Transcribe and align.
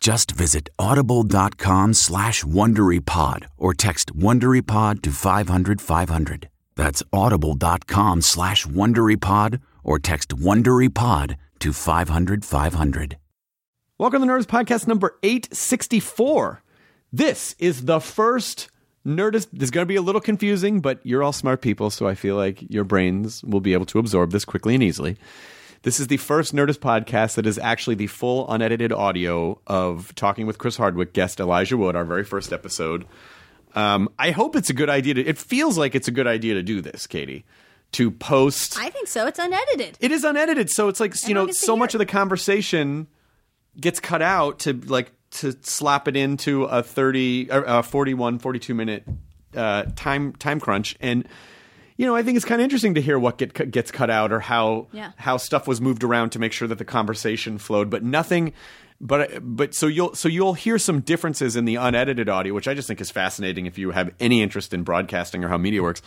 Just 0.00 0.30
visit 0.30 0.70
audible.com 0.78 1.92
slash 1.92 2.42
WonderyPod 2.42 3.44
or 3.58 3.74
text 3.74 4.16
WonderyPod 4.16 5.02
to 5.02 5.10
500, 5.10 5.80
500. 5.80 6.48
That's 6.74 7.02
audible.com 7.12 8.22
slash 8.22 8.64
WonderyPod 8.64 9.60
or 9.84 9.98
text 9.98 10.30
WonderyPod 10.30 11.36
to 11.58 11.72
500, 11.74 12.44
500. 12.46 13.18
Welcome 13.98 14.22
to 14.22 14.28
Nerdist 14.28 14.46
Podcast 14.46 14.86
number 14.86 15.18
864. 15.22 16.62
This 17.12 17.54
is 17.58 17.84
the 17.84 18.00
first 18.00 18.70
Nerdist. 19.06 19.48
This 19.52 19.64
is 19.64 19.70
going 19.70 19.84
to 19.84 19.88
be 19.88 19.96
a 19.96 20.02
little 20.02 20.22
confusing, 20.22 20.80
but 20.80 21.04
you're 21.04 21.22
all 21.22 21.34
smart 21.34 21.60
people, 21.60 21.90
so 21.90 22.08
I 22.08 22.14
feel 22.14 22.36
like 22.36 22.62
your 22.70 22.84
brains 22.84 23.44
will 23.44 23.60
be 23.60 23.74
able 23.74 23.86
to 23.86 23.98
absorb 23.98 24.32
this 24.32 24.46
quickly 24.46 24.74
and 24.74 24.82
easily. 24.82 25.18
This 25.82 25.98
is 25.98 26.08
the 26.08 26.18
first 26.18 26.54
Nerdist 26.54 26.78
podcast 26.78 27.36
that 27.36 27.46
is 27.46 27.58
actually 27.58 27.96
the 27.96 28.06
full 28.06 28.50
unedited 28.50 28.92
audio 28.92 29.58
of 29.66 30.14
talking 30.14 30.46
with 30.46 30.58
Chris 30.58 30.76
Hardwick, 30.76 31.14
guest 31.14 31.40
Elijah 31.40 31.76
Wood, 31.78 31.96
our 31.96 32.04
very 32.04 32.22
first 32.24 32.52
episode. 32.52 33.06
Um, 33.74 34.10
I 34.18 34.30
hope 34.32 34.56
it's 34.56 34.68
a 34.68 34.74
good 34.74 34.90
idea. 34.90 35.14
To, 35.14 35.24
it 35.24 35.38
feels 35.38 35.78
like 35.78 35.94
it's 35.94 36.06
a 36.08 36.10
good 36.10 36.26
idea 36.26 36.54
to 36.54 36.62
do 36.62 36.82
this, 36.82 37.06
Katie. 37.06 37.44
To 37.92 38.10
post, 38.10 38.78
I 38.78 38.90
think 38.90 39.08
so. 39.08 39.26
It's 39.26 39.38
unedited. 39.38 39.96
it 40.00 40.12
is 40.12 40.22
unedited, 40.22 40.70
so 40.70 40.86
it's 40.88 41.00
like 41.00 41.12
you 41.26 41.34
know, 41.34 41.40
Everyone 41.40 41.46
gets 41.48 41.60
to 41.60 41.66
so 41.66 41.76
much 41.76 41.90
it. 41.92 41.94
of 41.96 41.98
the 42.00 42.06
conversation 42.06 43.08
gets 43.80 43.98
cut 43.98 44.22
out 44.22 44.60
to 44.60 44.74
like 44.74 45.10
to 45.32 45.56
slap 45.62 46.06
it 46.06 46.14
into 46.16 46.64
a 46.64 46.82
30 46.84 47.50
uh, 47.50 47.60
uh, 47.62 47.82
41 47.82 48.38
42 48.38 48.74
minute 48.74 49.04
uh, 49.56 49.84
time 49.96 50.34
time 50.34 50.60
crunch 50.60 50.96
and 51.00 51.26
you 52.00 52.06
know 52.06 52.16
i 52.16 52.22
think 52.22 52.36
it's 52.36 52.44
kind 52.46 52.60
of 52.60 52.64
interesting 52.64 52.94
to 52.94 53.00
hear 53.02 53.18
what 53.18 53.36
get 53.38 53.70
gets 53.70 53.90
cut 53.90 54.08
out 54.10 54.32
or 54.32 54.40
how 54.40 54.88
Yeah. 54.92 55.12
how 55.16 55.36
stuff 55.36 55.68
was 55.68 55.80
moved 55.80 56.02
around 56.02 56.30
to 56.30 56.38
make 56.38 56.52
sure 56.52 56.66
that 56.68 56.78
the 56.78 56.84
conversation 56.84 57.58
flowed 57.58 57.90
but 57.90 58.02
nothing 58.02 58.52
but 59.00 59.30
but 59.42 59.74
so 59.74 59.86
you'll 59.86 60.14
so 60.14 60.28
you'll 60.28 60.54
hear 60.54 60.78
some 60.78 61.00
differences 61.00 61.56
in 61.56 61.64
the 61.66 61.76
unedited 61.76 62.28
audio 62.28 62.54
which 62.54 62.68
i 62.68 62.74
just 62.74 62.88
think 62.88 63.00
is 63.00 63.10
fascinating 63.10 63.66
if 63.66 63.76
you 63.78 63.90
have 63.90 64.10
any 64.18 64.40
interest 64.42 64.72
in 64.72 64.82
broadcasting 64.82 65.44
or 65.44 65.48
how 65.48 65.58
media 65.58 65.82
works 65.82 66.00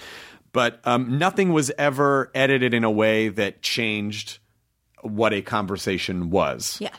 but 0.51 0.79
um, 0.85 1.17
nothing 1.17 1.51
was 1.53 1.71
ever 1.77 2.29
edited 2.35 2.73
in 2.73 2.83
a 2.83 2.91
way 2.91 3.29
that 3.29 3.61
changed 3.63 4.39
what 5.01 5.33
a 5.33 5.41
conversation 5.41 6.29
was 6.29 6.77
Yeah. 6.79 6.89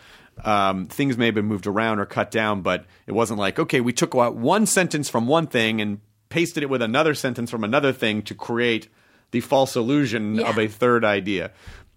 um, 0.44 0.87
things 0.87 1.16
may 1.16 1.27
have 1.27 1.34
been 1.37 1.47
moved 1.47 1.66
around 1.69 2.00
or 2.00 2.06
cut 2.06 2.31
down, 2.33 2.62
but 2.62 2.84
it 3.06 3.12
wasn't 3.12 3.38
like, 3.38 3.59
okay, 3.60 3.81
we 3.81 3.93
took 3.93 4.15
out 4.16 4.34
one 4.34 4.66
sentence 4.66 5.09
from 5.09 5.27
one 5.28 5.47
thing 5.47 5.81
and 5.81 6.00
pasted 6.34 6.65
it 6.65 6.67
with 6.71 6.83
another 6.83 7.15
sentence 7.15 7.49
from 7.49 7.62
another 7.62 7.93
thing 7.93 8.21
to 8.22 8.34
create 8.34 8.89
the 9.31 9.41
false 9.41 9.77
illusion 9.77 10.34
Yeah. 10.34 10.49
of 10.50 10.59
a 10.59 10.67
third 10.67 11.05
idea. 11.05 11.53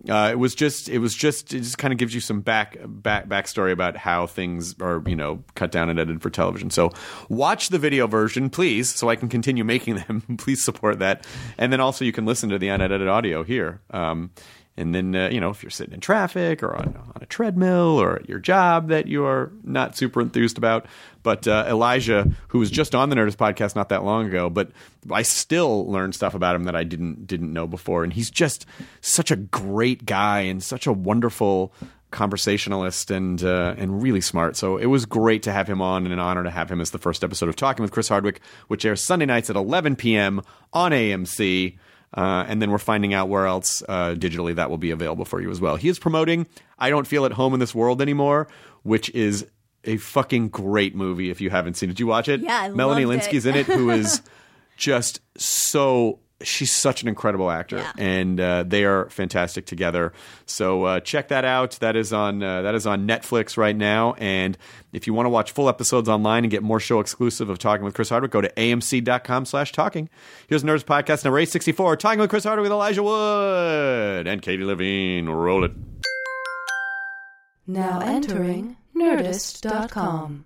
Uh, 0.07 0.29
it 0.31 0.35
was 0.37 0.53
just, 0.53 0.89
it 0.89 0.99
was 0.99 1.15
just, 1.15 1.55
it 1.55 1.61
just 1.61 1.79
kind 1.79 1.91
of 1.91 1.97
gives 1.97 2.13
you 2.13 2.21
some 2.21 2.41
back, 2.41 2.77
back, 2.85 3.27
backstory 3.27 3.71
about 3.71 3.97
how 3.97 4.27
things 4.27 4.75
are, 4.79 5.01
you 5.07 5.15
know, 5.15 5.43
cut 5.55 5.71
down 5.71 5.89
and 5.89 5.97
edited 5.99 6.21
for 6.21 6.29
television. 6.29 6.69
So 6.69 6.91
watch 7.29 7.69
the 7.69 7.79
video 7.79 8.05
version, 8.05 8.51
please, 8.51 8.93
so 8.93 9.09
I 9.09 9.15
can 9.15 9.27
continue 9.27 9.63
making 9.63 9.95
them. 9.95 10.21
please 10.37 10.63
support 10.63 10.99
that. 10.99 11.25
And 11.57 11.73
then 11.73 11.79
also 11.79 12.05
you 12.05 12.11
can 12.11 12.25
listen 12.27 12.49
to 12.49 12.59
the 12.59 12.67
unedited 12.67 13.07
audio 13.07 13.43
here. 13.43 13.81
Um, 13.89 14.29
and 14.77 14.93
then, 14.93 15.15
uh, 15.15 15.29
you 15.29 15.41
know, 15.41 15.49
if 15.49 15.63
you're 15.63 15.71
sitting 15.71 15.93
in 15.93 15.99
traffic 15.99 16.61
or 16.61 16.75
on, 16.75 16.95
on 16.95 17.17
a 17.19 17.25
treadmill 17.25 17.99
or 17.99 18.17
at 18.17 18.29
your 18.29 18.39
job 18.39 18.89
that 18.89 19.07
you 19.07 19.25
are 19.25 19.51
not 19.63 19.97
super 19.97 20.21
enthused 20.21 20.57
about. 20.57 20.85
But 21.23 21.47
uh, 21.47 21.65
Elijah, 21.67 22.31
who 22.49 22.59
was 22.59 22.69
just 22.69 22.93
on 22.93 23.09
the 23.09 23.15
Nerdist 23.15 23.37
podcast 23.37 23.75
not 23.75 23.89
that 23.89 24.03
long 24.03 24.27
ago, 24.27 24.49
but 24.49 24.69
I 25.11 25.23
still 25.23 25.89
learned 25.91 26.15
stuff 26.15 26.35
about 26.35 26.55
him 26.55 26.65
that 26.65 26.75
I 26.75 26.83
didn't 26.83 27.27
didn't 27.27 27.51
know 27.51 27.67
before. 27.67 28.03
And 28.03 28.13
he's 28.13 28.29
just 28.29 28.65
such 29.01 29.31
a 29.31 29.35
great 29.35 30.05
guy 30.05 30.41
and 30.41 30.63
such 30.63 30.85
a 30.87 30.93
wonderful 30.93 31.73
conversationalist 32.11 33.11
and 33.11 33.43
uh, 33.43 33.75
and 33.77 34.01
really 34.01 34.21
smart. 34.21 34.55
So 34.55 34.77
it 34.77 34.85
was 34.85 35.05
great 35.05 35.43
to 35.43 35.51
have 35.51 35.67
him 35.67 35.81
on 35.81 36.05
and 36.05 36.13
an 36.13 36.19
honor 36.19 36.43
to 36.43 36.51
have 36.51 36.71
him 36.71 36.81
as 36.81 36.91
the 36.91 36.99
first 36.99 37.23
episode 37.23 37.49
of 37.49 37.55
Talking 37.55 37.83
with 37.83 37.91
Chris 37.91 38.09
Hardwick, 38.09 38.41
which 38.67 38.85
airs 38.85 39.03
Sunday 39.03 39.25
nights 39.25 39.49
at 39.49 39.55
11 39.55 39.95
p.m. 39.95 40.41
on 40.71 40.91
AMC. 40.91 41.77
Uh, 42.13 42.45
and 42.47 42.61
then 42.61 42.71
we're 42.71 42.77
finding 42.77 43.13
out 43.13 43.27
where 43.29 43.45
else 43.45 43.83
uh, 43.89 44.15
digitally 44.17 44.55
that 44.55 44.69
will 44.69 44.77
be 44.77 44.91
available 44.91 45.25
for 45.25 45.41
you 45.41 45.51
as 45.51 45.59
well. 45.59 45.75
He 45.75 45.89
is 45.89 45.99
promoting 45.99 46.47
I 46.79 46.89
Don't 46.89 47.05
Feel 47.05 47.25
at 47.25 47.33
Home 47.33 47.53
in 47.53 47.59
This 47.59 47.75
World 47.75 48.01
Anymore, 48.01 48.47
which 48.83 49.09
is 49.11 49.45
a 49.83 49.97
fucking 49.97 50.49
great 50.49 50.95
movie 50.95 51.29
if 51.29 51.41
you 51.41 51.49
haven't 51.49 51.75
seen 51.75 51.89
it. 51.89 51.93
Did 51.93 51.99
you 51.99 52.07
watch 52.07 52.27
it? 52.27 52.41
Yeah, 52.41 52.61
I 52.61 52.69
Melanie 52.69 53.05
loved 53.05 53.23
it. 53.25 53.29
Lynskey's 53.29 53.45
in 53.45 53.55
it, 53.55 53.65
who 53.65 53.89
is 53.89 54.21
just 54.77 55.21
so. 55.37 56.19
She's 56.43 56.71
such 56.71 57.01
an 57.01 57.07
incredible 57.07 57.49
actor, 57.49 57.77
Yeah. 57.77 57.91
and 57.97 58.39
uh, 58.39 58.63
they 58.63 58.85
are 58.85 59.09
fantastic 59.09 59.65
together. 59.65 60.13
So 60.45 60.83
uh, 60.83 60.99
check 60.99 61.29
that 61.29 61.45
out. 61.45 61.71
That 61.79 61.95
is 61.95 62.13
on 62.13 62.43
uh, 62.43 62.61
that 62.61 62.75
is 62.75 62.85
on 62.85 63.07
Netflix 63.07 63.57
right 63.57 63.75
now. 63.75 64.13
And 64.19 64.55
if 64.93 65.07
you 65.07 65.15
want 65.15 65.25
to 65.25 65.31
watch 65.31 65.51
full 65.51 65.67
episodes 65.67 66.07
online 66.07 66.43
and 66.43 66.51
get 66.51 66.61
more 66.61 66.79
show 66.79 66.99
exclusive 66.99 67.49
of 67.49 67.57
Talking 67.57 67.83
with 67.85 67.95
Chris 67.95 68.09
Hardwick, 68.09 68.29
go 68.29 68.41
to 68.41 68.51
amc.com/slash 68.51 69.71
talking. 69.71 70.09
Here's 70.47 70.63
Nerdist 70.63 70.85
Podcast 70.85 71.23
number 71.25 71.39
eight 71.39 71.49
sixty 71.49 71.71
four. 71.71 71.95
Talking 71.97 72.19
with 72.19 72.29
Chris 72.29 72.43
Hardwick 72.43 72.63
with 72.63 72.71
Elijah 72.71 73.01
Wood 73.01 74.27
and 74.27 74.39
Katie 74.41 74.63
Levine. 74.63 75.27
Roll 75.29 75.63
it. 75.63 75.71
Now 77.65 77.99
entering 77.99 78.77
Nerdist.com. 78.95 80.45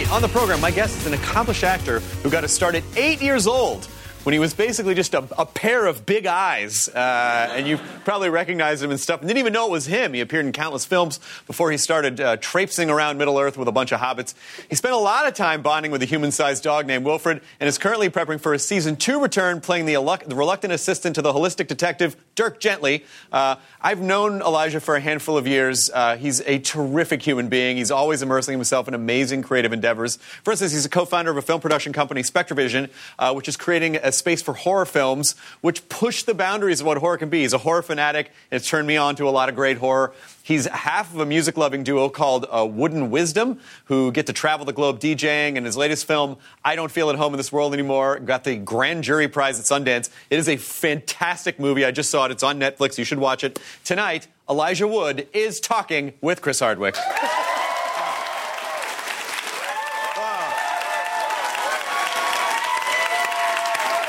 Tonight 0.00 0.14
on 0.14 0.22
the 0.22 0.28
program, 0.28 0.62
my 0.62 0.70
guest 0.70 0.96
is 0.96 1.06
an 1.06 1.12
accomplished 1.12 1.62
actor 1.62 2.00
who 2.22 2.30
got 2.30 2.40
to 2.40 2.48
start 2.48 2.74
at 2.74 2.82
eight 2.96 3.20
years 3.20 3.46
old 3.46 3.84
when 4.24 4.32
he 4.32 4.38
was 4.38 4.54
basically 4.54 4.94
just 4.94 5.12
a, 5.12 5.24
a 5.38 5.44
pair 5.44 5.84
of 5.84 6.06
big 6.06 6.24
eyes. 6.24 6.88
Uh, 6.88 7.52
and 7.54 7.66
you 7.66 7.78
probably 8.04 8.30
recognized 8.30 8.82
him 8.82 8.90
and 8.90 8.98
stuff 8.98 9.20
and 9.20 9.28
didn't 9.28 9.38
even 9.38 9.52
know 9.52 9.66
it 9.66 9.70
was 9.70 9.84
him. 9.84 10.14
He 10.14 10.20
appeared 10.20 10.46
in 10.46 10.52
countless 10.52 10.86
films 10.86 11.20
before 11.46 11.70
he 11.70 11.76
started 11.76 12.18
uh, 12.18 12.38
traipsing 12.38 12.88
around 12.88 13.18
Middle 13.18 13.38
Earth 13.38 13.58
with 13.58 13.68
a 13.68 13.72
bunch 13.72 13.92
of 13.92 14.00
hobbits. 14.00 14.32
He 14.70 14.74
spent 14.76 14.94
a 14.94 14.98
lot 14.98 15.26
of 15.26 15.34
time 15.34 15.60
bonding 15.60 15.90
with 15.90 16.02
a 16.02 16.06
human 16.06 16.32
sized 16.32 16.62
dog 16.62 16.86
named 16.86 17.04
Wilfred 17.04 17.42
and 17.58 17.68
is 17.68 17.76
currently 17.76 18.08
prepping 18.08 18.40
for 18.40 18.54
a 18.54 18.58
season 18.58 18.96
two 18.96 19.20
return, 19.20 19.60
playing 19.60 19.84
the, 19.84 19.94
the 20.26 20.36
reluctant 20.36 20.72
assistant 20.72 21.14
to 21.16 21.22
the 21.22 21.32
holistic 21.32 21.66
detective 21.66 22.16
Dirk 22.40 22.58
Gently. 22.58 23.04
Uh, 23.30 23.56
I've 23.82 24.00
known 24.00 24.40
Elijah 24.40 24.80
for 24.80 24.96
a 24.96 25.00
handful 25.00 25.36
of 25.36 25.46
years. 25.46 25.90
Uh, 25.92 26.16
he's 26.16 26.40
a 26.46 26.58
terrific 26.58 27.20
human 27.20 27.50
being. 27.50 27.76
He's 27.76 27.90
always 27.90 28.22
immersing 28.22 28.54
himself 28.54 28.88
in 28.88 28.94
amazing 28.94 29.42
creative 29.42 29.74
endeavors. 29.74 30.16
For 30.16 30.50
instance, 30.52 30.72
he's 30.72 30.86
a 30.86 30.88
co 30.88 31.04
founder 31.04 31.30
of 31.30 31.36
a 31.36 31.42
film 31.42 31.60
production 31.60 31.92
company, 31.92 32.22
SpectreVision, 32.22 32.88
uh, 33.18 33.34
which 33.34 33.46
is 33.46 33.58
creating 33.58 33.96
a 33.96 34.10
space 34.10 34.40
for 34.40 34.54
horror 34.54 34.86
films 34.86 35.34
which 35.60 35.86
push 35.90 36.22
the 36.22 36.32
boundaries 36.32 36.80
of 36.80 36.86
what 36.86 36.96
horror 36.96 37.18
can 37.18 37.28
be. 37.28 37.42
He's 37.42 37.52
a 37.52 37.58
horror 37.58 37.82
fanatic, 37.82 38.30
and 38.50 38.58
it's 38.58 38.66
turned 38.66 38.88
me 38.88 38.96
on 38.96 39.16
to 39.16 39.28
a 39.28 39.30
lot 39.30 39.50
of 39.50 39.54
great 39.54 39.76
horror. 39.76 40.14
He's 40.50 40.66
half 40.66 41.14
of 41.14 41.20
a 41.20 41.26
music 41.26 41.56
loving 41.56 41.84
duo 41.84 42.08
called 42.08 42.44
uh, 42.50 42.66
Wooden 42.66 43.12
Wisdom, 43.12 43.60
who 43.84 44.10
get 44.10 44.26
to 44.26 44.32
travel 44.32 44.66
the 44.66 44.72
globe 44.72 44.98
DJing. 44.98 45.56
And 45.56 45.64
his 45.64 45.76
latest 45.76 46.08
film, 46.08 46.38
I 46.64 46.74
Don't 46.74 46.90
Feel 46.90 47.08
at 47.08 47.14
Home 47.14 47.32
in 47.32 47.36
This 47.36 47.52
World 47.52 47.72
Anymore, 47.72 48.18
got 48.18 48.42
the 48.42 48.56
Grand 48.56 49.04
Jury 49.04 49.28
Prize 49.28 49.60
at 49.60 49.64
Sundance. 49.64 50.10
It 50.28 50.40
is 50.40 50.48
a 50.48 50.56
fantastic 50.56 51.60
movie. 51.60 51.84
I 51.84 51.92
just 51.92 52.10
saw 52.10 52.24
it. 52.24 52.32
It's 52.32 52.42
on 52.42 52.58
Netflix. 52.58 52.98
You 52.98 53.04
should 53.04 53.20
watch 53.20 53.44
it. 53.44 53.60
Tonight, 53.84 54.26
Elijah 54.48 54.88
Wood 54.88 55.28
is 55.32 55.60
talking 55.60 56.14
with 56.20 56.42
Chris 56.42 56.58
Hardwick. 56.58 56.96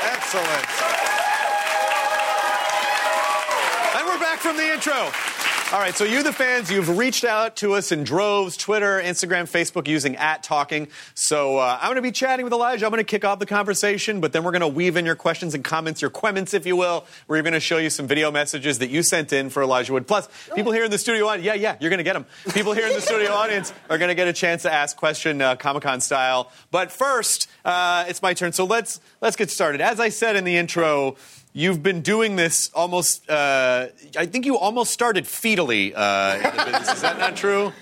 Excellent. 0.02 0.66
And 3.94 4.08
we're 4.08 4.18
back 4.18 4.40
from 4.40 4.56
the 4.56 4.72
intro. 4.72 5.31
All 5.72 5.78
right, 5.78 5.94
so 5.94 6.04
you, 6.04 6.22
the 6.22 6.34
fans, 6.34 6.70
you've 6.70 6.98
reached 6.98 7.24
out 7.24 7.56
to 7.56 7.72
us 7.72 7.92
in 7.92 8.04
droves 8.04 8.58
Twitter, 8.58 9.00
Instagram, 9.02 9.50
Facebook 9.50 9.88
using 9.88 10.16
at 10.16 10.42
talking. 10.42 10.88
So 11.14 11.56
uh, 11.56 11.78
I'm 11.80 11.86
going 11.86 11.96
to 11.96 12.02
be 12.02 12.12
chatting 12.12 12.44
with 12.44 12.52
Elijah. 12.52 12.84
I'm 12.84 12.90
going 12.90 13.00
to 13.00 13.04
kick 13.04 13.24
off 13.24 13.38
the 13.38 13.46
conversation, 13.46 14.20
but 14.20 14.34
then 14.34 14.44
we're 14.44 14.50
going 14.50 14.60
to 14.60 14.68
weave 14.68 14.98
in 14.98 15.06
your 15.06 15.14
questions 15.14 15.54
and 15.54 15.64
comments, 15.64 16.02
your 16.02 16.10
quements, 16.10 16.52
if 16.52 16.66
you 16.66 16.76
will. 16.76 17.06
We're 17.26 17.40
going 17.40 17.54
to 17.54 17.60
show 17.60 17.78
you 17.78 17.88
some 17.88 18.06
video 18.06 18.30
messages 18.30 18.80
that 18.80 18.90
you 18.90 19.02
sent 19.02 19.32
in 19.32 19.48
for 19.48 19.62
Elijah 19.62 19.94
Wood. 19.94 20.06
Plus, 20.06 20.28
people 20.54 20.72
here 20.72 20.84
in 20.84 20.90
the 20.90 20.98
studio 20.98 21.26
audience, 21.26 21.46
yeah, 21.46 21.54
yeah, 21.54 21.78
you're 21.80 21.88
going 21.88 21.96
to 21.96 22.04
get 22.04 22.12
them. 22.12 22.26
People 22.52 22.74
here 22.74 22.86
in 22.86 22.92
the 22.92 23.00
studio 23.00 23.32
audience 23.32 23.72
are 23.88 23.96
going 23.96 24.10
to 24.10 24.14
get 24.14 24.28
a 24.28 24.34
chance 24.34 24.64
to 24.64 24.72
ask 24.72 24.94
question 24.94 25.40
uh, 25.40 25.56
Comic 25.56 25.84
Con 25.84 26.02
style. 26.02 26.52
But 26.70 26.92
first, 26.92 27.48
uh, 27.64 28.04
it's 28.08 28.20
my 28.20 28.34
turn. 28.34 28.52
So 28.52 28.66
let's 28.66 29.00
let's 29.22 29.36
get 29.36 29.50
started. 29.50 29.80
As 29.80 30.00
I 30.00 30.10
said 30.10 30.36
in 30.36 30.44
the 30.44 30.54
intro. 30.54 31.16
You've 31.54 31.82
been 31.82 32.00
doing 32.00 32.36
this 32.36 32.70
almost, 32.72 33.28
uh, 33.28 33.88
I 34.16 34.24
think 34.24 34.46
you 34.46 34.56
almost 34.56 34.90
started 34.90 35.24
fetally 35.24 35.92
uh, 35.94 36.36
in 36.36 36.42
the 36.56 36.64
business. 36.64 36.94
Is 36.94 37.02
that 37.02 37.18
not 37.18 37.36
true? 37.36 37.72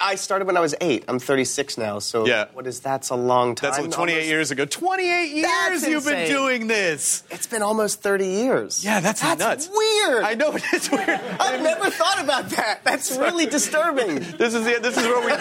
I 0.00 0.14
started 0.14 0.46
when 0.46 0.56
I 0.56 0.60
was 0.60 0.74
eight. 0.80 1.04
I'm 1.08 1.18
36 1.18 1.76
now, 1.76 1.98
so 1.98 2.24
Yeah. 2.26 2.46
what 2.52 2.66
is 2.66 2.78
that's 2.80 3.10
a 3.10 3.16
long 3.16 3.54
time. 3.56 3.70
That's 3.72 3.82
what, 3.82 3.90
28 3.92 4.14
Almost- 4.14 4.28
years 4.28 4.50
ago. 4.52 4.64
28 4.64 5.30
years 5.32 5.42
That's 5.42 5.88
you've 5.88 6.04
been 6.04 6.28
doing 6.28 6.66
this. 6.68 7.24
It's 7.30 7.46
been 7.48 7.62
almost 7.62 8.00
30 8.00 8.26
years. 8.26 8.84
Yeah, 8.84 9.00
that's, 9.00 9.20
that's 9.20 9.40
nuts. 9.40 9.68
weird. 9.72 10.22
I 10.22 10.34
know, 10.34 10.52
it's 10.72 10.90
weird. 10.90 11.08
I've 11.40 11.60
never 11.62 11.90
thought 11.90 12.20
about 12.22 12.48
that. 12.50 12.84
That's 12.84 13.16
really 13.18 13.46
disturbing. 13.46 14.16
This 14.36 14.54
is 14.54 14.64
the, 14.64 14.78
this 14.80 14.96
is 14.96 15.02
where 15.04 15.20
we 15.20 15.32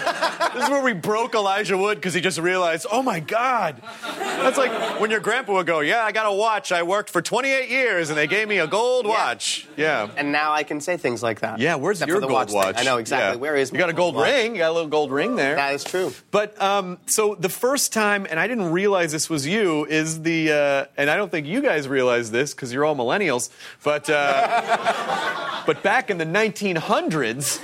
this 0.55 0.63
is 0.63 0.69
where 0.69 0.83
we 0.83 0.93
broke 0.93 1.35
Elijah 1.35 1.77
Wood 1.77 1.97
because 1.99 2.13
he 2.15 2.21
just 2.21 2.39
realized, 2.39 2.87
oh 2.91 3.03
my 3.03 3.19
God, 3.19 3.81
that's 4.17 4.57
like 4.57 4.99
when 4.99 5.11
your 5.11 5.19
grandpa 5.19 5.53
would 5.53 5.67
go, 5.67 5.81
yeah, 5.81 6.03
I 6.03 6.11
got 6.11 6.25
a 6.25 6.33
watch. 6.33 6.71
I 6.71 6.81
worked 6.83 7.09
for 7.11 7.21
28 7.21 7.69
years 7.69 8.09
and 8.09 8.17
they 8.17 8.25
gave 8.27 8.47
me 8.47 8.57
a 8.57 8.67
gold 8.67 9.05
watch. 9.05 9.67
Yeah. 9.77 10.09
And 10.17 10.31
now 10.31 10.51
I 10.53 10.63
can 10.63 10.81
say 10.81 10.97
things 10.97 11.21
like 11.21 11.41
that. 11.41 11.59
Yeah, 11.59 11.75
where's 11.75 11.97
Except 11.97 12.09
your 12.09 12.21
the 12.21 12.27
gold 12.27 12.33
watch? 12.51 12.53
watch? 12.53 12.75
I 12.79 12.83
know 12.83 12.97
exactly. 12.97 13.37
Yeah. 13.37 13.41
Where 13.41 13.55
is 13.55 13.71
You 13.71 13.77
got 13.77 13.89
a 13.89 13.93
gold 13.93 14.15
watch? 14.15 14.25
ring. 14.31 14.46
You 14.53 14.59
got 14.59 14.71
a 14.71 14.73
little 14.73 14.89
gold 14.89 15.11
ring 15.11 15.35
there. 15.35 15.55
That 15.55 15.73
is 15.73 15.83
true. 15.83 16.13
But 16.31 16.59
um, 16.61 16.99
so 17.05 17.35
the 17.35 17.49
first 17.49 17.93
time, 17.93 18.27
and 18.29 18.39
I 18.39 18.47
didn't 18.47 18.71
realize 18.71 19.11
this 19.11 19.29
was 19.29 19.45
you, 19.45 19.85
is 19.85 20.21
the, 20.21 20.51
uh, 20.51 20.85
and 20.97 21.09
I 21.09 21.15
don't 21.15 21.31
think 21.31 21.47
you 21.47 21.61
guys 21.61 21.87
realize 21.87 22.31
this 22.31 22.53
because 22.53 22.73
you're 22.73 22.85
all 22.85 22.95
millennials, 22.95 23.49
but 23.83 24.09
uh, 24.09 25.63
but 25.65 25.83
back 25.83 26.09
in 26.09 26.17
the 26.17 26.25
1900s, 26.25 27.59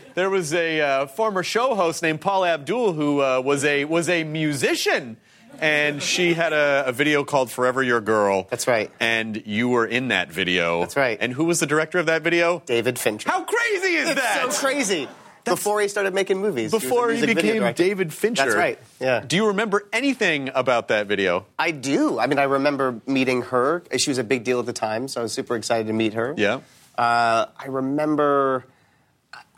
there 0.14 0.30
was 0.30 0.52
a 0.54 0.80
uh, 0.80 1.06
former 1.06 1.42
show 1.42 1.74
host 1.74 2.02
named 2.02 2.20
Paula 2.20 2.48
Abdul 2.48 2.94
who 2.94 3.22
uh, 3.22 3.40
was 3.40 3.64
a 3.64 3.84
was 3.84 4.08
a 4.08 4.24
musician. 4.24 5.16
And 5.60 6.02
she 6.02 6.34
had 6.34 6.52
a, 6.52 6.84
a 6.86 6.92
video 6.92 7.24
called 7.24 7.50
"Forever 7.50 7.82
Your 7.82 8.00
Girl." 8.00 8.46
That's 8.50 8.66
right. 8.66 8.90
And 9.00 9.42
you 9.46 9.68
were 9.68 9.86
in 9.86 10.08
that 10.08 10.30
video. 10.30 10.80
That's 10.80 10.96
right. 10.96 11.18
And 11.20 11.32
who 11.32 11.44
was 11.44 11.60
the 11.60 11.66
director 11.66 11.98
of 11.98 12.06
that 12.06 12.22
video? 12.22 12.62
David 12.66 12.98
Fincher. 12.98 13.30
How 13.30 13.44
crazy 13.44 13.94
is 13.94 14.10
It's 14.10 14.20
that? 14.20 14.52
so 14.52 14.60
crazy. 14.66 15.08
Before 15.44 15.80
he 15.80 15.86
started 15.86 16.12
making 16.12 16.38
movies. 16.40 16.72
before 16.72 17.12
he 17.12 17.20
video 17.20 17.34
became. 17.62 17.72
David 17.74 18.12
Fincher. 18.12 18.42
That's 18.44 18.56
right. 18.56 18.80
Yeah. 18.98 19.20
Do 19.24 19.36
you 19.36 19.46
remember 19.46 19.86
anything 19.92 20.50
about 20.54 20.88
that 20.88 21.06
video? 21.06 21.46
I 21.56 21.70
do. 21.70 22.18
I 22.18 22.26
mean, 22.26 22.40
I 22.40 22.44
remember 22.44 23.00
meeting 23.06 23.42
her. 23.42 23.84
She 23.96 24.10
was 24.10 24.18
a 24.18 24.24
big 24.24 24.42
deal 24.42 24.58
at 24.58 24.66
the 24.66 24.72
time, 24.72 25.06
so 25.06 25.20
I 25.20 25.22
was 25.22 25.32
super 25.32 25.54
excited 25.54 25.86
to 25.86 25.92
meet 25.92 26.14
her. 26.14 26.34
Yeah. 26.36 26.60
Uh, 26.98 27.46
I 27.56 27.66
remember. 27.68 28.64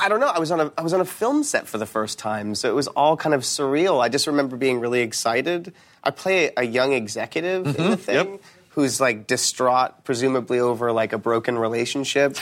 I 0.01 0.09
don't 0.09 0.21
know. 0.21 0.29
I 0.29 0.39
was 0.39 0.51
on 0.51 0.61
a 0.61 0.73
I 0.79 0.83
was 0.83 0.93
on 0.93 1.01
a 1.01 1.05
film 1.05 1.43
set 1.43 1.67
for 1.67 1.79
the 1.79 1.87
first 1.87 2.19
time, 2.19 2.55
so 2.55 2.71
it 2.71 2.75
was 2.75 2.87
all 2.89 3.17
kind 3.17 3.35
of 3.35 3.43
surreal. 3.43 4.01
I 4.01 4.09
just 4.09 4.27
remember 4.27 4.57
being 4.57 4.79
really 4.81 5.01
excited. 5.01 5.73
I 6.05 6.11
play 6.11 6.53
a 6.57 6.63
young 6.63 6.93
executive 6.93 7.67
in 7.67 7.91
the 7.91 7.97
thing. 7.97 8.17
Mm-hmm. 8.17 8.33
Yep. 8.33 8.41
Who's 8.79 9.01
like 9.01 9.27
distraught, 9.27 10.05
presumably 10.05 10.61
over 10.61 10.93
like 10.93 11.13
a 11.13 11.19
broken 11.19 11.59
relationship. 11.59 12.37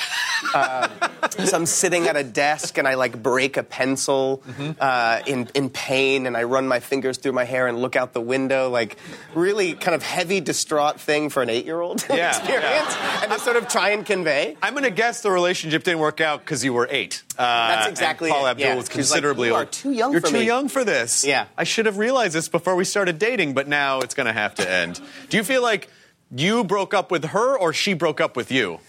Uh, 0.53 0.89
so 1.31 1.57
I'm 1.57 1.65
sitting 1.65 2.09
at 2.09 2.17
a 2.17 2.23
desk 2.23 2.77
and 2.77 2.87
I 2.87 2.93
like 2.95 3.23
break 3.23 3.57
a 3.57 3.63
pencil 3.63 4.43
Mm-hmm. 4.47 4.73
uh, 4.79 5.21
in 5.27 5.49
in 5.55 5.71
pain, 5.71 6.27
and 6.27 6.37
I 6.37 6.43
run 6.43 6.69
my 6.69 6.81
fingers 6.81 7.17
through 7.17 7.33
my 7.33 7.45
hair 7.45 7.67
and 7.69 7.79
look 7.79 7.97
out 7.97 8.13
the 8.13 8.21
window, 8.21 8.69
like 8.69 8.97
really 9.35 9.73
kind 9.73 9.95
of 9.95 10.03
heavy, 10.03 10.41
distraught 10.41 11.01
thing 11.01 11.31
for 11.31 11.43
an 11.43 11.49
eight 11.49 11.65
year 11.65 11.81
old 11.81 12.05
Yeah, 12.11 12.29
experience, 12.37 12.95
and 13.23 13.33
to 13.33 13.39
sort 13.41 13.57
of 13.57 13.67
try 13.69 13.91
and 13.91 14.05
convey. 14.05 14.57
I'm 14.63 14.75
to 14.85 14.91
guess 14.91 15.23
the 15.23 15.31
relationship 15.31 15.85
didn't 15.85 16.01
work 16.01 16.21
out 16.21 16.41
because 16.41 16.63
you 16.65 16.75
were 16.75 16.87
eight. 16.91 17.23
Uh, 17.39 17.43
That's 17.45 17.89
exactly 17.89 18.29
Paula 18.31 18.51
Abdul 18.51 18.67
yeah. 18.67 18.75
was 18.75 18.83
was 18.85 18.89
like, 18.91 18.95
considerably 18.97 19.49
"You 19.49 19.55
are 19.55 19.61
old. 19.61 19.73
too 19.73 19.93
young 19.93 20.13
You're 20.13 20.21
for 20.21 20.27
too 20.29 20.39
me." 20.41 20.45
young 20.47 20.69
for 20.69 20.85
this. 20.85 21.25
Yeah. 21.25 21.47
I 21.57 21.65
should 21.65 21.87
have 21.87 21.97
realized 21.97 22.35
this 22.35 22.49
before 22.49 22.77
we 22.77 22.85
started 22.85 23.19
dating, 23.19 23.55
but 23.55 23.67
now 23.69 24.01
it's 24.01 24.15
to 24.27 24.33
have 24.33 24.55
to 24.57 24.71
end. 24.71 25.01
Do 25.31 25.37
you 25.39 25.45
feel 25.45 25.63
like 25.63 25.89
you 26.35 26.65
broke 26.65 26.95
up 26.95 27.11
with 27.11 27.27
her 27.27 27.57
or 27.57 27.73
she 27.73 27.95
broke 27.95 28.21
up 28.21 28.37
with 28.37 28.51
you? 28.51 28.81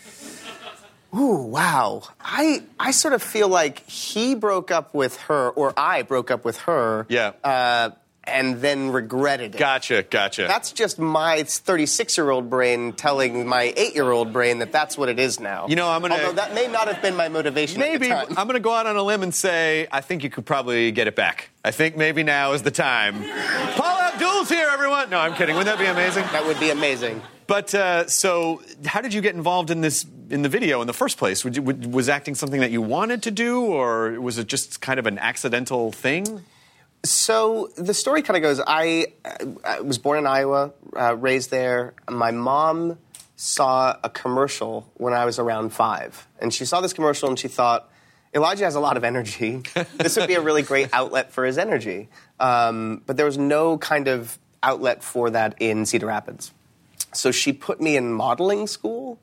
Ooh, 1.16 1.38
wow. 1.44 2.04
I 2.19 2.63
I 2.80 2.92
sort 2.92 3.13
of 3.13 3.24
feel 3.24 3.48
like 3.48 3.80
he 3.89 4.36
broke 4.36 4.72
up 4.72 4.94
with 4.94 5.16
her, 5.22 5.50
or 5.51 5.74
I 5.78 6.01
broke 6.01 6.30
up 6.31 6.44
with 6.44 6.57
her. 6.60 7.06
Yeah. 7.10 7.31
Uh, 7.44 7.92
and 8.25 8.60
then 8.60 8.89
regretted 8.89 9.56
it. 9.56 9.57
Gotcha, 9.57 10.04
gotcha. 10.04 10.48
That's 10.48 10.74
just 10.74 11.00
my 11.00 11.44
36 11.44 12.18
year 12.18 12.30
old 12.30 12.50
brain 12.50 12.92
telling 12.92 13.48
my 13.48 13.74
8 13.78 13.95
year 13.95 14.12
old 14.12 14.34
brain 14.34 14.60
that 14.60 14.74
that's 14.74 14.98
what 14.98 15.07
it 15.07 15.18
is 15.18 15.39
now. 15.39 15.68
You 15.69 15.78
know, 15.78 15.88
I'm 15.89 16.01
gonna- 16.01 16.16
Although 16.16 16.34
that 16.34 16.54
may 16.54 16.68
not 16.68 16.89
have 16.89 17.01
been 17.01 17.16
my 17.16 17.30
motivation. 17.30 17.81
at 17.81 17.86
the 17.94 18.00
Maybe. 18.00 18.12
I'm 18.13 18.34
going 18.34 18.56
to 18.56 18.60
go 18.60 18.74
out 18.74 18.86
on 18.86 18.98
a 18.98 19.01
limb 19.01 19.24
and 19.24 19.34
say 19.34 19.88
I 19.94 20.01
think 20.01 20.25
you 20.25 20.30
could 20.30 20.45
probably 20.45 20.92
get 20.92 21.07
it 21.07 21.16
back. 21.16 21.51
I 21.63 21.72
think 21.72 21.95
maybe 21.95 22.22
now 22.24 22.51
is 22.51 22.63
the 22.63 22.72
time. 22.72 23.24
Paula 23.78 23.97
Abdul's 24.18 24.50
here, 24.50 24.68
everyone. 24.72 25.12
No, 25.12 25.19
I'm 25.19 25.36
kidding. 25.36 25.56
Wouldn't 25.56 25.78
that 25.78 25.80
be 25.80 25.88
amazing? 25.88 26.24
That 26.32 26.44
would 26.44 26.60
be 26.60 26.72
amazing. 26.72 27.22
But 27.46 27.75
uh, 27.75 28.08
so, 28.08 28.63
how 28.84 29.00
did 29.01 29.13
you 29.13 29.22
get 29.22 29.36
involved 29.36 29.70
in 29.70 29.82
this 29.82 30.08
in 30.32 30.41
the 30.41 30.50
video 30.50 30.82
in 30.82 30.88
the 30.88 30.94
first 30.94 31.20
place? 31.20 31.44
Would 31.44 31.56
you, 31.56 31.62
would, 31.62 31.94
was 31.94 32.10
acting 32.10 32.34
something 32.34 32.60
that 32.62 32.72
you 32.72 32.82
wanted 32.82 33.22
to 33.22 33.30
do, 33.30 33.62
or 33.63 34.20
was 34.20 34.39
it 34.39 34.48
just 34.48 34.82
kind 34.82 35.00
of 35.00 35.06
an 35.06 35.20
accidental 35.20 35.91
thing? 35.91 36.41
So 37.06 37.70
the 37.77 37.94
story 37.94 38.24
kind 38.24 38.38
of 38.38 38.41
goes 38.41 38.60
I, 38.65 39.13
I 39.63 39.82
was 39.82 40.00
born 40.00 40.18
in 40.18 40.25
Iowa, 40.25 40.72
uh, 41.00 41.15
raised 41.15 41.51
there. 41.51 41.94
My 42.10 42.32
mom 42.32 42.98
saw 43.36 43.98
a 44.03 44.10
commercial 44.10 44.91
when 44.96 45.13
I 45.13 45.25
was 45.25 45.38
around 45.38 45.74
five. 45.74 46.27
And 46.41 46.51
she 46.51 46.65
saw 46.65 46.82
this 46.82 46.91
commercial 46.91 47.30
and 47.30 47.38
she 47.38 47.50
thought, 47.50 47.88
Elijah 48.34 48.65
has 48.65 48.75
a 48.75 48.79
lot 48.79 48.98
of 48.98 49.03
energy. 49.03 49.63
this 49.98 50.17
would 50.17 50.27
be 50.27 50.36
a 50.36 50.41
really 50.41 50.62
great 50.62 50.89
outlet 50.93 51.31
for 51.31 51.46
his 51.46 51.57
energy. 51.57 52.10
Um, 52.39 53.01
but 53.05 53.17
there 53.17 53.25
was 53.25 53.38
no 53.38 53.77
kind 53.77 54.07
of 54.07 54.38
outlet 54.62 55.03
for 55.03 55.29
that 55.29 55.55
in 55.60 55.86
Cedar 55.86 56.07
Rapids. 56.07 56.51
So 57.13 57.31
she 57.31 57.53
put 57.53 57.81
me 57.81 57.96
in 57.96 58.12
modeling 58.12 58.67
school, 58.67 59.15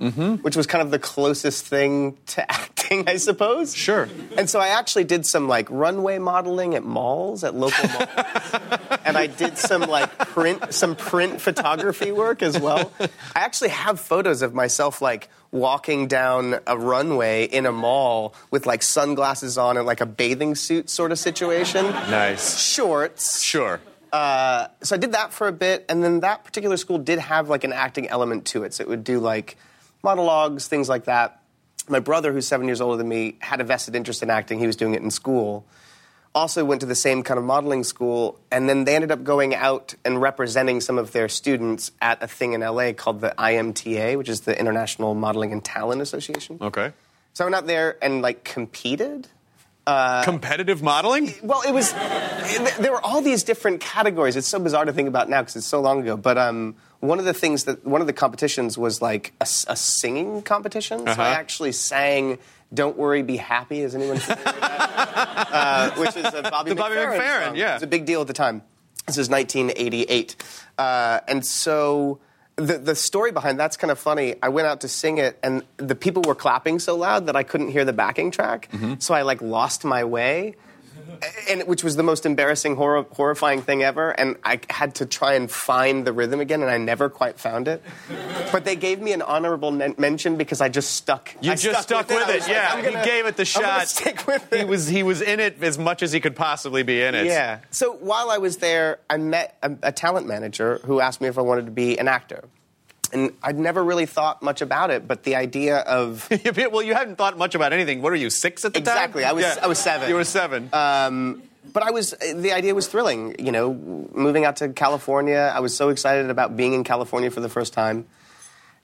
which 0.42 0.56
was 0.56 0.66
kind 0.66 0.82
of 0.82 0.90
the 0.90 0.99
closest 0.99 1.66
thing 1.66 2.16
to 2.28 2.50
acting, 2.50 3.08
I 3.08 3.16
suppose. 3.16 3.75
Sure. 3.75 4.08
And 4.37 4.49
so 4.49 4.58
I 4.58 4.68
actually 4.68 5.04
did 5.04 5.26
some 5.26 5.49
like 5.49 5.68
runway 5.70 6.18
modeling 6.18 6.75
at 6.75 6.82
malls, 6.82 7.44
at 7.44 7.54
local 7.54 7.88
malls. 7.88 8.08
and 9.04 9.16
I 9.16 9.26
did 9.26 9.58
some 9.58 9.82
like 9.82 10.16
print 10.18 10.73
some 10.73 10.96
print 10.96 11.40
photography 11.40 12.11
work 12.11 12.42
as 12.42 12.58
well. 12.58 12.90
I 13.00 13.08
actually 13.37 13.70
have 13.70 14.00
photos 14.00 14.42
of 14.42 14.54
myself 14.54 15.00
like 15.00 15.28
walking 15.54 16.08
down 16.08 16.58
a 16.66 16.76
runway 16.76 17.44
in 17.44 17.64
a 17.64 17.70
mall 17.70 18.34
with 18.50 18.66
like 18.66 18.82
sunglasses 18.82 19.56
on 19.56 19.76
and 19.76 19.87
like 19.87 20.00
a 20.00 20.06
bathing 20.06 20.56
suit 20.56 20.90
sort 20.90 21.12
of 21.12 21.18
situation. 21.18 21.87
Nice. 21.87 22.58
Shorts. 22.58 23.40
Sure. 23.40 23.80
Uh, 24.12 24.66
so 24.82 24.96
I 24.96 24.99
did 24.99 25.12
that 25.12 25.32
for 25.32 25.46
a 25.46 25.52
bit, 25.52 25.87
and 25.88 26.02
then 26.02 26.20
that 26.20 26.44
particular 26.44 26.76
school 26.76 26.99
did 26.99 27.20
have 27.20 27.49
like 27.49 27.62
an 27.62 27.73
acting 27.73 28.08
element 28.08 28.46
to 28.46 28.64
it. 28.64 28.75
So 28.75 28.82
it 28.82 28.88
would 28.88 29.04
do 29.04 29.20
like 29.20 29.56
monologues, 30.02 30.66
things 30.66 30.88
like 30.88 31.04
that. 31.04 31.40
My 31.88 32.00
brother, 32.00 32.32
who's 32.32 32.49
seven 32.49 32.66
years 32.66 32.80
older 32.80 32.96
than 32.96 33.08
me, 33.08 33.37
had 33.38 33.61
a 33.61 33.64
vested 33.64 33.94
interest 33.94 34.25
in 34.25 34.30
acting. 34.30 34.58
He 34.58 34.66
was 34.66 34.76
doing 34.76 34.94
it 34.94 35.02
in 35.02 35.11
school. 35.11 35.66
Also 36.35 36.64
went 36.64 36.81
to 36.81 36.87
the 36.87 36.97
same 36.97 37.23
kind 37.23 37.38
of 37.38 37.45
modeling 37.45 37.85
school, 37.85 38.41
and 38.50 38.69
then 38.69 38.85
they 38.85 38.97
ended 38.97 39.12
up 39.12 39.23
going 39.23 39.55
out 39.55 39.95
and 40.05 40.21
representing 40.21 40.81
some 40.81 40.99
of 40.99 41.12
their 41.12 41.29
students 41.29 41.93
at 42.03 42.21
a 42.23 42.26
thing 42.26 42.55
in 42.55 42.61
LA 42.61 42.93
called 42.93 43.21
the 43.21 43.33
IMTA, 43.38 44.19
which 44.19 44.29
is 44.29 44.41
the 44.41 44.59
International 44.59 45.14
Modeling 45.14 45.53
and 45.53 45.64
Talent 45.64 46.03
Association. 46.03 46.59
Okay. 46.61 46.93
So 47.35 47.45
I 47.45 47.47
went 47.47 47.55
out 47.55 47.67
there 47.69 47.97
and 48.03 48.21
like 48.21 48.43
competed. 48.43 49.29
Competitive 49.87 50.83
modeling? 50.83 51.35
Well, 51.43 51.62
it 51.62 51.73
was. 51.73 51.93
it- 51.97 52.75
there 52.83 52.91
were 52.91 53.05
all 53.05 53.21
these 53.21 53.43
different 53.45 53.81
categories. 53.81 54.35
It's 54.35 54.49
so 54.49 54.59
bizarre 54.59 54.87
to 54.87 54.93
think 54.93 55.09
about 55.09 55.29
now 55.29 55.43
because 55.43 55.57
it's 55.57 55.67
so 55.67 55.81
long 55.83 56.00
ago. 56.00 56.17
But 56.17 56.38
um, 56.38 56.75
one 57.00 57.19
of 57.19 57.26
the 57.26 57.35
things 57.35 57.64
that 57.64 57.85
one 57.87 58.00
of 58.00 58.07
the 58.07 58.12
competitions 58.14 58.79
was 58.79 59.03
like 59.03 59.35
a 59.41 59.47
singing 59.76 60.43
competition. 60.43 61.00
So 61.00 61.05
I 61.05 61.11
Uh-huh. 61.12 61.23
actually 61.23 61.73
sang 61.73 62.38
"Don't 62.75 62.97
Worry, 62.97 63.23
Be 63.23 63.37
Happy." 63.37 63.81
Is 63.81 63.95
anyone 63.95 64.19
familiar 64.19 64.45
with 64.45 64.61
that? 64.61 65.49
uh, 65.52 65.90
which 65.93 66.16
is 66.16 66.26
a 66.35 66.43
Bobby 66.43 66.71
The 66.71 66.76
Bobby 66.76 66.95
McFerrin 66.97 67.19
McFerrin, 67.19 67.45
song. 67.47 67.57
yeah. 67.57 67.71
It 67.71 67.75
was 67.75 67.83
a 67.85 67.87
big 67.88 68.04
deal 68.07 68.21
at 68.21 68.26
the 68.26 68.33
time. 68.33 68.62
This 69.07 69.19
is 69.19 69.28
1988, 69.28 70.37
uh, 70.78 71.21
and 71.28 71.45
so. 71.45 72.21
The, 72.57 72.78
the 72.78 72.95
story 72.95 73.33
behind 73.33 73.59
that's 73.59 73.76
kind 73.76 73.90
of 73.90 73.99
funny. 73.99 74.37
I 74.40 74.49
went 74.49 74.69
out 74.69 74.83
to 74.83 74.88
sing 74.88 75.19
it, 75.19 75.40
and 75.43 75.64
the 75.76 75.97
people 75.97 76.23
were 76.23 76.37
clapping 76.37 76.78
so 76.78 76.95
loud 76.97 77.26
that 77.26 77.35
I 77.35 77.43
couldn't 77.43 77.71
hear 77.71 77.85
the 77.85 77.93
backing 77.93 78.31
track. 78.31 78.69
Mm-hmm. 78.71 78.95
So 79.00 79.12
I 79.12 79.23
like 79.23 79.43
lost 79.43 79.85
my 79.85 80.04
way, 80.04 80.54
and 81.49 81.62
which 81.66 81.82
was 81.84 81.96
the 81.96 82.02
most 82.02 82.26
embarrassing, 82.26 82.76
horror, 82.76 83.04
horrifying 83.12 83.62
thing 83.62 83.82
ever. 83.82 84.11
And 84.11 84.37
I 84.44 84.61
had 84.70 84.96
to 84.96 85.06
try 85.06 85.34
and 85.34 85.50
find 85.50 86.06
the 86.06 86.12
rhythm 86.12 86.40
again, 86.40 86.62
and 86.62 86.70
I 86.70 86.78
never 86.78 87.08
quite 87.08 87.38
found 87.38 87.68
it. 87.68 87.82
But 88.52 88.64
they 88.64 88.76
gave 88.76 89.00
me 89.00 89.12
an 89.12 89.23
honorable 89.23 89.70
men- 89.70 89.94
mention 89.99 90.37
because 90.37 90.61
I 90.61 90.68
just 90.68 90.92
stuck. 90.94 91.34
You 91.40 91.52
I 91.52 91.54
just 91.56 91.82
stuck 91.82 92.08
with 92.08 92.18
I 92.18 92.34
it, 92.34 92.40
like, 92.40 92.49
yeah. 92.49 92.70
I'm 92.73 92.84
gonna- 92.84 92.99
he 93.00 93.04
gave 93.04 93.26
it 93.26 93.37
the 93.37 93.42
I'm 93.42 93.44
shot. 93.46 93.88
stick 93.88 94.26
with 94.26 94.52
it. 94.52 94.58
He 94.61 94.64
was 94.64 94.87
he 94.88 95.02
was 95.02 95.20
in 95.23 95.40
it 95.40 95.62
as 95.62 95.78
much 95.78 96.02
as 96.02 96.12
he 96.12 96.20
could 96.20 96.37
possibly 96.37 96.82
be 96.82 97.02
in 97.02 97.14
it. 97.14 97.26
Yeah. 97.26 97.61
So 97.70 97.92
while 97.92 98.30
I 98.30 98.38
was 98.38 98.58
there, 98.58 98.99
I 99.11 99.16
met 99.16 99.56
a, 99.62 99.73
a 99.84 99.92
talent 99.92 100.26
manager 100.26 100.80
who 100.84 101.00
asked 101.00 101.20
me 101.20 101.28
if 101.28 101.38
I 101.38 101.42
wanted 101.42 101.66
to 101.66 101.73
be 101.73 101.99
an 101.99 102.08
actor. 102.08 102.44
And 103.14 103.33
I'd 103.42 103.59
never 103.59 103.83
really 103.83 104.06
thought 104.06 104.42
much 104.42 104.61
about 104.61 104.90
it, 104.90 105.06
but 105.09 105.23
the 105.23 105.37
idea 105.37 105.78
of 105.78 106.28
well, 106.56 106.83
you 106.83 106.94
hadn't 106.94 107.16
thought 107.16 107.38
much 107.38 107.54
about 107.54 107.73
anything. 107.73 108.02
What 108.02 108.12
are 108.12 108.16
you, 108.16 108.28
six 108.28 108.64
at 108.64 108.75
the 108.75 108.80
time? 108.80 108.97
Exactly. 108.97 109.25
I 109.25 109.33
was- 109.33 109.59
I 109.59 109.66
was 109.68 109.78
seven. 109.78 110.09
You 110.09 110.16
were 110.16 110.25
seven. 110.25 110.68
Um, 110.73 111.42
but 111.73 111.83
I 111.83 111.92
was 111.92 112.11
the 112.35 112.52
idea 112.52 112.75
was 112.75 112.88
thrilling. 112.88 113.37
You 113.38 113.52
know, 113.52 113.73
moving 114.12 114.44
out 114.44 114.56
to 114.56 114.68
California, 114.68 115.50
I 115.54 115.61
was 115.61 115.75
so 115.76 115.88
excited 115.88 116.28
about 116.28 116.56
being 116.56 116.75
in 116.75 116.85
California 116.85 117.30
for 117.30 117.40
the 117.40 117.49
first 117.49 117.73
time. 117.73 118.06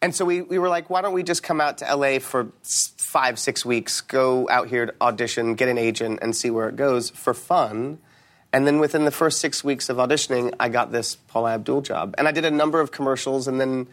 And 0.03 0.15
so 0.15 0.25
we, 0.25 0.41
we 0.41 0.59
were 0.59 0.71
like, 0.71 0.89
why 0.89 1.03
don't 1.03 1.13
we 1.13 1.23
just 1.23 1.43
come 1.43 1.61
out 1.61 1.79
to 1.79 1.95
LA 1.95 2.21
for 2.21 2.49
five, 2.97 3.39
six 3.39 3.67
weeks, 3.67 4.01
go 4.01 4.49
out 4.49 4.69
here 4.69 4.87
to 4.87 4.95
audition, 5.01 5.57
get 5.57 5.69
an 5.69 5.77
agent, 5.77 6.21
and 6.23 6.35
see 6.35 6.51
where 6.51 6.71
it 6.71 6.77
goes 6.77 7.11
for 7.11 7.35
fun. 7.35 7.99
And 8.51 8.67
then 8.67 8.79
within 8.81 9.05
the 9.05 9.11
first 9.11 9.41
six 9.41 9.63
weeks 9.63 9.91
of 9.91 9.99
auditioning, 9.99 10.55
I 10.59 10.71
got 10.71 10.91
this 10.91 11.17
Paula 11.17 11.53
Abdul 11.53 11.83
job. 11.83 12.15
And 12.17 12.27
I 12.27 12.33
did 12.33 12.47
a 12.47 12.51
number 12.51 12.81
of 12.81 12.91
commercials, 12.93 13.47
and 13.47 13.61
then 13.61 13.89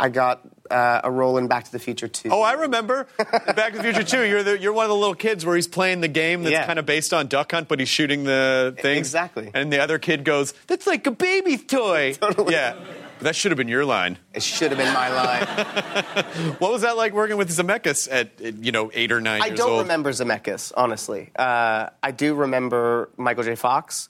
I 0.00 0.08
got 0.08 0.40
uh, 0.70 1.02
a 1.04 1.10
role 1.10 1.36
in 1.36 1.46
Back 1.46 1.64
to 1.64 1.72
the 1.72 1.78
Future 1.78 2.08
2. 2.08 2.30
Oh, 2.30 2.40
I 2.40 2.52
remember. 2.54 3.06
Back 3.18 3.72
to 3.72 3.78
the 3.78 3.82
Future 3.82 4.02
2. 4.02 4.22
You're, 4.26 4.42
the, 4.42 4.58
you're 4.58 4.72
one 4.72 4.84
of 4.86 4.88
the 4.88 4.96
little 4.96 5.14
kids 5.14 5.44
where 5.44 5.54
he's 5.56 5.68
playing 5.68 6.00
the 6.00 6.08
game 6.08 6.42
that's 6.42 6.52
Yeah. 6.52 6.64
kind 6.66 6.78
of 6.78 6.86
based 6.86 7.12
on 7.12 7.26
Duck 7.26 7.52
Hunt, 7.52 7.68
but 7.68 7.78
he's 7.80 7.88
shooting 7.90 8.24
the 8.24 8.74
things. 8.78 8.98
Exactly. 9.08 9.50
And 9.52 9.70
the 9.70 9.78
other 9.80 9.98
kid 9.98 10.24
goes, 10.24 10.54
That's 10.68 10.86
like 10.86 11.06
a 11.06 11.10
baby 11.10 11.58
toy. 11.58 12.14
Totally. 12.20 12.54
Yeah. 12.54 12.76
That 13.20 13.36
should 13.36 13.50
have 13.50 13.58
been 13.58 13.68
your 13.68 13.84
line. 13.84 14.16
It 14.32 14.42
should 14.42 14.70
have 14.70 14.78
been 14.78 14.94
my 14.94 15.10
line. 15.12 16.54
What 16.58 16.72
was 16.72 16.82
that 16.82 16.96
like 16.96 17.12
working 17.12 17.36
with 17.36 17.50
Zemeckis 17.50 18.08
at, 18.10 18.30
you 18.64 18.72
know, 18.72 18.90
eight 18.94 19.12
or 19.12 19.20
nine 19.20 19.42
I 19.42 19.50
don't 19.50 19.70
old? 19.70 19.82
remember 19.82 20.10
Zemeckis, 20.10 20.72
honestly. 20.74 21.30
Uh, 21.36 21.90
I 22.02 22.10
do 22.12 22.34
remember 22.34 23.10
Michael 23.18 23.44
J. 23.44 23.54
Fox. 23.56 24.08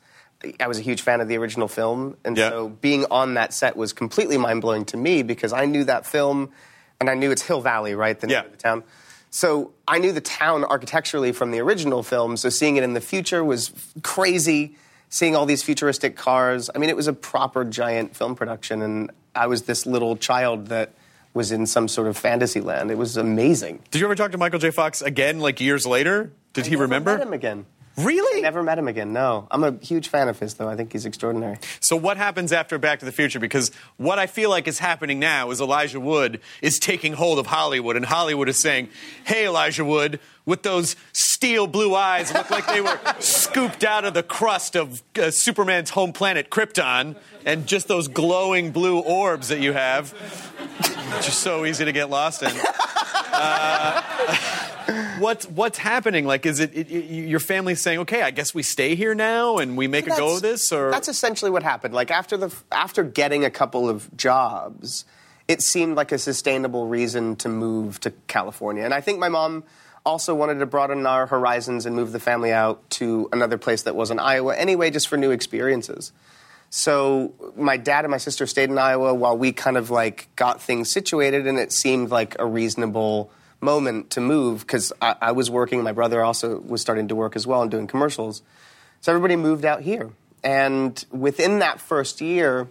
I 0.59 0.66
was 0.68 0.78
a 0.78 0.82
huge 0.82 1.02
fan 1.02 1.20
of 1.20 1.28
the 1.28 1.37
original 1.37 1.68
film, 1.68 2.16
and 2.25 2.37
Yeah. 2.37 2.49
so 2.50 2.68
being 2.68 3.04
on 3.11 3.35
that 3.35 3.52
set 3.52 3.76
was 3.76 3.92
completely 3.92 4.38
mind 4.38 4.62
blowing 4.62 4.85
to 4.87 4.97
me 4.97 5.23
because 5.23 5.52
I 5.52 5.66
knew 5.66 5.85
that 5.85 6.06
film, 6.06 6.50
and 6.99 7.11
I 7.11 7.14
knew 7.14 7.30
it's 7.30 7.42
Hill 7.42 7.61
Valley, 7.61 7.94
right? 7.94 8.18
The 8.18 8.26
name 8.26 8.35
Yeah. 8.35 8.44
of 8.44 8.50
the 8.52 8.56
town. 8.56 8.82
So 9.30 9.70
I 9.87 9.99
knew 9.99 10.12
the 10.12 10.20
town 10.20 10.64
architecturally 10.64 11.32
from 11.32 11.50
the 11.50 11.61
original 11.61 12.02
film. 12.02 12.37
So 12.37 12.49
seeing 12.49 12.76
it 12.76 12.82
in 12.82 12.94
the 12.94 13.00
future 13.00 13.44
was 13.44 13.70
crazy. 14.02 14.76
Seeing 15.12 15.35
all 15.37 15.44
these 15.44 15.62
futuristic 15.62 16.16
cars. 16.16 16.70
I 16.75 16.78
mean, 16.78 16.88
it 16.88 16.97
was 16.97 17.09
a 17.09 17.12
proper 17.12 17.64
giant 17.64 18.16
film 18.16 18.35
production, 18.37 18.80
and 18.80 19.11
I 19.35 19.47
was 19.49 19.62
this 19.62 19.85
little 19.85 20.16
child 20.16 20.68
that 20.68 20.90
was 21.35 21.52
in 21.52 21.66
some 21.66 21.87
sort 21.88 22.06
of 22.09 22.16
fantasy 22.16 22.61
land. 22.61 22.90
It 22.90 22.99
was 22.99 23.16
amazing. 23.16 23.80
Did 23.90 24.00
you 24.00 24.06
ever 24.06 24.14
talk 24.14 24.30
to 24.32 24.38
Michael 24.38 24.59
J. 24.61 24.70
Fox 24.70 25.02
again, 25.02 25.38
like 25.40 25.61
years 25.61 25.85
later? 25.87 26.30
Did 26.52 26.66
he 26.66 26.73
Never 26.73 26.82
remember? 26.85 27.18
Met 27.18 27.26
him 27.26 27.32
again. 27.32 27.66
Really? 28.04 28.40
Never 28.42 28.62
met 28.62 28.78
him 28.78 28.88
again. 28.88 29.12
No, 29.12 29.47
I'm 29.50 29.64
a 29.64 29.73
huge 29.83 30.09
fan 30.09 30.28
of 30.28 30.38
his, 30.38 30.54
though. 30.54 30.69
I 30.69 30.76
think 30.76 30.92
he's 30.92 31.07
extraordinary. 31.07 31.59
So 31.80 31.97
what 31.97 32.16
happens 32.16 32.52
after 32.52 32.78
Back 32.78 33.00
to 33.00 33.04
the 33.04 33.12
Future? 33.12 33.40
Because 33.40 33.71
what 33.97 34.19
I 34.19 34.26
feel 34.26 34.50
like 34.50 34.69
is 34.69 34.78
happening 34.78 35.19
now 35.19 35.50
is 35.50 35.61
Elijah 35.61 36.00
Wood 36.00 36.40
is 36.62 36.78
taking 36.78 37.14
hold 37.14 37.38
of 37.38 37.47
Hollywood, 37.47 37.97
and 37.97 38.04
Hollywood 38.04 38.49
is 38.49 38.59
saying, 38.59 38.88
"Hey, 39.25 39.47
Elijah 39.47 39.85
Wood, 39.85 40.21
with 40.47 40.62
those 40.62 40.97
steel 41.12 41.66
blue 41.66 41.95
eyes, 41.95 42.33
look 42.33 42.50
like 42.50 42.66
they 42.66 42.80
were 42.80 42.99
scooped 43.19 43.85
out 43.85 44.04
of 44.04 44.14
the 44.14 44.23
crust 44.23 44.76
of 44.76 45.02
uh, 45.19 45.30
Superman's 45.30 45.90
home 45.90 46.12
planet 46.12 46.50
Krypton, 46.50 47.16
and 47.45 47.66
just 47.66 47.88
those 47.88 48.09
glowing 48.09 48.71
blue 48.71 48.99
orbs 49.00 49.49
that 49.49 49.61
you 49.61 49.73
have, 49.73 50.14
just 51.23 51.40
so 51.40 51.64
easy 51.64 51.85
to 51.85 51.92
get 51.92 52.11
lost 52.11 52.42
in." 52.42 52.52
Uh, 53.33 55.07
what's 55.20 55.46
what's 55.48 55.78
happening? 55.78 56.26
Like, 56.26 56.46
is 56.46 56.58
it, 56.58 56.74
it, 56.74 56.90
it 56.90 57.04
your 57.04 57.40
family 57.40 57.74
saying, 57.74 58.00
"Okay, 58.00 58.22
I 58.22 58.30
guess 58.30 58.54
we 58.54 58.62
stay 58.62 58.94
here 58.94 59.14
now 59.14 59.58
and 59.58 59.76
we 59.76 59.86
make 59.86 60.06
a 60.06 60.16
go 60.16 60.36
of 60.36 60.42
this"? 60.42 60.72
Or 60.72 60.90
that's 60.90 61.08
essentially 61.08 61.50
what 61.50 61.62
happened. 61.62 61.94
Like 61.94 62.10
after 62.10 62.36
the 62.36 62.54
after 62.72 63.04
getting 63.04 63.44
a 63.44 63.50
couple 63.50 63.88
of 63.88 64.16
jobs, 64.16 65.04
it 65.46 65.62
seemed 65.62 65.96
like 65.96 66.12
a 66.12 66.18
sustainable 66.18 66.86
reason 66.86 67.36
to 67.36 67.48
move 67.48 68.00
to 68.00 68.10
California. 68.26 68.84
And 68.84 68.94
I 68.94 69.00
think 69.00 69.18
my 69.18 69.28
mom 69.28 69.64
also 70.04 70.34
wanted 70.34 70.58
to 70.58 70.66
broaden 70.66 71.06
our 71.06 71.26
horizons 71.26 71.86
and 71.86 71.94
move 71.94 72.12
the 72.12 72.20
family 72.20 72.52
out 72.52 72.88
to 72.90 73.28
another 73.32 73.58
place 73.58 73.82
that 73.82 73.94
wasn't 73.94 74.20
Iowa 74.20 74.56
anyway, 74.56 74.90
just 74.90 75.08
for 75.08 75.16
new 75.16 75.30
experiences. 75.30 76.12
So 76.70 77.34
my 77.56 77.76
dad 77.76 78.04
and 78.04 78.12
my 78.12 78.18
sister 78.18 78.46
stayed 78.46 78.70
in 78.70 78.78
Iowa 78.78 79.12
while 79.12 79.36
we 79.36 79.52
kind 79.52 79.76
of 79.76 79.90
like 79.90 80.28
got 80.36 80.62
things 80.62 80.90
situated, 80.90 81.46
and 81.46 81.58
it 81.58 81.72
seemed 81.72 82.10
like 82.10 82.36
a 82.38 82.46
reasonable 82.46 83.30
moment 83.60 84.10
to 84.10 84.20
move 84.20 84.60
because 84.60 84.92
I, 85.00 85.14
I 85.20 85.32
was 85.32 85.50
working. 85.50 85.82
My 85.82 85.92
brother 85.92 86.22
also 86.24 86.58
was 86.60 86.80
starting 86.80 87.08
to 87.08 87.14
work 87.14 87.36
as 87.36 87.46
well 87.46 87.62
and 87.62 87.70
doing 87.70 87.86
commercials. 87.86 88.42
So 89.00 89.12
everybody 89.12 89.36
moved 89.36 89.64
out 89.64 89.82
here, 89.82 90.10
and 90.44 91.02
within 91.10 91.60
that 91.60 91.80
first 91.80 92.20
year, 92.20 92.68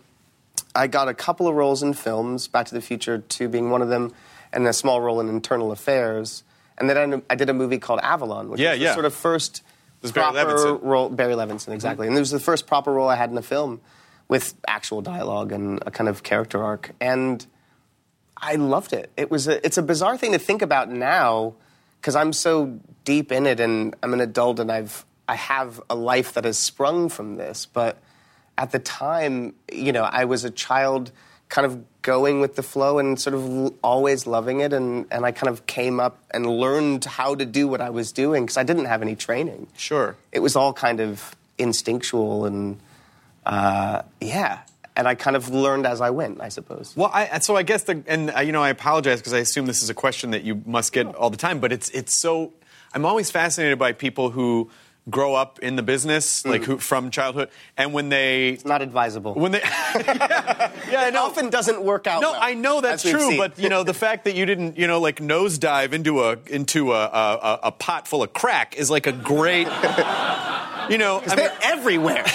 I 0.76 0.88
got 0.88 1.08
a 1.08 1.14
couple 1.14 1.48
of 1.48 1.56
roles 1.56 1.82
in 1.82 1.94
films, 1.94 2.48
Back 2.48 2.68
to 2.68 2.76
the 2.76 2.82
Future 2.82 3.18
2 3.20 3.48
being 3.50 3.70
one 3.72 3.82
of 3.82 3.90
them, 3.90 4.14
and 4.54 4.68
a 4.68 4.74
small 4.74 5.02
role 5.02 5.20
in 5.20 5.28
Internal 5.30 5.72
Affairs. 5.72 6.44
And 6.78 6.90
then 6.90 7.14
I, 7.30 7.34
I 7.34 7.36
did 7.36 7.50
a 7.50 7.54
movie 7.54 7.78
called 7.80 8.00
Avalon, 8.04 8.50
which 8.50 8.60
Yeah, 8.62 8.72
was 8.72 8.80
the 8.80 8.86
yeah. 8.86 8.94
sort 8.94 9.06
of 9.06 9.14
first 9.14 9.64
was 10.02 10.12
Barry 10.12 10.34
Levinson. 10.34 10.80
role. 10.84 11.10
Barry 11.10 11.34
Levinson, 11.34 11.74
exactly. 11.74 12.08
And 12.08 12.16
it 12.16 12.20
was 12.20 12.32
the 12.32 12.40
first 12.40 12.68
proper 12.68 12.94
role 12.94 13.10
I 13.10 13.16
had 13.16 13.32
in 13.32 13.38
a 13.38 13.42
film 13.42 13.82
with 14.28 14.54
actual 14.68 15.02
dialogue 15.02 15.52
and 15.52 15.82
a 15.86 15.92
kind 15.92 16.08
of 16.08 16.22
character 16.24 16.64
arc. 16.64 16.92
And 17.02 17.46
I 18.42 18.56
loved 18.56 18.94
it. 18.94 19.12
It 19.18 19.30
was 19.30 19.48
a, 19.48 19.64
it's 19.66 19.78
a 19.78 19.84
bizarre 19.84 20.18
thing 20.18 20.32
to 20.32 20.40
think 20.40 20.62
about 20.62 20.90
now 20.90 21.56
because 22.00 22.16
I'm 22.16 22.34
so 22.34 22.80
deep 23.04 23.32
in 23.32 23.46
it 23.46 23.60
and 23.60 23.96
I'm 24.02 24.14
an 24.14 24.22
adult 24.22 24.60
and 24.60 24.72
I've 24.72 25.06
I 25.28 25.36
have 25.36 25.80
a 25.90 25.96
life 25.96 26.34
that 26.34 26.46
has 26.46 26.58
sprung 26.58 27.08
from 27.10 27.36
this. 27.36 27.68
But 27.68 27.98
at 28.58 28.72
the 28.72 28.80
time, 28.80 29.54
you 29.72 29.92
know, 29.92 30.04
I 30.04 30.26
was 30.26 30.44
a 30.44 30.50
child 30.50 31.12
kind 31.50 31.66
of 31.66 31.84
going 32.02 32.42
with 32.42 32.56
the 32.56 32.64
flow 32.64 33.00
and 33.00 33.20
sort 33.20 33.36
of 33.36 33.74
always 33.84 34.26
loving 34.26 34.62
it 34.62 34.72
and, 34.72 35.06
and 35.12 35.26
I 35.26 35.32
kind 35.32 35.50
of 35.50 35.66
came 35.66 36.00
up 36.00 36.18
and 36.32 36.46
learned 36.46 37.06
how 37.06 37.36
to 37.36 37.46
do 37.46 37.68
what 37.68 37.82
I 37.82 37.90
was 37.90 38.12
doing 38.12 38.44
because 38.44 38.58
I 38.58 38.64
didn't 38.64 38.86
have 38.86 39.02
any 39.02 39.16
training. 39.16 39.68
Sure. 39.76 40.16
It 40.32 40.40
was 40.40 40.56
all 40.56 40.74
kind 40.74 41.00
of 41.00 41.36
instinctual 41.58 42.46
and 42.46 42.80
uh, 43.46 44.04
yeah. 44.22 44.60
And 45.00 45.08
I 45.08 45.16
kind 45.16 45.38
of 45.38 45.48
learned 45.48 45.88
as 45.88 46.02
I 46.02 46.10
went, 46.10 46.42
I 46.42 46.50
suppose. 46.50 46.94
Well, 46.94 47.10
I, 47.14 47.40
so 47.40 47.56
I 47.56 47.64
guess 47.64 47.84
the 47.84 48.04
and 48.06 48.32
uh, 48.36 48.42
you 48.42 48.52
know 48.52 48.62
I 48.62 48.68
apologize 48.70 49.20
because 49.22 49.32
I 49.32 49.40
assume 49.40 49.66
this 49.66 49.82
is 49.82 49.90
a 49.90 49.94
question 49.94 50.32
that 50.32 50.44
you 50.44 50.62
must 50.66 50.92
get 50.92 51.16
all 51.16 51.30
the 51.30 51.38
time, 51.38 51.60
but 51.62 51.72
it's 51.72 51.90
it's 51.92 52.20
so 52.20 52.52
I'm 52.94 53.06
always 53.06 53.32
fascinated 53.32 53.80
by 53.80 53.94
people 53.94 54.32
who 54.32 54.70
grow 55.10 55.34
up 55.34 55.58
in 55.60 55.76
the 55.76 55.82
business 55.82 56.46
like 56.46 56.64
who 56.64 56.78
from 56.78 57.10
childhood 57.10 57.50
and 57.78 57.94
when 57.94 58.10
they 58.10 58.50
it's 58.50 58.66
Not 58.66 58.82
advisable. 58.82 59.34
when 59.34 59.54
they 59.54 59.62
yeah, 59.96 60.72
yeah 60.92 61.08
it 61.08 61.16
often 61.16 61.50
doesn't 61.50 61.82
work 61.82 62.06
out. 62.06 62.22
No, 62.22 62.32
well, 62.34 62.40
I 62.44 62.54
know 62.54 62.82
that's 62.82 63.02
true, 63.02 63.38
but 63.38 63.58
you 63.58 63.70
know 63.70 63.84
the 63.84 63.94
fact 63.94 64.26
that 64.26 64.36
you 64.36 64.46
didn't, 64.46 64.78
you 64.78 64.86
know, 64.86 65.00
like 65.00 65.20
nosedive 65.20 65.94
into 65.94 66.24
a 66.24 66.38
into 66.48 66.92
a 66.92 67.06
a, 67.06 67.40
a, 67.42 67.60
a 67.64 67.72
pot 67.72 68.08
full 68.08 68.22
of 68.22 68.34
crack 68.34 68.76
is 68.78 68.92
like 68.92 69.08
a 69.08 69.12
great, 69.14 69.68
you 70.90 70.98
know, 70.98 71.22
I 71.26 71.28
mean, 71.28 71.38
they're 71.38 71.58
everywhere. 71.64 72.26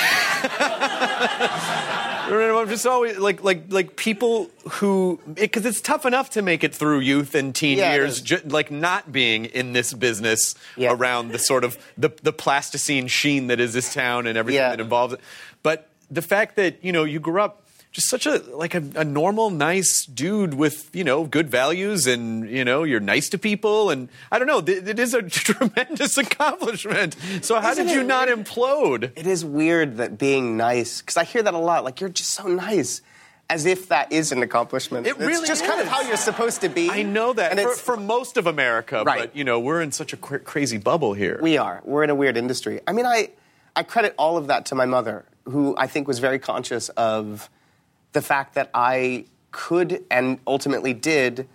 I'm 2.59 2.69
just 2.69 2.87
always 2.87 3.19
like 3.19 3.45
like 3.45 3.65
like 3.69 3.97
people 3.97 4.49
who 4.71 5.21
because 5.35 5.67
it's 5.67 5.81
tough 5.81 6.07
enough 6.07 6.31
to 6.31 6.43
make 6.43 6.65
it 6.65 6.75
through 6.75 7.01
youth 7.01 7.35
and 7.35 7.55
teen 7.55 7.77
Yeah, 7.79 7.95
years, 7.95 8.23
ju- 8.23 8.41
like 8.47 8.71
not 8.71 9.13
being 9.13 9.45
in 9.47 9.73
this 9.75 9.93
business 9.93 10.55
Yeah. 10.77 10.93
around 10.95 11.29
the 11.33 11.39
sort 11.39 11.65
of 11.65 11.77
the 11.99 12.11
the 12.23 12.33
plasticine 12.33 13.09
sheen 13.09 13.49
that 13.49 13.61
is 13.61 13.75
this 13.75 13.93
town 13.93 14.27
and 14.27 14.39
everything 14.39 14.61
Yeah. 14.61 14.71
that 14.71 14.81
involves 14.81 15.15
it. 15.15 15.21
But 15.63 15.89
the 16.11 16.23
fact 16.23 16.57
that 16.57 16.83
you 16.83 16.93
know 16.93 17.05
you 17.05 17.21
grew 17.21 17.43
up 17.43 17.64
just 17.95 18.11
such 18.11 18.27
a 18.27 18.39
like 18.55 18.75
a, 18.75 18.83
a 18.97 19.05
normal, 19.05 19.49
nice 19.51 20.05
dude 20.05 20.53
with 20.55 20.91
you 20.93 21.05
know 21.05 21.25
good 21.25 21.49
values, 21.49 22.07
and 22.07 22.47
you 22.51 22.65
know 22.65 22.83
you're 22.85 23.01
nice 23.01 23.31
to 23.31 23.39
people, 23.39 23.89
and 23.89 24.11
I 24.31 24.39
don't 24.39 24.49
know, 24.49 24.61
th- 24.61 24.85
it 24.85 24.99
is 24.99 25.15
a 25.15 25.23
tremendous 25.49 26.19
accomplishment. 26.19 27.17
So 27.43 27.61
how 27.61 27.71
Isn't 27.71 27.87
did 27.87 27.95
you 27.95 28.03
not 28.03 28.27
weird? 28.29 28.45
implode? 28.45 29.11
It 29.17 29.27
is 29.27 29.45
weird 29.45 29.97
that 29.99 30.19
being 30.19 30.57
nice, 30.59 31.01
because 31.01 31.17
I 31.17 31.25
hear 31.25 31.43
that 31.43 31.55
a 31.55 31.59
lot. 31.59 31.85
Like 31.85 32.01
you're 32.01 32.11
just 32.11 32.33
so 32.33 32.49
nice, 32.49 33.01
as 33.49 33.65
if 33.65 33.89
that 33.89 34.11
is 34.13 34.33
an 34.33 34.43
accomplishment. 34.43 35.07
It 35.07 35.11
it's 35.11 35.19
really 35.21 35.47
just 35.47 35.65
kind 35.65 35.81
of 35.81 35.87
how 35.87 36.03
you're 36.03 36.17
supposed 36.17 36.63
to 36.63 36.69
be. 36.69 36.91
I 36.91 37.03
know 37.03 37.33
that 37.33 37.53
and 37.53 37.61
for, 37.61 37.69
it's, 37.71 37.81
for 37.81 37.97
most 37.97 38.37
of 38.37 38.47
America, 38.49 39.05
Right. 39.07 39.21
but 39.21 39.37
you 39.37 39.45
know 39.45 39.61
we're 39.61 39.81
in 39.83 39.93
such 39.93 40.13
a 40.13 40.17
cra- 40.17 40.41
crazy 40.41 40.79
bubble 40.79 41.15
here. 41.15 41.39
we 41.41 41.59
are. 41.59 41.81
We're 41.85 42.03
in 42.03 42.11
a 42.11 42.15
weird 42.17 42.37
industry. 42.37 42.81
I 42.89 42.93
mean, 42.93 43.07
I 43.07 43.31
I 43.77 43.85
credit 43.85 44.15
all 44.19 44.37
of 44.37 44.49
that 44.49 44.67
to 44.67 44.75
my 44.75 44.85
mother, 44.87 45.25
who 45.45 45.77
I 45.79 45.87
think 45.87 46.09
was 46.09 46.19
very 46.19 46.41
conscious 46.41 46.89
of 46.91 47.49
the 48.15 48.23
fact 48.23 48.55
that 48.55 48.71
I 48.73 49.27
could 49.51 50.03
and 50.11 50.39
ultimately 50.47 50.95
did 50.95 51.47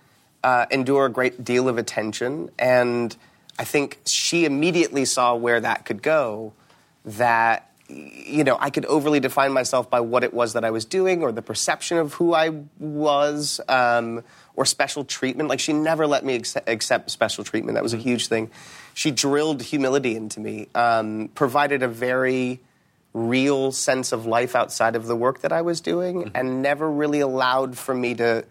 uh, 0.44 0.66
endure 0.70 1.06
a 1.06 1.10
great 1.10 1.42
deal 1.44 1.68
of 1.68 1.76
attention, 1.76 2.50
and 2.58 3.14
I 3.58 3.64
think 3.64 3.98
she 4.06 4.44
immediately 4.44 5.04
saw 5.04 5.34
where 5.34 5.60
that 5.60 5.84
could 5.84 6.02
go. 6.02 6.52
That 7.04 7.66
you 7.88 8.44
know, 8.44 8.56
I 8.60 8.70
could 8.70 8.84
overly 8.84 9.18
define 9.18 9.52
myself 9.52 9.90
by 9.90 10.00
what 10.00 10.22
it 10.22 10.32
was 10.32 10.52
that 10.52 10.64
I 10.64 10.70
was 10.70 10.84
doing, 10.84 11.22
or 11.22 11.32
the 11.32 11.42
perception 11.42 11.98
of 11.98 12.14
who 12.14 12.34
I 12.34 12.50
was, 12.78 13.60
um, 13.68 14.22
or 14.54 14.64
special 14.64 15.04
treatment. 15.04 15.48
Like 15.48 15.60
she 15.60 15.72
never 15.72 16.06
let 16.06 16.24
me 16.24 16.36
accept, 16.36 16.68
accept 16.68 17.10
special 17.10 17.42
treatment. 17.42 17.74
That 17.74 17.82
was 17.82 17.94
a 17.94 17.98
huge 17.98 18.28
thing. 18.28 18.50
She 18.94 19.10
drilled 19.10 19.62
humility 19.62 20.14
into 20.14 20.40
me, 20.40 20.68
um, 20.74 21.30
provided 21.34 21.82
a 21.82 21.88
very 21.88 22.60
real 23.12 23.72
sense 23.72 24.12
of 24.12 24.26
life 24.26 24.54
outside 24.54 24.96
of 24.96 25.06
the 25.06 25.16
work 25.16 25.40
that 25.40 25.52
I 25.52 25.62
was 25.62 25.80
doing, 25.80 26.30
and 26.34 26.62
never 26.62 26.90
really 26.90 27.20
allowed 27.20 27.76
for 27.76 27.94
me 27.94 28.14
to 28.14 28.44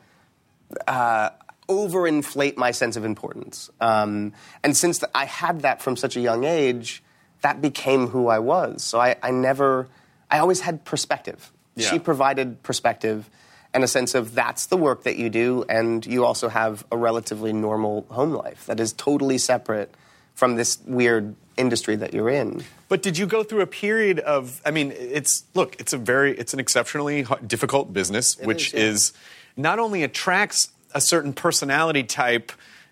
uh, 0.88 1.30
overinflate 1.68 2.58
my 2.58 2.72
sense 2.72 2.98
of 2.98 3.06
importance. 3.06 3.70
Um, 3.80 4.34
and 4.64 4.76
since 4.76 5.00
th- 5.00 5.12
I 5.16 5.26
had 5.26 5.62
that 5.62 5.82
from 5.82 5.96
such 5.96 6.18
a 6.18 6.20
young 6.20 6.44
age, 6.44 7.02
that 7.42 7.62
became 7.62 8.08
who 8.08 8.28
I 8.28 8.40
was. 8.40 8.84
So 8.84 9.00
I, 9.00 9.16
I 9.24 9.32
never, 9.32 9.88
I 10.30 10.40
always 10.40 10.62
had 10.62 10.84
perspective. 10.84 11.52
Yeah. 11.76 11.90
She 11.90 12.00
provided 12.00 12.62
perspective 12.64 13.30
and 13.74 13.84
a 13.84 13.88
sense 13.88 14.16
of 14.16 14.34
that's 14.34 14.66
the 14.66 14.78
work 14.78 15.04
that 15.04 15.18
you 15.18 15.30
do, 15.30 15.64
and 15.70 16.06
you 16.06 16.26
also 16.26 16.50
have 16.50 16.84
a 16.92 16.98
relatively 16.98 17.54
normal 17.54 18.06
home 18.10 18.32
life 18.32 18.66
that 18.66 18.80
is 18.80 18.94
totally 18.94 19.38
separate 19.38 19.94
from 20.34 20.56
this 20.56 20.80
weird 20.86 21.36
industry 21.60 21.96
that 21.98 22.14
you're 22.14 22.30
in. 22.30 22.64
But 22.88 23.04
did 23.04 23.18
you 23.18 23.28
go 23.28 23.44
through 23.44 23.62
a 23.62 23.68
period 23.68 24.20
of? 24.20 24.62
I 24.66 24.72
mean, 24.72 24.92
it's 24.96 25.44
look, 25.54 25.76
it's 25.80 25.94
a 25.94 25.98
very, 25.98 26.38
it's 26.38 26.54
an 26.54 26.60
exceptionally 26.60 27.26
difficult 27.46 27.94
business, 27.94 28.38
which 28.38 28.74
is, 28.74 28.74
yeah. 28.74 28.90
is 28.90 29.14
not 29.56 29.78
only 29.78 30.04
attracts 30.04 30.70
a 30.96 31.02
certain 31.02 31.34
personality 31.34 32.04
type 32.04 32.52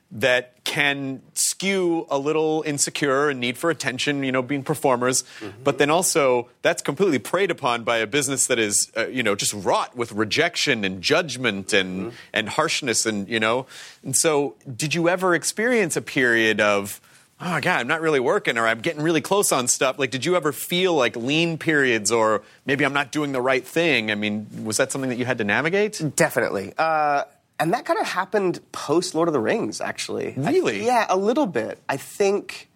that 0.10 0.54
can 0.64 1.22
skew 1.34 2.06
a 2.10 2.18
little 2.18 2.64
insecure 2.66 3.28
and 3.30 3.42
need 3.42 3.58
for 3.58 3.70
attention, 3.70 4.24
you 4.24 4.32
know, 4.32 4.42
being 4.42 4.64
performers, 4.64 5.24
Mm-hmm. 5.42 5.64
but 5.64 5.80
then 5.80 5.90
also 5.90 6.48
that's 6.62 6.82
completely 6.82 7.20
preyed 7.20 7.52
upon 7.52 7.84
by 7.84 7.98
a 7.98 8.08
business 8.08 8.48
that 8.48 8.58
is, 8.60 8.90
uh, 8.96 9.08
you 9.08 9.22
know, 9.22 9.36
just 9.36 9.54
wrought 9.54 9.98
with 9.98 10.14
rejection 10.14 10.86
and 10.86 11.02
judgment 11.02 11.74
and 11.74 12.00
Mm-hmm. 12.00 12.16
and 12.34 12.50
harshness 12.50 13.06
and 13.06 13.28
you 13.28 13.40
know, 13.40 13.66
and 14.04 14.16
so 14.16 14.56
did 14.76 14.96
you 14.96 15.10
ever 15.10 15.36
experience 15.36 15.98
a 15.98 16.02
period 16.02 16.62
of 16.62 17.02
oh 17.40 17.60
god 17.62 17.80
i'm 17.82 17.88
not 17.88 18.02
really 18.02 18.20
working 18.20 18.58
or 18.58 18.66
i'm 18.68 18.80
getting 18.80 19.02
really 19.02 19.22
close 19.22 19.52
on 19.52 19.68
stuff 19.68 20.00
like 20.00 20.10
did 20.10 20.26
you 20.26 20.36
ever 20.36 20.52
feel 20.52 20.94
like 20.96 21.16
lean 21.16 21.58
periods 21.58 22.12
or 22.12 22.42
maybe 22.66 22.84
i'm 22.86 22.94
not 22.94 23.12
doing 23.12 23.32
the 23.32 23.42
right 23.42 23.66
thing 23.66 24.10
i 24.12 24.16
mean 24.16 24.48
was 24.64 24.78
that 24.78 24.92
something 24.92 25.10
that 25.10 25.18
you 25.18 25.26
had 25.26 25.38
to 25.38 25.44
navigate 25.44 26.02
Definitely. 26.16 26.74
Uh, 26.78 27.24
and 27.60 27.74
that 27.74 27.86
kind 27.86 28.00
of 28.00 28.06
happened 28.08 28.60
post 28.72 29.16
Lord 29.16 29.28
of 29.28 29.34
the 29.34 29.40
Rings, 29.40 29.82
actually. 29.82 30.36
I- 30.38 30.52
Really? 30.52 30.86
yeah, 30.86 31.06
a 31.10 31.18
little 31.18 31.48
bit. 31.48 31.80
I 31.90 31.98
think 31.98 32.70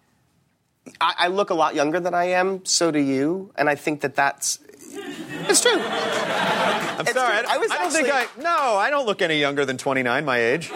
I, 1.00 1.14
I 1.18 1.28
look 1.28 1.50
a 1.50 1.54
lot 1.54 1.76
younger 1.76 2.00
than 2.00 2.14
I 2.14 2.24
am. 2.30 2.64
So 2.64 2.90
do 2.90 2.98
you, 2.98 3.52
and 3.56 3.68
I 3.70 3.76
think 3.76 4.00
that 4.00 4.16
that's 4.16 4.58
it's 5.48 5.60
true. 5.60 5.70
i'm 5.78 7.00
It's 7.06 7.12
sorry 7.12 7.38
true. 7.38 7.48
I, 7.48 7.54
I 7.54 7.58
was 7.58 7.70
I 7.70 7.78
don't 7.78 7.90
think 7.92 8.08
i 8.12 8.26
no 8.40 8.76
i 8.76 8.90
don't 8.90 9.06
look 9.06 9.22
any 9.22 9.38
younger 9.40 9.64
than 9.64 9.78
29 9.78 10.24
my 10.24 10.38
age 10.38 10.70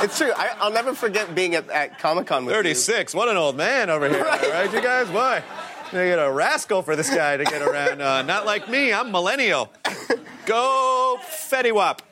It's 0.00 0.16
true. 0.18 0.32
I, 0.36 0.50
I'll 0.60 0.72
never 0.72 0.94
forget 0.94 1.34
being 1.34 1.54
at, 1.54 1.68
at 1.70 1.98
Comic 1.98 2.26
Con 2.28 2.44
with 2.44 2.54
you. 2.54 2.58
36 2.62 3.14
what 3.14 3.28
an 3.28 3.36
old 3.36 3.56
man 3.56 3.90
over 3.90 4.08
here 4.08 4.22
Right. 4.24 4.44
all 4.44 4.50
right? 4.50 4.72
You 4.72 4.80
guys 4.80 5.08
boy. 5.08 5.42
They 5.92 6.08
get 6.10 6.18
a 6.18 6.30
rascal 6.30 6.82
for 6.82 6.94
this 6.96 7.08
guy 7.12 7.36
to 7.38 7.44
get 7.44 7.62
around 7.62 8.00
uh, 8.02 8.22
not 8.22 8.44
like 8.46 8.68
me. 8.68 8.92
I'm 8.92 9.10
millennial. 9.10 9.72
Go 10.46 11.18
fetty 11.22 11.72
wap 11.72 12.02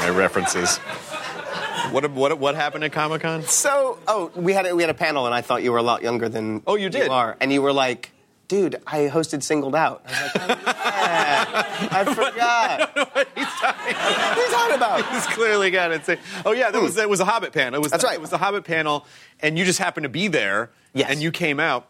my 0.00 0.10
references. 0.10 0.78
What, 1.92 2.10
what, 2.10 2.38
what 2.38 2.54
happened 2.56 2.84
at 2.84 2.92
comic-con? 2.92 3.44
So, 3.44 3.98
oh, 4.08 4.30
we 4.34 4.52
had 4.52 4.66
a, 4.66 4.74
we 4.74 4.82
had 4.82 4.90
a 4.90 4.94
panel, 4.94 5.26
and 5.26 5.34
I 5.34 5.40
thought 5.42 5.62
you 5.62 5.70
were 5.72 5.78
a 5.78 5.82
lot 5.82 6.02
younger 6.02 6.28
than 6.28 6.62
Oh, 6.66 6.74
you 6.74 6.90
did? 6.90 7.06
you 7.06 7.12
are, 7.12 7.36
and 7.40 7.52
you 7.52 7.62
were 7.62 7.72
like, 7.72 8.10
"Dude, 8.48 8.80
I 8.86 9.08
hosted 9.08 9.42
Singled 9.42 9.74
Out." 9.74 10.02
I 10.06 10.22
was 10.22 10.34
like, 10.34 10.50
oh, 10.50 10.62
yeah, 10.66 11.88
I 11.92 12.04
forgot. 12.14 13.14
what 13.14 13.28
he's 13.34 13.46
talking 13.46 13.96
about 13.96 14.10
What 14.10 14.38
are 14.38 14.46
you 14.46 14.50
talking 14.50 14.74
about? 14.76 15.12
He's 15.12 15.26
clearly 15.26 15.70
got 15.70 15.92
it. 15.92 16.04
Say, 16.06 16.18
oh 16.44 16.52
yeah, 16.52 16.70
that 16.70 16.80
was 16.82 16.94
that 16.96 17.08
was 17.08 17.20
a 17.20 17.24
Hobbit 17.24 17.52
panel. 17.52 17.78
It 17.78 17.82
was 17.82 17.92
That's 17.92 18.04
right. 18.04 18.14
It 18.14 18.20
was 18.20 18.30
the 18.30 18.38
Hobbit 18.38 18.64
panel, 18.64 19.06
and 19.40 19.58
you 19.58 19.64
just 19.64 19.78
happened 19.78 20.04
to 20.04 20.08
be 20.10 20.28
there. 20.28 20.70
Yes. 20.92 21.10
And 21.10 21.22
you 21.22 21.30
came 21.30 21.58
out. 21.60 21.88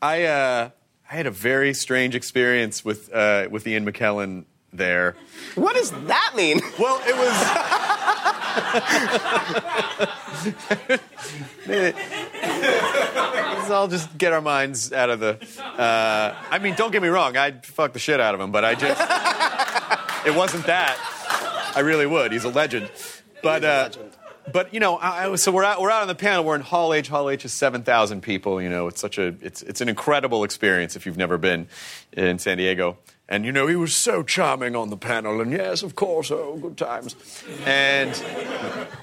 I 0.00 0.24
uh, 0.24 0.70
I 1.10 1.14
had 1.14 1.26
a 1.26 1.30
very 1.30 1.74
strange 1.74 2.14
experience 2.14 2.84
with 2.84 3.12
uh, 3.12 3.48
with 3.50 3.66
Ian 3.66 3.84
McKellen 3.90 4.44
there. 4.76 5.16
What 5.54 5.74
does 5.76 5.90
that 6.06 6.32
mean? 6.36 6.60
Well, 6.78 7.00
it 7.06 7.16
was. 7.16 7.34
Let's 12.74 13.70
all 13.70 13.88
just 13.88 14.16
get 14.18 14.32
our 14.32 14.40
minds 14.40 14.92
out 14.92 15.10
of 15.10 15.20
the. 15.20 15.38
Uh, 15.62 16.34
I 16.50 16.58
mean, 16.58 16.74
don't 16.74 16.90
get 16.90 17.02
me 17.02 17.08
wrong. 17.08 17.36
I'd 17.36 17.64
fuck 17.64 17.92
the 17.92 17.98
shit 17.98 18.20
out 18.20 18.34
of 18.34 18.40
him, 18.40 18.52
but 18.52 18.64
I 18.64 18.74
just. 18.74 19.00
it 20.26 20.34
wasn't 20.36 20.66
that. 20.66 21.72
I 21.76 21.80
really 21.80 22.06
would. 22.06 22.32
He's 22.32 22.44
a 22.44 22.48
legend. 22.50 22.90
But. 23.42 23.64
Uh, 23.64 23.90
but 24.52 24.74
you 24.74 24.80
know, 24.80 24.96
I, 24.98 25.30
I- 25.30 25.36
so 25.36 25.50
we're 25.52 25.64
out. 25.64 25.80
We're 25.80 25.90
out 25.90 26.02
on 26.02 26.08
the 26.08 26.14
panel. 26.14 26.44
We're 26.44 26.54
in 26.56 26.60
Hall 26.60 26.92
H. 26.92 27.08
Hall 27.08 27.30
H 27.30 27.46
is 27.46 27.52
seven 27.54 27.82
thousand 27.82 28.20
people. 28.20 28.60
You 28.60 28.68
know, 28.68 28.88
it's 28.88 29.00
such 29.00 29.16
a. 29.16 29.34
It's 29.40 29.62
it's 29.62 29.80
an 29.80 29.88
incredible 29.88 30.44
experience 30.44 30.96
if 30.96 31.06
you've 31.06 31.16
never 31.16 31.38
been 31.38 31.66
in 32.12 32.38
San 32.38 32.58
Diego. 32.58 32.98
And 33.26 33.46
you 33.46 33.52
know, 33.52 33.66
he 33.66 33.76
was 33.76 33.96
so 33.96 34.22
charming 34.22 34.76
on 34.76 34.90
the 34.90 34.98
panel. 34.98 35.40
And 35.40 35.50
yes, 35.50 35.82
of 35.82 35.94
course, 35.94 36.30
oh, 36.30 36.58
good 36.60 36.76
times. 36.76 37.16
And 37.64 38.14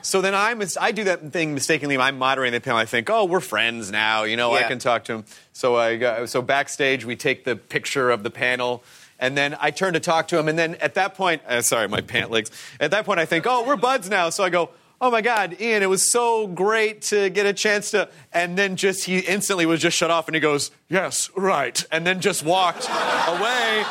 so 0.03 0.21
then 0.21 0.35
I 0.35 0.53
mis- 0.53 0.77
I 0.79 0.91
do 0.91 1.05
that 1.05 1.31
thing 1.31 1.55
mistakenly. 1.55 1.97
I'm 1.97 2.19
moderating 2.19 2.53
the 2.53 2.61
panel. 2.61 2.79
I 2.79 2.85
think, 2.85 3.09
oh, 3.09 3.25
we're 3.25 3.39
friends 3.39 3.91
now. 3.91 4.23
You 4.23 4.37
know, 4.37 4.53
I 4.53 4.63
can 4.63 4.77
talk 4.77 5.05
to 5.05 5.13
him. 5.13 5.25
So 5.53 5.75
I 5.75 5.97
go, 5.97 6.25
so 6.27 6.41
backstage 6.43 7.03
we 7.03 7.15
take 7.15 7.45
the 7.45 7.55
picture 7.55 8.11
of 8.11 8.21
the 8.21 8.29
panel. 8.29 8.83
And 9.17 9.37
then 9.37 9.55
I 9.59 9.69
turn 9.69 9.93
to 9.93 9.99
talk 9.99 10.27
to 10.29 10.39
him, 10.39 10.47
and 10.47 10.57
then 10.57 10.73
at 10.75 10.95
that 10.95 11.13
point, 11.13 11.43
uh, 11.47 11.61
sorry, 11.61 11.87
my 11.87 12.01
pant 12.01 12.31
legs. 12.31 12.49
At 12.79 12.89
that 12.89 13.05
point, 13.05 13.19
I 13.19 13.25
think, 13.25 13.45
oh, 13.47 13.63
we're 13.67 13.75
buds 13.75 14.09
now. 14.09 14.31
So 14.31 14.43
I 14.43 14.49
go, 14.49 14.71
oh 15.01 15.09
my 15.09 15.21
God, 15.21 15.59
Ian, 15.59 15.81
it 15.81 15.89
was 15.89 16.09
so 16.09 16.47
great 16.47 17.01
to 17.03 17.29
get 17.31 17.45
a 17.47 17.53
chance 17.53 17.91
to. 17.91 18.07
And 18.31 18.57
then 18.57 18.75
just 18.75 19.03
he 19.03 19.19
instantly 19.19 19.65
was 19.65 19.81
just 19.81 19.97
shut 19.97 20.11
off, 20.11 20.27
and 20.27 20.35
he 20.35 20.39
goes, 20.39 20.71
yes, 20.87 21.29
right, 21.35 21.83
and 21.91 22.05
then 22.05 22.21
just 22.21 22.45
walked 22.45 22.85
away. 22.87 23.83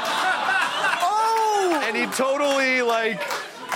Oh! 1.02 1.82
And 1.84 1.96
he 1.96 2.06
totally 2.16 2.82
like. 2.82 3.20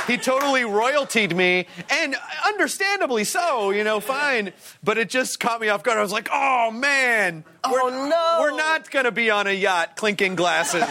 He 0.06 0.18
totally 0.18 0.64
royaltied 0.64 1.34
me, 1.34 1.66
and 1.88 2.14
understandably 2.46 3.24
so, 3.24 3.70
you 3.70 3.84
know, 3.84 4.00
fine. 4.00 4.52
But 4.82 4.98
it 4.98 5.08
just 5.08 5.40
caught 5.40 5.62
me 5.62 5.70
off 5.70 5.82
guard. 5.82 5.96
I 5.96 6.02
was 6.02 6.12
like, 6.12 6.28
oh 6.30 6.70
man. 6.70 7.42
Oh, 7.62 7.72
we're, 7.72 8.08
no. 8.08 8.38
We're 8.40 8.54
not 8.54 8.90
going 8.90 9.06
to 9.06 9.12
be 9.12 9.30
on 9.30 9.46
a 9.46 9.52
yacht 9.52 9.96
clinking 9.96 10.34
glasses. 10.34 10.82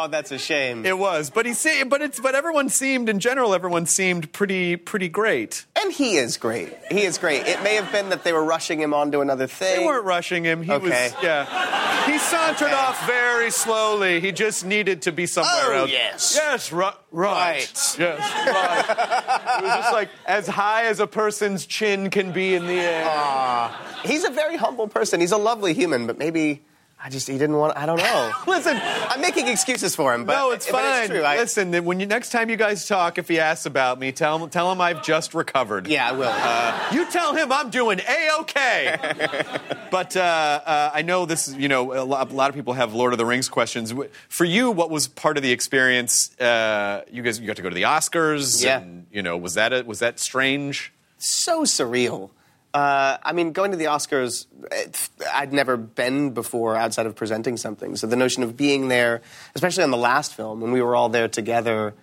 Oh, 0.00 0.08
that's 0.08 0.30
a 0.30 0.38
shame. 0.38 0.86
it 0.86 0.96
was. 0.96 1.30
But 1.30 1.44
he 1.46 1.54
se- 1.54 1.82
but 1.84 2.02
it's 2.02 2.20
but 2.20 2.34
everyone 2.34 2.68
seemed 2.68 3.08
in 3.08 3.18
general 3.20 3.54
everyone 3.54 3.86
seemed 3.86 4.32
pretty 4.32 4.76
pretty 4.76 5.08
great. 5.08 5.64
and 5.80 5.92
he 5.92 6.16
is 6.16 6.36
great. 6.36 6.72
He 6.90 7.02
is 7.02 7.18
great. 7.18 7.46
It 7.46 7.62
may 7.62 7.74
have 7.76 7.90
been 7.90 8.10
that 8.10 8.22
they 8.24 8.32
were 8.32 8.44
rushing 8.44 8.80
him 8.80 8.94
onto 8.94 9.20
another 9.20 9.46
thing. 9.46 9.80
They 9.80 9.84
weren't 9.86 10.04
rushing 10.04 10.44
him. 10.44 10.62
He 10.62 10.70
Okay. 10.72 11.10
was, 11.12 11.22
yeah. 11.22 12.06
He 12.10 12.18
sauntered 12.18 12.68
Okay. 12.68 12.74
off 12.76 13.06
very 13.06 13.50
slowly. 13.50 14.20
He 14.20 14.32
just 14.32 14.64
needed 14.64 15.02
to 15.02 15.12
be 15.12 15.26
somewhere 15.26 15.72
Oh, 15.74 15.80
else. 15.80 15.90
yes. 15.90 16.34
Yes, 16.36 16.72
ri- 16.72 16.84
right. 16.84 17.58
Right. 17.58 17.96
Yes, 17.98 18.20
right. 18.46 19.58
it 19.58 19.62
was 19.64 19.72
just 19.74 19.92
like 19.92 20.08
as 20.26 20.46
high 20.46 20.84
as 20.84 21.00
a 21.00 21.06
person's 21.06 21.66
chin 21.66 22.10
can 22.10 22.32
be 22.32 22.54
in 22.54 22.66
the 22.66 22.74
air. 22.74 23.70
He's 24.04 24.24
a 24.24 24.30
very 24.30 24.56
humble 24.56 24.88
person. 24.88 25.20
He's 25.20 25.32
a 25.32 25.36
lovely 25.38 25.74
human, 25.74 26.06
but 26.06 26.18
maybe 26.18 26.62
I 27.02 27.10
just 27.10 27.28
he 27.28 27.38
didn't 27.38 27.56
want. 27.56 27.76
I 27.76 27.86
don't 27.86 27.98
know. 27.98 28.32
Listen, 28.48 28.76
I'm 28.82 29.20
making 29.20 29.46
excuses 29.46 29.94
for 29.94 30.12
him, 30.12 30.24
but 30.24 30.32
no, 30.34 30.50
it's 30.50 30.68
but 30.68 30.82
fine. 30.82 31.08
true. 31.08 31.22
I- 31.22 31.36
Listen, 31.36 31.84
when 31.84 32.00
you 32.00 32.06
next 32.06 32.30
time 32.30 32.50
you 32.50 32.56
guys 32.56 32.86
talk, 32.88 33.18
if 33.18 33.28
he 33.28 33.38
asks 33.38 33.66
about 33.66 34.00
me, 34.00 34.10
tell 34.10 34.36
him 34.42 34.50
tell 34.50 34.70
him 34.72 34.80
I've 34.80 35.04
just 35.04 35.32
recovered. 35.32 35.86
yeah, 35.86 36.08
I 36.08 36.12
will. 36.12 36.28
Uh, 36.28 36.88
you 36.92 37.08
tell 37.10 37.34
him 37.34 37.52
I'm 37.52 37.70
doing 37.70 38.00
a 38.00 38.40
okay. 38.40 38.96
but 39.92 40.16
uh, 40.16 40.20
uh, 40.20 40.90
I 40.92 41.02
know 41.02 41.24
this. 41.24 41.54
You 41.54 41.68
know, 41.68 41.94
a 41.94 42.02
lot, 42.04 42.30
a 42.32 42.34
lot 42.34 42.48
of 42.50 42.56
people 42.56 42.72
have 42.74 42.92
Lord 42.94 43.12
of 43.12 43.18
the 43.18 43.26
Rings 43.26 43.48
questions. 43.48 43.94
For 44.28 44.44
you, 44.44 44.72
what 44.72 44.90
was 44.90 45.06
part 45.06 45.36
of 45.36 45.44
the 45.44 45.52
experience? 45.52 46.36
Uh, 46.40 47.02
you 47.10 47.22
guys, 47.22 47.38
you 47.38 47.46
got 47.46 47.56
to 47.56 47.62
go 47.62 47.68
to 47.68 47.74
the 47.76 47.82
Oscars. 47.82 48.62
Yeah. 48.62 48.80
And, 48.80 49.06
you 49.12 49.22
know, 49.22 49.36
was 49.36 49.54
that 49.54 49.72
a, 49.72 49.82
was 49.82 50.00
that 50.00 50.18
strange? 50.18 50.92
so 51.20 51.62
surreal. 51.64 52.30
Uh, 52.74 53.16
I 53.22 53.32
mean, 53.32 53.52
going 53.52 53.70
to 53.70 53.76
the 53.76 53.86
Oscars, 53.86 54.46
it, 54.70 55.08
I'd 55.32 55.52
never 55.52 55.76
been 55.76 56.30
before 56.30 56.76
outside 56.76 57.06
of 57.06 57.16
presenting 57.16 57.56
something. 57.56 57.96
So 57.96 58.06
the 58.06 58.16
notion 58.16 58.42
of 58.42 58.56
being 58.56 58.88
there, 58.88 59.22
especially 59.54 59.84
on 59.84 59.90
the 59.90 59.96
last 59.96 60.34
film 60.34 60.60
when 60.60 60.72
we 60.72 60.82
were 60.82 60.94
all 60.94 61.08
there 61.08 61.28
together, 61.28 61.94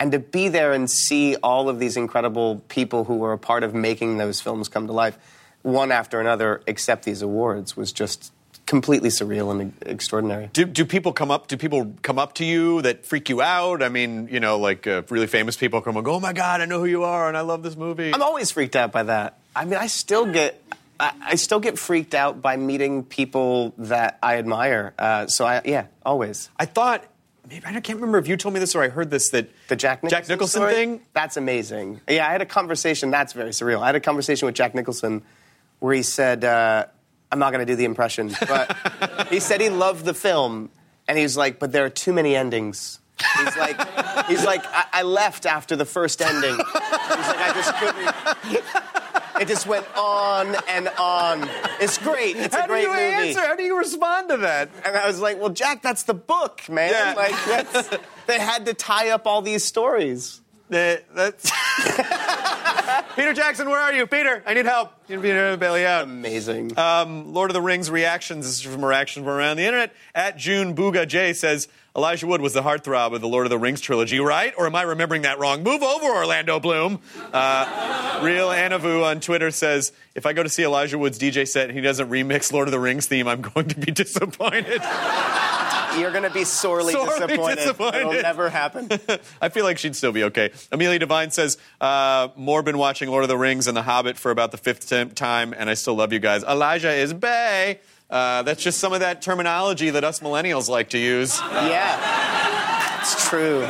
and 0.00 0.12
to 0.12 0.18
be 0.18 0.48
there 0.48 0.72
and 0.72 0.90
see 0.90 1.36
all 1.36 1.68
of 1.68 1.78
these 1.78 1.96
incredible 1.96 2.62
people 2.68 3.04
who 3.04 3.16
were 3.16 3.32
a 3.32 3.38
part 3.38 3.62
of 3.62 3.74
making 3.74 4.18
those 4.18 4.40
films 4.40 4.68
come 4.68 4.86
to 4.86 4.92
life, 4.92 5.18
one 5.62 5.92
after 5.92 6.20
another, 6.20 6.62
accept 6.66 7.04
these 7.04 7.22
awards 7.22 7.76
was 7.76 7.92
just 7.92 8.32
completely 8.66 9.08
surreal 9.08 9.50
and 9.50 9.72
extraordinary. 9.82 10.50
Do, 10.52 10.64
do 10.64 10.84
people 10.84 11.12
come 11.12 11.30
up? 11.30 11.48
Do 11.48 11.56
people 11.56 11.94
come 12.02 12.18
up 12.18 12.34
to 12.34 12.44
you 12.44 12.82
that 12.82 13.06
freak 13.06 13.28
you 13.28 13.40
out? 13.40 13.82
I 13.82 13.88
mean, 13.88 14.28
you 14.30 14.40
know, 14.40 14.58
like 14.58 14.86
uh, 14.86 15.02
really 15.08 15.26
famous 15.26 15.56
people 15.56 15.80
come 15.80 15.96
and 15.96 16.04
go, 16.04 16.14
"Oh 16.14 16.20
my 16.20 16.32
God, 16.32 16.60
I 16.60 16.66
know 16.66 16.78
who 16.78 16.86
you 16.86 17.04
are, 17.04 17.28
and 17.28 17.36
I 17.36 17.40
love 17.40 17.62
this 17.62 17.76
movie." 17.76 18.12
I'm 18.14 18.22
always 18.22 18.50
freaked 18.50 18.76
out 18.76 18.92
by 18.92 19.04
that. 19.04 19.38
I 19.58 19.64
mean, 19.64 19.74
I 19.74 19.88
still 19.88 20.24
get, 20.24 20.62
I, 21.00 21.12
I 21.20 21.34
still 21.34 21.58
get 21.58 21.78
freaked 21.80 22.14
out 22.14 22.40
by 22.40 22.56
meeting 22.56 23.04
people 23.04 23.74
that 23.78 24.16
I 24.22 24.36
admire. 24.36 24.94
Uh, 24.96 25.26
so 25.26 25.44
I, 25.44 25.62
yeah, 25.64 25.86
always. 26.06 26.48
I 26.56 26.64
thought 26.64 27.04
maybe 27.50 27.66
I 27.66 27.80
can't 27.80 27.96
remember 27.96 28.18
if 28.18 28.28
you 28.28 28.36
told 28.36 28.54
me 28.54 28.60
this 28.60 28.76
or 28.76 28.84
I 28.84 28.88
heard 28.88 29.10
this 29.10 29.30
that 29.30 29.50
The 29.66 29.74
Jack 29.74 30.04
Nicholson, 30.04 30.22
Jack 30.22 30.28
Nicholson 30.28 30.60
story? 30.60 30.74
thing. 30.74 31.00
That's 31.12 31.36
amazing. 31.36 32.00
Yeah, 32.08 32.28
I 32.28 32.30
had 32.30 32.40
a 32.40 32.46
conversation. 32.46 33.10
That's 33.10 33.32
very 33.32 33.50
surreal. 33.50 33.80
I 33.80 33.86
had 33.86 33.96
a 33.96 34.00
conversation 34.00 34.46
with 34.46 34.54
Jack 34.54 34.76
Nicholson 34.76 35.22
where 35.80 35.94
he 35.94 36.02
said, 36.02 36.44
uh, 36.44 36.86
"I'm 37.32 37.40
not 37.40 37.52
going 37.52 37.66
to 37.66 37.72
do 37.72 37.74
the 37.74 37.84
impression," 37.84 38.32
but 38.46 39.26
he 39.30 39.40
said 39.40 39.60
he 39.60 39.70
loved 39.70 40.04
the 40.04 40.14
film, 40.14 40.70
and 41.08 41.18
he 41.18 41.24
was 41.24 41.36
like, 41.36 41.58
"But 41.58 41.72
there 41.72 41.84
are 41.84 41.90
too 41.90 42.12
many 42.12 42.36
endings." 42.36 43.00
He's 43.36 43.56
like, 43.56 44.26
he's 44.28 44.44
like, 44.44 44.64
I, 44.66 44.84
I 44.92 45.02
left 45.02 45.44
after 45.44 45.74
the 45.74 45.84
first 45.84 46.22
ending. 46.22 46.54
He's 46.54 46.58
like, 46.60 47.40
I 47.40 47.52
just 47.52 47.74
couldn't. 47.74 48.97
It 49.40 49.48
just 49.48 49.66
went 49.66 49.86
on 49.96 50.56
and 50.68 50.88
on. 50.98 51.48
It's 51.80 51.98
great. 51.98 52.36
It's 52.36 52.54
How 52.54 52.64
a 52.64 52.66
do 52.66 52.72
great 52.72 52.82
you 52.82 52.88
movie. 52.88 53.28
answer? 53.28 53.40
How 53.40 53.54
do 53.54 53.62
you 53.62 53.78
respond 53.78 54.28
to 54.30 54.36
that? 54.38 54.70
And 54.84 54.96
I 54.96 55.06
was 55.06 55.20
like, 55.20 55.38
well, 55.38 55.50
Jack, 55.50 55.82
that's 55.82 56.02
the 56.04 56.14
book, 56.14 56.68
man. 56.68 56.90
Yeah. 56.90 57.14
Like, 57.16 57.34
that's, 57.46 57.88
they 58.26 58.38
had 58.38 58.66
to 58.66 58.74
tie 58.74 59.10
up 59.10 59.26
all 59.26 59.42
these 59.42 59.64
stories. 59.64 60.40
That- 60.70 61.04
that's 61.14 61.50
Peter 63.16 63.32
Jackson, 63.34 63.68
where 63.68 63.80
are 63.80 63.92
you? 63.92 64.06
Peter, 64.06 64.42
I 64.46 64.54
need 64.54 64.66
help. 64.66 64.92
You 65.08 65.16
need 65.16 65.22
Peter 65.22 65.56
belly 65.56 65.84
out. 65.84 66.04
Amazing. 66.04 66.78
Um, 66.78 67.32
Lord 67.34 67.50
of 67.50 67.54
the 67.54 67.60
Rings 67.62 67.90
reactions. 67.90 68.44
This 68.46 68.54
is 68.56 68.62
from 68.72 68.84
reactions 68.84 69.24
from 69.24 69.32
around 69.32 69.56
the 69.56 69.64
internet. 69.64 69.92
At 70.14 70.36
June 70.36 70.74
Booga 70.76 71.06
J 71.06 71.32
says 71.32 71.68
Elijah 71.96 72.26
Wood 72.26 72.40
was 72.40 72.52
the 72.52 72.62
heartthrob 72.62 73.14
of 73.14 73.20
the 73.20 73.28
Lord 73.28 73.46
of 73.46 73.50
the 73.50 73.58
Rings 73.58 73.80
trilogy, 73.80 74.20
right? 74.20 74.52
Or 74.56 74.66
am 74.66 74.74
I 74.74 74.82
remembering 74.82 75.22
that 75.22 75.38
wrong? 75.38 75.62
Move 75.62 75.82
over, 75.82 76.06
Orlando 76.06 76.60
Bloom. 76.60 77.00
Uh, 77.32 78.20
Real 78.22 78.48
Anavu 78.48 79.04
on 79.04 79.20
Twitter 79.20 79.50
says 79.50 79.92
if 80.14 80.26
I 80.26 80.32
go 80.32 80.42
to 80.42 80.48
see 80.48 80.64
Elijah 80.64 80.98
Wood's 80.98 81.18
DJ 81.18 81.46
set 81.48 81.68
and 81.68 81.76
he 81.76 81.80
doesn't 81.82 82.08
remix 82.10 82.52
Lord 82.52 82.68
of 82.68 82.72
the 82.72 82.80
Rings 82.80 83.06
theme, 83.06 83.26
I'm 83.26 83.40
going 83.40 83.68
to 83.68 83.76
be 83.78 83.90
disappointed. 83.92 84.80
You're 85.96 86.10
going 86.10 86.24
to 86.24 86.30
be 86.30 86.44
sorely, 86.44 86.92
Sorely 86.92 87.26
disappointed. 87.26 87.56
disappointed. 87.56 88.00
It'll 88.00 88.12
never 88.12 88.50
happen. 88.50 88.88
I 89.40 89.48
feel 89.48 89.64
like 89.64 89.78
she'd 89.78 89.96
still 89.96 90.12
be 90.12 90.24
okay. 90.24 90.50
Amelia 90.72 90.98
Devine 90.98 91.30
says, 91.30 91.56
uh, 91.80 92.28
more 92.36 92.62
been 92.62 92.78
watching 92.78 93.08
Lord 93.10 93.22
of 93.24 93.28
the 93.28 93.38
Rings 93.38 93.66
and 93.66 93.76
The 93.76 93.82
Hobbit 93.82 94.16
for 94.18 94.30
about 94.30 94.50
the 94.50 94.58
fifth 94.58 94.88
time, 95.14 95.54
and 95.56 95.70
I 95.70 95.74
still 95.74 95.94
love 95.94 96.12
you 96.12 96.18
guys. 96.18 96.42
Elijah 96.44 96.92
is 96.92 97.12
bae. 97.14 97.78
Uh, 98.10 98.42
that's 98.42 98.62
just 98.62 98.78
some 98.78 98.92
of 98.92 99.00
that 99.00 99.20
terminology 99.22 99.90
that 99.90 100.02
us 100.04 100.20
millennials 100.20 100.68
like 100.68 100.90
to 100.90 100.98
use. 100.98 101.38
yeah. 101.40 103.00
It's 103.00 103.28
true. 103.28 103.66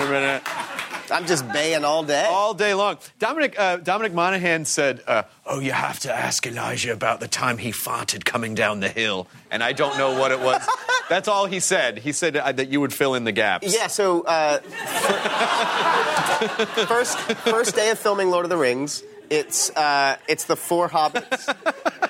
I'm 1.10 1.26
just 1.26 1.50
baying 1.52 1.84
all 1.84 2.02
day. 2.02 2.26
All 2.28 2.54
day 2.54 2.74
long. 2.74 2.98
Dominic, 3.18 3.58
uh, 3.58 3.76
Dominic 3.78 4.14
Monaghan 4.14 4.64
said, 4.64 5.02
uh, 5.06 5.22
Oh, 5.46 5.60
you 5.60 5.72
have 5.72 6.00
to 6.00 6.14
ask 6.14 6.46
Elijah 6.46 6.92
about 6.92 7.20
the 7.20 7.28
time 7.28 7.58
he 7.58 7.70
farted 7.70 8.24
coming 8.24 8.54
down 8.54 8.80
the 8.80 8.88
hill. 8.88 9.28
And 9.50 9.62
I 9.62 9.72
don't 9.72 9.96
know 9.96 10.18
what 10.18 10.32
it 10.32 10.40
was. 10.40 10.66
That's 11.08 11.26
all 11.26 11.46
he 11.46 11.60
said. 11.60 11.98
He 11.98 12.12
said 12.12 12.36
uh, 12.36 12.52
that 12.52 12.68
you 12.68 12.80
would 12.80 12.92
fill 12.92 13.14
in 13.14 13.24
the 13.24 13.32
gaps. 13.32 13.74
Yeah, 13.74 13.86
so 13.86 14.22
uh, 14.22 14.58
first 16.86 17.18
first 17.18 17.74
day 17.74 17.90
of 17.90 17.98
filming 17.98 18.30
Lord 18.30 18.44
of 18.44 18.50
the 18.50 18.58
Rings, 18.58 19.02
it's 19.30 19.70
uh, 19.76 20.16
it's 20.28 20.44
the 20.44 20.56
four 20.56 20.88
hobbits 20.88 21.46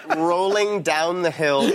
rolling 0.16 0.82
down 0.82 1.22
the 1.22 1.30
hill, 1.30 1.70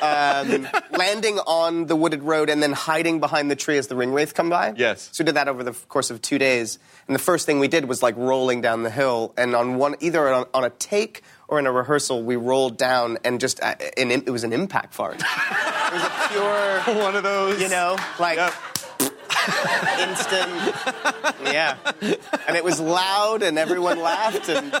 um, 0.00 0.68
landing 0.92 1.38
on 1.40 1.86
the 1.86 1.96
wooded 1.96 2.22
road, 2.22 2.50
and 2.50 2.62
then 2.62 2.72
hiding 2.72 3.20
behind 3.20 3.50
the 3.50 3.56
tree 3.56 3.78
as 3.78 3.86
the 3.88 3.96
ring 3.96 4.12
wraith 4.12 4.34
come 4.34 4.50
by. 4.50 4.74
Yes. 4.76 5.08
So 5.12 5.22
we 5.22 5.26
did 5.26 5.36
that 5.36 5.48
over 5.48 5.62
the 5.62 5.72
course 5.88 6.10
of 6.10 6.22
two 6.22 6.38
days, 6.38 6.78
and 7.06 7.14
the 7.14 7.20
first 7.20 7.46
thing 7.46 7.58
we 7.58 7.68
did 7.68 7.86
was 7.86 8.02
like 8.02 8.16
rolling 8.16 8.60
down 8.60 8.82
the 8.82 8.90
hill, 8.90 9.34
and 9.36 9.54
on 9.54 9.76
one 9.76 9.96
either 10.00 10.28
on, 10.32 10.46
on 10.54 10.64
a 10.64 10.70
take 10.70 11.22
or 11.48 11.58
in 11.58 11.66
a 11.66 11.72
rehearsal, 11.72 12.22
we 12.22 12.36
rolled 12.36 12.78
down 12.78 13.18
and 13.24 13.38
just 13.40 13.62
uh, 13.62 13.74
an, 13.96 14.10
it 14.10 14.30
was 14.30 14.44
an 14.44 14.52
impact 14.52 14.94
fart. 14.94 15.16
it 15.16 15.92
was 15.92 16.02
a 16.02 16.28
pure. 16.28 16.80
One 17.04 17.16
of 17.16 17.22
those. 17.22 17.60
You 17.60 17.68
know, 17.68 17.96
like 18.18 18.36
Yep. 18.36 18.52
Instant. 20.00 20.50
Yeah. 21.44 21.76
And 22.46 22.56
it 22.56 22.64
was 22.64 22.80
loud 22.80 23.42
and 23.42 23.58
everyone 23.58 24.00
laughed 24.00 24.48
and. 24.48 24.80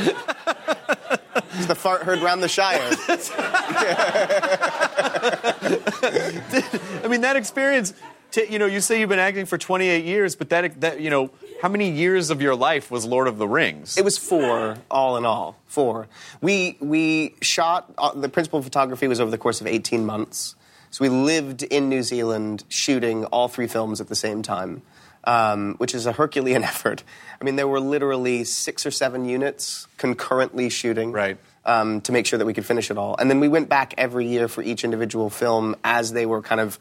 It's 0.00 1.66
the 1.66 1.74
fart 1.74 2.02
heard 2.02 2.20
round 2.20 2.42
the 2.42 2.48
Shire. 2.48 2.78
I 7.04 7.08
mean, 7.08 7.22
that 7.22 7.36
experience. 7.36 7.94
You 8.36 8.60
know, 8.60 8.66
you 8.66 8.80
say 8.80 9.00
you've 9.00 9.08
been 9.08 9.18
acting 9.18 9.44
for 9.44 9.58
28 9.58 10.04
years, 10.04 10.36
but 10.36 10.50
that 10.50 10.80
that 10.80 11.00
you 11.00 11.10
know, 11.10 11.30
how 11.62 11.68
many 11.68 11.90
years 11.90 12.30
of 12.30 12.40
your 12.40 12.54
life 12.54 12.90
was 12.90 13.04
Lord 13.04 13.26
of 13.26 13.38
the 13.38 13.48
Rings? 13.48 13.98
It 13.98 14.04
was 14.04 14.16
four, 14.16 14.76
all 14.88 15.16
in 15.16 15.26
all, 15.26 15.56
four. 15.66 16.06
We 16.40 16.76
we 16.80 17.34
shot. 17.42 17.92
Uh, 17.98 18.14
the 18.14 18.28
principal 18.28 18.62
photography 18.62 19.08
was 19.08 19.20
over 19.20 19.32
the 19.32 19.38
course 19.38 19.60
of 19.60 19.66
eighteen 19.66 20.06
months. 20.06 20.54
So 20.90 21.04
we 21.04 21.08
lived 21.08 21.62
in 21.62 21.88
New 21.88 22.02
Zealand 22.02 22.64
shooting 22.68 23.24
all 23.26 23.48
three 23.48 23.68
films 23.68 24.00
at 24.00 24.08
the 24.08 24.16
same 24.16 24.42
time, 24.42 24.82
um, 25.24 25.74
which 25.76 25.94
is 25.94 26.06
a 26.06 26.12
Herculean 26.12 26.64
effort. 26.72 27.04
I 27.40 27.44
mean, 27.44 27.56
there 27.56 27.68
were 27.68 27.80
literally 27.80 28.44
six 28.44 28.84
or 28.84 28.90
seven 28.90 29.24
units 29.24 29.86
concurrently 29.98 30.68
shooting. 30.68 31.12
Right. 31.12 31.38
um, 31.64 32.00
to 32.00 32.12
make 32.12 32.24
sure 32.26 32.38
that 32.38 32.46
we 32.46 32.54
could 32.54 32.64
finish 32.64 32.90
it 32.90 32.96
all. 32.96 33.14
And 33.18 33.30
then 33.30 33.38
we 33.38 33.46
went 33.46 33.68
back 33.68 33.92
every 33.98 34.26
year 34.26 34.48
for 34.48 34.62
each 34.62 34.82
individual 34.82 35.28
film 35.28 35.76
as 35.84 36.12
they 36.12 36.24
were 36.24 36.40
kind 36.40 36.60
of 36.60 36.78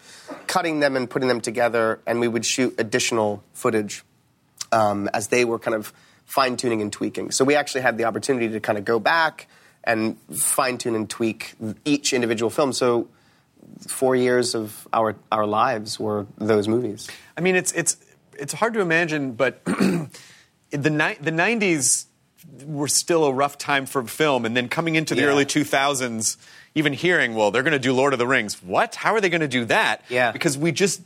cutting 0.47 0.79
them 0.79 0.95
and 0.95 1.09
putting 1.09 1.27
them 1.27 1.41
together, 1.41 1.99
and 2.07 2.21
we 2.21 2.29
would 2.29 2.45
shoot 2.45 2.75
additional 2.79 3.43
footage 3.53 4.03
um, 4.71 5.09
as 5.13 5.27
they 5.27 5.43
were 5.43 5.59
kind 5.59 5.75
of 5.75 5.93
fine 6.25 6.55
tuning 6.55 6.81
and 6.81 6.93
tweaking. 6.93 7.31
So 7.31 7.43
we 7.43 7.55
actually 7.55 7.81
had 7.81 7.97
the 7.97 8.05
opportunity 8.05 8.47
to 8.49 8.59
kind 8.61 8.77
of 8.77 8.85
go 8.85 8.99
back 8.99 9.47
and 9.83 10.17
fine 10.31 10.77
tune 10.77 10.95
and 10.95 11.09
tweak 11.09 11.55
each 11.83 12.13
individual 12.13 12.49
film. 12.49 12.71
So 12.71 13.09
four 13.87 14.15
years 14.15 14.55
of 14.55 14.87
our 14.93 15.15
our 15.31 15.45
lives 15.45 15.99
were 15.99 16.25
those 16.37 16.67
movies. 16.67 17.09
I 17.37 17.41
mean, 17.41 17.55
it's 17.55 17.71
it's 17.73 17.97
it's 18.37 18.53
hard 18.53 18.73
to 18.75 18.79
imagine, 18.81 19.33
but 19.33 19.63
the 19.65 20.09
ni- 20.71 21.17
the 21.19 21.31
90s 21.31 22.05
were 22.65 22.87
still 22.87 23.25
a 23.25 23.33
rough 23.33 23.57
time 23.57 23.85
for 23.85 24.03
film, 24.05 24.45
and 24.45 24.55
then 24.55 24.69
coming 24.69 24.95
into 24.95 25.13
the 25.15 25.21
Yeah. 25.21 25.27
early 25.27 25.45
2000s, 25.45 26.37
even 26.75 26.93
hearing, 26.93 27.35
well, 27.35 27.51
they're 27.51 27.63
going 27.63 27.73
to 27.73 27.79
do 27.79 27.93
Lord 27.93 28.13
of 28.13 28.19
the 28.19 28.27
Rings. 28.27 28.61
What? 28.63 28.95
How 28.95 29.13
are 29.13 29.21
they 29.21 29.29
going 29.29 29.41
to 29.41 29.47
do 29.47 29.65
that? 29.65 30.03
Yeah. 30.09 30.31
because 30.31 30.57
we 30.57 30.71
just 30.71 31.01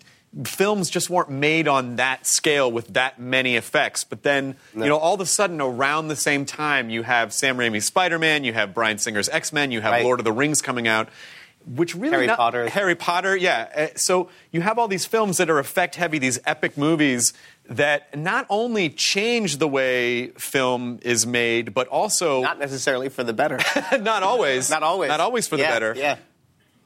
films 0.45 0.89
just 0.89 1.11
weren't 1.11 1.29
made 1.29 1.67
on 1.67 1.97
that 1.97 2.25
scale 2.25 2.71
with 2.71 2.93
that 2.95 3.19
many 3.19 3.55
effects. 3.55 4.03
But 4.03 4.23
then, 4.23 4.55
you 4.73 4.85
know, 4.85 4.97
all 4.97 5.13
of 5.13 5.21
a 5.21 5.27
sudden, 5.27 5.61
around 5.61 6.07
the 6.07 6.15
same 6.15 6.43
time, 6.45 6.89
you 6.89 7.03
have 7.03 7.31
Sam 7.31 7.55
Raimi's 7.57 7.85
Spider-Man, 7.85 8.43
you 8.43 8.51
have 8.53 8.73
Bryan 8.73 8.97
Singer's 8.97 9.29
X-Men, 9.29 9.69
you 9.71 9.81
have 9.81 9.91
Right. 9.91 10.03
Lord 10.03 10.19
of 10.19 10.23
the 10.23 10.31
Rings 10.31 10.59
coming 10.61 10.87
out. 10.87 11.09
Which 11.65 11.95
really 11.95 12.11
Harry 12.13 12.27
not- 12.27 12.37
Potter. 12.37 12.69
Harry 12.69 12.95
Potter, 12.95 13.35
yeah. 13.35 13.69
Uh, 13.75 13.87
So 13.95 14.29
you 14.51 14.61
have 14.61 14.77
all 14.77 14.87
these 14.87 15.05
films 15.05 15.37
that 15.37 15.49
are 15.49 15.59
effect 15.59 15.95
heavy, 15.95 16.19
these 16.19 16.39
epic 16.45 16.77
movies 16.77 17.33
that 17.69 18.13
not 18.17 18.45
only 18.49 18.89
change 18.89 19.57
the 19.57 19.67
way 19.67 20.27
film 20.37 20.99
is 21.03 21.25
made, 21.25 21.73
but 21.73 21.87
also 21.87 22.41
Not 22.41 22.59
necessarily 22.59 23.07
for 23.09 23.23
the 23.23 23.33
better. 23.33 23.59
not 23.99 24.23
always, 24.23 24.69
Not 24.69 24.83
always. 24.83 25.07
not 25.09 25.21
always 25.21 25.47
for 25.47 25.55
Yeah, 25.57 25.67
the 25.67 25.73
better, 25.73 25.93
Yeah. 25.97 26.17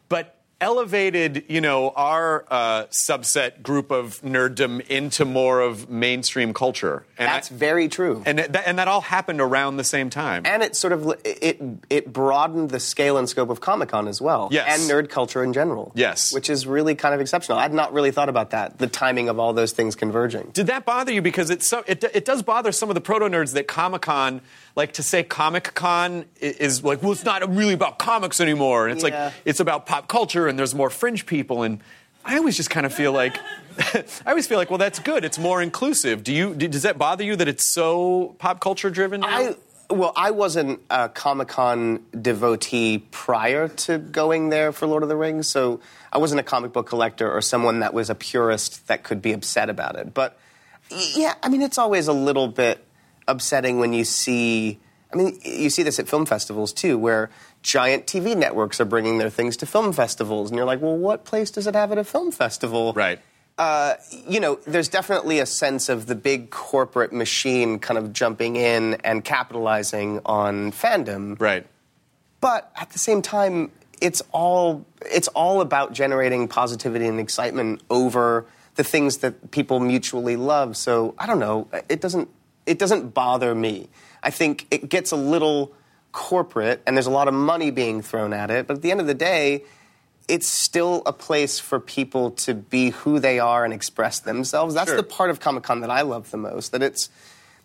but 0.09 0.36
elevated, 0.59 1.45
you 1.47 1.61
know, 1.61 1.89
our 1.95 2.45
uh, 2.49 2.85
subset 2.85 3.61
group 3.61 3.91
of 3.91 4.19
nerddom 4.21 4.85
into 4.87 5.23
more 5.25 5.61
of 5.61 5.89
mainstream 5.89 6.53
culture. 6.53 7.05
And 7.17 7.27
That's 7.27 7.51
I- 7.51 7.55
very 7.55 7.87
true. 7.87 8.23
and 8.25 8.39
that, 8.39 8.67
and 8.67 8.79
that 8.79 8.87
all 8.87 9.01
happened 9.01 9.39
around 9.41 9.77
the 9.77 9.83
same 9.83 10.09
time. 10.09 10.43
and 10.45 10.63
it 10.63 10.75
sort 10.75 10.93
of 10.93 11.13
it 11.23 11.61
it 11.89 12.11
broadened 12.11 12.71
the 12.71 12.79
scale 12.79 13.17
and 13.17 13.29
scope 13.29 13.49
of 13.49 13.61
Comic 13.61 13.89
Con 13.89 14.07
as 14.07 14.21
well, 14.21 14.49
Yes. 14.51 14.79
and 14.81 14.89
nerd 14.89 15.09
culture 15.09 15.43
in 15.43 15.53
general. 15.53 15.91
Yes. 15.95 16.33
which 16.33 16.49
is 16.49 16.65
really 16.67 16.95
kind 16.95 17.13
of 17.15 17.21
exceptional. 17.21 17.57
I'd 17.57 17.73
not 17.73 17.93
really 17.93 18.11
thought 18.11 18.29
about 18.29 18.49
that, 18.51 18.77
the 18.79 18.87
timing 18.87 19.29
of 19.29 19.39
all 19.39 19.53
those 19.53 19.71
things 19.71 19.95
converging. 19.95 20.49
Did 20.53 20.67
that 20.67 20.85
bother 20.85 21.11
you? 21.11 21.21
Because 21.21 21.49
it's 21.49 21.67
so, 21.67 21.83
it, 21.87 22.03
it 22.03 22.25
does 22.25 22.41
bother 22.43 22.71
some 22.71 22.89
of 22.89 22.95
the 22.95 23.01
proto 23.01 23.25
nerds 23.25 23.53
that 23.53 23.67
Comic 23.67 24.01
Con, 24.01 24.41
like 24.77 24.93
to 24.93 25.03
say 25.03 25.23
Comic 25.23 25.73
Con 25.73 26.25
is 26.39 26.83
like, 26.83 27.01
well, 27.01 27.11
it's 27.11 27.25
not 27.25 27.41
really 27.53 27.73
about 27.73 27.97
comics 27.97 28.39
anymore. 28.39 28.87
And 28.87 28.95
it's 28.95 29.03
Yeah. 29.03 29.25
like, 29.25 29.33
it's 29.43 29.59
about 29.59 29.87
pop 29.87 30.07
culture 30.07 30.47
and 30.47 30.57
there's 30.57 30.75
more 30.75 30.91
fringe 30.91 31.25
people. 31.25 31.63
And 31.63 31.81
I 32.23 32.37
always 32.37 32.55
just 32.55 32.69
kind 32.69 32.85
of 32.85 32.93
feel 32.93 33.11
like, 33.11 33.35
I 33.93 34.03
always 34.27 34.45
feel 34.47 34.59
like, 34.59 34.69
well, 34.69 34.77
that's 34.77 34.99
good. 34.99 35.25
It's 35.25 35.39
more 35.39 35.61
inclusive. 35.63 36.23
Do 36.23 36.31
you, 36.31 36.53
does 36.53 36.83
that 36.83 36.97
bother 36.99 37.23
you 37.23 37.35
that 37.35 37.47
it's 37.47 37.73
so 37.73 38.35
pop 38.37 38.59
culture 38.59 38.89
driven 38.91 39.21
now? 39.21 39.27
I 39.27 39.55
well, 39.89 40.11
I 40.17 40.31
wasn't 40.31 40.81
a 40.89 41.07
Comic 41.07 41.47
Con 41.47 42.03
devotee 42.21 42.97
prior 43.09 43.69
to 43.69 43.97
going 43.97 44.49
there 44.49 44.73
for 44.73 44.85
Lord 44.85 45.01
of 45.01 45.07
the 45.07 45.15
Rings, 45.15 45.47
so 45.47 45.79
I 46.11 46.17
wasn't 46.17 46.41
a 46.41 46.43
comic 46.43 46.73
book 46.73 46.87
collector 46.87 47.31
or 47.31 47.39
someone 47.41 47.79
that 47.79 47.93
was 47.93 48.09
a 48.09 48.15
purist 48.15 48.85
that 48.87 49.03
could 49.03 49.21
be 49.21 49.31
upset 49.31 49.69
about 49.69 49.95
it. 49.95 50.13
But 50.13 50.37
yeah, 50.89 51.35
I 51.41 51.47
mean, 51.47 51.61
it's 51.61 51.77
always 51.77 52.09
a 52.09 52.13
little 52.13 52.49
bit 52.49 52.83
upsetting 53.27 53.79
when 53.79 53.93
you 53.93 54.03
see. 54.03 54.79
I 55.11 55.15
mean, 55.15 55.39
you 55.43 55.69
see 55.69 55.83
this 55.83 55.99
at 55.99 56.09
film 56.09 56.25
festivals 56.25 56.73
too, 56.73 56.97
where 56.97 57.29
giant 57.61 58.07
TV 58.07 58.35
networks 58.35 58.81
are 58.81 58.85
bringing 58.85 59.19
their 59.19 59.29
things 59.29 59.55
to 59.57 59.65
film 59.65 59.93
festivals, 59.93 60.49
and 60.49 60.57
you're 60.57 60.65
like, 60.65 60.81
well, 60.81 60.97
what 60.97 61.23
place 61.23 61.49
does 61.49 61.65
it 61.65 61.75
have 61.75 61.91
at 61.91 61.97
a 61.97 62.03
film 62.03 62.31
festival? 62.31 62.91
right. 62.93 63.19
uh, 63.57 63.95
you 64.27 64.39
know, 64.39 64.55
there's 64.67 64.89
definitely 64.89 65.39
a 65.39 65.45
sense 65.45 65.87
of 65.89 66.05
the 66.07 66.15
big 66.15 66.49
corporate 66.49 67.13
machine 67.13 67.79
kind 67.79 67.97
of 67.97 68.11
jumping 68.11 68.55
in 68.57 68.95
and 68.95 69.23
capitalizing 69.23 70.19
on 70.25 70.71
fandom. 70.71 71.39
Right. 71.39 71.65
But 72.41 72.71
at 72.75 72.91
the 72.91 72.99
same 72.99 73.21
time, 73.21 73.71
it's 74.01 74.21
all 74.31 74.85
it's 75.01 75.27
all 75.29 75.61
about 75.61 75.93
generating 75.93 76.47
positivity 76.47 77.07
and 77.07 77.19
excitement 77.19 77.81
over 77.89 78.45
the 78.75 78.83
things 78.83 79.17
that 79.17 79.51
people 79.51 79.79
mutually 79.79 80.35
love. 80.35 80.77
So 80.77 81.15
I 81.17 81.25
don't 81.25 81.39
know. 81.39 81.67
It 81.89 81.99
doesn't 81.99 82.29
it 82.67 82.77
doesn't 82.77 83.13
bother 83.13 83.55
me. 83.55 83.89
I 84.21 84.29
think 84.29 84.67
it 84.69 84.89
gets 84.89 85.11
a 85.11 85.15
little 85.15 85.73
corporate, 86.11 86.81
and 86.85 86.95
there's 86.95 87.07
a 87.07 87.11
lot 87.11 87.27
of 87.27 87.33
money 87.33 87.71
being 87.71 88.01
thrown 88.01 88.33
at 88.33 88.51
it. 88.51 88.67
But 88.67 88.77
at 88.77 88.81
the 88.83 88.91
end 88.91 88.99
of 89.01 89.07
the 89.07 89.13
day, 89.13 89.63
it's 90.27 90.47
still 90.47 91.01
a 91.05 91.13
place 91.13 91.59
for 91.59 91.79
people 91.79 92.31
to 92.31 92.53
be 92.53 92.89
who 92.89 93.19
they 93.19 93.39
are 93.39 93.63
and 93.63 93.73
express 93.73 94.19
themselves. 94.19 94.75
That's 94.75 94.89
Sure. 94.89 94.97
the 94.97 95.03
part 95.03 95.29
of 95.29 95.39
Comic 95.39 95.63
Con 95.63 95.81
that 95.81 95.89
I 95.89 96.01
love 96.01 96.31
the 96.31 96.37
most. 96.37 96.71
That 96.73 96.83
it's 96.83 97.09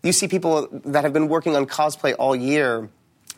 you 0.03 0.13
see 0.13 0.29
people 0.29 0.69
that 0.85 1.05
have 1.05 1.13
been 1.13 1.29
working 1.29 1.57
on 1.57 1.67
cosplay 1.67 2.15
all 2.19 2.37
year, 2.37 2.89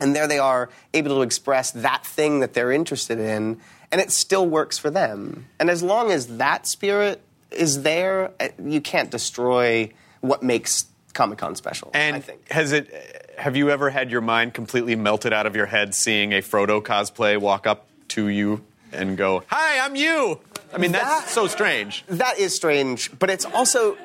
and 0.01 0.15
there 0.15 0.27
they 0.27 0.39
are 0.39 0.69
able 0.93 1.17
to 1.17 1.23
express 1.23 1.71
that 1.73 2.05
thing 2.05 2.41
that 2.41 2.53
they're 2.53 2.73
interested 2.73 3.19
in, 3.19 3.61
and 3.91 4.01
it 4.01 4.11
still 4.11 4.47
works 4.47 4.77
for 4.79 4.91
them. 4.91 5.47
And 5.59 5.71
as 5.71 5.83
long 5.83 6.11
as 6.11 6.39
that 6.39 6.67
spirit 6.67 7.23
is 7.51 7.83
there, 7.83 8.33
eh, 8.41 8.51
you 8.63 8.81
can't 8.81 9.11
destroy 9.11 9.93
what 10.21 10.43
makes 10.43 10.87
Comic 11.15 11.39
Con 11.39 11.55
special. 11.57 11.91
And 11.95 12.17
I 12.17 12.21
think. 12.21 12.51
has 12.51 12.73
it? 12.73 13.33
Have 13.39 13.57
you 13.57 13.71
ever 13.71 13.91
had 13.91 14.11
your 14.11 14.21
mind 14.21 14.53
completely 14.55 14.95
melted 14.97 15.33
out 15.33 15.47
of 15.47 15.57
your 15.57 15.67
head 15.67 15.95
seeing 15.95 16.33
a 16.33 16.43
Frodo 16.43 16.83
cosplay 16.83 17.41
walk 17.41 17.67
up 17.67 17.87
to 18.09 18.29
you 18.29 18.63
and 18.93 19.17
go, 19.17 19.43
"Hi, 19.49 19.79
I'm 19.85 19.97
you"? 19.97 20.41
I 20.73 20.79
mean, 20.79 20.93
that's 20.93 21.05
That- 21.05 21.29
so 21.29 21.47
strange. 21.47 22.05
That 22.09 22.39
is 22.39 22.55
strange, 22.55 23.17
but 23.19 23.31
it's 23.31 23.45
also. 23.45 23.97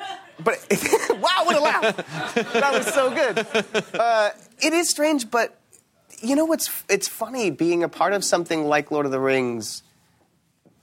But 0.42 0.66
wow, 1.10 1.44
what 1.44 1.56
a 1.58 1.60
laugh! 1.60 2.34
that 2.54 2.72
was 2.74 2.88
so 2.94 3.10
good. 3.14 3.46
Uh, 3.94 4.30
it 4.62 4.72
is 4.74 4.90
strange, 4.90 5.30
but 5.30 5.58
you 6.22 6.36
know 6.36 6.46
what's? 6.46 6.70
It's 6.90 7.08
funny 7.10 7.50
being 7.50 7.84
a 7.84 7.90
part 7.90 8.14
of 8.14 8.24
something 8.24 8.64
like 8.66 8.90
Lord 8.90 9.06
of 9.06 9.12
the 9.12 9.20
Rings. 9.20 9.84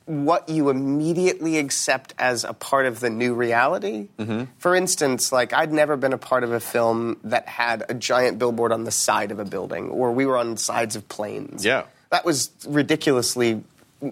What 0.07 0.49
you 0.49 0.71
immediately 0.71 1.59
accept 1.59 2.15
as 2.19 2.45
a 2.45 2.53
part 2.53 2.87
of 2.87 3.01
the 3.01 3.11
new 3.11 3.35
reality. 3.35 4.09
Mm-hmm. 4.19 4.45
For 4.59 4.75
instance, 4.75 5.33
like 5.33 5.53
I'd 5.53 5.73
never 5.73 5.97
been 5.97 6.13
a 6.13 6.19
part 6.19 6.45
of 6.45 6.53
a 6.53 6.61
film 6.61 7.19
that 7.25 7.47
had 7.49 7.85
a 7.89 7.95
giant 7.95 8.39
billboard 8.39 8.73
on 8.73 8.85
the 8.85 8.93
side 8.93 9.33
of 9.33 9.39
a 9.39 9.45
building, 9.45 9.91
or 9.91 10.13
we 10.13 10.25
were 10.25 10.39
on 10.39 10.57
sides 10.57 10.97
of 10.97 11.09
planes. 11.09 11.65
Yeah. 11.65 11.85
that 12.11 12.25
was 12.25 12.51
ridiculously 12.67 13.63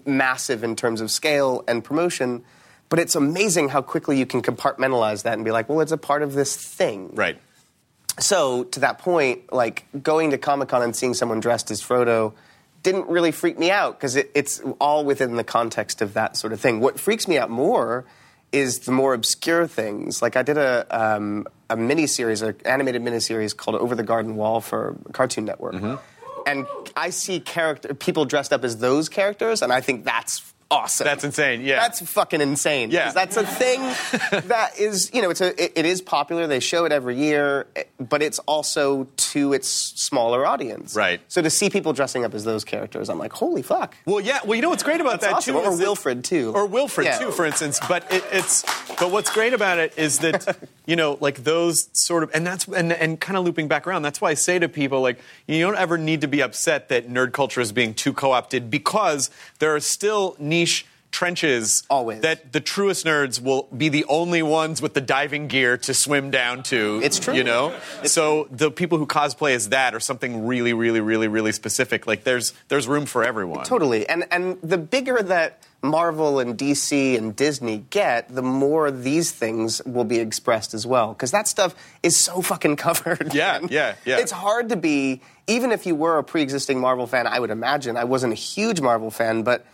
massive 0.04 0.64
in 0.64 0.76
terms 0.76 1.00
of 1.00 1.10
scale 1.10 1.64
and 1.68 1.84
promotion. 1.84 2.44
But 2.88 2.98
it's 2.98 3.14
amazing 3.14 3.70
how 3.70 3.82
quickly 3.82 4.18
you 4.18 4.26
can 4.26 4.42
compartmentalize 4.42 5.22
that 5.22 5.34
and 5.34 5.44
be 5.44 5.50
like, 5.50 5.68
well, 5.68 5.80
it's 5.80 5.92
a 5.92 5.98
part 5.98 6.22
of 6.22 6.34
this 6.34 6.56
thing. 6.56 7.14
Right. 7.14 7.38
So 8.18 8.64
to 8.64 8.80
that 8.80 8.98
point, 8.98 9.52
like 9.52 9.86
going 10.02 10.30
to 10.30 10.38
Comic 10.38 10.68
Con 10.68 10.82
and 10.82 10.94
seeing 10.94 11.14
someone 11.14 11.40
dressed 11.40 11.70
as 11.70 11.82
Frodo 11.82 12.34
didn't 12.84 13.08
really 13.08 13.32
freak 13.32 13.58
me 13.58 13.72
out 13.72 13.98
because 13.98 14.14
it, 14.14 14.30
it's 14.34 14.60
all 14.80 15.04
within 15.04 15.34
the 15.34 15.42
context 15.42 16.00
of 16.00 16.14
that 16.14 16.36
sort 16.36 16.52
of 16.52 16.60
thing. 16.60 16.78
What 16.78 17.00
freaks 17.00 17.26
me 17.26 17.36
out 17.36 17.50
more 17.50 18.04
is 18.52 18.80
the 18.80 18.92
more 18.92 19.14
obscure 19.14 19.66
things. 19.66 20.22
Like 20.22 20.36
I 20.36 20.42
did 20.42 20.56
a 20.56 20.86
um, 20.90 21.48
a 21.68 21.76
miniseries, 21.76 22.46
an 22.46 22.54
animated 22.64 23.02
miniseries 23.02 23.56
called 23.56 23.76
Over 23.76 23.96
the 23.96 24.04
Garden 24.04 24.36
Wall 24.36 24.60
for 24.60 24.96
Cartoon 25.12 25.44
Network, 25.44 25.74
and 26.46 26.66
I 26.96 27.10
see 27.10 27.40
character 27.40 27.94
people 27.94 28.26
dressed 28.26 28.52
up 28.52 28.62
as 28.62 28.76
those 28.76 29.08
characters, 29.08 29.62
and 29.62 29.72
I 29.72 29.80
think 29.80 30.04
that's 30.04 30.53
awesome. 30.74 31.04
That's 31.04 31.24
insane, 31.24 31.62
yeah. 31.62 31.76
that's 31.76 32.00
fucking 32.10 32.40
insane. 32.40 32.90
Yeah. 32.90 33.12
that's 33.12 33.36
a 33.36 33.46
thing 33.46 33.80
that 34.48 34.78
is, 34.78 35.10
you 35.14 35.22
know, 35.22 35.30
it's 35.30 35.40
a, 35.40 35.62
it, 35.62 35.72
it 35.76 35.84
is 35.86 36.02
popular. 36.02 36.46
They 36.46 36.60
show 36.60 36.84
it 36.84 36.92
every 36.92 37.16
year, 37.16 37.66
but 37.98 38.22
it's 38.22 38.38
also 38.40 39.04
to 39.16 39.52
its 39.52 39.68
smaller 39.68 40.46
audience. 40.46 40.94
Right. 40.96 41.20
So 41.28 41.42
to 41.42 41.50
see 41.50 41.70
people 41.70 41.92
dressing 41.92 42.24
up 42.24 42.34
as 42.34 42.44
those 42.44 42.64
characters, 42.64 43.08
I'm 43.08 43.18
like, 43.18 43.32
holy 43.32 43.62
fuck. 43.62 43.96
Well, 44.06 44.20
yeah. 44.20 44.40
Well, 44.44 44.54
you 44.56 44.62
know 44.62 44.70
what's 44.70 44.82
great 44.82 45.00
about 45.00 45.20
That's 45.20 45.46
that 45.46 45.54
awesome. 45.54 45.54
too, 45.54 45.60
Or 45.60 45.76
Wilfred, 45.76 46.24
too. 46.24 46.52
or 46.54 46.66
Wilfred 46.66 47.06
Yeah. 47.06 47.18
too, 47.18 47.30
for 47.30 47.44
instance. 47.44 47.80
But 47.88 48.10
it, 48.12 48.24
it's 48.32 48.62
but 48.98 49.10
what's 49.10 49.32
great 49.32 49.52
about 49.52 49.78
it 49.78 49.96
is 49.96 50.18
that 50.20 50.56
you 50.86 50.96
know, 50.96 51.16
like 51.20 51.44
those 51.44 51.88
sort 51.92 52.22
of, 52.22 52.30
and 52.34 52.46
that's 52.46 52.66
and 52.68 52.92
and 52.92 53.18
kind 53.20 53.36
of 53.36 53.44
looping 53.44 53.68
back 53.68 53.86
around. 53.86 54.02
That's 54.02 54.20
why 54.20 54.30
I 54.30 54.34
say 54.34 54.58
to 54.58 54.68
people, 54.68 55.00
like, 55.00 55.18
you 55.46 55.60
don't 55.60 55.76
ever 55.76 55.96
need 55.98 56.20
to 56.20 56.28
be 56.28 56.42
upset 56.42 56.88
that 56.90 57.08
nerd 57.08 57.32
culture 57.32 57.60
is 57.60 57.72
being 57.72 57.94
too 57.94 58.12
co-opted 58.12 58.70
because 58.70 59.30
there 59.60 59.74
are 59.74 59.80
still 59.80 60.36
niche 60.64 60.86
trenches 61.14 61.84
Always. 61.88 62.22
that 62.22 62.52
the 62.52 62.60
truest 62.60 63.06
nerds 63.06 63.40
will 63.40 63.68
be 63.76 63.88
the 63.88 64.04
only 64.06 64.42
ones 64.42 64.82
with 64.82 64.94
the 64.94 65.00
diving 65.00 65.46
gear 65.46 65.78
to 65.78 65.94
swim 65.94 66.32
down 66.32 66.64
to. 66.64 67.00
It's 67.04 67.20
true. 67.20 67.34
You 67.34 67.44
know? 67.44 67.78
so 68.02 68.48
the 68.50 68.70
people 68.70 68.98
who 68.98 69.06
cosplay 69.06 69.54
as 69.54 69.68
that 69.68 69.94
or 69.94 70.00
something 70.00 70.44
really, 70.44 70.72
really, 70.72 71.00
really, 71.00 71.28
really 71.28 71.52
specific, 71.52 72.08
like 72.08 72.24
there's 72.24 72.52
there's 72.68 72.88
room 72.88 73.06
for 73.06 73.22
everyone. 73.22 73.64
Totally. 73.64 74.08
And 74.08 74.24
and 74.32 74.60
the 74.60 74.76
bigger 74.76 75.22
that 75.22 75.62
Marvel 75.82 76.40
and 76.40 76.58
DC 76.58 77.16
and 77.16 77.36
Disney 77.36 77.84
get, 77.90 78.34
the 78.34 78.42
more 78.42 78.90
these 78.90 79.30
things 79.30 79.82
will 79.84 80.04
be 80.04 80.18
expressed 80.18 80.74
as 80.74 80.84
well. 80.84 81.12
Because 81.12 81.30
that 81.30 81.46
stuff 81.46 81.76
is 82.02 82.18
so 82.18 82.42
fucking 82.42 82.74
covered. 82.86 83.32
Yeah, 83.34 83.60
man. 83.60 83.68
yeah, 83.70 83.94
yeah. 84.04 84.18
It's 84.18 84.32
hard 84.32 84.70
to 84.70 84.76
be, 84.76 85.20
even 85.46 85.70
if 85.70 85.86
you 85.86 85.94
were 85.94 86.18
a 86.18 86.24
pre 86.24 86.42
existing 86.42 86.80
Marvel 86.80 87.06
fan, 87.06 87.28
I 87.28 87.38
would 87.38 87.50
imagine. 87.50 87.96
I 87.96 88.04
wasn't 88.04 88.32
a 88.32 88.36
huge 88.36 88.80
Marvel 88.80 89.12
fan, 89.12 89.44
but 89.44 89.64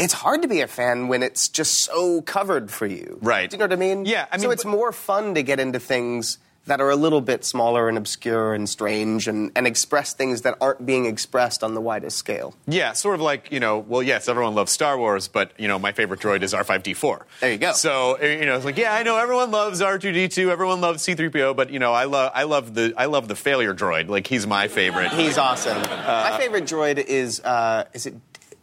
it's 0.00 0.14
hard 0.14 0.42
to 0.42 0.48
be 0.48 0.62
a 0.62 0.66
fan 0.66 1.08
when 1.08 1.22
it's 1.22 1.48
just 1.48 1.84
so 1.84 2.22
covered 2.22 2.70
for 2.70 2.86
you. 2.86 3.18
Right. 3.20 3.48
Do 3.50 3.54
you 3.54 3.58
know 3.58 3.64
what 3.64 3.72
I 3.72 3.76
mean? 3.76 4.06
Yeah, 4.06 4.26
I 4.32 4.36
mean, 4.36 4.42
so 4.44 4.50
it's 4.50 4.64
but- 4.64 4.70
more 4.70 4.92
fun 4.92 5.34
to 5.34 5.42
get 5.42 5.60
into 5.60 5.78
things 5.78 6.38
that 6.66 6.80
are 6.80 6.90
a 6.90 6.96
little 6.96 7.22
bit 7.22 7.44
smaller 7.44 7.88
and 7.88 7.96
obscure 7.96 8.54
and 8.54 8.68
strange 8.68 9.26
and, 9.26 9.50
and 9.56 9.66
express 9.66 10.12
things 10.12 10.42
that 10.42 10.56
aren't 10.60 10.84
being 10.84 11.06
expressed 11.06 11.64
on 11.64 11.74
the 11.74 11.80
widest 11.80 12.18
scale. 12.18 12.54
Yeah, 12.66 12.92
sort 12.92 13.14
of 13.14 13.22
like, 13.22 13.50
you 13.50 13.60
know, 13.60 13.78
well, 13.78 14.02
yes, 14.02 14.28
everyone 14.28 14.54
loves 14.54 14.70
Star 14.70 14.96
Wars, 14.98 15.26
but, 15.26 15.52
you 15.58 15.68
know, 15.68 15.78
my 15.78 15.92
favorite 15.92 16.20
droid 16.20 16.42
is 16.42 16.52
R5D4. 16.52 17.22
There 17.40 17.50
you 17.50 17.58
go. 17.58 17.72
So, 17.72 18.18
uh, 18.22 18.26
you 18.26 18.44
know, 18.44 18.56
it's 18.56 18.64
like, 18.66 18.76
yeah, 18.76 18.94
I 18.94 19.02
know 19.02 19.16
everyone 19.16 19.50
loves 19.50 19.80
R2D2, 19.80 20.48
everyone 20.48 20.80
loves 20.82 21.04
C3PO, 21.04 21.56
but, 21.56 21.70
you 21.70 21.78
know, 21.78 21.92
I 21.94 22.04
love 22.04 22.30
I 22.34 22.42
love 22.44 22.74
the 22.74 22.92
I 22.96 23.06
love 23.06 23.26
the 23.26 23.36
failure 23.36 23.74
droid. 23.74 24.08
Like 24.08 24.26
he's 24.26 24.46
my 24.46 24.68
favorite. 24.68 25.12
He's 25.12 25.38
awesome. 25.38 25.80
My 25.80 26.36
favorite 26.38 26.64
droid 26.64 26.98
is 26.98 27.40
uh, 27.40 27.84
is 27.94 28.06
it 28.06 28.14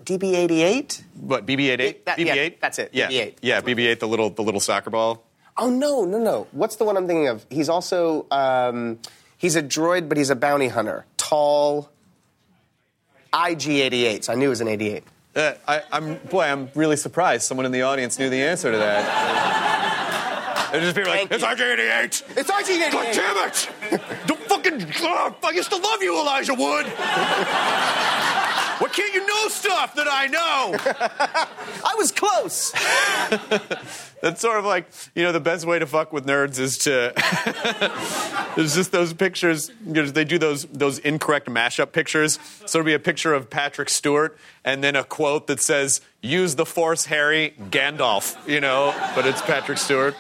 DB88? 0.08 1.04
what, 1.20 1.46
BB-8? 1.46 2.06
That- 2.06 2.18
BB-8? 2.18 2.60
that's 2.62 2.80
it, 2.80 2.90
Yeah. 2.94 3.10
BB-8. 3.10 3.36
Yeah, 3.42 3.62
BB-8, 3.62 4.00
the 4.00 4.08
little 4.08 4.30
the 4.30 4.42
little 4.42 4.62
soccer 4.62 4.90
ball. 4.90 5.24
Oh 5.58 5.70
no, 5.70 6.06
no, 6.06 6.18
no. 6.18 6.48
What's 6.52 6.78
the 6.78 6.86
one 6.86 6.96
I'm 6.98 7.08
thinking 7.08 7.28
of? 7.28 7.46
He's 7.50 7.68
also 7.68 8.26
um, 8.32 9.00
he's 9.38 9.56
a 9.56 9.62
droid, 9.64 10.08
but 10.08 10.18
he's 10.18 10.30
a 10.30 10.36
bounty 10.36 10.68
hunter. 10.70 11.06
Tall. 11.18 11.90
IG88. 13.34 14.24
So 14.24 14.34
I 14.34 14.36
knew 14.36 14.46
it 14.46 14.50
was 14.50 14.62
an 14.62 14.68
88. 14.70 15.04
Uh, 15.36 15.54
I, 15.68 15.82
I'm 15.92 16.16
boy, 16.16 16.44
I'm 16.44 16.70
really 16.74 16.96
surprised 16.96 17.44
someone 17.44 17.66
in 17.66 17.72
the 17.72 17.82
audience 17.84 18.18
knew 18.18 18.30
the 18.30 18.42
answer 18.42 18.72
to 18.72 18.78
that. 18.78 20.70
There's 20.72 20.84
just 20.84 20.96
people 20.96 21.12
like, 21.12 21.32
it's 21.32 21.42
you. 21.44 21.50
RJ88. 21.50 22.38
It's 22.38 22.50
IG88. 22.52 22.92
God 22.92 23.14
damn 23.14 23.48
it! 23.48 24.02
Don't 24.28 24.42
fucking. 24.42 24.86
Oh, 25.02 25.36
I 25.44 25.52
used 25.52 25.70
to 25.72 25.78
love 25.78 26.02
you, 26.02 26.18
Elijah 26.20 26.54
Wood. 26.54 26.86
Why 28.80 28.88
can't 28.90 29.14
you 29.14 29.26
know 29.26 29.48
stuff 29.50 29.96
that 29.96 30.08
I 30.10 30.28
know? 30.28 30.76
I 31.86 31.96
was 31.98 32.12
close. 32.12 32.72
That's 34.22 34.42
sort 34.42 34.58
of 34.60 34.66
like, 34.66 34.88
you 35.16 35.24
know, 35.24 35.32
the 35.32 35.40
best 35.40 35.66
way 35.66 35.80
to 35.80 35.86
fuck 35.86 36.12
with 36.12 36.26
nerds 36.26 36.60
is 36.60 36.78
to. 36.80 37.14
There's 38.56 38.76
just 38.76 38.92
those 38.92 39.14
pictures. 39.14 39.72
You 39.86 39.94
know, 39.94 40.06
they 40.08 40.26
do 40.26 40.38
those 40.38 40.66
those 40.66 41.00
incorrect 41.00 41.48
mashup 41.48 41.92
pictures. 41.92 42.40
So 42.66 42.80
it'll 42.80 42.86
be 42.86 42.94
a 42.94 43.00
picture 43.00 43.34
of 43.34 43.50
Patrick 43.50 43.90
Stewart 43.90 44.38
and 44.66 44.84
then 44.84 44.96
a 44.96 45.04
quote 45.04 45.48
that 45.48 45.62
says, 45.62 46.02
"Use 46.22 46.56
the 46.56 46.66
Force, 46.66 47.06
Harry 47.06 47.54
Gandalf." 47.70 48.36
You 48.48 48.60
know, 48.62 48.94
but 49.16 49.26
it's 49.26 49.42
Patrick 49.42 49.78
Stewart. 49.78 50.16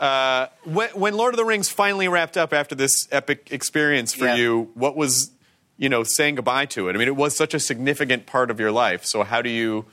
Uh, 0.00 0.48
when, 0.64 0.90
when 0.90 1.14
Lord 1.14 1.32
of 1.32 1.38
the 1.38 1.44
Rings 1.44 1.70
finally 1.70 2.06
wrapped 2.08 2.36
up 2.36 2.52
after 2.52 2.74
this 2.74 3.08
epic 3.10 3.48
experience 3.50 4.12
for 4.12 4.26
Yeah. 4.26 4.34
you, 4.36 4.70
what 4.74 4.94
was, 4.94 5.30
you 5.78 5.88
know, 5.88 6.02
saying 6.02 6.36
goodbye 6.36 6.66
to 6.66 6.88
it? 6.88 6.94
I 6.94 6.98
mean, 6.98 7.08
it 7.08 7.16
was 7.16 7.36
such 7.36 7.54
a 7.54 7.60
significant 7.60 8.26
part 8.26 8.50
of 8.50 8.58
your 8.58 8.72
life. 8.72 9.04
So 9.04 9.22
how 9.22 9.42
do 9.42 9.50
you, 9.50 9.86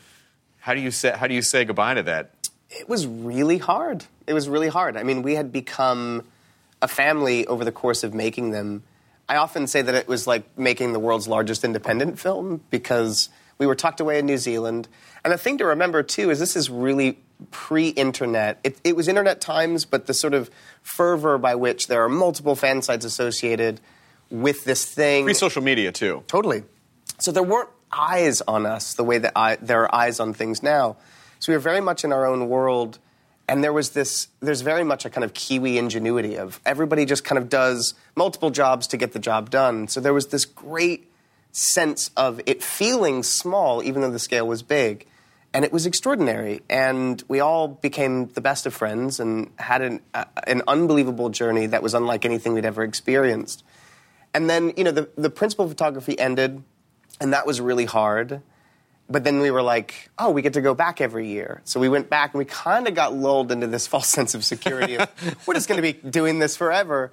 how 0.60 0.74
do 0.74 0.80
you 0.80 0.92
say, 0.92 1.12
how 1.12 1.28
do 1.28 1.34
you 1.34 1.42
say 1.42 1.66
goodbye 1.66 1.96
to 1.96 2.04
that? 2.04 2.32
It 2.70 2.90
was 2.90 3.06
really 3.06 3.58
hard. 3.58 4.06
It 4.26 4.34
was 4.34 4.50
really 4.50 4.70
hard. 4.70 4.98
I 4.98 5.04
mean, 5.04 5.22
we 5.22 5.36
had 5.36 5.52
become 5.52 6.24
a 6.82 6.88
family 6.88 7.46
over 7.48 7.64
the 7.64 7.72
course 7.72 8.04
of 8.04 8.14
making 8.14 8.52
them. 8.52 8.84
I 9.30 9.38
often 9.38 9.68
say 9.68 9.82
that 9.82 9.96
it 9.96 10.08
was 10.08 10.28
like 10.28 10.58
making 10.58 10.94
the 10.94 11.00
world's 11.00 11.28
largest 11.28 11.64
independent 11.64 12.20
film 12.20 12.62
because 12.70 13.30
we 13.58 13.68
were 13.68 13.76
tucked 13.76 14.00
away 14.00 14.20
in 14.20 14.26
New 14.26 14.38
Zealand. 14.38 14.88
And 15.24 15.32
the 15.32 15.38
thing 15.38 15.58
to 15.60 15.66
remember, 15.66 16.04
too, 16.04 16.30
is 16.30 16.40
this 16.40 16.56
is 16.56 16.70
really 16.70 17.20
pre 17.52 17.90
internet. 17.90 18.60
It, 18.64 18.78
it 18.84 18.96
was 18.96 19.08
internet 19.08 19.40
times, 19.40 19.86
but 19.86 20.08
the 20.08 20.14
sort 20.14 20.34
of 20.34 20.50
fervor 20.82 21.38
by 21.38 21.56
which 21.56 21.88
there 21.88 22.04
are 22.04 22.10
multiple 22.10 22.56
fan 22.56 22.82
sites 22.82 23.06
associated 23.06 23.80
with 24.30 24.64
this 24.64 24.86
thing. 24.86 25.26
Free 25.26 25.34
social 25.34 25.62
media 25.62 25.92
too. 25.92 26.24
Totally. 26.28 26.64
So 27.20 27.32
there 27.32 27.44
weren't 27.44 27.70
eyes 27.92 28.42
on 28.42 28.66
us 28.66 28.96
the 28.96 29.04
way 29.04 29.20
that 29.20 29.34
I, 29.36 29.58
there 29.58 29.84
are 29.84 29.96
eyes 29.96 30.20
on 30.20 30.34
things 30.34 30.64
now. 30.64 30.98
So 31.40 31.52
we 31.52 31.56
were 31.56 31.62
very 31.62 31.82
much 31.82 32.04
in 32.04 32.14
our 32.14 32.26
own 32.26 32.48
world, 32.48 33.00
and 33.48 33.64
there 33.64 33.74
was 33.74 33.92
this. 33.92 34.30
There's 34.40 34.62
very 34.62 34.84
much 34.84 35.06
a 35.06 35.10
kind 35.10 35.24
of 35.24 35.34
Kiwi 35.34 35.78
ingenuity 35.78 36.38
of 36.38 36.60
everybody 36.66 37.06
just 37.06 37.24
kind 37.24 37.38
of 37.38 37.50
does 37.50 37.94
multiple 38.16 38.50
jobs 38.50 38.88
to 38.88 38.98
get 38.98 39.12
the 39.12 39.20
job 39.20 39.50
done. 39.50 39.88
So 39.88 40.00
there 40.00 40.14
was 40.14 40.28
this 40.28 40.46
great 40.46 41.12
sense 41.52 42.10
of 42.18 42.42
it 42.46 42.64
feeling 42.64 43.24
small, 43.24 43.84
even 43.84 44.02
though 44.02 44.12
the 44.12 44.20
scale 44.20 44.48
was 44.48 44.64
big. 44.64 45.06
And 45.56 45.64
it 45.64 45.72
was 45.72 45.86
extraordinary. 45.86 46.62
And 46.68 47.22
we 47.28 47.40
all 47.40 47.68
became 47.68 48.28
the 48.30 48.42
best 48.42 48.66
of 48.66 48.74
friends 48.74 49.20
and 49.20 49.52
had 49.60 49.84
an, 49.84 50.02
uh, 50.16 50.26
an 50.48 50.64
unbelievable 50.68 51.30
journey 51.30 51.68
that 51.68 51.84
was 51.84 51.94
unlike 51.94 52.26
anything 52.26 52.54
we'd 52.54 52.66
ever 52.66 52.84
experienced. 52.84 53.64
And 54.34 54.50
then, 54.50 54.74
you 54.76 54.84
know, 54.84 54.92
the, 54.92 55.10
the 55.16 55.30
principal 55.30 55.68
photography 55.68 56.18
ended, 56.18 56.64
and 57.20 57.34
that 57.34 57.46
was 57.46 57.62
really 57.62 57.86
hard. 57.86 58.42
But 59.10 59.24
then 59.24 59.40
we 59.42 59.52
were 59.52 59.62
like, 59.62 60.10
oh, 60.18 60.32
we 60.32 60.42
get 60.42 60.54
to 60.54 60.62
go 60.62 60.74
back 60.74 61.02
every 61.02 61.28
year. 61.28 61.62
So 61.66 61.80
we 61.80 61.90
went 61.90 62.10
back, 62.10 62.34
and 62.34 62.40
we 62.40 62.46
kind 62.46 62.88
of 62.88 62.96
got 62.96 63.14
lulled 63.14 63.52
into 63.52 63.68
this 63.68 63.86
false 63.94 64.08
sense 64.08 64.34
of 64.34 64.44
security 64.44 64.98
of, 64.98 65.10
we're 65.48 65.54
just 65.54 65.68
going 65.68 65.82
to 65.82 65.94
be 65.94 65.94
doing 66.10 66.40
this 66.40 66.58
forever. 66.58 67.12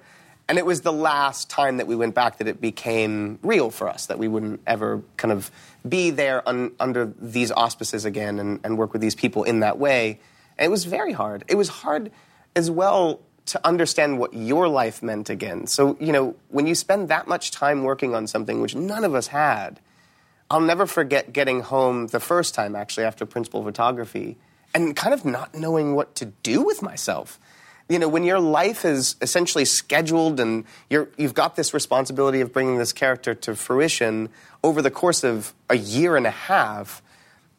And 0.49 0.57
it 0.57 0.65
was 0.65 0.81
the 0.81 0.91
last 0.91 1.49
time 1.49 1.77
that 1.77 1.87
we 1.87 1.95
went 1.95 2.15
back 2.15 2.39
that 2.39 2.47
it 2.47 2.59
became 2.59 3.39
real 3.41 3.69
for 3.69 3.87
us, 3.87 4.07
that 4.07 4.19
we 4.19 4.27
wouldn't 4.27 4.61
ever 4.67 5.01
kind 5.15 5.31
of 5.31 5.49
be 5.87 6.09
there 6.09 6.47
un, 6.47 6.73
under 6.79 7.13
these 7.21 7.51
auspices 7.51 8.03
again 8.03 8.39
and, 8.39 8.59
and 8.63 8.77
work 8.77 8.91
with 8.91 9.01
these 9.01 9.15
people 9.15 9.43
in 9.43 9.61
that 9.61 9.77
way. 9.77 10.19
And 10.57 10.65
it 10.65 10.69
was 10.69 10.85
very 10.85 11.13
hard. 11.13 11.45
It 11.47 11.55
was 11.55 11.69
hard 11.69 12.11
as 12.55 12.69
well 12.69 13.21
to 13.47 13.67
understand 13.67 14.19
what 14.19 14.33
your 14.33 14.67
life 14.67 15.01
meant 15.01 15.29
again. 15.29 15.67
So, 15.67 15.97
you 15.99 16.11
know, 16.11 16.35
when 16.49 16.67
you 16.67 16.75
spend 16.75 17.09
that 17.09 17.27
much 17.27 17.51
time 17.51 17.83
working 17.83 18.13
on 18.13 18.27
something 18.27 18.61
which 18.61 18.75
none 18.75 19.03
of 19.03 19.15
us 19.15 19.27
had, 19.27 19.79
I'll 20.49 20.61
never 20.61 20.85
forget 20.85 21.33
getting 21.33 21.61
home 21.61 22.07
the 22.07 22.19
first 22.19 22.53
time 22.53 22.75
actually 22.75 23.05
after 23.05 23.25
principal 23.25 23.63
photography 23.63 24.37
and 24.73 24.95
kind 24.95 25.13
of 25.13 25.25
not 25.25 25.55
knowing 25.55 25.95
what 25.95 26.15
to 26.15 26.25
do 26.25 26.61
with 26.61 26.81
myself. 26.81 27.39
You 27.89 27.99
know, 27.99 28.07
when 28.07 28.23
your 28.23 28.39
life 28.39 28.85
is 28.85 29.15
essentially 29.21 29.65
scheduled 29.65 30.39
and 30.39 30.65
you're, 30.89 31.09
you've 31.17 31.33
got 31.33 31.55
this 31.55 31.73
responsibility 31.73 32.41
of 32.41 32.53
bringing 32.53 32.77
this 32.77 32.93
character 32.93 33.33
to 33.33 33.55
fruition 33.55 34.29
over 34.63 34.81
the 34.81 34.91
course 34.91 35.23
of 35.23 35.53
a 35.69 35.77
year 35.77 36.15
and 36.15 36.25
a 36.25 36.31
half, 36.31 37.01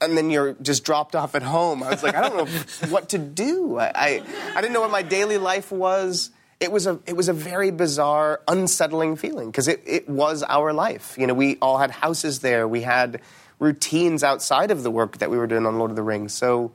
and 0.03 0.17
then 0.17 0.31
you're 0.31 0.55
just 0.55 0.85
dropped 0.85 1.15
off 1.15 1.35
at 1.35 1.43
home. 1.43 1.83
I 1.83 1.91
was 1.91 2.03
like, 2.03 2.15
I 2.15 2.21
don't 2.21 2.37
know 2.37 2.89
what 2.89 3.11
to 3.11 3.19
do. 3.19 3.79
I, 3.79 3.93
I, 3.95 4.23
I 4.55 4.61
didn't 4.61 4.73
know 4.73 4.81
what 4.81 4.91
my 4.91 5.03
daily 5.03 5.39
life 5.39 5.71
was. 5.73 6.31
It 6.61 6.71
was 6.71 6.87
a, 6.87 7.01
it 7.07 7.17
was 7.17 7.29
a 7.29 7.33
very 7.33 7.71
bizarre, 7.71 8.41
unsettling 8.47 9.17
feeling 9.17 9.51
because 9.51 9.69
it, 9.69 9.83
it 9.87 10.09
was 10.09 10.43
our 10.43 10.73
life. 10.73 11.17
You 11.19 11.27
know, 11.27 11.35
we 11.35 11.57
all 11.61 11.79
had 11.79 11.91
houses 11.91 12.41
there. 12.41 12.69
We 12.69 12.83
had 12.83 13.21
routines 13.59 14.23
outside 14.25 14.71
of 14.71 14.83
the 14.83 14.91
work 14.91 15.19
that 15.19 15.31
we 15.31 15.39
were 15.39 15.47
doing 15.47 15.67
on 15.67 15.79
Lord 15.79 15.91
of 15.91 15.97
the 15.97 16.03
Rings. 16.03 16.35
So, 16.35 16.73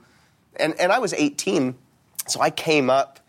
and, 0.56 0.74
and 0.80 0.92
I 0.92 1.00
was 1.00 1.14
18, 1.14 1.76
so 2.28 2.42
I 2.42 2.50
came 2.50 2.90
up 2.90 3.20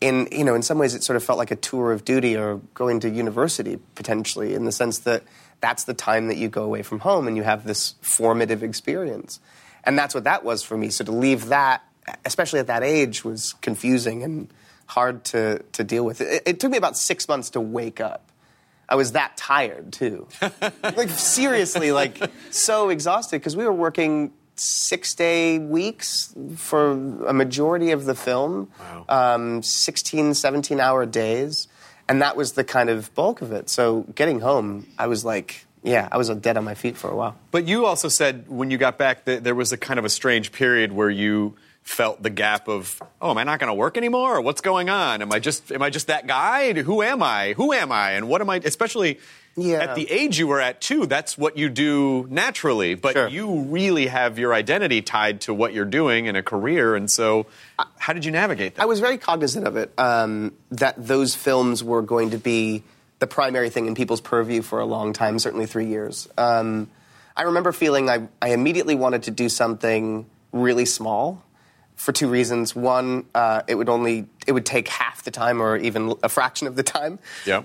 in, 0.00 0.28
you 0.32 0.44
know, 0.44 0.54
in 0.54 0.62
some 0.62 0.78
ways 0.78 0.94
it 0.94 1.02
sort 1.02 1.16
of 1.16 1.24
felt 1.24 1.38
like 1.38 1.50
a 1.50 1.56
tour 1.56 1.92
of 1.92 2.04
duty 2.04 2.36
or 2.36 2.56
going 2.74 3.00
to 3.00 3.10
university 3.10 3.78
potentially 3.94 4.54
in 4.54 4.64
the 4.64 4.72
sense 4.72 5.00
that 5.00 5.22
that's 5.60 5.84
the 5.84 5.94
time 5.94 6.28
that 6.28 6.36
you 6.36 6.48
go 6.48 6.64
away 6.64 6.82
from 6.82 7.00
home 7.00 7.26
and 7.26 7.36
you 7.36 7.42
have 7.42 7.64
this 7.64 7.94
formative 8.00 8.62
experience. 8.62 9.40
And 9.84 9.98
that's 9.98 10.14
what 10.14 10.24
that 10.24 10.44
was 10.44 10.62
for 10.62 10.76
me. 10.76 10.90
So 10.90 11.04
to 11.04 11.12
leave 11.12 11.46
that, 11.46 11.82
especially 12.24 12.60
at 12.60 12.66
that 12.66 12.82
age, 12.82 13.24
was 13.24 13.54
confusing 13.60 14.22
and 14.22 14.52
hard 14.86 15.24
to, 15.24 15.62
to 15.72 15.84
deal 15.84 16.04
with. 16.04 16.20
It, 16.20 16.42
it 16.46 16.60
took 16.60 16.70
me 16.70 16.78
about 16.78 16.96
six 16.96 17.28
months 17.28 17.50
to 17.50 17.60
wake 17.60 18.00
up. 18.00 18.30
I 18.88 18.96
was 18.96 19.12
that 19.12 19.36
tired 19.36 19.92
too. 19.92 20.28
like 20.82 21.08
seriously, 21.08 21.92
like 21.92 22.18
so 22.50 22.90
exhausted 22.90 23.40
because 23.40 23.56
we 23.56 23.64
were 23.64 23.72
working 23.72 24.32
six 24.56 25.14
day 25.14 25.58
weeks 25.58 26.34
for 26.56 26.92
a 27.26 27.32
majority 27.32 27.90
of 27.90 28.04
the 28.04 28.14
film, 28.14 28.70
um, 29.08 29.62
16, 29.62 30.34
17 30.34 30.80
hour 30.80 31.06
days. 31.06 31.68
And 32.08 32.22
that 32.22 32.36
was 32.36 32.52
the 32.52 32.64
kind 32.64 32.90
of 32.90 33.14
bulk 33.14 33.40
of 33.40 33.52
it. 33.52 33.70
So 33.70 34.02
getting 34.14 34.40
home, 34.40 34.86
I 34.98 35.06
was 35.06 35.24
like, 35.24 35.64
yeah, 35.82 36.08
I 36.10 36.16
was 36.16 36.28
dead 36.28 36.56
on 36.56 36.64
my 36.64 36.74
feet 36.74 36.96
for 36.96 37.10
a 37.10 37.16
while. 37.16 37.36
But 37.50 37.66
you 37.66 37.86
also 37.86 38.08
said 38.08 38.48
when 38.48 38.70
you 38.70 38.78
got 38.78 38.98
back 38.98 39.24
that 39.24 39.44
there 39.44 39.54
was 39.54 39.72
a 39.72 39.76
kind 39.76 39.98
of 39.98 40.04
a 40.04 40.08
strange 40.08 40.52
period 40.52 40.92
where 40.92 41.10
you 41.10 41.56
felt 41.82 42.22
the 42.22 42.30
gap 42.30 42.66
of, 42.66 43.00
oh, 43.20 43.30
am 43.30 43.38
I 43.38 43.44
not 43.44 43.60
going 43.60 43.68
to 43.68 43.74
work 43.74 43.96
anymore? 43.96 44.36
Or 44.36 44.40
what's 44.40 44.62
going 44.62 44.88
on? 44.88 45.20
Am 45.20 45.30
I 45.32 45.38
just 45.38 45.70
am 45.70 45.82
I 45.82 45.90
just 45.90 46.06
that 46.06 46.26
guy? 46.26 46.72
Who 46.72 47.02
am 47.02 47.22
I? 47.22 47.52
Who 47.52 47.72
am 47.72 47.92
I? 47.92 48.12
And 48.12 48.28
what 48.28 48.40
am 48.40 48.48
I? 48.48 48.56
Especially 48.56 49.20
Yeah. 49.56 49.78
at 49.78 49.94
the 49.94 50.10
age 50.10 50.38
you 50.38 50.46
were 50.48 50.60
at 50.60 50.80
too. 50.80 51.06
That's 51.06 51.38
what 51.38 51.56
you 51.56 51.68
do 51.68 52.26
naturally. 52.30 52.94
But 52.96 53.12
Sure. 53.14 53.28
you 53.28 53.60
really 53.62 54.08
have 54.08 54.38
your 54.38 54.52
identity 54.52 55.00
tied 55.02 55.42
to 55.42 55.54
what 55.54 55.72
you're 55.72 55.84
doing 55.84 56.26
in 56.26 56.34
a 56.36 56.42
career. 56.42 56.96
And 56.96 57.10
so, 57.10 57.46
how 57.98 58.12
did 58.12 58.24
you 58.24 58.32
navigate 58.32 58.74
that? 58.76 58.82
I 58.82 58.86
was 58.86 59.00
very 59.00 59.18
cognizant 59.18 59.66
of 59.66 59.76
it, 59.76 59.92
um, 59.98 60.52
that 60.72 60.94
those 60.98 61.34
films 61.34 61.84
were 61.84 62.02
going 62.02 62.30
to 62.30 62.38
be 62.38 62.82
the 63.20 63.26
primary 63.28 63.70
thing 63.70 63.86
in 63.86 63.94
people's 63.94 64.20
purview 64.20 64.60
for 64.60 64.80
a 64.80 64.84
long 64.84 65.12
time, 65.12 65.38
certainly 65.38 65.66
three 65.66 65.86
years. 65.86 66.28
Um, 66.36 66.90
I 67.36 67.42
remember 67.42 67.72
feeling 67.72 68.10
I, 68.10 68.28
I 68.42 68.50
immediately 68.50 68.94
wanted 68.96 69.24
to 69.24 69.30
do 69.30 69.48
something 69.48 70.26
really 70.52 70.84
small 70.84 71.42
for 71.96 72.12
two 72.12 72.28
reasons. 72.28 72.74
One, 72.74 73.24
uh, 73.34 73.62
it 73.68 73.76
would 73.76 73.88
only 73.88 74.26
it 74.46 74.52
would 74.52 74.66
take 74.66 74.88
half 74.88 75.22
the 75.22 75.30
time 75.30 75.62
or 75.62 75.76
even 75.76 76.14
a 76.22 76.28
fraction 76.28 76.66
of 76.66 76.76
the 76.76 76.82
time. 76.82 77.18
yeah. 77.46 77.62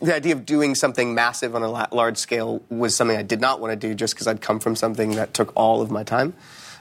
The 0.00 0.14
idea 0.14 0.34
of 0.34 0.46
doing 0.46 0.74
something 0.74 1.14
massive 1.14 1.54
on 1.54 1.62
a 1.62 1.94
large 1.94 2.16
scale 2.16 2.62
was 2.70 2.96
something 2.96 3.16
I 3.16 3.22
did 3.22 3.40
not 3.40 3.60
want 3.60 3.72
to 3.72 3.76
do 3.76 3.94
just 3.94 4.14
because 4.14 4.26
I'd 4.26 4.40
come 4.40 4.58
from 4.60 4.74
something 4.76 5.12
that 5.16 5.34
took 5.34 5.52
all 5.54 5.82
of 5.82 5.90
my 5.90 6.04
time. 6.04 6.34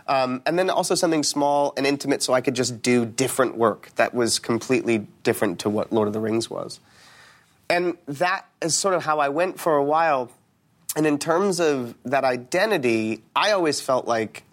Um, 0.08 0.41
and 0.45 0.58
then 0.58 0.69
also 0.69 0.95
something 0.95 1.21
small 1.21 1.73
and 1.77 1.86
intimate 1.86 2.23
so 2.23 2.34
I 2.34 2.41
could 2.41 2.55
just 2.55 2.82
do 2.82 3.05
different 3.05 3.58
work 3.58 3.89
that 3.95 4.13
was 4.13 4.39
completely 4.39 5.05
different 5.23 5.60
to 5.60 5.69
what 5.69 5.93
Lord 5.93 6.08
of 6.08 6.13
the 6.13 6.19
Rings 6.19 6.49
was. 6.49 6.79
And 7.69 7.97
that 8.08 8.45
is 8.62 8.75
sort 8.75 8.95
of 8.95 9.03
how 9.03 9.19
I 9.19 9.29
went 9.29 9.60
for 9.60 9.75
a 9.75 9.84
while. 9.84 10.32
And 10.95 11.05
in 11.05 11.19
terms 11.19 11.60
of 11.60 11.93
that 12.05 12.23
identity, 12.23 13.21
I 13.36 13.51
always 13.51 13.82
felt 13.82 14.08
like 14.08 14.43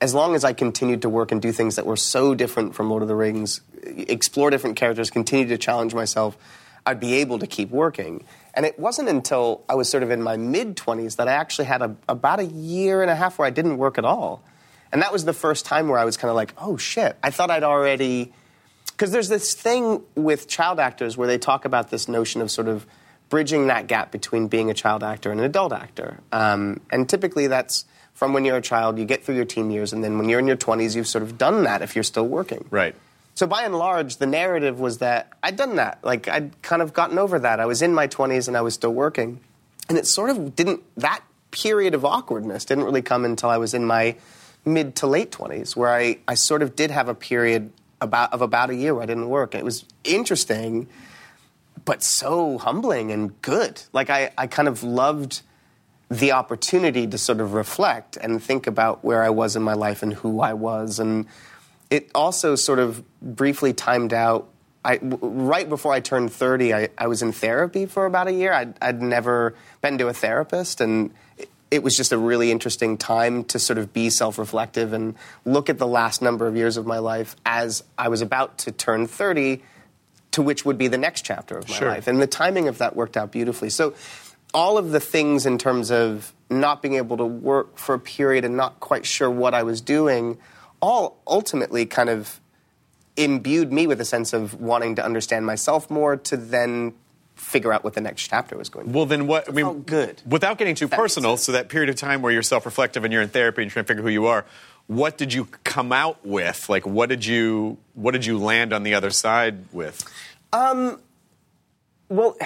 as 0.00 0.14
long 0.14 0.34
as 0.34 0.44
I 0.44 0.52
continued 0.52 1.02
to 1.02 1.08
work 1.08 1.32
and 1.32 1.42
do 1.42 1.50
things 1.50 1.76
that 1.76 1.86
were 1.86 1.96
so 1.96 2.34
different 2.34 2.74
from 2.74 2.88
Lord 2.88 3.02
of 3.02 3.08
the 3.08 3.16
Rings, 3.16 3.60
explore 3.82 4.50
different 4.50 4.76
characters, 4.76 5.10
continue 5.10 5.48
to 5.48 5.58
challenge 5.58 5.92
myself, 5.92 6.38
I'd 6.86 7.00
be 7.00 7.14
able 7.14 7.38
to 7.38 7.46
keep 7.46 7.70
working. 7.70 8.24
And 8.54 8.66
it 8.66 8.78
wasn't 8.78 9.08
until 9.08 9.62
I 9.68 9.74
was 9.74 9.88
sort 9.88 10.02
of 10.02 10.10
in 10.10 10.22
my 10.22 10.36
mid 10.36 10.76
20s 10.76 11.16
that 11.16 11.28
I 11.28 11.32
actually 11.32 11.66
had 11.66 11.82
a, 11.82 11.96
about 12.08 12.40
a 12.40 12.46
year 12.46 13.02
and 13.02 13.10
a 13.10 13.14
half 13.14 13.38
where 13.38 13.46
I 13.46 13.50
didn't 13.50 13.78
work 13.78 13.98
at 13.98 14.04
all. 14.04 14.42
And 14.92 15.02
that 15.02 15.12
was 15.12 15.24
the 15.24 15.32
first 15.32 15.66
time 15.66 15.88
where 15.88 15.98
I 15.98 16.04
was 16.04 16.16
kind 16.16 16.30
of 16.30 16.36
like, 16.36 16.54
oh 16.58 16.76
shit, 16.76 17.16
I 17.22 17.30
thought 17.30 17.50
I'd 17.50 17.62
already 17.62 18.32
because 18.86 19.12
there's 19.12 19.28
this 19.28 19.54
thing 19.54 20.02
with 20.14 20.46
child 20.46 20.78
actors 20.78 21.16
where 21.16 21.26
they 21.26 21.38
talk 21.38 21.64
about 21.64 21.88
this 21.88 22.06
notion 22.06 22.42
of 22.42 22.50
sort 22.50 22.68
of 22.68 22.86
bridging 23.30 23.68
that 23.68 23.86
gap 23.86 24.10
between 24.10 24.48
being 24.48 24.70
a 24.70 24.74
child 24.74 25.02
actor 25.02 25.30
and 25.30 25.40
an 25.40 25.46
adult 25.46 25.72
actor. 25.72 26.18
Um, 26.32 26.80
and 26.90 27.08
typically 27.08 27.46
that's 27.46 27.86
from 28.12 28.34
when 28.34 28.44
you're 28.44 28.58
a 28.58 28.62
child, 28.62 28.98
you 28.98 29.06
get 29.06 29.24
through 29.24 29.36
your 29.36 29.46
teen 29.46 29.70
years, 29.70 29.94
and 29.94 30.04
then 30.04 30.18
when 30.18 30.28
you're 30.28 30.40
in 30.40 30.46
your 30.46 30.58
20s, 30.58 30.94
you've 30.94 31.08
sort 31.08 31.22
of 31.22 31.38
done 31.38 31.62
that 31.62 31.80
if 31.80 31.96
you're 31.96 32.02
still 32.02 32.28
working. 32.28 32.66
Right. 32.70 32.94
So 33.34 33.46
by 33.46 33.62
and 33.62 33.74
large, 33.74 34.16
the 34.16 34.26
narrative 34.26 34.80
was 34.80 34.98
that 34.98 35.32
I'd 35.42 35.56
done 35.56 35.76
that. 35.76 35.98
Like 36.02 36.28
I'd 36.28 36.60
kind 36.62 36.82
of 36.82 36.92
gotten 36.92 37.18
over 37.18 37.38
that. 37.38 37.60
I 37.60 37.66
was 37.66 37.82
in 37.82 37.94
my 37.94 38.06
20s 38.06 38.48
and 38.48 38.56
I 38.56 38.60
was 38.60 38.74
still 38.74 38.92
working. 38.92 39.40
And 39.88 39.96
it 39.96 40.06
sort 40.06 40.30
of 40.30 40.54
didn't, 40.54 40.82
that 40.96 41.22
period 41.50 41.94
of 41.94 42.04
awkwardness 42.04 42.64
didn't 42.64 42.84
really 42.84 43.02
come 43.02 43.24
until 43.24 43.48
I 43.48 43.56
was 43.56 43.74
in 43.74 43.84
my 43.84 44.16
mid 44.64 44.94
to 44.96 45.06
late 45.06 45.30
20s, 45.30 45.74
where 45.74 45.90
I, 45.90 46.18
I 46.28 46.34
sort 46.34 46.62
of 46.62 46.76
did 46.76 46.90
have 46.90 47.08
a 47.08 47.14
period 47.14 47.72
about, 48.00 48.32
of 48.32 48.42
about 48.42 48.70
a 48.70 48.74
year 48.74 48.94
where 48.94 49.02
I 49.02 49.06
didn't 49.06 49.28
work. 49.28 49.54
It 49.54 49.64
was 49.64 49.84
interesting, 50.04 50.88
but 51.84 52.02
so 52.02 52.58
humbling 52.58 53.10
and 53.10 53.40
good. 53.42 53.82
Like 53.92 54.10
I, 54.10 54.32
I 54.36 54.46
kind 54.46 54.68
of 54.68 54.82
loved 54.82 55.42
the 56.10 56.32
opportunity 56.32 57.06
to 57.06 57.16
sort 57.16 57.40
of 57.40 57.54
reflect 57.54 58.16
and 58.16 58.42
think 58.42 58.66
about 58.66 59.04
where 59.04 59.22
I 59.22 59.30
was 59.30 59.54
in 59.54 59.62
my 59.62 59.74
life 59.74 60.02
and 60.02 60.12
who 60.12 60.40
I 60.40 60.54
was. 60.54 60.98
And 60.98 61.26
it 61.90 62.10
also 62.14 62.54
sort 62.54 62.78
of 62.78 63.02
briefly 63.20 63.72
timed 63.72 64.12
out. 64.14 64.48
I, 64.84 64.96
w- 64.96 65.18
right 65.22 65.68
before 65.68 65.92
I 65.92 66.00
turned 66.00 66.32
30, 66.32 66.72
I, 66.72 66.88
I 66.96 67.06
was 67.06 67.20
in 67.20 67.32
therapy 67.32 67.84
for 67.86 68.06
about 68.06 68.28
a 68.28 68.32
year. 68.32 68.52
I'd, 68.52 68.74
I'd 68.80 69.02
never 69.02 69.54
been 69.82 69.98
to 69.98 70.08
a 70.08 70.14
therapist, 70.14 70.80
and 70.80 71.12
it, 71.36 71.50
it 71.70 71.82
was 71.82 71.94
just 71.96 72.12
a 72.12 72.18
really 72.18 72.50
interesting 72.50 72.96
time 72.96 73.44
to 73.44 73.58
sort 73.58 73.78
of 73.78 73.92
be 73.92 74.08
self 74.08 74.38
reflective 74.38 74.92
and 74.94 75.16
look 75.44 75.68
at 75.68 75.78
the 75.78 75.86
last 75.86 76.22
number 76.22 76.46
of 76.46 76.56
years 76.56 76.76
of 76.78 76.86
my 76.86 76.98
life 76.98 77.36
as 77.44 77.82
I 77.98 78.08
was 78.08 78.22
about 78.22 78.56
to 78.58 78.72
turn 78.72 79.06
30 79.06 79.62
to 80.32 80.42
which 80.42 80.64
would 80.64 80.78
be 80.78 80.86
the 80.88 80.96
next 80.98 81.22
chapter 81.24 81.58
of 81.58 81.68
my 81.68 81.74
Sure. 81.74 81.88
life. 81.88 82.06
And 82.06 82.22
the 82.22 82.26
timing 82.26 82.68
of 82.68 82.78
that 82.78 82.94
worked 82.94 83.16
out 83.16 83.32
beautifully. 83.32 83.68
So, 83.68 83.94
all 84.54 84.78
of 84.78 84.90
the 84.92 85.00
things 85.00 85.44
in 85.44 85.58
terms 85.58 85.90
of 85.90 86.32
not 86.48 86.82
being 86.82 86.94
able 86.94 87.16
to 87.18 87.24
work 87.24 87.76
for 87.76 87.94
a 87.94 87.98
period 88.00 88.44
and 88.44 88.56
not 88.56 88.80
quite 88.80 89.04
sure 89.06 89.30
what 89.30 89.54
I 89.54 89.62
was 89.62 89.80
doing, 89.80 90.38
all 90.80 91.20
ultimately 91.26 91.86
kind 91.86 92.08
of 92.08 92.40
imbued 93.16 93.72
me 93.72 93.86
with 93.86 94.00
a 94.00 94.04
sense 94.04 94.32
of 94.32 94.60
wanting 94.60 94.94
to 94.94 95.04
understand 95.04 95.44
myself 95.46 95.90
more 95.90 96.16
to 96.16 96.36
then 96.36 96.94
figure 97.34 97.72
out 97.72 97.82
what 97.82 97.94
the 97.94 98.00
next 98.00 98.28
chapter 98.28 98.56
was 98.56 98.68
going 98.68 98.86
to 98.86 98.92
be. 98.92 98.96
Well, 98.96 99.06
then 99.06 99.26
what? 99.26 99.48
I 99.48 99.52
mean, 99.52 99.82
good. 99.82 100.22
Without 100.26 100.58
getting 100.58 100.74
too 100.74 100.86
That 100.86 100.96
personal, 100.96 101.36
so 101.36 101.52
that 101.52 101.68
period 101.68 101.88
of 101.88 101.96
time 101.96 102.22
where 102.22 102.32
you're 102.32 102.42
self-reflective 102.42 103.04
and 103.04 103.12
you're 103.12 103.22
in 103.22 103.28
therapy 103.28 103.62
and 103.62 103.68
you're 103.68 103.72
trying 103.72 103.84
to 103.84 103.88
figure 103.88 104.02
who 104.02 104.10
you 104.10 104.26
are, 104.26 104.44
what 104.86 105.16
did 105.16 105.32
you 105.32 105.46
come 105.64 105.92
out 105.92 106.24
with? 106.24 106.68
Like, 106.68 106.86
what 106.86 107.08
did 107.08 107.24
you 107.24 107.78
what 107.94 108.12
did 108.12 108.26
you 108.26 108.38
land 108.38 108.72
on 108.72 108.82
the 108.82 108.94
other 108.94 109.10
side 109.10 109.64
with? 109.72 110.04
Um, 110.52 111.00
Well, 112.08 112.36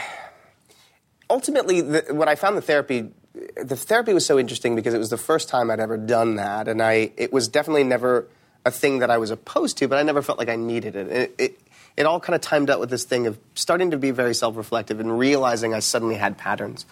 ultimately, 1.30 1.80
the, 1.80 2.04
what 2.10 2.28
I 2.28 2.34
found 2.34 2.56
the 2.56 2.62
therapy, 2.62 3.10
the 3.56 3.76
therapy 3.76 4.12
was 4.12 4.26
so 4.26 4.38
interesting 4.38 4.74
because 4.76 4.94
it 4.94 4.98
was 4.98 5.10
the 5.10 5.16
first 5.16 5.48
time 5.48 5.70
I'd 5.70 5.80
ever 5.80 5.96
done 5.96 6.36
that, 6.36 6.68
and 6.68 6.82
I 6.82 7.12
it 7.16 7.32
was 7.32 7.48
definitely 7.48 7.84
never 7.84 8.26
a 8.64 8.70
thing 8.70 9.00
that 9.00 9.10
I 9.10 9.18
was 9.18 9.30
opposed 9.30 9.78
to, 9.78 9.88
but 9.88 9.98
I 9.98 10.02
never 10.02 10.22
felt 10.22 10.38
like 10.38 10.48
I 10.48 10.56
needed 10.56 10.96
it. 10.96 11.08
It, 11.08 11.34
it, 11.38 11.60
it 11.96 12.06
all 12.06 12.18
kind 12.18 12.34
of 12.34 12.40
timed 12.40 12.70
out 12.70 12.80
with 12.80 12.90
this 12.90 13.04
thing 13.04 13.26
of 13.26 13.38
starting 13.54 13.90
to 13.90 13.98
be 13.98 14.10
very 14.10 14.34
self-reflective 14.34 15.00
and 15.00 15.18
realizing 15.18 15.74
I 15.74 15.80
suddenly 15.80 16.16
had 16.16 16.38
patterns. 16.38 16.86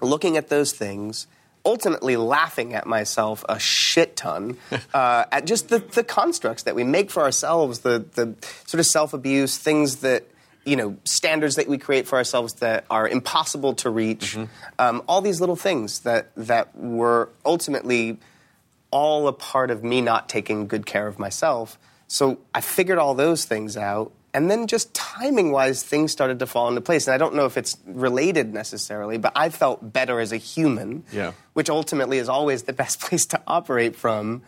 Looking 0.00 0.36
at 0.36 0.50
those 0.50 0.72
things, 0.72 1.26
ultimately 1.64 2.16
laughing 2.16 2.74
at 2.74 2.86
myself 2.86 3.44
a 3.48 3.58
shit 3.58 4.16
ton 4.16 4.58
uh, 4.94 5.24
at 5.32 5.46
just 5.46 5.68
the, 5.68 5.78
the 5.78 6.04
constructs 6.04 6.64
that 6.64 6.74
we 6.74 6.84
make 6.84 7.10
for 7.10 7.22
ourselves, 7.22 7.80
the, 7.80 8.04
the 8.14 8.34
sort 8.66 8.80
of 8.80 8.86
self 8.86 9.14
abuse, 9.14 9.56
things 9.56 9.96
that, 9.96 10.24
you 10.64 10.76
know, 10.76 10.96
standards 11.04 11.56
that 11.56 11.68
we 11.68 11.78
create 11.78 12.06
for 12.06 12.16
ourselves 12.16 12.54
that 12.54 12.84
are 12.90 13.06
impossible 13.08 13.74
to 13.74 13.90
reach, 13.90 14.36
um, 14.78 15.02
all 15.06 15.20
these 15.20 15.40
little 15.40 15.56
things 15.56 16.00
that, 16.00 16.30
that 16.36 16.74
were 16.76 17.28
ultimately 17.44 18.18
all 18.90 19.26
a 19.28 19.32
part 19.32 19.70
of 19.70 19.82
me 19.84 20.00
not 20.00 20.28
taking 20.28 20.66
good 20.66 20.86
care 20.86 21.06
of 21.06 21.18
myself. 21.18 21.78
So 22.06 22.38
I 22.54 22.60
figured 22.60 22.98
all 22.98 23.14
those 23.14 23.44
things 23.44 23.76
out. 23.76 24.12
And 24.32 24.50
then 24.50 24.66
just 24.66 24.92
timing 24.94 25.52
wise, 25.52 25.82
things 25.82 26.10
started 26.10 26.40
to 26.40 26.46
fall 26.46 26.68
into 26.68 26.80
place. 26.80 27.06
And 27.06 27.14
I 27.14 27.18
don't 27.18 27.34
know 27.34 27.44
if 27.46 27.56
it's 27.56 27.76
related 27.86 28.52
necessarily, 28.52 29.16
but 29.16 29.32
I 29.36 29.48
felt 29.48 29.92
better 29.92 30.18
as 30.18 30.32
a 30.32 30.36
human, 30.36 31.04
Yeah. 31.12 31.32
which 31.52 31.70
ultimately 31.70 32.18
is 32.18 32.28
always 32.28 32.64
the 32.64 32.72
best 32.82 33.00
place 33.00 33.26
to 33.26 33.40
operate 33.46 33.94
from. 33.96 34.42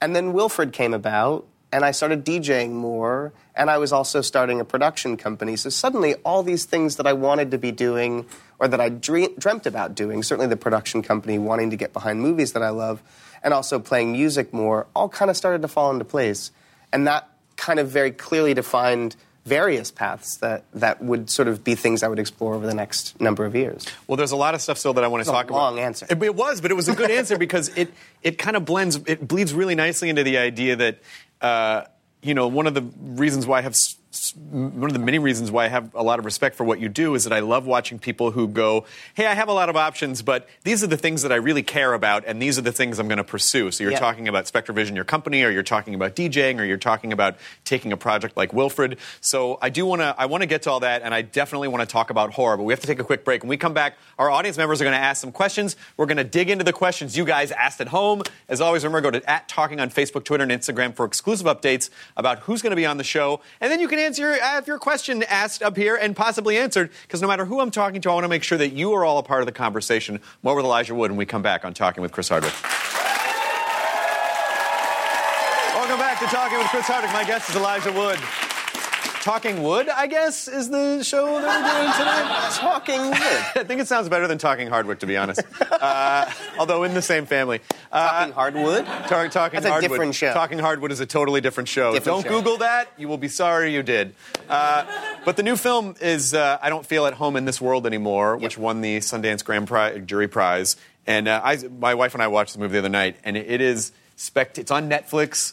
And 0.00 0.14
then 0.14 0.32
Wilfred 0.34 0.72
came 0.72 0.94
about, 0.94 1.46
and 1.74 1.84
I 1.84 1.90
started 1.90 2.24
DJing 2.24 2.70
more, 2.70 3.32
and 3.56 3.68
I 3.68 3.78
was 3.78 3.92
also 3.92 4.20
starting 4.20 4.60
a 4.60 4.64
production 4.64 5.16
company. 5.16 5.56
So 5.56 5.70
suddenly, 5.70 6.14
all 6.24 6.44
these 6.44 6.66
things 6.66 6.94
that 6.96 7.06
I 7.08 7.14
wanted 7.14 7.50
to 7.50 7.58
be 7.58 7.72
doing 7.72 8.26
or 8.60 8.68
that 8.68 8.80
I 8.80 8.90
dream- 8.90 9.34
dreamt 9.36 9.66
about 9.66 9.96
doing, 9.96 10.22
certainly 10.22 10.46
the 10.46 10.56
production 10.56 11.02
company, 11.02 11.36
wanting 11.36 11.70
to 11.70 11.76
get 11.76 11.92
behind 11.92 12.20
movies 12.20 12.52
that 12.52 12.62
I 12.62 12.68
love, 12.68 13.02
and 13.42 13.52
also 13.52 13.80
playing 13.80 14.12
music 14.12 14.54
more, 14.54 14.86
all 14.94 15.08
kind 15.08 15.32
of 15.32 15.36
started 15.36 15.62
to 15.62 15.68
fall 15.68 15.90
into 15.90 16.04
place. 16.04 16.52
And 16.92 17.08
that 17.08 17.28
kind 17.56 17.80
of 17.80 17.88
very 17.88 18.12
clearly 18.12 18.54
defined 18.54 19.16
various 19.44 19.90
paths 19.90 20.38
that, 20.38 20.64
that 20.72 21.02
would 21.02 21.28
sort 21.28 21.48
of 21.48 21.62
be 21.62 21.74
things 21.74 22.02
I 22.02 22.08
would 22.08 22.18
explore 22.18 22.54
over 22.54 22.66
the 22.66 22.74
next 22.74 23.20
number 23.20 23.44
of 23.44 23.54
years. 23.54 23.84
Well, 24.06 24.16
there's 24.16 24.32
a 24.32 24.36
lot 24.36 24.54
of 24.54 24.62
stuff 24.62 24.78
still 24.78 24.94
that 24.94 25.04
I 25.04 25.08
want 25.08 25.22
to 25.22 25.30
a 25.30 25.32
talk 25.32 25.46
about. 25.46 25.56
long 25.56 25.78
answer. 25.78 26.06
It, 26.08 26.22
it 26.22 26.34
was, 26.34 26.60
but 26.60 26.70
it 26.70 26.74
was 26.74 26.88
a 26.88 26.94
good 26.94 27.10
answer 27.10 27.36
because 27.36 27.68
it 27.76 27.92
it 28.22 28.38
kind 28.38 28.56
of 28.56 28.64
blends, 28.64 28.96
it 29.06 29.28
bleeds 29.28 29.52
really 29.52 29.74
nicely 29.74 30.08
into 30.08 30.22
the 30.24 30.38
idea 30.38 30.76
that 30.76 30.98
uh, 31.40 31.84
you 32.22 32.34
know 32.34 32.48
one 32.48 32.66
of 32.66 32.74
the 32.74 32.82
reasons 32.98 33.46
why 33.46 33.58
I 33.58 33.62
have. 33.62 33.74
One 34.36 34.84
of 34.84 34.92
the 34.92 34.98
many 34.98 35.18
reasons 35.18 35.50
why 35.50 35.64
I 35.64 35.68
have 35.68 35.94
a 35.94 36.02
lot 36.02 36.18
of 36.18 36.24
respect 36.24 36.56
for 36.56 36.64
what 36.64 36.78
you 36.80 36.88
do 36.88 37.14
is 37.14 37.24
that 37.24 37.32
I 37.32 37.40
love 37.40 37.66
watching 37.66 37.98
people 37.98 38.30
who 38.30 38.46
go, 38.48 38.84
"Hey, 39.14 39.26
I 39.26 39.34
have 39.34 39.48
a 39.48 39.52
lot 39.52 39.68
of 39.68 39.76
options, 39.76 40.22
but 40.22 40.48
these 40.62 40.84
are 40.84 40.86
the 40.86 40.96
things 40.96 41.22
that 41.22 41.32
I 41.32 41.36
really 41.36 41.62
care 41.62 41.94
about, 41.94 42.24
and 42.26 42.40
these 42.40 42.58
are 42.58 42.62
the 42.62 42.72
things 42.72 42.98
I'm 42.98 43.08
going 43.08 43.18
to 43.18 43.24
pursue." 43.24 43.70
So 43.70 43.82
you're 43.82 43.92
Yeah. 43.92 43.98
talking 43.98 44.28
about 44.28 44.44
SpectreVision, 44.46 44.94
your 44.94 45.04
company, 45.04 45.42
or 45.42 45.50
you're 45.50 45.62
talking 45.62 45.94
about 45.94 46.14
DJing, 46.14 46.60
or 46.60 46.64
you're 46.64 46.76
talking 46.76 47.12
about 47.12 47.36
taking 47.64 47.92
a 47.92 47.96
project 47.96 48.36
like 48.36 48.52
Wilfred. 48.52 48.98
So 49.20 49.58
I 49.60 49.70
do 49.70 49.84
want 49.86 50.00
to 50.02 50.14
I 50.16 50.26
want 50.26 50.42
to 50.42 50.46
get 50.46 50.62
to 50.62 50.70
all 50.70 50.80
that, 50.80 51.02
and 51.02 51.12
I 51.14 51.22
definitely 51.22 51.68
want 51.68 51.80
to 51.82 51.92
talk 51.92 52.10
about 52.10 52.34
horror. 52.34 52.56
But 52.56 52.64
we 52.64 52.72
have 52.72 52.80
to 52.80 52.86
take 52.86 53.00
a 53.00 53.04
quick 53.04 53.24
break. 53.24 53.42
When 53.42 53.48
we 53.50 53.56
come 53.56 53.74
back, 53.74 53.96
our 54.18 54.30
audience 54.30 54.56
members 54.56 54.80
are 54.80 54.84
going 54.84 54.96
to 54.96 55.02
ask 55.02 55.20
some 55.20 55.32
questions. 55.32 55.76
We're 55.96 56.06
going 56.06 56.18
to 56.18 56.24
dig 56.24 56.50
into 56.50 56.64
the 56.64 56.72
questions 56.72 57.16
you 57.16 57.24
guys 57.24 57.50
asked 57.52 57.80
at 57.80 57.88
home. 57.88 58.22
As 58.48 58.60
always, 58.60 58.84
remember 58.84 59.10
go 59.10 59.18
to 59.18 59.30
at 59.30 59.48
Talking 59.48 59.80
on 59.80 59.90
Facebook, 59.90 60.24
Twitter, 60.24 60.42
and 60.44 60.52
Instagram 60.52 60.94
for 60.94 61.04
exclusive 61.04 61.46
updates 61.46 61.90
about 62.16 62.40
who's 62.40 62.62
going 62.62 62.70
to 62.70 62.76
be 62.76 62.86
on 62.86 62.96
the 62.96 63.04
show, 63.04 63.40
and 63.60 63.70
then 63.72 63.80
you 63.80 63.88
can 63.88 63.98
answer 64.04 64.34
have 64.34 64.66
your 64.66 64.76
uh, 64.76 64.80
question 64.80 65.22
asked 65.24 65.62
up 65.62 65.76
here 65.76 65.96
and 65.96 66.14
possibly 66.14 66.58
answered. 66.58 66.90
Because 67.02 67.22
no 67.22 67.28
matter 67.28 67.44
who 67.44 67.60
I'm 67.60 67.70
talking 67.70 68.00
to, 68.02 68.10
I 68.10 68.14
want 68.14 68.24
to 68.24 68.28
make 68.28 68.42
sure 68.42 68.58
that 68.58 68.72
you 68.72 68.92
are 68.92 69.04
all 69.04 69.18
a 69.18 69.22
part 69.22 69.40
of 69.40 69.46
the 69.46 69.52
conversation. 69.52 70.20
More 70.42 70.54
with 70.54 70.64
Elijah 70.64 70.94
Wood 70.94 71.10
when 71.10 71.18
we 71.18 71.26
come 71.26 71.42
back 71.42 71.64
on 71.64 71.74
Talking 71.74 72.02
with 72.02 72.12
Chris 72.12 72.28
Hardwick. 72.28 72.52
Welcome 75.74 75.98
back 75.98 76.18
to 76.20 76.26
Talking 76.26 76.58
with 76.58 76.68
Chris 76.68 76.86
Hardwick. 76.86 77.12
My 77.12 77.24
guest 77.24 77.48
is 77.50 77.56
Elijah 77.56 77.92
Wood. 77.92 78.18
Talking 79.24 79.62
Wood, 79.62 79.88
I 79.88 80.06
guess, 80.06 80.48
is 80.48 80.68
the 80.68 81.02
show 81.02 81.40
that 81.40 81.62
we're 81.62 81.80
doing 81.80 81.92
tonight. 81.94 82.50
Talking 82.52 83.00
wood. 83.06 83.14
I 83.56 83.64
think 83.66 83.80
it 83.80 83.88
sounds 83.88 84.10
better 84.10 84.28
than 84.28 84.36
Talking 84.36 84.68
Hardwood, 84.68 85.00
to 85.00 85.06
be 85.06 85.16
honest. 85.16 85.40
Uh, 85.84 86.30
although 86.58 86.82
in 86.84 86.94
the 86.94 87.02
same 87.02 87.26
family. 87.26 87.60
Uh, 87.92 88.08
Talking 88.08 88.32
hardwood. 88.34 88.86
Tar- 88.86 89.28
talking 89.28 89.56
That's 89.60 89.66
a 89.66 89.70
Hardwood. 89.70 89.90
different 89.90 90.14
show. 90.14 90.32
Talking 90.32 90.58
Hardwood 90.58 90.92
is 90.92 91.00
a 91.00 91.04
totally 91.06 91.42
different 91.42 91.68
show. 91.68 91.92
Different 91.92 92.22
Don't 92.24 92.32
show. 92.32 92.38
Google 92.38 92.56
that. 92.58 92.88
You 92.96 93.06
will 93.08 93.18
be 93.18 93.28
sorry 93.28 93.74
you 93.74 93.82
did. 93.82 94.14
Uh, 94.48 94.86
but 95.26 95.36
the 95.36 95.42
new 95.42 95.56
film 95.56 95.94
is 96.00 96.32
uh, 96.32 96.58
I 96.62 96.70
Don't 96.70 96.86
Feel 96.86 97.04
at 97.06 97.14
Home 97.14 97.36
in 97.36 97.44
This 97.44 97.60
World 97.60 97.86
Anymore, 97.86 98.38
which 98.38 98.56
won 98.56 98.80
the 98.80 98.98
Sundance 98.98 99.44
Grand 99.44 99.68
Pri- 99.68 99.98
Jury 99.98 100.28
Prize. 100.28 100.76
And 101.06 101.28
uh, 101.28 101.40
I, 101.44 101.56
my 101.78 101.94
wife 101.94 102.14
and 102.14 102.22
I 102.22 102.28
watched 102.28 102.54
the 102.54 102.60
movie 102.60 102.72
the 102.74 102.78
other 102.78 102.88
night, 102.88 103.16
and 103.24 103.36
it 103.36 103.60
is 103.60 103.92
spect- 104.16 104.58
it's 104.58 104.70
on 104.70 104.88
Netflix. 104.88 105.52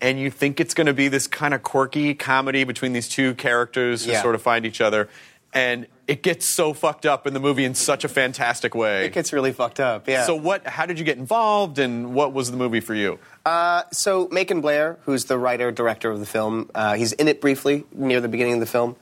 And 0.00 0.18
you 0.18 0.30
think 0.30 0.60
it's 0.60 0.72
going 0.74 0.86
to 0.86 0.94
be 0.94 1.08
this 1.08 1.26
kind 1.26 1.52
of 1.54 1.62
quirky 1.62 2.14
comedy 2.14 2.64
between 2.64 2.92
these 2.92 3.08
two 3.08 3.34
characters 3.34 4.04
who 4.04 4.12
Yeah. 4.12 4.22
sort 4.22 4.34
of 4.34 4.42
find 4.42 4.64
each 4.64 4.80
other. 4.80 5.08
And 5.52 5.88
it 6.06 6.22
gets 6.22 6.46
so 6.46 6.72
fucked 6.72 7.04
up 7.04 7.26
in 7.26 7.34
the 7.34 7.40
movie 7.40 7.64
in 7.64 7.74
such 7.74 8.04
a 8.04 8.08
fantastic 8.08 8.72
way. 8.72 9.04
It 9.06 9.12
gets 9.12 9.32
really 9.32 9.50
fucked 9.52 9.80
up. 9.80 10.08
Yeah. 10.08 10.24
So 10.24 10.36
what? 10.36 10.64
How 10.64 10.86
did 10.86 11.00
you 11.00 11.04
get 11.04 11.18
involved, 11.18 11.80
and 11.80 12.14
what 12.14 12.32
was 12.32 12.52
the 12.52 12.56
movie 12.56 12.78
for 12.78 12.94
you? 12.94 13.18
Uh, 13.44 13.82
so 13.92 14.28
Macon 14.30 14.60
Blair, 14.60 14.98
who's 15.06 15.24
the 15.24 15.36
writer 15.38 15.72
director 15.72 16.08
of 16.08 16.20
the 16.20 16.26
film, 16.26 16.70
uh, 16.72 16.94
he's 16.94 17.12
in 17.14 17.26
it 17.26 17.40
briefly 17.40 17.84
near 17.92 18.20
the 18.20 18.28
beginning 18.28 18.54
of 18.54 18.60
the 18.60 18.66
film. 18.66 18.94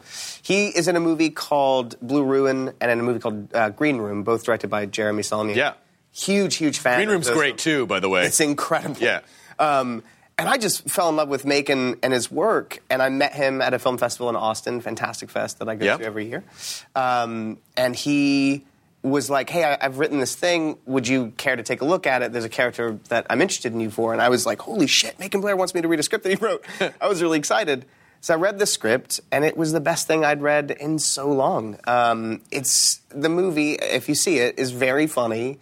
He 0.43 0.69
is 0.69 0.89
in 0.89 0.97
a 0.97 1.01
movie 1.01 1.29
called 1.29 1.97
Blue 2.01 2.25
Ruin 2.25 2.73
and 2.81 2.91
in 2.91 2.99
a 2.99 3.03
movie 3.03 3.21
called 3.21 3.55
uh, 3.55 3.69
Green 3.69 3.99
Room, 3.99 4.23
both 4.23 4.43
directed 4.45 4.69
by 4.71 4.87
Jeremy 4.87 5.23
Saulnier. 5.23 5.55
Yeah. 5.55 5.73
huge, 6.15 6.57
huge 6.57 6.79
fan. 6.79 6.97
Green 6.99 7.11
Room's 7.11 7.29
great 7.31 7.59
too, 7.59 7.85
by 7.87 8.01
the 8.01 8.09
way. 8.09 8.25
It's 8.25 8.41
incredible. 8.41 8.97
Yeah. 9.03 9.21
Um, 9.59 10.03
and 10.39 10.49
I 10.49 10.57
just 10.57 10.89
fell 10.89 11.09
in 11.09 11.17
love 11.17 11.29
with 11.29 11.45
Macon 11.45 11.97
and 12.03 12.13
his 12.13 12.31
work. 12.31 12.81
And 12.89 13.03
I 13.03 13.09
met 13.09 13.35
him 13.35 13.61
at 13.61 13.75
a 13.75 13.79
film 13.79 13.99
festival 13.99 14.29
in 14.31 14.37
Austin, 14.37 14.81
Fantastic 14.81 15.31
Fest, 15.31 15.59
that 15.59 15.69
I 15.69 15.75
go 15.75 15.85
Yep. 15.85 15.99
to 16.01 16.05
every 16.05 16.29
year. 16.29 16.45
Um, 16.95 17.59
and 17.77 17.95
he 17.97 18.65
was 19.03 19.31
like, 19.31 19.49
"Hey, 19.51 19.65
I, 19.65 19.79
I've 19.81 19.99
written 19.99 20.19
this 20.19 20.35
thing. 20.35 20.79
Would 20.87 21.07
you 21.09 21.33
care 21.37 21.57
to 21.57 21.63
take 21.63 21.81
a 21.83 21.85
look 21.85 22.07
at 22.07 22.23
it? 22.23 22.33
There's 22.33 22.45
a 22.45 22.49
character 22.49 22.99
that 23.09 23.27
I'm 23.31 23.41
interested 23.41 23.73
in 23.73 23.81
you 23.81 23.91
for." 23.91 24.13
And 24.13 24.21
I 24.23 24.29
was 24.29 24.45
like, 24.47 24.61
"Holy 24.63 24.87
shit! 24.87 25.19
Macon 25.19 25.41
Blair 25.41 25.57
wants 25.57 25.75
me 25.75 25.81
to 25.83 25.89
read 25.89 26.01
a 26.01 26.03
script 26.03 26.25
that 26.25 26.31
he 26.31 26.37
wrote." 26.37 26.65
I 27.01 27.09
was 27.09 27.23
really 27.23 27.39
excited. 27.39 27.85
So 28.21 28.35
I 28.35 28.37
read 28.37 28.59
the 28.59 28.67
script, 28.67 29.21
and 29.31 29.45
it 29.45 29.57
was 29.57 29.73
the 29.73 29.79
best 29.81 30.09
thing 30.09 30.25
I'd 30.25 30.43
read 30.43 30.73
in 30.73 30.99
so 30.99 31.31
long. 31.31 31.79
Um, 31.87 32.41
it's 32.51 33.01
the 33.11 33.29
movie, 33.29 33.75
if 33.75 34.09
you 34.09 34.17
see 34.17 34.39
it, 34.41 34.59
is 34.59 34.73
very 34.73 35.07
funny. 35.07 35.59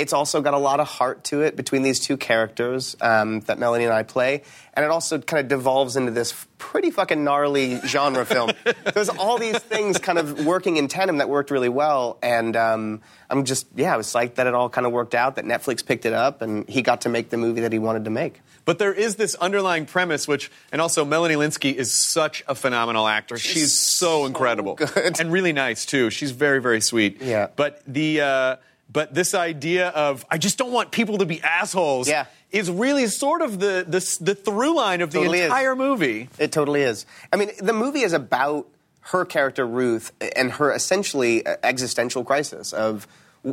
It's 0.00 0.14
also 0.14 0.40
got 0.40 0.54
a 0.54 0.58
lot 0.58 0.80
of 0.80 0.88
heart 0.88 1.24
to 1.24 1.42
it 1.42 1.56
between 1.56 1.82
these 1.82 2.00
two 2.00 2.16
characters 2.16 2.96
um, 3.02 3.40
that 3.40 3.58
Melanie 3.58 3.84
and 3.84 3.92
I 3.92 4.02
play, 4.02 4.42
and 4.72 4.82
it 4.82 4.90
also 4.90 5.18
kind 5.18 5.40
of 5.40 5.48
devolves 5.48 5.94
into 5.96 6.10
this 6.10 6.46
pretty 6.56 6.90
fucking 6.90 7.22
gnarly 7.22 7.80
genre 7.86 8.24
film. 8.24 8.50
There's 8.94 9.10
all 9.10 9.38
these 9.38 9.58
things 9.58 9.98
kind 9.98 10.18
of 10.18 10.46
working 10.46 10.78
in 10.78 10.88
tandem 10.88 11.18
that 11.18 11.28
worked 11.28 11.50
really 11.50 11.68
well, 11.68 12.18
and 12.22 12.56
um, 12.56 13.02
I'm 13.28 13.44
just 13.44 13.66
yeah, 13.76 13.92
I 13.92 13.98
was 13.98 14.06
psyched 14.06 14.36
that 14.36 14.46
it 14.46 14.54
all 14.54 14.70
kind 14.70 14.86
of 14.86 14.92
worked 14.92 15.14
out, 15.14 15.36
that 15.36 15.44
Netflix 15.44 15.84
picked 15.84 16.06
it 16.06 16.14
up, 16.14 16.40
and 16.40 16.66
he 16.68 16.80
got 16.80 17.02
to 17.02 17.10
make 17.10 17.28
the 17.28 17.36
movie 17.36 17.60
that 17.60 17.72
he 17.72 17.78
wanted 17.78 18.04
to 18.04 18.10
make. 18.10 18.40
But 18.64 18.78
there 18.78 18.92
is 18.92 19.16
this 19.16 19.34
underlying 19.34 19.84
premise, 19.84 20.28
which, 20.28 20.50
and 20.72 20.80
also 20.80 21.04
Melanie 21.04 21.34
Lynskey 21.34 21.74
is 21.74 21.92
such 21.92 22.44
a 22.46 22.54
phenomenal 22.54 23.06
actor. 23.06 23.36
She's, 23.36 23.78
so, 23.78 24.26
incredible 24.26 24.76
good. 24.76 25.20
and 25.20 25.32
really 25.32 25.52
nice 25.52 25.84
too. 25.84 26.08
She's 26.10 26.30
very, 26.30 26.60
very 26.60 26.80
sweet. 26.80 27.20
Yeah. 27.20 27.48
But 27.54 27.82
the, 27.86 28.20
uh, 28.20 28.56
but 28.92 29.14
this 29.14 29.34
idea 29.34 29.88
of 29.88 30.24
I 30.30 30.38
just 30.38 30.58
don't 30.58 30.72
want 30.72 30.90
people 30.90 31.18
to 31.18 31.26
be 31.26 31.40
assholes. 31.42 32.08
Yeah. 32.08 32.26
Is 32.50 32.68
really 32.68 33.06
sort 33.06 33.42
of 33.42 33.60
the 33.60 33.84
the, 33.86 34.18
the 34.20 34.34
through 34.34 34.74
line 34.74 35.02
of 35.02 35.12
the 35.12 35.18
Totally 35.18 35.38
is. 35.38 35.44
entire 35.44 35.76
movie. 35.76 36.28
It 36.36 36.50
totally 36.50 36.82
is. 36.82 37.06
I 37.32 37.36
mean, 37.36 37.50
the 37.60 37.72
movie 37.72 38.00
is 38.00 38.12
about 38.12 38.66
her 39.02 39.24
character 39.24 39.64
Ruth 39.64 40.12
and 40.36 40.50
her 40.52 40.72
essentially 40.72 41.46
uh, 41.46 41.56
existential 41.62 42.24
crisis 42.24 42.72
of 42.72 43.06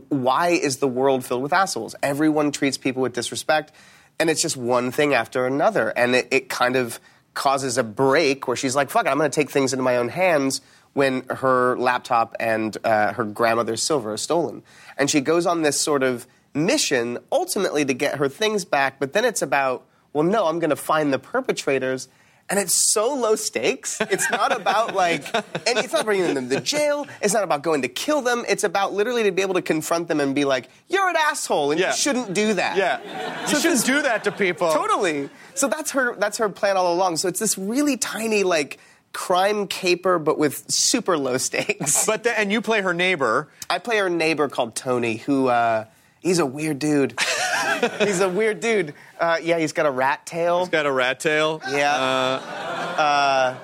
why 0.10 0.50
is 0.50 0.78
the 0.78 0.88
world 0.88 1.24
filled 1.26 1.44
with 1.44 1.54
assholes? 1.54 1.96
Everyone 2.02 2.52
treats 2.52 2.78
people 2.78 3.02
with 3.04 3.14
disrespect, 3.14 3.72
and 4.20 4.30
it's 4.32 4.42
just 4.42 4.58
one 4.58 4.92
thing 4.92 5.14
after 5.14 5.46
another, 5.46 5.90
and 5.90 6.16
it, 6.16 6.28
it 6.32 6.50
kind 6.50 6.76
of 6.76 7.00
causes 7.36 7.78
a 7.78 7.84
break 7.84 8.48
where 8.48 8.58
she's 8.58 8.76
like, 8.76 8.90
"Fuck 8.90 9.06
it, 9.06 9.10
I'm 9.10 9.18
going 9.18 9.30
to 9.30 9.36
take 9.36 9.52
things 9.52 9.74
into 9.74 9.84
my 9.84 9.98
own 9.98 10.10
hands." 10.10 10.62
When 10.94 11.26
her 11.30 11.78
laptop 11.78 12.36
and 12.40 12.76
uh, 12.84 13.14
her 13.14 13.24
grandmother's 13.24 13.84
silver 13.84 14.14
are 14.14 14.18
stolen, 14.18 14.64
and 14.98 15.10
she 15.10 15.22
goes 15.22 15.46
on 15.46 15.62
this 15.62 15.80
sort 15.80 16.04
of 16.04 16.28
mission 16.54 17.20
ultimately 17.32 17.86
to 17.86 17.94
get 17.94 18.16
her 18.18 18.28
things 18.30 18.66
back, 18.66 19.00
but 19.00 19.14
then 19.14 19.26
it's 19.26 19.42
about, 19.42 19.86
well, 20.14 20.24
no, 20.24 20.48
I'm 20.48 20.60
going 20.60 20.70
to 20.72 20.76
find 20.76 21.14
the 21.14 21.20
perpetrators. 21.20 22.08
And 22.50 22.58
it's 22.60 22.94
so 22.94 23.14
low 23.14 23.36
stakes. 23.36 24.00
It's 24.00 24.32
not 24.32 24.56
about 24.56 24.96
like, 24.96 25.36
and 25.36 25.78
it's 25.80 25.92
not 25.92 26.06
bringing 26.06 26.34
them 26.34 26.48
to 26.48 26.62
jail. 26.62 27.06
It's 27.22 27.34
not 27.34 27.44
about 27.44 27.62
going 27.62 27.82
to 27.82 27.90
kill 27.90 28.22
them. 28.22 28.46
It's 28.48 28.64
about 28.64 28.94
literally 28.94 29.24
to 29.24 29.34
be 29.34 29.42
able 29.42 29.56
to 29.56 29.62
confront 29.62 30.08
them 30.08 30.22
and 30.22 30.34
be 30.34 30.46
like, 30.46 30.70
"You're 30.88 31.10
an 31.10 31.18
asshole, 31.18 31.72
and 31.72 31.80
Yeah. 31.80 31.90
you 31.90 31.98
shouldn't 31.98 32.34
do 32.34 32.54
that." 32.54 32.78
Yeah. 32.78 33.02
You 33.42 33.48
shouldn't 33.48 33.64
this- 33.64 33.84
do 33.84 34.02
that 34.02 34.24
to 34.24 34.32
people. 34.32 34.72
Totally. 34.72 35.30
So 35.56 35.68
that's 35.68 35.92
her. 35.92 36.16
That's 36.16 36.38
her 36.38 36.48
plan 36.48 36.78
all 36.78 36.94
along. 36.94 37.18
So 37.18 37.28
it's 37.28 37.42
this 37.42 37.58
really 37.58 37.98
tiny 37.98 38.44
like 38.44 38.80
crime 39.18 39.66
caper, 39.66 40.20
but 40.20 40.38
with 40.38 40.64
super 40.70 41.18
low 41.18 41.38
stakes. 41.38 42.06
But 42.08 42.24
the, 42.24 42.40
and 42.40 42.52
you 42.52 42.62
play 42.62 42.82
her 42.82 42.94
neighbor. 42.94 43.50
I 43.68 43.80
play 43.80 43.98
her 43.98 44.12
neighbor 44.12 44.48
called 44.48 44.76
Tony, 44.76 45.16
who 45.18 45.48
uh, 45.48 45.86
he's 46.20 46.38
a 46.38 46.46
weird 46.46 46.78
dude. 46.78 47.20
he's 48.00 48.22
a 48.22 48.30
weird 48.30 48.60
dude. 48.60 48.94
Uh, 49.20 49.40
yeah, 49.42 49.58
he's 49.58 49.74
got 49.74 49.88
a 49.88 49.92
rat 49.92 50.28
tail. 50.28 50.60
He's 50.60 50.70
got 50.70 50.86
a 50.86 50.92
rat 50.92 51.20
tail. 51.20 51.62
Yeah. 51.68 51.96
Uh, 51.96 53.56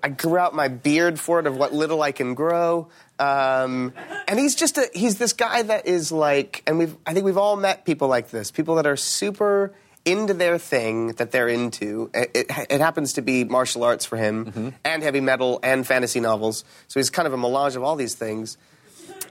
I 0.00 0.08
grew 0.10 0.38
out 0.38 0.54
my 0.54 0.68
beard 0.68 1.18
for 1.18 1.40
it 1.40 1.46
of 1.48 1.56
what 1.56 1.74
little 1.74 2.00
I 2.02 2.12
can 2.12 2.34
grow. 2.34 2.86
Um, 3.18 3.92
and 4.28 4.38
he's 4.38 4.54
just 4.54 4.78
a, 4.78 4.88
he's 4.94 5.18
this 5.18 5.32
guy 5.32 5.60
that 5.62 5.86
is 5.88 6.12
like, 6.12 6.62
and 6.68 6.78
we've, 6.78 6.96
I 7.04 7.14
think 7.14 7.26
we've 7.26 7.36
all 7.36 7.56
met 7.56 7.84
people 7.84 8.06
like 8.06 8.30
this, 8.30 8.52
people 8.52 8.76
that 8.76 8.86
are 8.86 8.96
super 8.96 9.74
into 10.04 10.34
their 10.34 10.58
thing 10.58 11.08
that 11.14 11.30
they're 11.30 11.48
into. 11.48 12.10
It, 12.14 12.30
it, 12.34 12.46
it 12.70 12.80
happens 12.80 13.14
to 13.14 13.22
be 13.22 13.44
martial 13.44 13.84
arts 13.84 14.04
for 14.04 14.16
him, 14.16 14.46
mm-hmm. 14.46 14.68
and 14.84 15.02
heavy 15.02 15.20
metal, 15.20 15.60
and 15.62 15.86
fantasy 15.86 16.20
novels. 16.20 16.64
So 16.88 17.00
he's 17.00 17.10
kind 17.10 17.26
of 17.26 17.32
a 17.32 17.36
melange 17.36 17.76
of 17.76 17.82
all 17.82 17.96
these 17.96 18.14
things. 18.14 18.56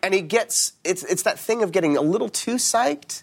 And 0.02 0.14
he 0.14 0.22
gets, 0.22 0.74
it's, 0.84 1.04
it's 1.04 1.24
that 1.24 1.38
thing 1.40 1.64
of 1.64 1.72
getting 1.72 1.98
a 1.98 2.02
little 2.02 2.30
too 2.30 2.56
psyched 2.56 3.22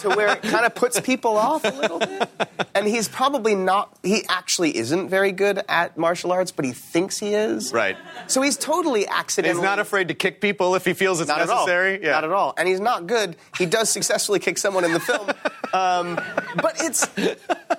to 0.00 0.08
where 0.10 0.28
it 0.34 0.42
kind 0.42 0.66
of 0.66 0.74
puts 0.74 1.00
people 1.00 1.36
off 1.36 1.64
a 1.64 1.68
little 1.70 1.98
bit. 1.98 2.28
And 2.74 2.86
he's 2.86 3.08
probably 3.08 3.54
not, 3.54 3.96
he 4.02 4.24
actually 4.28 4.76
isn't 4.76 5.08
very 5.08 5.32
good 5.32 5.60
at 5.68 5.96
martial 5.96 6.32
arts, 6.32 6.52
but 6.52 6.64
he 6.64 6.72
thinks 6.72 7.18
he 7.18 7.34
is. 7.34 7.72
Right. 7.72 7.96
So 8.26 8.42
he's 8.42 8.56
totally 8.56 9.06
accidental. 9.06 9.56
He's 9.60 9.64
not 9.64 9.78
afraid 9.78 10.08
to 10.08 10.14
kick 10.14 10.40
people 10.40 10.74
if 10.74 10.84
he 10.84 10.92
feels 10.94 11.20
it's 11.20 11.28
Not 11.28 11.38
necessary. 11.46 11.94
at 12.02 12.04
all. 12.04 12.10
Not 12.12 12.24
at 12.24 12.30
all. 12.32 12.54
And 12.56 12.68
he's 12.68 12.80
not 12.80 13.06
good. 13.06 13.36
He 13.58 13.66
does 13.66 13.90
successfully 13.90 14.38
kick 14.38 14.58
someone 14.58 14.84
in 14.84 14.92
the 14.92 15.00
film. 15.00 15.28
Um, 15.72 16.16
but 16.56 16.76
it's 16.80 17.06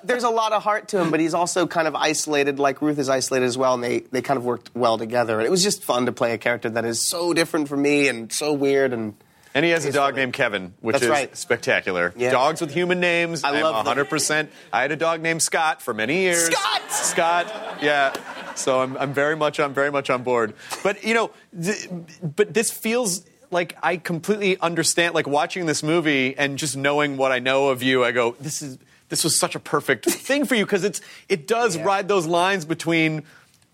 there's 0.03 0.23
a 0.23 0.29
lot 0.29 0.53
of 0.53 0.63
heart 0.63 0.87
to 0.89 0.99
him, 0.99 1.11
but 1.11 1.19
he's 1.19 1.33
also 1.33 1.67
kind 1.67 1.87
of 1.87 1.95
isolated, 1.95 2.59
like 2.59 2.81
Ruth 2.81 2.97
is 2.99 3.09
isolated 3.09 3.45
as 3.45 3.57
well, 3.57 3.73
and 3.73 3.83
they, 3.83 3.99
they 3.99 4.21
kind 4.21 4.37
of 4.37 4.45
worked 4.45 4.71
well 4.73 4.97
together. 4.97 5.37
And 5.37 5.45
it 5.45 5.49
was 5.51 5.61
just 5.63 5.83
fun 5.83 6.05
to 6.05 6.11
play 6.11 6.33
a 6.33 6.37
character 6.37 6.69
that 6.69 6.85
is 6.85 7.05
so 7.07 7.33
different 7.33 7.67
from 7.67 7.81
me 7.81 8.07
and 8.07 8.20
so 8.29 8.53
weird 8.53 8.93
and 8.93 9.15
And 9.53 9.65
he 9.65 9.71
has 9.71 9.83
a 9.85 9.91
dog 9.91 10.11
funny. 10.13 10.21
named 10.23 10.33
Kevin, 10.33 10.73
which 10.81 10.93
That's 10.93 11.03
is 11.03 11.09
right. 11.09 11.35
spectacular. 11.37 12.13
Yeah. 12.15 12.31
Dogs 12.31 12.61
with 12.61 12.71
human 12.73 12.99
names. 12.99 13.43
I 13.43 13.61
love 13.61 13.85
them. 13.85 13.97
100%. 14.05 14.47
I 14.71 14.81
had 14.81 14.91
a 14.91 14.95
dog 14.95 15.21
named 15.21 15.41
Scott 15.41 15.81
for 15.81 15.93
many 15.93 16.19
years. 16.21 16.45
Scott! 16.45 16.91
Scott. 16.91 17.77
Yeah. 17.81 18.13
So 18.55 18.79
I'm, 18.81 18.95
I'm 18.97 19.13
very 19.13 19.35
much 19.35 19.59
I'm 19.59 19.73
very 19.73 19.91
much 19.91 20.09
on 20.09 20.23
board. 20.23 20.53
But 20.83 21.03
you 21.03 21.13
know, 21.13 21.31
th- 21.61 21.87
but 22.21 22.53
this 22.53 22.71
feels 22.71 23.25
like 23.49 23.75
I 23.83 23.97
completely 23.97 24.57
understand. 24.59 25.13
Like 25.15 25.27
watching 25.27 25.65
this 25.65 25.83
movie 25.83 26.37
and 26.37 26.57
just 26.57 26.77
knowing 26.77 27.17
what 27.17 27.31
I 27.31 27.39
know 27.39 27.69
of 27.69 27.81
you, 27.83 28.03
I 28.05 28.11
go, 28.11 28.35
this 28.39 28.61
is 28.61 28.77
this 29.09 29.23
was 29.25 29.37
such 29.37 29.55
a 29.55 29.59
perfect 29.59 30.05
thing 30.09 30.45
for 30.45 30.55
you 30.55 30.65
because 30.65 30.83
it's 30.85 31.01
it 31.27 31.47
does 31.47 31.75
Yeah. 31.75 31.83
ride 31.83 32.07
those 32.07 32.25
lines 32.27 32.63
between. 32.65 33.23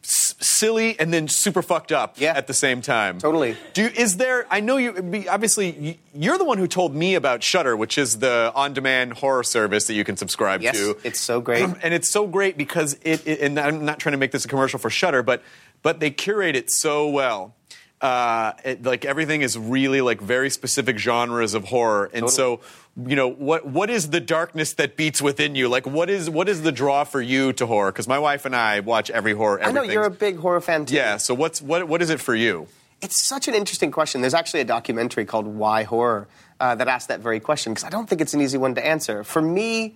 S- 0.03 0.35
Silly 0.39 0.97
and 0.99 1.13
then 1.13 1.27
super 1.27 1.61
fucked 1.61 1.91
up 1.91 2.15
Yeah. 2.19 2.33
at 2.35 2.47
the 2.47 2.53
same 2.53 2.81
time. 2.81 3.19
Totally. 3.19 3.57
Do 3.73 3.83
you, 3.83 3.87
is 3.89 4.17
there? 4.17 4.47
I 4.49 4.59
know 4.61 4.77
you. 4.77 5.25
Obviously, 5.29 5.99
you're 6.13 6.37
the 6.37 6.45
one 6.45 6.57
who 6.57 6.67
told 6.67 6.95
me 6.95 7.15
about 7.15 7.43
Shudder, 7.43 7.75
which 7.75 7.97
is 7.97 8.19
the 8.19 8.51
on-demand 8.55 9.13
horror 9.13 9.43
service 9.43 9.87
that 9.87 9.93
you 9.95 10.03
can 10.05 10.15
subscribe 10.15 10.61
yes, 10.61 10.77
to. 10.77 10.97
it's 11.03 11.19
so 11.19 11.41
great. 11.41 11.63
and 11.83 11.93
it's 11.93 12.09
so 12.09 12.25
great 12.27 12.57
because 12.57 12.93
it, 13.03 13.27
it. 13.27 13.41
And 13.41 13.59
I'm 13.59 13.83
not 13.85 13.99
trying 13.99 14.13
to 14.13 14.17
make 14.17 14.31
this 14.31 14.45
a 14.45 14.47
commercial 14.47 14.79
for 14.79 14.89
Shudder, 14.89 15.23
but 15.23 15.43
but 15.83 15.99
they 15.99 16.11
curate 16.11 16.55
it 16.55 16.71
so 16.71 17.09
well. 17.09 17.53
Uh, 17.99 18.53
it, 18.63 18.83
like 18.83 19.05
everything 19.05 19.41
is 19.41 19.57
really 19.57 20.01
like 20.01 20.21
very 20.21 20.51
specific 20.51 20.99
genres 20.99 21.55
of 21.55 21.63
horror, 21.63 22.11
and 22.13 22.29
so 22.29 22.59
you 22.95 23.15
know 23.15 23.27
what 23.27 23.65
what 23.65 23.89
is 23.89 24.11
the 24.11 24.19
darkness 24.19 24.73
that 24.73 24.95
beats 24.95 25.19
within 25.19 25.55
you? 25.55 25.67
Like 25.67 25.87
what 25.87 26.07
is 26.07 26.29
what 26.29 26.47
is 26.47 26.61
the 26.61 26.71
draw 26.71 27.03
for 27.05 27.21
you 27.21 27.53
to 27.53 27.65
horror? 27.65 27.91
Because 27.91 28.07
my 28.07 28.19
wife 28.19 28.45
and 28.45 28.55
I 28.55 28.81
watch 28.81 29.09
every 29.09 29.33
horror. 29.33 29.63
I 29.63 29.71
know 29.71 29.81
you're 29.81 30.03
a 30.03 30.11
big 30.11 30.37
horror 30.37 30.61
fan 30.61 30.85
too. 30.85 30.95
yeah. 30.95 31.17
So 31.17 31.33
what's 31.33 31.59
what 31.59 31.87
what 31.87 32.03
is 32.03 32.11
it 32.11 32.19
for 32.19 32.35
you? 32.35 32.67
It's 33.01 33.27
such 33.27 33.47
an 33.47 33.55
interesting 33.55 33.91
question. 33.91 34.21
There's 34.21 34.33
actually 34.33 34.61
a 34.61 34.65
documentary 34.65 35.25
called 35.25 35.45
Why 35.47 35.83
Horror 35.83 36.27
uh, 36.59 36.75
that 36.75 36.87
asks 36.87 37.07
that 37.07 37.19
very 37.19 37.39
question 37.39 37.73
because 37.73 37.83
I 37.83 37.89
don't 37.89 38.07
think 38.07 38.21
it's 38.21 38.33
an 38.33 38.41
easy 38.41 38.57
one 38.57 38.75
to 38.75 38.85
answer. 38.85 39.23
For 39.23 39.41
me, 39.41 39.95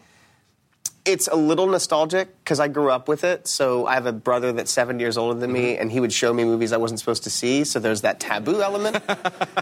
it's 1.06 1.28
a 1.28 1.36
little 1.36 1.68
nostalgic 1.68 2.30
because 2.44 2.60
I 2.60 2.68
grew 2.68 2.92
up 2.92 3.08
with 3.08 3.24
it. 3.24 3.48
So 3.48 3.86
I 3.86 3.96
have 3.96 4.06
a 4.06 4.12
brother 4.12 4.52
that's 4.54 4.72
seven 4.72 5.00
years 5.00 5.18
older 5.18 5.40
than 5.40 5.52
me, 5.52 5.78
and 5.78 5.92
he 5.92 6.00
would 6.00 6.14
show 6.14 6.34
me 6.34 6.44
movies 6.44 6.72
I 6.72 6.78
wasn't 6.78 7.00
supposed 7.00 7.24
to 7.24 7.30
see. 7.30 7.64
So 7.64 7.80
there's 7.80 8.02
that 8.02 8.20
taboo 8.20 8.62
element 8.62 8.98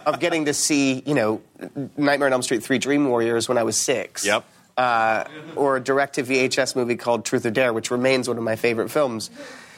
of 0.05 0.19
getting 0.19 0.45
to 0.45 0.53
see, 0.53 1.01
you 1.05 1.13
know, 1.13 1.41
Nightmare 1.97 2.27
on 2.27 2.33
Elm 2.33 2.41
Street 2.41 2.63
3 2.63 2.77
Dream 2.77 3.07
Warriors 3.07 3.47
when 3.47 3.57
I 3.57 3.63
was 3.63 3.77
six. 3.77 4.25
Yep. 4.25 4.43
Uh, 4.77 5.25
or 5.55 5.77
a 5.77 5.79
direct 5.81 6.15
to 6.15 6.23
VHS 6.23 6.75
movie 6.75 6.95
called 6.95 7.25
Truth 7.25 7.45
or 7.45 7.51
Dare, 7.51 7.73
which 7.73 7.91
remains 7.91 8.27
one 8.27 8.37
of 8.37 8.43
my 8.43 8.55
favorite 8.55 8.89
films. 8.89 9.29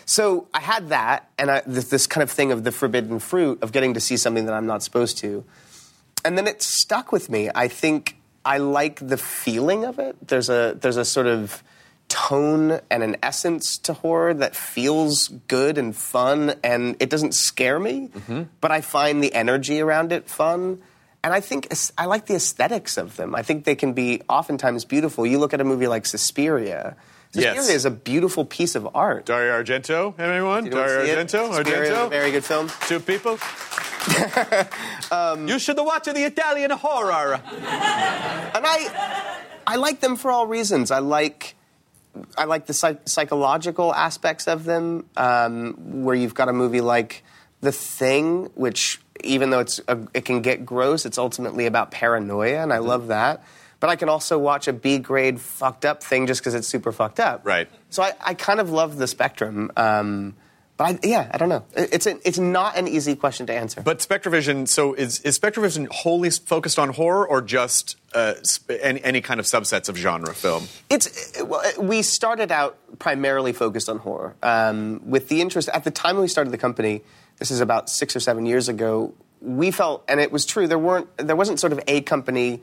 So 0.06 0.48
I 0.54 0.60
had 0.60 0.90
that, 0.90 1.30
and 1.38 1.50
I, 1.50 1.62
this, 1.66 1.90
this 1.90 2.06
kind 2.06 2.22
of 2.22 2.30
thing 2.30 2.52
of 2.52 2.64
the 2.64 2.72
forbidden 2.72 3.20
fruit 3.20 3.64
of 3.64 3.72
getting 3.72 3.96
to 3.96 4.00
see 4.00 4.18
something 4.18 4.46
that 4.46 4.54
I'm 4.54 4.68
not 4.68 4.84
supposed 4.84 5.18
to 5.20 5.44
and 6.24 6.38
then 6.38 6.48
it 6.48 6.62
stuck 6.62 7.12
with 7.12 7.30
me. 7.30 7.50
I 7.54 7.68
think 7.68 8.18
I 8.44 8.58
like 8.58 9.06
the 9.06 9.18
feeling 9.18 9.86
of 9.86 10.00
it. 10.00 10.16
There's 10.28 10.50
a 10.50 10.78
there's 10.80 10.98
a 10.98 11.06
sort 11.06 11.28
of 11.28 11.64
tone 12.08 12.82
and 12.90 13.04
an 13.04 13.16
essence 13.24 13.78
to 13.78 13.94
horror 13.94 14.34
that 14.34 14.56
feels 14.56 15.30
good 15.48 15.78
and 15.78 15.96
fun, 15.96 16.56
and 16.64 16.96
it 17.00 17.10
doesn't 17.10 17.34
scare 17.34 17.80
me, 17.80 18.10
mm-hmm. 18.10 18.44
but 18.60 18.72
I 18.72 18.82
find 18.82 19.24
the 19.24 19.34
energy 19.34 19.80
around 19.80 20.12
it 20.12 20.28
fun. 20.28 20.82
And 21.24 21.34
I 21.34 21.40
think 21.40 21.72
I 21.98 22.06
like 22.06 22.26
the 22.26 22.36
aesthetics 22.36 22.98
of 22.98 23.16
them. 23.16 23.36
I 23.36 23.44
think 23.44 23.64
they 23.64 23.76
can 23.76 23.94
be 23.94 24.24
oftentimes 24.28 24.86
beautiful. 24.86 25.26
You 25.26 25.38
look 25.38 25.54
at 25.54 25.62
a 25.62 25.64
movie 25.64 25.88
like 25.88 26.06
Suspiria. 26.06 26.98
Yes. 27.34 27.56
Suspiria 27.56 27.76
is 27.76 27.86
a 27.86 27.92
beautiful 27.92 28.44
piece 28.44 28.76
of 28.76 28.90
art. 28.94 29.26
Dario 29.26 29.64
Argento, 29.64 30.20
anyone? 30.20 30.70
Dario? 30.70 31.06
Argento? 31.16 31.54
Suspiria 31.54 31.92
Argento? 31.92 32.10
very 32.10 32.32
good 32.32 32.44
film. 32.44 32.70
Two 32.88 33.00
people? 33.00 33.38
you 35.48 35.60
should 35.60 35.78
watch 35.78 36.06
the 36.06 36.24
Italian 36.26 36.72
horror. 36.72 37.36
and 37.36 38.66
I, 38.66 39.38
I 39.66 39.76
like 39.78 40.02
them 40.02 40.18
for 40.18 40.32
all 40.32 40.46
reasons. 40.48 40.92
I 40.92 41.00
like, 41.00 41.56
I 42.38 42.46
like 42.46 42.66
the 42.66 42.74
psych- 42.74 43.08
psychological 43.08 43.94
aspects 43.94 44.48
of 44.48 44.66
them. 44.66 45.06
Um, 45.16 46.04
where 46.04 46.16
you've 46.16 46.36
got 46.36 46.50
a 46.50 46.54
movie 46.54 46.82
like 46.82 47.24
The 47.62 47.72
Thing, 47.72 48.46
which 48.56 49.00
even 49.24 49.52
though 49.52 49.60
it's 49.60 49.80
a, 49.88 50.00
it 50.14 50.26
can 50.26 50.42
get 50.42 50.66
gross, 50.66 51.06
it's 51.06 51.18
ultimately 51.18 51.66
about 51.66 51.92
paranoia, 51.92 52.62
and 52.62 52.74
I 52.74 52.80
love 52.80 53.08
that. 53.08 53.44
But 53.82 53.90
I 53.90 53.98
can 53.98 54.08
also 54.10 54.38
watch 54.38 54.70
a 54.70 54.74
B 54.74 55.00
grade 55.00 55.42
fucked 55.42 55.86
up 55.86 56.04
thing 56.04 56.28
just 56.28 56.40
because 56.40 56.54
it's 56.54 56.68
super 56.68 56.92
fucked 56.92 57.20
up. 57.20 57.42
Right. 57.44 57.68
So 57.90 58.04
I, 58.04 58.14
I 58.22 58.34
kind 58.36 58.60
of 58.60 58.70
love 58.70 58.96
the 58.96 59.08
spectrum. 59.08 59.72
Um, 59.76 60.36
but 60.78 60.84
I, 60.84 61.08
yeah, 61.08 61.30
I 61.34 61.38
don't 61.40 61.50
know. 61.50 61.66
It's, 61.76 62.06
a, 62.06 62.16
it's 62.28 62.38
not 62.38 62.78
an 62.78 62.88
easy 62.88 63.16
question 63.16 63.48
to 63.48 63.54
answer. 63.54 63.82
But 63.82 63.98
SpectreVision, 63.98 64.68
so 64.68 64.94
is, 64.94 65.20
is 65.22 65.38
SpectreVision 65.40 65.88
wholly 65.90 66.30
focused 66.30 66.78
on 66.78 66.90
horror 66.90 67.28
or 67.28 67.42
just 67.42 67.98
uh, 68.14 68.36
sp- 68.46 68.78
any, 68.82 69.04
any 69.04 69.22
kind 69.22 69.40
of 69.40 69.48
subsets 69.48 69.90
of 69.90 69.98
genre 69.98 70.34
film? 70.36 70.68
It's 70.92 71.42
well, 71.44 71.64
we 71.80 72.04
started 72.04 72.52
out 72.52 72.78
primarily 73.00 73.52
focused 73.52 73.90
on 73.90 73.98
horror. 73.98 74.36
Um, 74.44 75.02
with 75.10 75.28
the 75.28 75.42
interest 75.42 75.70
at 75.70 75.84
the 75.84 75.92
time 75.92 76.18
we 76.20 76.28
started 76.28 76.52
the 76.52 76.60
company, 76.60 77.02
this 77.40 77.50
is 77.50 77.62
about 77.62 77.90
six 77.90 78.16
or 78.16 78.20
seven 78.20 78.46
years 78.46 78.70
ago. 78.70 79.16
We 79.42 79.72
felt, 79.72 80.04
and 80.08 80.20
it 80.20 80.32
was 80.32 80.46
true. 80.46 80.68
There 80.68 80.78
weren't, 80.78 81.10
there 81.18 81.36
wasn't 81.36 81.60
sort 81.60 81.74
of 81.74 81.80
a 81.88 82.02
company 82.02 82.62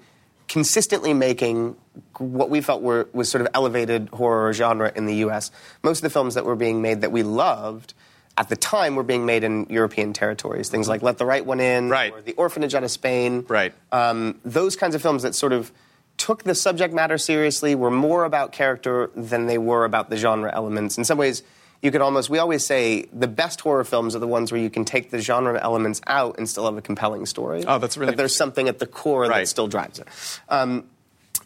consistently 0.48 1.12
making 1.14 1.76
what 2.18 2.50
we 2.50 2.60
felt 2.60 2.82
were 2.82 3.08
was 3.12 3.30
sort 3.30 3.42
of 3.42 3.48
elevated 3.54 4.08
horror 4.08 4.52
genre 4.52 4.90
in 4.96 5.06
the 5.06 5.16
U.S. 5.16 5.50
Most 5.82 5.98
of 5.98 6.02
the 6.02 6.10
films 6.10 6.34
that 6.34 6.44
were 6.44 6.56
being 6.56 6.82
made 6.82 7.02
that 7.02 7.12
we 7.12 7.22
loved. 7.22 7.94
At 8.36 8.48
the 8.48 8.54
time, 8.56 8.94
were 8.94 9.02
being 9.02 9.26
made 9.26 9.42
in 9.42 9.66
European 9.68 10.12
territories. 10.12 10.68
Things 10.68 10.86
like 10.88 11.02
Let 11.02 11.18
the 11.18 11.26
Right 11.26 11.44
One 11.44 11.58
In, 11.58 11.88
Right. 11.90 12.12
or 12.12 12.20
The 12.22 12.34
Orphanage 12.34 12.72
out 12.72 12.84
of 12.84 12.90
Spain, 12.92 13.44
Right. 13.48 13.74
um, 13.90 14.38
those 14.44 14.76
kinds 14.76 14.94
of 14.94 15.02
films 15.02 15.24
that 15.24 15.34
sort 15.34 15.52
of 15.52 15.72
took 16.18 16.44
the 16.44 16.54
subject 16.54 16.94
matter 16.94 17.18
seriously 17.18 17.74
were 17.74 17.90
more 17.90 18.22
about 18.24 18.52
character 18.52 19.10
than 19.16 19.46
they 19.46 19.58
were 19.58 19.84
about 19.84 20.08
the 20.08 20.16
genre 20.16 20.52
elements. 20.54 20.96
In 20.96 21.02
some 21.04 21.18
ways, 21.18 21.42
you 21.82 21.90
could 21.90 22.00
almost, 22.00 22.28
we 22.28 22.38
always 22.38 22.66
say 22.66 23.06
the 23.12 23.28
best 23.28 23.60
horror 23.60 23.84
films 23.84 24.16
are 24.16 24.18
the 24.18 24.26
ones 24.26 24.50
where 24.50 24.60
you 24.60 24.70
can 24.70 24.84
take 24.84 25.10
the 25.10 25.20
genre 25.20 25.60
elements 25.60 26.00
out 26.06 26.36
and 26.38 26.48
still 26.48 26.64
have 26.64 26.76
a 26.76 26.82
compelling 26.82 27.24
story. 27.26 27.64
Oh, 27.66 27.78
that's 27.78 27.96
really 27.96 28.12
That 28.12 28.16
there's 28.16 28.34
something 28.36 28.68
at 28.68 28.78
the 28.80 28.86
core 28.86 29.22
Right. 29.22 29.40
that 29.40 29.48
still 29.48 29.68
drives 29.68 29.98
it. 30.00 30.08
Um, 30.48 30.84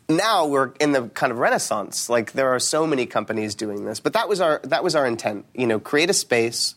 now 0.08 0.46
we're 0.46 0.72
in 0.80 0.92
the 0.92 1.08
kind 1.10 1.32
of 1.32 1.38
renaissance. 1.38 2.08
Like 2.08 2.32
there 2.32 2.48
are 2.48 2.58
so 2.58 2.86
many 2.86 3.06
companies 3.06 3.54
doing 3.54 3.84
this, 3.84 4.00
but 4.00 4.14
that 4.14 4.28
was 4.28 4.40
our 4.40 4.60
that 4.64 4.82
was 4.82 4.94
our 4.96 5.06
intent. 5.06 5.44
You 5.54 5.66
know, 5.66 5.78
create 5.78 6.10
a 6.10 6.14
space 6.14 6.74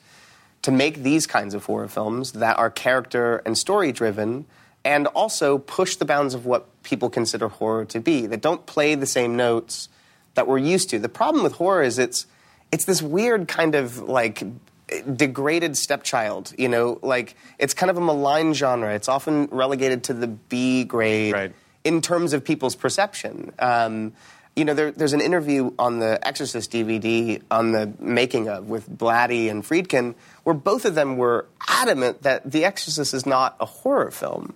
to 0.62 0.72
make 0.72 1.04
these 1.04 1.26
kinds 1.28 1.54
of 1.54 1.66
horror 1.66 1.88
films 1.88 2.34
that 2.34 2.58
are 2.58 2.70
character 2.70 3.42
and 3.46 3.58
story 3.58 3.92
driven, 3.92 4.46
and 4.84 5.08
also 5.08 5.58
push 5.58 5.96
the 5.96 6.06
bounds 6.06 6.34
of 6.34 6.46
what 6.46 6.66
people 6.84 7.10
consider 7.10 7.48
horror 7.48 7.86
to 7.86 8.00
be. 8.00 8.26
That 8.28 8.42
don't 8.42 8.66
play 8.66 8.96
the 8.96 9.06
same 9.08 9.36
notes 9.36 9.90
that 10.36 10.48
we're 10.48 10.58
used 10.60 10.90
to. 10.92 11.00
The 11.00 11.10
problem 11.10 11.44
with 11.44 11.54
horror 11.54 11.84
is 11.84 11.98
it's 12.00 12.26
it's 12.72 12.86
this 12.86 13.02
weird 13.02 13.48
kind 13.48 13.76
of 13.76 14.00
like 14.00 14.44
degraded 15.16 15.76
stepchild 15.78 16.54
you 16.58 16.70
know 16.70 17.00
like 17.02 17.36
it's 17.58 17.74
kind 17.74 17.90
of 17.90 17.98
a 17.98 18.02
malign 18.02 18.54
genre 18.54 18.94
it's 18.94 19.08
often 19.10 19.46
relegated 19.52 20.04
to 20.04 20.14
the 20.14 20.28
b 20.28 20.84
grade 20.84 21.34
Right. 21.34 21.54
in 21.84 22.02
terms 22.02 22.34
of 22.34 22.44
people's 22.44 22.76
perception. 22.76 23.52
Um, 23.60 24.14
you 24.56 24.64
know, 24.64 24.74
there, 24.74 24.92
there's 24.92 25.12
an 25.12 25.20
interview 25.20 25.72
on 25.78 26.00
the 26.00 26.18
Exorcist 26.26 26.72
DVD 26.72 27.42
on 27.52 27.74
the 27.74 27.92
making 28.00 28.48
of 28.48 28.70
with 28.70 28.90
Blatty 28.90 29.52
and 29.52 29.64
Friedkin, 29.66 30.16
where 30.46 30.56
both 30.56 30.86
of 30.86 30.96
them 30.96 31.18
were 31.18 31.46
adamant 31.68 32.22
that 32.24 32.50
The 32.50 32.64
Exorcist 32.64 33.14
is 33.14 33.26
not 33.26 33.58
a 33.60 33.66
horror 33.66 34.12
film. 34.12 34.54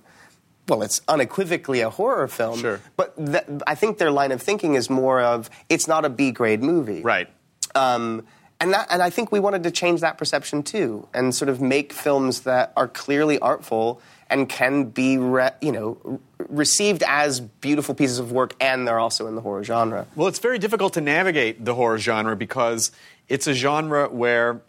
Well, 0.70 0.84
it's 0.84 1.02
unequivocally 1.10 1.82
a 1.82 1.90
horror 1.90 2.30
film, 2.30 2.60
Sure. 2.62 2.80
but 2.96 3.14
th- 3.18 3.44
I 3.68 3.76
think 3.76 3.98
their 3.98 4.10
line 4.10 4.32
of 4.32 4.42
thinking 4.42 4.76
is 4.76 4.90
more 4.90 5.20
of 5.20 5.50
it's 5.68 5.86
not 5.88 6.06
a 6.06 6.10
B 6.10 6.32
grade 6.32 6.64
movie. 6.64 7.02
Right. 7.02 7.28
Um, 7.76 8.26
and, 8.60 8.74
that, 8.74 8.88
and 8.90 9.02
I 9.02 9.10
think 9.10 9.32
we 9.32 9.40
wanted 9.40 9.64
to 9.64 9.72
change 9.72 10.02
that 10.02 10.18
perception 10.18 10.64
too, 10.64 11.08
and 11.14 11.34
sort 11.34 11.50
of 11.50 11.62
make 11.62 11.94
films 11.94 12.42
that 12.42 12.74
are 12.76 12.88
clearly 12.88 13.40
artful 13.40 14.02
and 14.30 14.48
can 14.48 14.86
be, 14.86 15.18
re, 15.18 15.50
you 15.62 15.72
know, 15.72 16.20
received 16.50 17.04
as 17.08 17.40
beautiful 17.40 17.96
pieces 17.96 18.20
of 18.20 18.32
work, 18.32 18.56
and 18.60 18.88
they're 18.88 19.00
also 19.00 19.28
in 19.28 19.36
the 19.36 19.42
horror 19.42 19.64
genre. 19.64 20.06
Well, 20.16 20.28
it's 20.28 20.40
very 20.40 20.60
difficult 20.60 20.94
to 20.94 21.02
navigate 21.02 21.64
the 21.64 21.74
horror 21.74 21.98
genre 21.98 22.36
because 22.36 22.92
it's 23.28 23.48
a 23.48 23.54
genre 23.54 24.10
where 24.10 24.62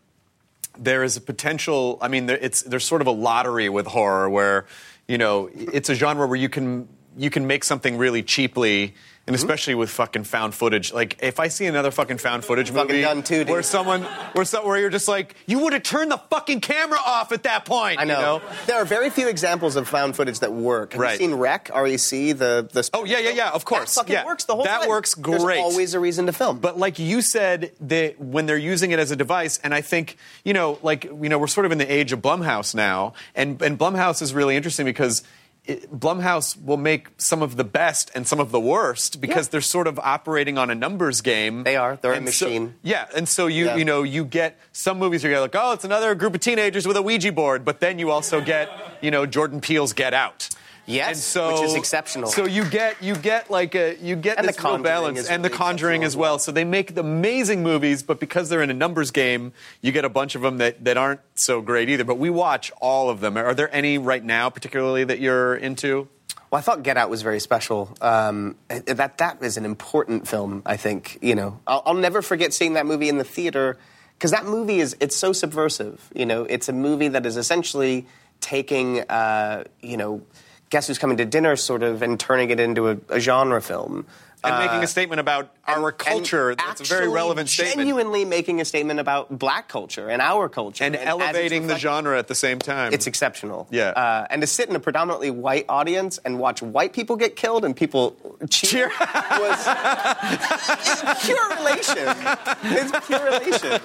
there 0.79 1.03
is 1.03 1.17
a 1.17 1.21
potential. 1.21 1.99
I 2.01 2.09
mean, 2.09 2.27
there, 2.27 2.39
it's 2.39 2.63
there's 2.63 2.85
sort 2.85 3.01
of 3.01 3.07
a 3.07 3.13
lottery 3.13 3.69
with 3.69 3.87
horror 3.87 4.31
where 4.31 4.67
you 5.09 5.19
know 5.19 5.51
it's 5.55 5.89
a 5.89 5.95
genre 5.95 6.27
where 6.27 6.39
you 6.39 6.49
can 6.49 6.89
you 7.17 7.31
can 7.31 7.47
make 7.47 7.65
something 7.65 7.99
really 7.99 8.23
cheaply. 8.23 8.95
And 9.31 9.37
mm-hmm. 9.37 9.45
especially 9.45 9.75
with 9.77 9.91
fucking 9.91 10.25
found 10.25 10.57
footage, 10.57 10.93
like 10.93 11.17
if 11.23 11.39
I 11.39 11.47
see 11.47 11.67
another 11.67 11.93
fucking 11.93 12.19
found 12.19 12.45
footage 12.45 12.71
Fucking 12.71 12.89
movie 12.89 13.03
done 13.03 13.23
too, 13.23 13.45
dude. 13.45 13.49
where 13.51 13.63
someone, 13.63 14.03
where, 14.33 14.45
so, 14.45 14.67
where 14.67 14.77
you're 14.77 14.91
just 14.91 15.07
like, 15.07 15.37
you 15.47 15.61
would 15.61 15.73
have 15.73 15.85
turned 15.85 16.11
the 16.11 16.17
fucking 16.17 16.61
camera 16.63 16.99
off 16.99 17.31
at 17.31 17.45
that 17.45 17.65
point. 17.65 18.01
I 18.01 18.05
know. 18.05 18.17
You 18.17 18.21
know? 18.23 18.43
There 18.67 18.77
are 18.83 18.85
very 18.85 19.09
few 19.09 19.29
examples 19.29 19.77
of 19.77 19.87
found 19.87 20.17
footage 20.17 20.41
that 20.41 20.53
work. 20.53 20.95
Have 20.95 21.01
Right. 21.01 21.13
you 21.13 21.29
seen 21.29 21.35
Rec? 21.37 21.71
REC? 21.73 22.11
The 22.37 22.69
the. 22.73 22.91
Oh, 22.93 23.05
yeah, 23.05 23.19
yeah, 23.21 23.31
yeah, 23.31 23.51
of 23.51 23.65
course. 23.65 23.95
That 23.95 24.01
fucking 24.01 24.13
Yeah. 24.15 24.27
works 24.27 24.47
the 24.47 24.57
whole 24.57 24.65
That 24.65 24.81
time. 24.81 24.89
works 24.89 25.15
great. 25.15 25.39
There's 25.39 25.59
always 25.59 25.95
a 25.95 26.01
reason 26.01 26.27
to 26.27 26.33
film. 26.33 26.59
But 26.59 26.77
like 26.77 26.99
you 26.99 27.23
said, 27.23 27.71
that 27.83 28.21
when 28.21 28.47
they're 28.47 28.59
using 28.59 28.91
it 28.91 28.99
as 28.99 29.13
a 29.13 29.17
device, 29.17 29.61
and 29.63 29.73
I 29.73 29.81
think 29.81 30.17
you 30.43 30.55
know, 30.55 30.81
like 30.83 31.05
you 31.05 31.29
know, 31.29 31.39
we're 31.39 31.47
sort 31.47 31.67
of 31.67 31.71
in 31.71 31.79
the 31.79 31.93
age 31.93 32.11
of 32.13 32.21
Blumhouse 32.21 32.75
now, 32.75 33.13
and 33.37 33.63
and 33.63 33.79
Blumhouse 33.79 34.23
is 34.23 34.35
really 34.35 34.57
interesting 34.57 34.87
because. 34.87 35.23
It, 35.71 35.91
Blumhouse 36.01 36.61
will 36.63 36.77
make 36.77 37.09
some 37.17 37.43
of 37.43 37.57
the 37.57 37.65
best 37.65 38.11
and 38.15 38.27
some 38.27 38.41
of 38.41 38.51
the 38.51 38.61
worst 38.61 39.21
because 39.21 39.47
Yeah. 39.47 39.51
they're 39.53 39.61
sort 39.61 39.87
of 39.87 39.99
operating 40.01 40.59
on 40.59 40.69
a 40.71 40.75
numbers 40.75 41.21
game. 41.21 41.65
They 41.65 41.77
are. 41.77 41.99
They're 42.01 42.13
a 42.13 42.17
And 42.17 42.29
so- 42.35 42.47
machine. 42.47 42.75
yeah, 42.83 43.07
and 43.15 43.29
so 43.29 43.47
you 43.47 43.67
Yeah. 43.67 43.77
you 43.77 43.85
know 43.85 44.03
you 44.03 44.25
get 44.25 44.59
some 44.73 44.99
movies 44.99 45.23
where 45.23 45.31
you're 45.33 45.41
like, 45.41 45.55
oh, 45.55 45.73
it's 45.73 45.85
another 45.85 46.15
group 46.15 46.35
of 46.35 46.41
teenagers 46.41 46.87
with 46.89 46.97
a 46.97 47.03
Ouija 47.03 47.33
board, 47.33 47.65
but 47.65 47.81
then 47.81 47.99
you 47.99 48.11
also 48.11 48.41
get 48.41 48.69
you 49.01 49.11
know 49.11 49.27
Jordan 49.27 49.61
Peele's 49.61 49.93
Get 49.93 50.13
Out. 50.15 50.49
Yes, 50.91 51.25
so, 51.25 51.53
which 51.53 51.63
is 51.63 51.75
exceptional. 51.75 52.31
So 52.31 52.47
you 52.47 52.65
get 52.65 53.03
you 53.03 53.15
get 53.17 53.51
like 53.51 53.75
a 53.75 53.97
you 54.01 54.17
get 54.17 54.39
And 54.39 54.49
this 54.49 54.57
The 54.57 54.63
real 54.69 54.79
balance 54.79 55.29
and 55.29 55.45
the 55.45 55.51
Conjuring 55.51 56.05
as 56.05 56.17
well. 56.17 56.39
So 56.39 56.53
they 56.53 56.65
make 56.65 56.95
the 56.95 57.03
amazing 57.03 57.63
movies, 57.63 58.03
but 58.03 58.21
because 58.21 58.49
they're 58.49 58.63
in 58.63 58.71
a 58.71 58.75
numbers 58.75 59.11
game, 59.11 59.53
you 59.81 59.93
get 59.93 60.05
a 60.05 60.09
bunch 60.09 60.35
of 60.35 60.43
them 60.43 60.59
that, 60.59 60.85
that 60.85 60.97
aren't 60.97 61.21
so 61.35 61.61
great 61.61 61.89
either. 61.89 62.05
But 62.05 62.19
we 62.19 62.31
watch 62.31 62.73
all 62.81 63.11
of 63.11 63.21
them. 63.21 63.37
Are 63.37 63.55
there 63.55 63.75
any 63.75 63.99
right 63.99 64.25
now, 64.25 64.51
particularly 64.51 65.05
that 65.05 65.21
you're 65.21 65.57
into? 65.57 66.09
Well, 66.51 66.59
I 66.59 66.63
thought 66.63 66.83
Get 66.83 66.97
Out 66.97 67.11
was 67.11 67.23
very 67.23 67.39
special. 67.39 67.97
Um, 68.01 68.57
that 68.69 69.19
that 69.19 69.43
is 69.43 69.57
an 69.57 69.65
important 69.65 70.27
film. 70.27 70.63
I 70.67 70.77
think 70.77 71.19
you 71.23 71.35
know. 71.35 71.61
I'll, 71.67 71.83
I'll 71.87 71.95
never 71.95 72.23
forget 72.23 72.53
seeing 72.53 72.75
that 72.75 72.87
movie 72.87 73.09
in 73.09 73.19
the 73.19 73.25
theater 73.25 73.79
because 74.15 74.33
that 74.33 74.45
movie 74.45 74.81
is 74.81 74.97
it's 75.01 75.17
so 75.17 75.33
subversive. 75.33 76.11
You 76.15 76.27
know, 76.27 76.45
it's 76.45 76.69
a 76.69 76.73
movie 76.73 77.09
that 77.09 77.25
is 77.25 77.37
essentially 77.37 78.07
taking 78.41 79.01
uh, 79.03 79.65
you 79.81 79.97
know, 79.97 80.23
guess 80.71 80.87
who's 80.87 80.99
coming 80.99 81.17
to 81.19 81.25
dinner 81.25 81.57
sort 81.57 81.83
of 81.83 82.03
and 82.03 82.19
turning 82.19 82.51
it 82.51 82.61
into 82.61 82.89
a, 82.89 82.97
a 83.09 83.21
genre 83.21 83.61
film. 83.61 84.07
And 84.43 84.55
Uh, 84.55 84.59
making 84.61 84.83
a 84.83 84.87
statement 84.87 85.21
about 85.21 85.51
our 85.67 85.89
and- 85.89 85.99
culture. 85.99 86.51
and 86.51 86.59
That's 86.59 86.81
a 86.81 86.85
very 86.85 87.09
relevant 87.09 87.49
statement. 87.51 87.77
Genuinely 87.79 88.25
making 88.25 88.61
a 88.61 88.65
statement 88.65 88.99
about 89.01 89.39
black 89.39 89.69
culture 89.69 90.09
and 90.09 90.23
our 90.23 90.49
culture, 90.49 90.85
And 90.85 90.95
it's 90.95 91.05
elevating 91.05 91.67
the 91.67 91.79
genre 91.79 92.19
at 92.19 92.29
the 92.29 92.35
same 92.35 92.59
time. 92.59 92.93
It's 92.93 93.07
exceptional. 93.07 93.69
Yeah. 93.71 93.89
Uh, 93.91 94.27
and 94.31 94.41
to 94.41 94.47
sit 94.47 94.69
in 94.69 94.77
a 94.77 94.81
predominantly 94.81 95.31
white 95.31 95.67
audience 95.69 96.19
and 96.25 96.39
watch 96.39 96.63
white 96.63 96.93
people 96.93 97.17
get 97.17 97.37
killed 97.37 97.65
and 97.65 97.77
people 97.77 98.17
cheer, 98.49 98.89
Cheer. 98.89 98.91
was 98.99 99.67
it's 100.25 101.27
pure 101.27 101.49
relation. 101.57 102.17
It's 102.65 103.07
pure 103.07 103.25
relation. 103.25 103.81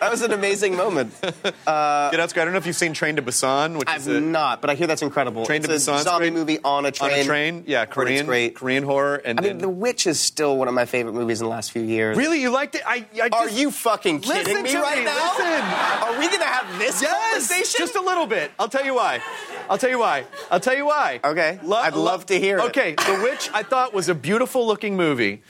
That 0.00 0.08
was 0.10 0.22
an 0.22 0.32
amazing 0.32 0.76
moment. 0.76 1.14
Get 1.22 1.30
Out's 1.66 2.32
great. 2.32 2.42
I 2.42 2.44
don't 2.44 2.52
know 2.52 2.58
if 2.58 2.66
you've 2.66 2.76
seen 2.76 2.92
Train 2.92 3.16
to 3.16 3.22
Busan, 3.22 3.78
which 3.78 3.88
I've 3.88 4.00
is 4.06 4.20
not, 4.22 4.60
but 4.60 4.70
I 4.70 4.74
hear 4.74 4.86
that's 4.86 5.02
incredible. 5.02 5.46
Train 5.46 5.62
to 5.62 5.72
it's 5.72 5.86
a 5.86 5.90
Busan's 5.92 6.02
zombie 6.04 6.30
great. 6.30 6.32
movie 6.38 6.58
on 6.64 6.86
a 6.86 6.90
train. 6.90 7.12
on 7.12 7.18
a 7.20 7.24
train. 7.24 7.64
Yeah, 7.66 7.84
Korean, 7.86 8.26
great. 8.26 8.54
Korean 8.56 8.82
horror. 8.82 9.16
And, 9.16 9.38
I 9.38 9.42
mean, 9.42 9.50
and- 9.52 9.59
The 9.60 9.68
Witch 9.68 10.06
is 10.06 10.18
still 10.20 10.56
one 10.56 10.68
of 10.68 10.74
my 10.74 10.84
favorite 10.86 11.12
movies 11.12 11.40
in 11.40 11.44
the 11.46 11.50
last 11.50 11.72
few 11.72 11.82
years. 11.82 12.16
really, 12.16 12.40
you 12.40 12.50
liked 12.50 12.74
it? 12.74 12.82
I, 12.86 13.06
I 13.22 13.28
Are 13.32 13.48
you 13.48 13.70
fucking 13.70 14.20
kidding 14.20 14.62
me 14.62 14.74
right 14.76 14.98
me, 14.98 15.04
now? 15.04 15.14
listen. 15.36 15.62
Are 16.02 16.18
we 16.18 16.28
to 16.28 16.44
have 16.44 16.78
this 16.78 17.02
Yes, 17.02 17.48
conversation? 17.48 17.78
just 17.78 17.96
a 17.96 18.00
little 18.00 18.26
bit. 18.26 18.50
I'll 18.58 18.68
tell 18.68 18.84
you 18.84 18.94
why. 18.94 19.20
I'll 19.68 19.78
tell 19.78 19.90
you 19.90 19.98
why. 19.98 20.24
I'll 20.50 20.60
tell 20.60 20.76
you 20.76 20.86
why. 20.86 21.20
Okay. 21.22 21.58
I'd 21.70 21.94
love 21.94 22.26
to 22.26 22.38
hear 22.38 22.58
it. 22.58 22.64
Okay, 22.66 22.94
The 22.94 23.20
Witch 23.22 23.50
I 23.52 23.62
thought 23.62 23.92
was 23.92 24.08
a 24.08 24.14
beautiful 24.14 24.66
looking 24.66 24.96
movie. 24.96 25.42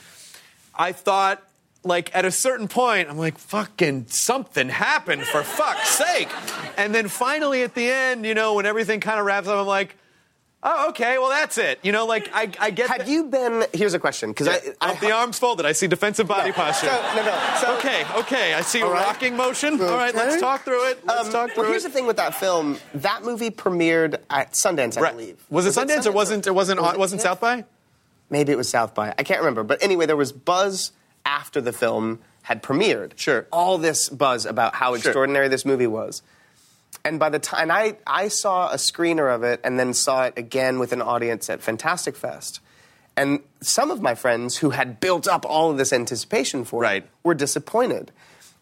I 0.75 0.93
thought 0.93 1.43
like 1.83 2.15
at 2.15 2.25
a 2.27 2.31
certain 2.31 2.69
point 2.69 3.09
I'm 3.09 3.17
like 3.19 3.39
fucking 3.39 4.07
something 4.09 4.69
happened 4.69 5.23
for 5.25 5.43
fuck's 5.43 5.89
sake. 5.89 6.29
And 6.77 6.95
then 6.95 7.09
finally 7.09 7.63
at 7.63 7.75
the 7.75 7.91
end, 7.91 8.27
you 8.27 8.35
know, 8.35 8.55
when 8.55 8.67
everything 8.67 9.01
kind 9.01 9.19
of 9.19 9.25
wraps 9.27 9.49
up 9.49 9.59
I'm 9.59 9.67
like 9.67 9.97
Oh, 10.63 10.91
okay. 10.91 11.17
Well, 11.17 11.31
that's 11.31 11.57
it. 11.57 11.79
You 11.83 11.91
know, 11.91 12.05
like 12.05 12.29
I, 12.35 12.51
I 12.61 12.71
get. 12.71 12.89
Had 12.91 13.07
the, 13.07 13.11
you 13.11 13.25
been? 13.25 13.65
Here's 13.73 13.95
a 13.95 13.99
question 13.99 14.31
because 14.31 14.47
I, 14.47 14.61
I 14.81 14.93
Up 14.93 15.01
the 15.01 15.11
arms 15.11 15.39
folded. 15.39 15.65
I 15.65 15.73
see 15.73 15.87
defensive 15.87 16.29
body 16.29 16.53
posture. 16.53 16.89
So, 16.89 17.13
no, 17.17 17.25
no. 17.25 17.57
So, 17.61 17.77
okay, 17.79 18.05
okay. 18.19 18.53
I 18.53 18.61
see 18.61 18.81
a 18.81 18.87
right. 18.87 19.03
rocking 19.07 19.37
motion. 19.37 19.81
All 19.81 19.97
right, 19.97 20.15
let's 20.15 20.39
talk 20.39 20.63
through 20.65 20.91
it. 20.91 21.07
Let's 21.07 21.29
Um, 21.29 21.33
talk 21.33 21.51
through 21.53 21.63
well, 21.63 21.71
here's 21.73 21.87
it. 21.87 21.89
the 21.89 21.95
thing 21.95 22.07
with 22.07 22.19
that 22.19 22.35
film. 22.35 22.77
That 22.95 23.25
movie 23.25 23.51
premiered 23.51 24.21
at 24.29 24.53
Sundance, 24.53 24.99
I 24.99 25.01
Right. 25.01 25.13
believe. 25.13 25.43
Was 25.49 25.65
it 25.65 25.71
Sundance 25.81 26.05
or 26.07 26.13
wasn't 26.13 26.47
it 26.47 26.55
wasn't 26.55 26.83
was 26.83 26.95
it 26.95 26.99
wasn't? 26.99 27.23
South 27.23 27.41
by? 27.41 27.65
Maybe 28.29 28.53
it 28.53 28.57
was 28.57 28.69
South 28.69 28.95
by. 28.95 29.15
I 29.17 29.23
can't 29.23 29.41
remember. 29.41 29.63
But 29.65 29.83
anyway, 29.83 30.05
there 30.05 30.17
was 30.17 30.31
buzz 30.31 30.93
after 31.25 31.63
the 31.63 31.73
film 31.73 32.19
had 32.43 32.63
premiered. 32.63 33.13
Sure. 33.17 33.47
All 33.51 33.79
this 33.79 34.09
buzz 34.11 34.45
about 34.45 34.75
how 34.75 34.93
extraordinary 34.95 35.49
this 35.49 35.65
movie 35.65 35.87
was. 35.87 36.23
And 37.05 37.19
by 37.19 37.31
the 37.31 37.39
time 37.39 37.71
I, 37.71 37.97
I 38.07 38.29
saw 38.29 38.71
a 38.71 38.77
screener 38.77 39.35
of 39.35 39.43
it 39.43 39.61
and 39.65 39.79
then 39.79 39.95
saw 39.95 40.25
it 40.25 40.35
again 40.37 40.79
with 40.79 40.93
an 40.93 41.01
audience 41.01 41.49
at 41.49 41.63
Fantastic 41.63 42.17
Fest. 42.17 42.61
And 43.17 43.41
some 43.61 43.91
of 43.91 44.01
my 44.01 44.15
friends 44.15 44.59
who 44.59 44.71
had 44.71 45.01
built 45.01 45.27
up 45.27 45.45
all 45.45 45.71
of 45.71 45.79
this 45.79 45.93
anticipation 45.93 46.65
for 46.65 46.83
Right. 46.83 47.05
it 47.05 47.11
were 47.25 47.35
disappointed. 47.35 48.13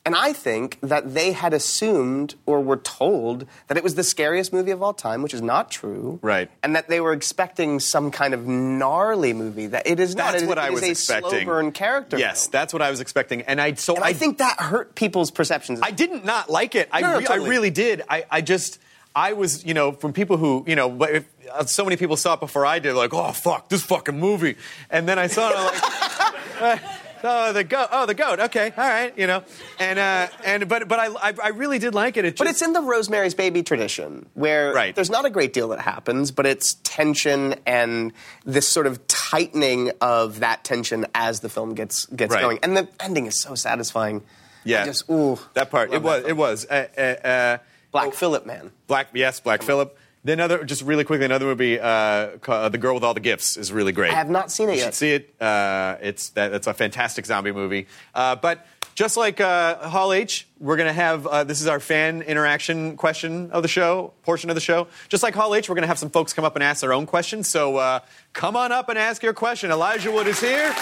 And 0.09 0.17
I 0.17 0.33
think 0.33 0.79
that 0.81 1.13
they 1.13 1.33
had 1.33 1.53
assumed 1.53 2.35
or 2.47 2.63
were 2.63 2.79
told 2.79 3.45
that 3.67 3.77
it 3.77 3.85
was 3.85 3.95
the 3.95 4.03
scariest 4.03 4.55
movie 4.55 4.71
of 4.71 4.83
all 4.83 4.95
time, 4.95 5.21
which 5.21 5.35
is 5.35 5.43
not 5.43 5.71
true. 5.71 6.19
Right. 6.23 6.51
And 6.63 6.75
that 6.77 6.89
they 6.89 6.99
were 7.03 7.13
expecting 7.13 7.79
some 7.79 8.11
kind 8.11 8.33
of 8.33 8.47
gnarly 8.47 9.35
movie. 9.35 9.67
That 9.67 9.87
it 9.87 10.01
is 10.01 10.17
not. 10.17 10.33
That's 10.33 10.45
what 10.45 10.57
I 10.57 10.69
it 10.69 10.73
is 10.73 10.75
was 10.77 10.83
a 10.85 10.91
expecting. 10.93 11.31
slow 11.31 11.45
burn 11.45 11.73
character. 11.73 12.17
Yes, 12.19 12.45
film. 12.47 12.53
that's 12.53 12.73
what 12.73 12.81
I 12.81 12.89
was 12.89 13.01
expecting, 13.01 13.43
and 13.43 13.61
I 13.61 13.75
so 13.75 13.97
And 13.97 14.03
I, 14.03 14.15
think 14.15 14.39
that 14.39 14.59
hurt 14.59 14.95
people's 14.95 15.31
perceptions. 15.31 15.81
I 15.83 15.91
didn't 15.91 16.25
not 16.25 16.49
like 16.49 16.75
it. 16.75 16.89
I, 16.91 17.03
No, 17.03 17.09
no, 17.09 17.19
re- 17.19 17.25
totally. 17.27 17.47
I 17.47 17.51
really 17.51 17.71
did. 17.71 18.03
I, 18.09 18.25
I 18.31 18.41
just, 18.41 18.79
I 19.15 19.35
was, 19.35 19.67
you 19.67 19.75
know, 19.75 19.93
from 19.93 20.15
people 20.15 20.39
who, 20.39 20.65
you 20.67 20.75
know, 20.75 21.03
if, 21.03 21.27
uh, 21.53 21.67
so 21.67 21.85
many 21.85 21.97
people 21.97 22.17
saw 22.17 22.33
it 22.33 22.41
before 22.41 22.65
I 22.65 22.79
did, 22.79 22.95
like, 22.95 23.13
oh 23.13 23.33
fuck, 23.33 23.69
this 23.69 23.83
fucking 23.83 24.19
movie, 24.19 24.57
and 24.89 25.07
then 25.07 25.19
I 25.19 25.27
saw 25.27 25.51
it, 25.51 25.55
I'm 25.55 26.63
like, 26.63 26.81
oh 27.25 27.53
the 27.53 27.65
goat, 27.65 27.89
oh 27.93 28.07
the 28.07 28.15
goat, 28.15 28.41
okay, 28.41 28.73
all 28.77 28.89
right, 28.89 29.13
you 29.19 29.27
know, 29.27 29.43
and 29.79 29.99
uh, 29.99 30.29
and 30.45 30.69
but 30.69 30.89
but 30.89 30.99
I, 30.99 31.07
I 31.31 31.35
I 31.45 31.49
really 31.49 31.79
did 31.79 31.95
like 31.95 32.17
it. 32.17 32.25
It 32.25 32.31
just, 32.33 32.39
But 32.39 32.47
it's 32.49 32.63
in 32.63 32.73
the 32.73 32.81
Rosemary's 32.83 33.35
Baby 33.35 33.63
tradition, 33.63 34.27
where 34.35 34.73
Right. 34.73 34.95
there's 34.95 35.11
not 35.11 35.25
a 35.25 35.31
great 35.31 35.53
deal 35.53 35.69
that 35.69 35.81
happens, 35.81 36.31
but 36.31 36.47
it's 36.47 36.75
tension 36.85 37.55
and 37.67 38.13
this 38.45 38.67
sort 38.69 38.87
of 38.87 39.07
tightening 39.07 39.93
of 40.01 40.41
that 40.41 40.65
tension 40.65 41.07
as 41.15 41.41
the 41.41 41.49
film 41.49 41.75
gets 41.75 42.07
gets 42.07 42.35
Right. 42.35 42.41
going. 42.43 42.59
And 42.63 42.77
the 42.77 42.89
ending 43.01 43.27
is 43.27 43.41
so 43.41 43.55
satisfying. 43.55 44.23
yeah, 44.65 44.83
I 44.83 44.87
just 44.87 45.09
ooh, 45.11 45.39
that 45.55 45.71
part. 45.71 45.93
It 45.93 46.03
was 46.03 46.23
that 46.23 46.29
it 46.31 46.37
was 46.37 46.67
uh, 46.69 46.87
uh, 46.97 47.01
uh, 47.27 47.59
Black 47.93 48.13
Phillip, 48.15 48.45
man. 48.47 48.71
Black, 48.87 49.09
yes, 49.15 49.41
Black 49.41 49.63
Phillip. 49.63 49.97
Then 50.29 50.41
another, 50.41 50.63
just 50.63 50.83
really 50.83 51.05
quickly, 51.05 51.25
another 51.25 51.47
movie, 51.47 51.81
uh, 51.81 52.37
ca- 52.43 52.53
uh, 52.53 52.69
The 52.69 52.77
Girl 52.77 52.93
with 52.93 53.03
All 53.03 53.15
the 53.15 53.19
Gifts, 53.21 53.57
is 53.57 53.73
really 53.73 53.93
great. 53.93 54.13
I 54.13 54.17
have 54.17 54.29
not 54.29 54.51
seen 54.51 54.69
it 54.69 54.73
yet. 54.73 54.77
you 54.77 54.81
yet. 54.81 54.85
should 54.89 54.95
see 54.95 55.13
it. 55.13 55.35
Uh, 55.41 55.97
it's 56.03 56.29
that, 56.31 56.51
that's 56.51 56.67
a 56.67 56.75
fantastic 56.75 57.25
zombie 57.25 57.51
movie. 57.51 57.87
Uh, 58.15 58.37
but 58.37 58.67
just 58.95 59.17
like 59.17 59.41
uh, 59.41 59.89
Hall 59.89 60.13
H, 60.13 60.47
we're 60.61 60.77
going 60.77 60.87
to 60.87 60.93
have 60.93 61.27
uh, 61.27 61.45
this 61.45 61.63
is 61.63 61.67
our 61.67 61.81
fan 61.81 62.21
interaction 62.21 62.99
question 62.99 63.51
of 63.53 63.63
the 63.63 63.69
show, 63.69 64.13
portion 64.23 64.51
of 64.51 64.55
the 64.55 64.61
show. 64.61 64.89
Just 65.09 65.23
like 65.23 65.35
Hall 65.35 65.55
H, 65.55 65.67
we're 65.67 65.77
going 65.77 65.85
to 65.85 65.89
have 65.89 65.99
some 65.99 66.11
folks 66.11 66.35
come 66.35 66.45
up 66.45 66.57
and 66.57 66.63
ask 66.63 66.83
their 66.83 66.93
own 66.93 67.07
questions. 67.07 67.49
So 67.49 67.79
uh, 67.79 68.01
come 68.35 68.55
on 68.55 68.71
up 68.71 68.91
and 68.91 68.99
ask 68.99 69.23
your 69.23 69.33
question. 69.33 69.71
Elijah 69.71 70.13
Wood 70.13 70.27
is 70.27 70.39
here. 70.39 70.75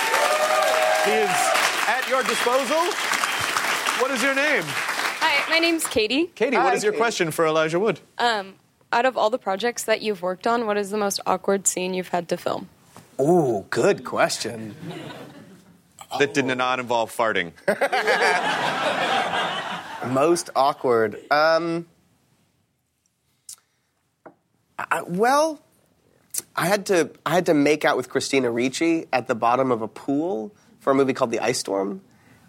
He 1.05 1.13
is 1.13 1.31
at 1.87 2.05
your 2.09 2.25
disposal. 2.25 2.83
What 4.03 4.11
is 4.11 4.25
your 4.25 4.35
name? 4.35 4.65
Hi, 4.67 5.49
my 5.49 5.61
name's 5.61 5.87
Katie. 5.87 6.27
Katie, 6.35 6.57
what 6.57 6.67
Hi, 6.67 6.75
is 6.75 6.83
your 6.83 6.95
Katie. 6.95 7.01
question 7.01 7.31
for 7.31 7.47
Elijah 7.47 7.79
Wood? 7.79 8.01
Out 8.93 9.05
of 9.05 9.17
all 9.17 9.31
the 9.31 9.39
projects 9.39 9.85
that 9.85 10.03
you've 10.03 10.23
worked 10.23 10.47
on, 10.47 10.67
what 10.67 10.77
is 10.77 10.91
the 10.91 10.97
most 10.97 11.21
awkward 11.27 11.67
scene 11.67 11.93
you've 11.93 12.09
had 12.09 12.29
to 12.29 12.37
film? 12.37 12.69
Ooh, 13.21 13.67
good 13.71 14.05
question. 14.05 14.77
That 16.19 16.35
did 16.35 16.47
not 16.47 16.79
involve 16.79 17.15
farting. 17.15 17.53
Most 20.13 20.51
awkward. 20.55 21.21
Um, 21.33 21.87
I, 24.79 25.03
well, 25.03 25.61
I 26.55 26.67
had 26.67 26.87
to 26.87 27.11
I 27.25 27.31
had 27.31 27.47
to 27.47 27.55
make 27.55 27.85
out 27.85 27.97
with 27.97 28.09
Christina 28.09 28.51
Ricci 28.51 29.07
at 29.13 29.27
the 29.27 29.35
bottom 29.35 29.73
of 29.73 29.83
a 29.83 29.89
pool 29.89 30.55
for 30.81 30.93
a 30.93 30.95
movie 30.95 31.13
called 31.13 31.31
The 31.31 31.41
Ice 31.41 31.59
Storm, 31.59 32.03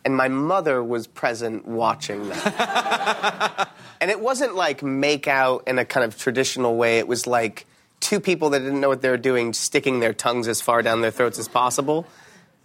and 0.05 0.15
my 0.15 0.27
mother 0.27 0.83
was 0.83 1.07
present 1.07 1.65
watching 1.65 2.29
that. 2.29 3.69
and 4.01 4.11
it 4.11 4.19
wasn't 4.19 4.55
like 4.55 4.83
make 4.83 5.27
out 5.27 5.67
in 5.67 5.79
a 5.79 5.85
kind 5.85 6.03
of 6.03 6.17
traditional 6.17 6.75
way. 6.75 6.99
It 6.99 7.07
was 7.07 7.27
like 7.27 7.65
two 7.99 8.19
people 8.19 8.51
that 8.51 8.59
didn't 8.59 8.79
know 8.79 8.89
what 8.89 9.01
they 9.01 9.09
were 9.09 9.17
doing 9.17 9.53
sticking 9.53 9.99
their 9.99 10.13
tongues 10.13 10.47
as 10.47 10.61
far 10.61 10.81
down 10.81 11.01
their 11.01 11.11
throats 11.11 11.39
as 11.39 11.47
possible. 11.47 12.05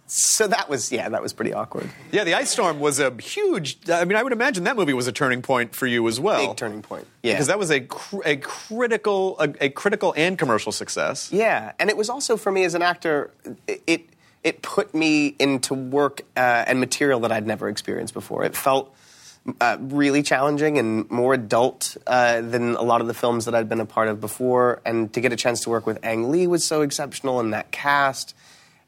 So 0.05 0.47
that 0.47 0.69
was 0.69 0.91
yeah, 0.91 1.09
that 1.09 1.21
was 1.21 1.33
pretty 1.33 1.53
awkward. 1.53 1.89
Yeah, 2.11 2.23
the 2.25 2.33
ice 2.33 2.49
storm 2.49 2.79
was 2.79 2.99
a 2.99 3.09
huge. 3.19 3.77
I 3.89 4.03
mean, 4.05 4.17
I 4.17 4.21
would 4.21 4.33
imagine 4.33 4.65
that 4.65 4.75
movie 4.75 4.93
was 4.93 5.07
a 5.07 5.13
turning 5.13 5.41
point 5.41 5.73
for 5.73 5.87
you 5.87 6.07
as 6.07 6.19
well. 6.19 6.49
Big 6.49 6.57
turning 6.57 6.81
point. 6.81 7.07
Yeah. 7.23 7.33
because 7.33 7.47
that 7.47 7.57
was 7.57 7.71
a 7.71 7.79
cr- 7.79 8.21
a 8.25 8.35
critical 8.35 9.39
a, 9.39 9.53
a 9.61 9.69
critical 9.69 10.13
and 10.17 10.37
commercial 10.37 10.71
success. 10.71 11.31
Yeah, 11.31 11.71
and 11.79 11.89
it 11.89 11.95
was 11.95 12.09
also 12.09 12.35
for 12.35 12.51
me 12.51 12.65
as 12.65 12.75
an 12.75 12.81
actor, 12.81 13.31
it 13.67 14.09
it, 14.43 14.61
put 14.61 14.93
me 14.93 15.35
into 15.39 15.73
work 15.73 16.21
uh, 16.35 16.65
and 16.67 16.81
material 16.81 17.21
that 17.21 17.31
I'd 17.31 17.47
never 17.47 17.69
experienced 17.69 18.13
before. 18.13 18.43
It 18.43 18.57
felt 18.57 18.93
uh, 19.59 19.77
really 19.79 20.23
challenging 20.23 20.77
and 20.77 21.09
more 21.11 21.33
adult 21.33 21.97
uh, 22.07 22.41
than 22.41 22.75
a 22.75 22.81
lot 22.81 23.01
of 23.01 23.07
the 23.07 23.13
films 23.13 23.45
that 23.45 23.53
I'd 23.53 23.67
been 23.67 23.81
a 23.81 23.85
part 23.85 24.07
of 24.07 24.21
before. 24.21 24.81
And 24.85 25.11
to 25.13 25.21
get 25.21 25.33
a 25.33 25.35
chance 25.35 25.61
to 25.61 25.69
work 25.69 25.85
with 25.85 26.03
Ang 26.03 26.31
Lee 26.31 26.47
was 26.47 26.65
so 26.65 26.81
exceptional 26.81 27.39
in 27.39 27.51
that 27.51 27.71
cast, 27.71 28.35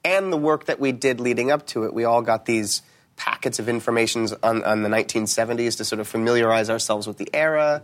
and 0.03 0.31
the 0.31 0.37
work 0.37 0.65
that 0.65 0.79
we 0.79 0.91
did 0.91 1.19
leading 1.19 1.51
up 1.51 1.65
to 1.67 1.83
it. 1.83 1.93
We 1.93 2.05
all 2.05 2.21
got 2.21 2.45
these 2.45 2.81
packets 3.17 3.59
of 3.59 3.69
information 3.69 4.27
on, 4.43 4.63
on 4.63 4.83
the 4.83 4.89
1970s 4.89 5.77
to 5.77 5.85
sort 5.85 5.99
of 5.99 6.07
familiarize 6.07 6.69
ourselves 6.69 7.07
with 7.07 7.17
the 7.17 7.29
era. 7.33 7.81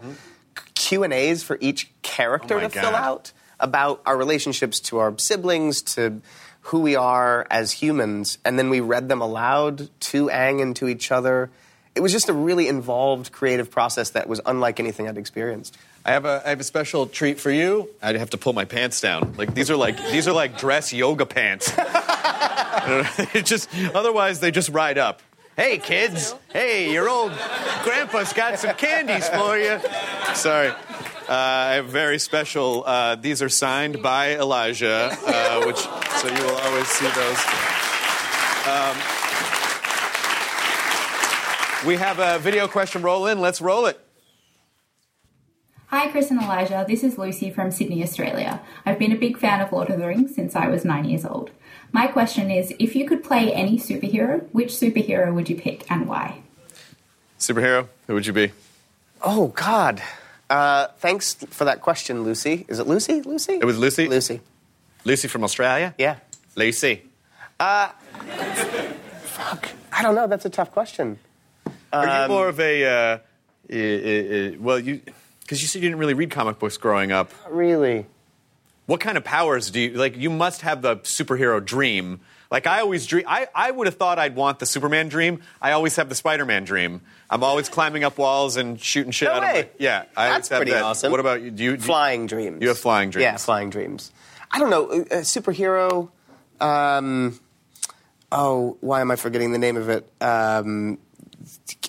Q 0.76 1.04
and 1.04 1.14
A's 1.14 1.44
for 1.44 1.58
each 1.62 1.92
character 2.02 2.56
Oh 2.56 2.60
to 2.60 2.70
fill 2.70 2.96
out 2.96 3.32
about 3.60 4.02
our 4.06 4.18
relationships 4.18 4.80
to 4.80 4.98
our 4.98 5.18
siblings, 5.18 5.82
to 5.82 6.22
who 6.66 6.80
we 6.80 6.96
are 6.96 7.48
as 7.50 7.72
humans, 7.72 8.38
and 8.44 8.58
then 8.58 8.70
we 8.70 8.80
read 8.80 9.10
them 9.10 9.22
aloud 9.22 9.90
to 10.00 10.30
Ang 10.30 10.62
and 10.62 10.76
to 10.78 10.88
each 10.88 11.12
other. 11.12 11.50
It 11.94 12.00
was 12.00 12.12
just 12.12 12.30
a 12.30 12.34
really 12.34 12.68
involved 12.68 13.32
creative 13.32 13.70
process 13.70 14.12
that 14.12 14.30
was 14.30 14.40
unlike 14.46 14.80
anything 14.80 15.10
I'd 15.10 15.18
experienced. 15.18 15.78
I 16.06 16.12
have 16.12 16.26
a 16.26 16.42
I 16.46 16.50
have 16.50 16.60
a 16.60 16.64
special 16.64 17.06
treat 17.06 17.40
for 17.40 17.52
you. 17.52 17.90
I'd 18.02 18.16
have 18.16 18.32
to 18.32 18.38
pull 18.38 18.54
my 18.54 18.66
pants 18.66 19.02
down. 19.02 19.36
Like 19.38 19.54
these 19.54 19.70
are 19.70 19.76
like 19.76 19.98
these 20.12 20.28
are 20.28 20.34
like 20.34 20.58
dress 20.58 20.94
yoga 20.94 21.26
pants. 21.26 21.72
it 23.36 23.46
just 23.46 23.70
otherwise 23.94 24.40
they 24.40 24.52
just 24.52 24.70
ride 24.70 24.98
up. 24.98 25.22
Hey 25.58 25.78
kids, 25.78 26.34
hey 26.54 26.92
your 26.92 27.10
old 27.10 27.34
grandpa's 27.84 28.34
got 28.34 28.58
some 28.58 28.76
candies 28.76 29.28
for 29.30 29.58
you. 29.58 29.80
Sorry. 30.34 30.70
Uh, 30.70 31.34
I 31.34 31.74
have 31.76 31.88
very 31.88 32.20
special. 32.20 32.84
Uh, 32.86 33.16
these 33.16 33.42
are 33.42 33.50
signed 33.50 34.02
by 34.02 34.36
Elijah, 34.36 35.16
uh, 35.26 35.64
which 35.66 35.78
so 35.78 36.28
you 36.28 36.44
will 36.44 36.58
always 36.58 36.88
see 36.88 37.06
those. 37.06 37.38
Um, 38.68 39.21
we 41.86 41.96
have 41.96 42.20
a 42.20 42.40
video 42.40 42.68
question 42.68 43.02
roll 43.02 43.28
in. 43.28 43.40
Let's 43.40 43.62
roll 43.62 43.86
it. 43.86 44.00
Hi, 45.88 46.10
Chris 46.10 46.32
and 46.32 46.42
Elijah. 46.42 46.86
This 46.88 47.04
is 47.04 47.18
Lucy 47.18 47.50
from 47.50 47.70
Sydney, 47.70 48.02
Australia. 48.02 48.62
I've 48.86 48.98
been 48.98 49.12
a 49.12 49.18
big 49.18 49.38
fan 49.38 49.60
of 49.60 49.74
Lord 49.74 49.90
of 49.90 50.00
the 50.00 50.08
Rings 50.08 50.34
since 50.34 50.56
I 50.56 50.68
was 50.68 50.86
nine 50.86 51.06
years 51.06 51.26
old. 51.26 51.52
My 51.92 52.08
question 52.08 52.50
is 52.50 52.74
if 52.80 52.96
you 52.96 53.06
could 53.06 53.24
play 53.24 53.54
any 53.54 53.78
superhero, 53.78 54.48
which 54.54 54.70
superhero 54.70 55.34
would 55.34 55.50
you 55.50 55.58
pick 55.58 55.90
and 55.92 56.08
why? 56.08 56.42
Superhero, 57.38 57.90
who 58.08 58.14
would 58.14 58.26
you 58.26 58.34
be? 58.34 58.52
Oh 59.22 59.48
God! 59.48 60.02
Uh, 60.50 60.88
thanks 61.00 61.34
for 61.34 61.66
that 61.66 61.82
question, 61.82 62.24
Lucy. 62.24 62.66
Is 62.68 62.80
it 62.80 62.88
Lucy? 62.88 63.22
Lucy? 63.22 63.54
It 63.54 63.66
was 63.66 63.78
Lucy? 63.78 64.08
Lucy. 64.08 64.42
Lucy 65.04 65.28
from 65.28 65.44
Australia? 65.44 65.94
Yeah. 65.98 66.18
Lucy. 66.56 67.04
Fuck. 67.60 69.70
I 69.92 70.02
don't 70.02 70.16
know. 70.16 70.28
That's 70.28 70.46
a 70.46 70.50
tough 70.50 70.72
question. 70.72 71.20
Are 71.94 72.08
Um, 72.08 72.22
you 72.32 72.36
more 72.36 72.48
of 72.48 72.60
a, 72.60 72.86
uh, 72.86 72.90
uh, 73.72 73.76
uh, 73.76 74.52
well, 74.60 74.80
you, 74.80 75.02
because 75.42 75.62
you 75.62 75.68
said 75.68 75.82
you 75.82 75.90
didn't 75.90 76.00
really 76.00 76.14
read 76.14 76.32
comic 76.32 76.60
books 76.60 76.78
growing 76.78 77.12
up. 77.12 77.32
Not 77.44 77.54
really. 77.56 78.06
What 78.86 79.00
kind 79.00 79.18
of 79.18 79.24
powers 79.24 79.72
do 79.72 79.80
you, 79.80 79.90
like, 79.92 80.18
you 80.18 80.30
must 80.30 80.62
have 80.62 80.82
the 80.82 80.98
superhero 80.98 81.64
dream. 81.64 82.20
Like, 82.50 82.68
I 82.68 82.82
always 82.82 83.06
dream, 83.06 83.24
I, 83.28 83.48
I 83.56 83.72
would 83.72 83.88
have 83.88 83.96
thought 83.96 84.20
I'd 84.20 84.36
want 84.36 84.60
the 84.60 84.66
Superman 84.66 85.08
dream. 85.08 85.42
I 85.62 85.72
always 85.72 85.96
have 85.96 86.10
the 86.10 86.16
Spider 86.16 86.46
Man 86.46 86.66
dream. 86.66 87.00
I'm 87.30 87.44
always 87.44 87.70
climbing 87.70 88.04
up 88.04 88.18
walls 88.18 88.58
and 88.58 88.78
shooting 88.82 89.12
shit 89.14 89.30
No 89.30 89.36
out 89.36 89.42
way. 89.44 89.60
of 89.62 89.66
my, 89.68 89.72
Yeah. 89.78 90.04
I 90.18 90.26
always 90.28 90.36
That's 90.38 90.50
have 90.50 90.58
pretty 90.58 90.72
that. 90.72 90.84
awesome. 90.84 91.12
What 91.12 91.22
about 91.22 91.42
you? 91.42 91.52
Do 91.52 91.64
you 91.64 91.72
do 91.78 91.82
you- 91.82 91.86
Flying 91.86 92.28
dreams. 92.28 92.62
You 92.62 92.68
have 92.68 92.78
flying 92.80 93.10
dreams. 93.10 93.24
Yeah, 93.24 93.38
flying 93.38 93.70
dreams. 93.70 94.12
I 94.52 94.60
don't 94.60 94.70
know. 94.70 94.92
A 94.92 95.00
a 95.00 95.22
superhero. 95.22 96.10
Um, 96.60 97.40
oh, 98.32 98.78
why 98.82 99.00
am 99.00 99.12
I 99.12 99.16
forgetting 99.16 99.54
the 99.54 99.58
name 99.60 99.78
of 99.78 99.88
it? 99.90 100.10
Um, 100.20 100.98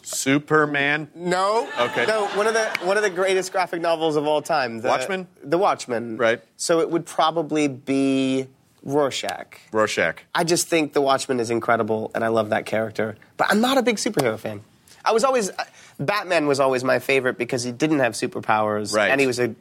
Superman? 0.02 1.08
no. 1.14 1.68
Okay. 1.78 2.06
No, 2.06 2.26
one 2.36 2.46
of 2.46 2.54
the 2.54 2.66
one 2.84 2.96
of 2.96 3.02
the 3.02 3.10
greatest 3.10 3.52
graphic 3.52 3.80
novels 3.80 4.16
of 4.16 4.26
all 4.26 4.42
time. 4.42 4.80
The, 4.80 4.88
Watchmen? 4.88 5.26
The 5.42 5.58
Watchmen. 5.58 6.16
Right. 6.16 6.40
So 6.56 6.80
it 6.80 6.90
would 6.90 7.06
probably 7.06 7.68
be 7.68 8.46
Rorschach. 8.82 9.58
Rorschach. 9.72 10.16
I 10.34 10.44
just 10.44 10.68
think 10.68 10.92
The 10.92 11.00
Watchmen 11.00 11.40
is 11.40 11.50
incredible, 11.50 12.10
and 12.14 12.24
I 12.24 12.28
love 12.28 12.50
that 12.50 12.66
character. 12.66 13.16
But 13.36 13.48
I'm 13.50 13.60
not 13.60 13.78
a 13.78 13.82
big 13.82 13.96
superhero 13.96 14.38
fan. 14.38 14.62
I 15.04 15.12
was 15.12 15.24
always 15.24 15.50
uh, 15.50 15.64
Batman 15.98 16.46
was 16.46 16.60
always 16.60 16.84
my 16.84 16.98
favorite 16.98 17.38
because 17.38 17.62
he 17.64 17.72
didn't 17.72 17.98
have 18.00 18.12
superpowers, 18.14 18.94
Right. 18.94 19.10
and 19.10 19.20
he 19.20 19.26
was 19.26 19.38
a 19.40 19.54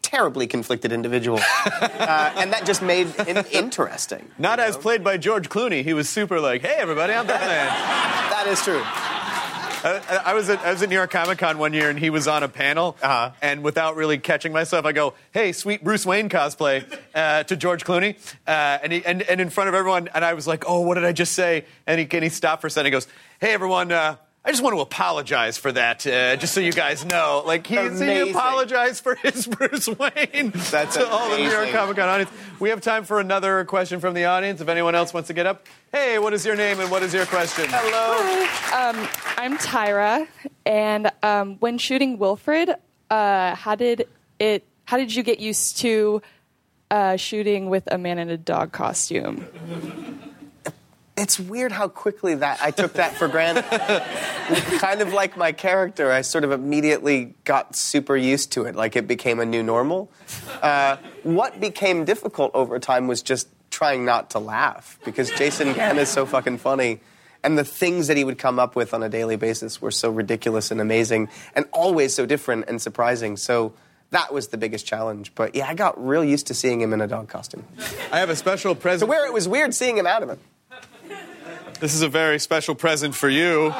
terribly 0.00 0.46
conflicted 0.46 0.92
individual, 0.92 1.38
uh, 1.66 2.32
and 2.36 2.52
that 2.54 2.64
just 2.64 2.80
made 2.82 3.06
him 3.08 3.44
interesting. 3.52 4.30
Not 4.38 4.60
as 4.60 4.76
played 4.78 5.04
by 5.04 5.18
George 5.18 5.48
Clooney. 5.50 5.84
He 5.84 5.92
was 5.92 6.08
super 6.08 6.40
like, 6.40 6.62
hey, 6.62 6.76
everybody, 6.78 7.12
I'm 7.12 7.26
Batman. 7.26 7.68
That 8.32 8.46
is 8.50 8.60
true. 8.62 8.82
I, 9.84 10.20
I 10.26 10.34
was 10.34 10.48
at 10.48 10.60
I 10.60 10.72
was 10.72 10.82
at 10.82 10.88
New 10.88 10.94
York 10.94 11.10
Comic 11.10 11.38
Con 11.38 11.58
one 11.58 11.72
year, 11.72 11.90
and 11.90 11.98
he 11.98 12.10
was 12.10 12.28
on 12.28 12.42
a 12.42 12.48
panel. 12.48 12.96
Uh-huh. 13.02 13.32
And 13.42 13.62
without 13.62 13.96
really 13.96 14.18
catching 14.18 14.52
myself, 14.52 14.84
I 14.86 14.92
go, 14.92 15.14
"Hey, 15.32 15.52
sweet 15.52 15.82
Bruce 15.82 16.06
Wayne 16.06 16.28
cosplay" 16.28 16.84
uh, 17.14 17.42
to 17.44 17.56
George 17.56 17.84
Clooney, 17.84 18.16
uh, 18.46 18.78
and 18.82 18.92
he 18.92 19.04
and, 19.04 19.22
and 19.22 19.40
in 19.40 19.50
front 19.50 19.68
of 19.68 19.74
everyone, 19.74 20.08
and 20.14 20.24
I 20.24 20.34
was 20.34 20.46
like, 20.46 20.64
"Oh, 20.66 20.80
what 20.80 20.94
did 20.94 21.04
I 21.04 21.12
just 21.12 21.32
say?" 21.32 21.64
And 21.86 22.00
he 22.00 22.08
and 22.12 22.22
he 22.22 22.30
stopped 22.30 22.60
for 22.60 22.68
a 22.68 22.70
second. 22.70 22.86
He 22.86 22.90
goes, 22.92 23.08
"Hey, 23.40 23.52
everyone." 23.52 23.92
Uh, 23.92 24.16
I 24.44 24.50
just 24.50 24.60
want 24.60 24.74
to 24.74 24.80
apologize 24.80 25.56
for 25.56 25.70
that, 25.70 26.04
uh, 26.04 26.34
just 26.34 26.52
so 26.52 26.58
you 26.58 26.72
guys 26.72 27.04
know. 27.04 27.44
Like 27.46 27.64
he, 27.64 27.76
he 27.76 28.30
apologized 28.30 29.04
for 29.04 29.14
his 29.14 29.46
Bruce 29.58 29.86
Wayne 29.86 30.50
That's 30.70 30.96
to 30.96 31.06
all 31.06 31.30
the 31.30 31.38
New 31.38 31.48
York. 31.48 31.70
Comic 31.70 31.96
Con 31.96 32.08
audience. 32.08 32.30
We 32.58 32.70
have 32.70 32.80
time 32.80 33.04
for 33.04 33.20
another 33.20 33.64
question 33.64 34.00
from 34.00 34.14
the 34.14 34.24
audience. 34.24 34.60
If 34.60 34.68
anyone 34.68 34.96
else 34.96 35.14
wants 35.14 35.28
to 35.28 35.32
get 35.32 35.46
up, 35.46 35.68
hey, 35.92 36.18
what 36.18 36.32
is 36.32 36.44
your 36.44 36.56
name 36.56 36.80
and 36.80 36.90
what 36.90 37.04
is 37.04 37.14
your 37.14 37.24
question? 37.26 37.66
Hello, 37.68 38.90
um, 38.90 39.08
I'm 39.36 39.56
Tyra, 39.58 40.26
and 40.66 41.12
um, 41.22 41.56
when 41.60 41.78
shooting 41.78 42.18
Wilfred, 42.18 42.74
uh, 43.10 43.54
how 43.54 43.76
did 43.76 44.08
it? 44.40 44.66
How 44.86 44.96
did 44.96 45.14
you 45.14 45.22
get 45.22 45.38
used 45.38 45.78
to 45.78 46.20
uh, 46.90 47.16
shooting 47.16 47.70
with 47.70 47.84
a 47.92 47.96
man 47.96 48.18
in 48.18 48.28
a 48.28 48.36
dog 48.36 48.72
costume? 48.72 49.46
It's 51.16 51.38
weird 51.38 51.72
how 51.72 51.88
quickly 51.88 52.34
that 52.36 52.60
I 52.62 52.70
took 52.70 52.94
that 52.94 53.12
for 53.14 53.28
granted. 53.28 53.64
kind 54.80 55.02
of 55.02 55.12
like 55.12 55.36
my 55.36 55.52
character, 55.52 56.10
I 56.10 56.22
sort 56.22 56.42
of 56.44 56.52
immediately 56.52 57.34
got 57.44 57.76
super 57.76 58.16
used 58.16 58.52
to 58.52 58.64
it, 58.64 58.74
like 58.74 58.96
it 58.96 59.06
became 59.06 59.38
a 59.38 59.44
new 59.44 59.62
normal. 59.62 60.10
Uh, 60.62 60.96
what 61.22 61.60
became 61.60 62.04
difficult 62.06 62.50
over 62.54 62.78
time 62.78 63.08
was 63.08 63.20
just 63.22 63.48
trying 63.70 64.04
not 64.06 64.30
to 64.30 64.38
laugh 64.38 64.98
because 65.04 65.30
Jason 65.32 65.74
Gann 65.74 65.98
is 65.98 66.08
so 66.08 66.24
fucking 66.24 66.58
funny. 66.58 67.00
And 67.44 67.58
the 67.58 67.64
things 67.64 68.06
that 68.06 68.16
he 68.16 68.24
would 68.24 68.38
come 68.38 68.58
up 68.58 68.76
with 68.76 68.94
on 68.94 69.02
a 69.02 69.08
daily 69.08 69.36
basis 69.36 69.82
were 69.82 69.90
so 69.90 70.10
ridiculous 70.10 70.70
and 70.70 70.80
amazing 70.80 71.28
and 71.54 71.66
always 71.72 72.14
so 72.14 72.24
different 72.24 72.66
and 72.68 72.80
surprising. 72.80 73.36
So 73.36 73.74
that 74.12 74.32
was 74.32 74.48
the 74.48 74.56
biggest 74.58 74.86
challenge. 74.86 75.32
But 75.34 75.54
yeah, 75.56 75.66
I 75.66 75.74
got 75.74 76.02
real 76.02 76.24
used 76.24 76.46
to 76.48 76.54
seeing 76.54 76.80
him 76.80 76.92
in 76.92 77.00
a 77.00 77.08
dog 77.08 77.28
costume. 77.28 77.64
I 78.12 78.20
have 78.20 78.30
a 78.30 78.36
special 78.36 78.74
To 78.76 78.80
present. 78.80 79.08
where 79.08 79.26
it 79.26 79.32
was 79.32 79.48
weird 79.48 79.74
seeing 79.74 79.98
him 79.98 80.06
out 80.06 80.22
of 80.22 80.30
it. 80.30 80.38
This 81.82 81.94
is 81.94 82.02
a 82.02 82.08
very 82.08 82.38
special 82.38 82.76
present 82.76 83.12
for 83.12 83.28
you. 83.28 83.64
you 83.64 83.72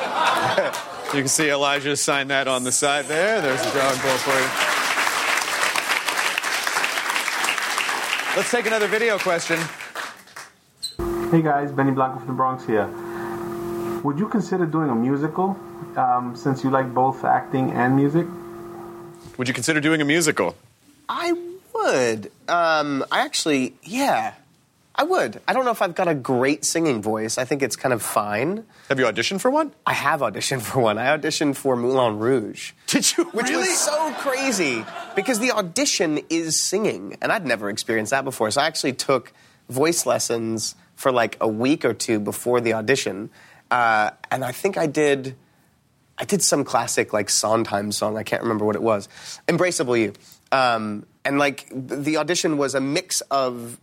can 1.13 1.29
see 1.29 1.51
Elijah 1.51 1.97
signed 1.97 2.31
that 2.31 2.49
on 2.49 2.65
the 2.65 2.73
side 2.73 3.05
there. 3.05 3.41
There's 3.41 3.61
a 3.61 3.73
dog 3.73 4.03
bowl 4.03 4.17
for 4.19 4.35
you. 4.35 4.49
Let's 8.37 8.51
take 8.51 8.67
another 8.67 8.89
video 8.89 9.19
question. 9.19 9.61
Hey 11.31 11.43
guys, 11.43 11.71
Benny 11.71 11.93
Blanco 11.93 12.19
from 12.19 12.27
the 12.27 12.33
Bronx 12.33 12.67
here. 12.67 12.89
Would 14.03 14.19
you 14.19 14.29
consider 14.29 14.67
doing 14.67 14.91
a 14.91 14.97
musical 14.97 15.57
um, 15.97 16.35
since 16.35 16.65
you 16.65 16.71
like 16.71 16.93
both 16.93 17.23
acting 17.23 17.71
and 17.71 17.95
music? 17.95 18.27
Would 19.39 19.47
you 19.47 19.55
consider 19.55 19.79
doing 19.79 20.01
a 20.01 20.05
musical? 20.05 20.57
I 21.09 21.35
would. 21.73 22.33
Um, 22.49 23.05
I 23.13 23.21
actually, 23.21 23.75
yeah, 23.85 24.35
I 24.95 25.05
would. 25.05 25.40
I 25.49 25.55
don't 25.55 25.64
know 25.64 25.70
if 25.70 25.80
I've 25.80 25.95
got 25.95 26.07
a 26.09 26.14
great 26.14 26.64
singing 26.66 27.01
voice. 27.01 27.38
I 27.38 27.45
think 27.47 27.62
it's 27.62 27.76
kind 27.76 27.95
of 27.95 28.03
fine. 28.03 28.64
Have 28.90 28.99
you 28.99 29.07
auditioned 29.07 29.40
for 29.40 29.51
one? 29.51 29.72
I 29.86 29.95
have 29.95 30.20
auditioned 30.20 30.61
for 30.62 30.80
one. 30.80 30.99
I 30.99 31.16
auditioned 31.16 31.57
for 31.57 31.76
Moulin 31.76 32.18
Rouge. 32.18 32.72
Did 32.88 33.16
you 33.16 33.24
Which 33.30 33.47
really? 33.49 33.68
was 33.68 33.78
so 33.78 34.12
crazy 34.18 34.84
because 35.16 35.38
the 35.40 35.53
audition 35.53 36.20
is 36.28 36.61
singing, 36.61 37.16
and 37.22 37.32
I'd 37.32 37.47
never 37.47 37.70
experienced 37.70 38.11
that 38.11 38.24
before. 38.24 38.51
So 38.51 38.61
I 38.61 38.66
actually 38.66 38.93
took 38.93 39.32
voice 39.70 40.05
lessons 40.05 40.74
for 40.95 41.11
like 41.11 41.38
a 41.40 41.49
week 41.49 41.86
or 41.86 41.95
two 41.95 42.20
before 42.20 42.61
the 42.61 42.74
audition, 42.74 43.30
uh, 43.70 44.11
and 44.30 44.45
I 44.45 44.53
think 44.53 44.76
I 44.76 44.86
did. 44.86 45.36
I 46.18 46.24
did 46.24 46.43
some 46.43 46.64
classic 46.64 47.14
like 47.14 47.30
Sondheim 47.30 47.90
song. 47.93 48.18
I 48.18 48.22
can't 48.22 48.43
remember 48.43 48.66
what 48.66 48.76
it 48.76 48.82
was. 48.82 49.09
Embraceable 49.49 49.99
You. 49.99 50.12
Um, 50.53 51.07
and 51.25 51.39
like 51.39 51.68
the 51.73 52.16
audition 52.16 52.57
was 52.59 52.75
a 52.75 52.81
mix 52.81 53.20
of 53.31 53.79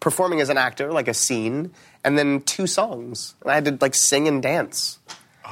performing 0.00 0.40
as 0.40 0.48
an 0.50 0.58
actor, 0.58 0.92
like 0.92 1.08
a 1.08 1.14
scene, 1.14 1.72
and 2.04 2.18
then 2.18 2.42
two 2.42 2.66
songs. 2.66 3.34
And 3.42 3.50
I 3.50 3.54
had 3.54 3.64
to 3.66 3.78
like 3.80 3.94
sing 3.94 4.28
and 4.28 4.42
dance. 4.42 4.98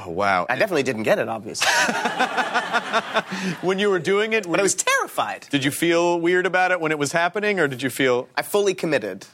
oh 0.05 0.11
wow! 0.11 0.47
I 0.49 0.57
definitely 0.57 0.83
didn't 0.83 1.05
get 1.05 1.19
it, 1.19 1.29
obviously, 1.29 1.69
when 3.63 3.79
you 3.79 3.91
were 3.91 3.99
doing 3.99 4.33
it, 4.33 4.49
but 4.49 4.59
I 4.61 4.63
was 4.63 4.75
terrified. 4.75 5.47
did 5.51 5.65
you 5.65 5.71
feel 5.71 6.21
weird 6.21 6.47
about 6.47 6.71
it 6.73 6.81
when 6.81 6.93
it 6.93 6.99
was 6.99 7.13
happening, 7.13 7.61
or 7.61 7.69
did 7.69 7.83
you 7.83 7.91
feel? 7.91 8.29
I 8.37 8.43
fully 8.43 8.75
committed. 8.75 9.27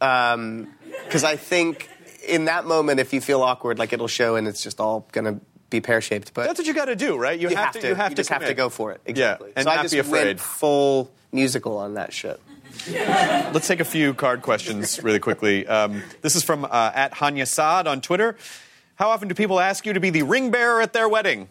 Um, 0.00 0.68
because 1.04 1.24
I 1.24 1.36
think 1.36 1.88
in 2.26 2.46
that 2.46 2.66
moment, 2.66 3.00
if 3.00 3.12
you 3.12 3.20
feel 3.20 3.42
awkward, 3.42 3.78
like 3.78 3.92
it'll 3.92 4.08
show 4.08 4.36
and 4.36 4.46
it's 4.48 4.62
just 4.62 4.80
all 4.80 5.06
to 5.12 5.40
be 5.70 5.80
pear 5.80 6.00
shaped. 6.00 6.34
But 6.34 6.46
That's 6.46 6.58
what 6.58 6.66
you 6.66 6.74
got 6.74 6.86
to 6.86 6.96
do, 6.96 7.16
right? 7.16 7.38
you, 7.38 7.48
have, 7.48 7.72
to. 7.74 7.88
You 7.88 7.94
have 7.94 8.10
to. 8.10 8.16
just 8.16 8.30
have 8.30 8.44
to 8.46 8.54
go 8.54 8.68
for 8.68 8.92
it. 8.92 9.00
Yeah, 9.06 9.10
Exactly. 9.12 9.52
and 9.56 9.64
so 9.64 9.70
I 9.70 9.76
not 9.76 9.82
just 9.82 9.94
be 9.94 10.00
afraid. 10.00 10.26
went 10.26 10.40
full 10.40 11.10
musical 11.34 11.76
on 11.76 11.94
that 11.94 12.12
shit. 12.12 12.40
Let's 12.90 13.66
take 13.68 13.80
a 13.80 13.84
few 13.84 14.14
card 14.14 14.42
questions 14.42 15.02
really 15.02 15.18
quickly. 15.18 15.66
Um, 15.66 16.02
this 16.22 16.36
is 16.36 16.42
from 16.42 16.64
uh, 16.64 16.92
at 16.94 17.12
Hanya 17.14 17.46
Saad 17.46 17.86
on 17.86 18.00
Twitter. 18.00 18.36
How 18.96 19.10
often 19.10 19.28
do 19.28 19.34
people 19.34 19.60
ask 19.60 19.84
you 19.86 19.92
to 19.92 20.00
be 20.00 20.10
the 20.10 20.22
ring 20.22 20.50
bearer 20.50 20.80
at 20.80 20.92
their 20.92 21.08
wedding? 21.08 21.48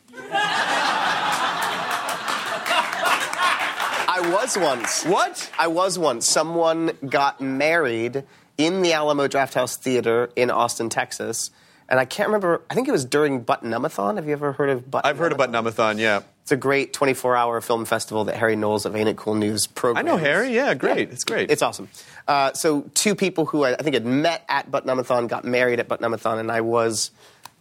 I 4.16 4.32
was 4.32 4.58
once. 4.58 5.04
What? 5.04 5.52
I 5.60 5.68
was 5.68 6.00
once. 6.00 6.26
Someone 6.26 6.98
got 7.08 7.42
married 7.42 8.24
in 8.58 8.82
the 8.82 8.94
Alamo 8.94 9.28
Drafthouse 9.28 9.76
Theater 9.76 10.30
in 10.36 10.50
Austin, 10.50 10.90
Texas. 10.90 11.52
And 11.90 12.00
I 12.00 12.06
can't 12.06 12.30
remember, 12.30 12.62
I 12.70 12.76
think 12.76 12.88
it 12.88 12.92
was 12.92 13.04
during 13.06 13.42
Butt-Numb-A-Thon. 13.42 14.16
Have 14.16 14.26
you 14.26 14.34
ever 14.34 14.54
heard 14.54 14.70
of 14.70 14.90
Button 14.90 15.10
I've 15.10 15.18
heard 15.18 15.34
about 15.34 15.52
Numathon. 15.52 16.00
Yeah, 16.00 16.22
It's 16.44 16.52
a 16.52 16.58
great 16.58 16.92
24 16.92 17.38
hour 17.38 17.62
film 17.62 17.86
festival 17.86 18.26
that 18.26 18.36
Harry 18.36 18.58
Knowles 18.58 18.86
of 18.86 18.96
Ain't 18.98 19.08
It 19.08 19.16
Cool 19.16 19.36
News 19.36 19.66
programs. 19.66 20.06
I 20.06 20.12
know 20.12 20.18
Harry. 20.18 20.54
Yeah, 20.54 20.74
great. 20.74 21.10
It's 21.10 21.24
great. 21.24 21.50
It's 21.50 21.62
awesome. 21.62 21.88
Uh, 22.28 22.52
so 22.52 22.82
two 22.94 23.16
people 23.16 23.46
who 23.46 23.64
I, 23.64 23.76
I 23.76 23.78
think 23.78 23.94
had 23.94 24.06
met 24.06 24.44
at 24.50 24.70
Butt-Numb-A-Thon 24.70 25.28
got 25.28 25.46
married 25.46 25.80
at 25.80 25.88
Butt-Numb-A-Thon, 25.88 26.40
and 26.40 26.52
I 26.52 26.60
was 26.60 27.12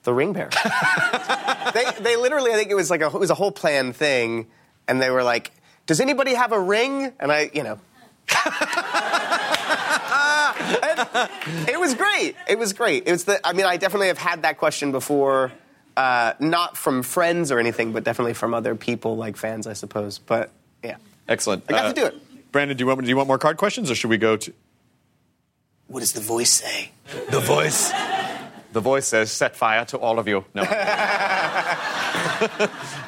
the 0.02 0.12
ring 0.12 0.32
bearer. 0.32 0.50
they, 1.74 1.84
they 2.00 2.16
literally, 2.16 2.50
I 2.50 2.56
think 2.56 2.72
it 2.72 2.74
was 2.74 2.90
like 2.90 3.02
a, 3.02 3.06
it 3.06 3.14
was 3.14 3.30
a 3.30 3.36
whole 3.36 3.52
planned 3.52 3.94
thing, 3.94 4.48
and 4.88 5.00
they 5.00 5.10
were 5.10 5.22
like, 5.22 5.52
"Does 5.86 6.00
anybody 6.00 6.34
have 6.34 6.50
a 6.50 6.60
ring?" 6.60 7.12
And 7.20 7.30
I, 7.30 7.50
you 7.54 7.62
know. 7.62 7.78
It 11.68 11.78
was 11.78 11.94
great. 11.94 12.36
It 12.48 12.58
was 12.58 12.72
great. 12.72 13.06
It 13.06 13.12
was 13.12 13.24
the. 13.24 13.46
I 13.46 13.52
mean, 13.52 13.66
I 13.66 13.76
definitely 13.76 14.08
have 14.08 14.18
had 14.18 14.42
that 14.42 14.58
question 14.58 14.92
before, 14.92 15.52
uh, 15.96 16.32
not 16.40 16.76
from 16.76 17.02
friends 17.02 17.52
or 17.52 17.58
anything, 17.58 17.92
but 17.92 18.04
definitely 18.04 18.34
from 18.34 18.54
other 18.54 18.74
people, 18.74 19.16
like 19.16 19.36
fans, 19.36 19.66
I 19.66 19.72
suppose. 19.74 20.18
But 20.18 20.50
yeah, 20.82 20.96
Excellent. 21.28 21.64
I 21.68 21.72
got 21.72 21.84
Uh, 21.86 21.92
to 21.92 22.00
do 22.00 22.06
it. 22.06 22.52
Brandon, 22.52 22.76
do 22.76 22.82
you 22.82 22.86
want 22.88 23.00
do 23.02 23.08
you 23.08 23.16
want 23.16 23.28
more 23.28 23.38
card 23.38 23.56
questions, 23.56 23.90
or 23.90 23.94
should 23.94 24.10
we 24.10 24.18
go 24.18 24.36
to 24.36 24.52
What 25.86 26.00
does 26.00 26.12
the 26.12 26.20
voice 26.20 26.52
say? 26.52 26.90
the 27.30 27.40
voice? 27.40 27.92
The 28.72 28.80
voice 28.80 29.06
says, 29.06 29.30
"Set 29.30 29.56
fire 29.56 29.84
to 29.86 29.98
all 29.98 30.18
of 30.18 30.28
you." 30.28 30.44
No. 30.54 30.62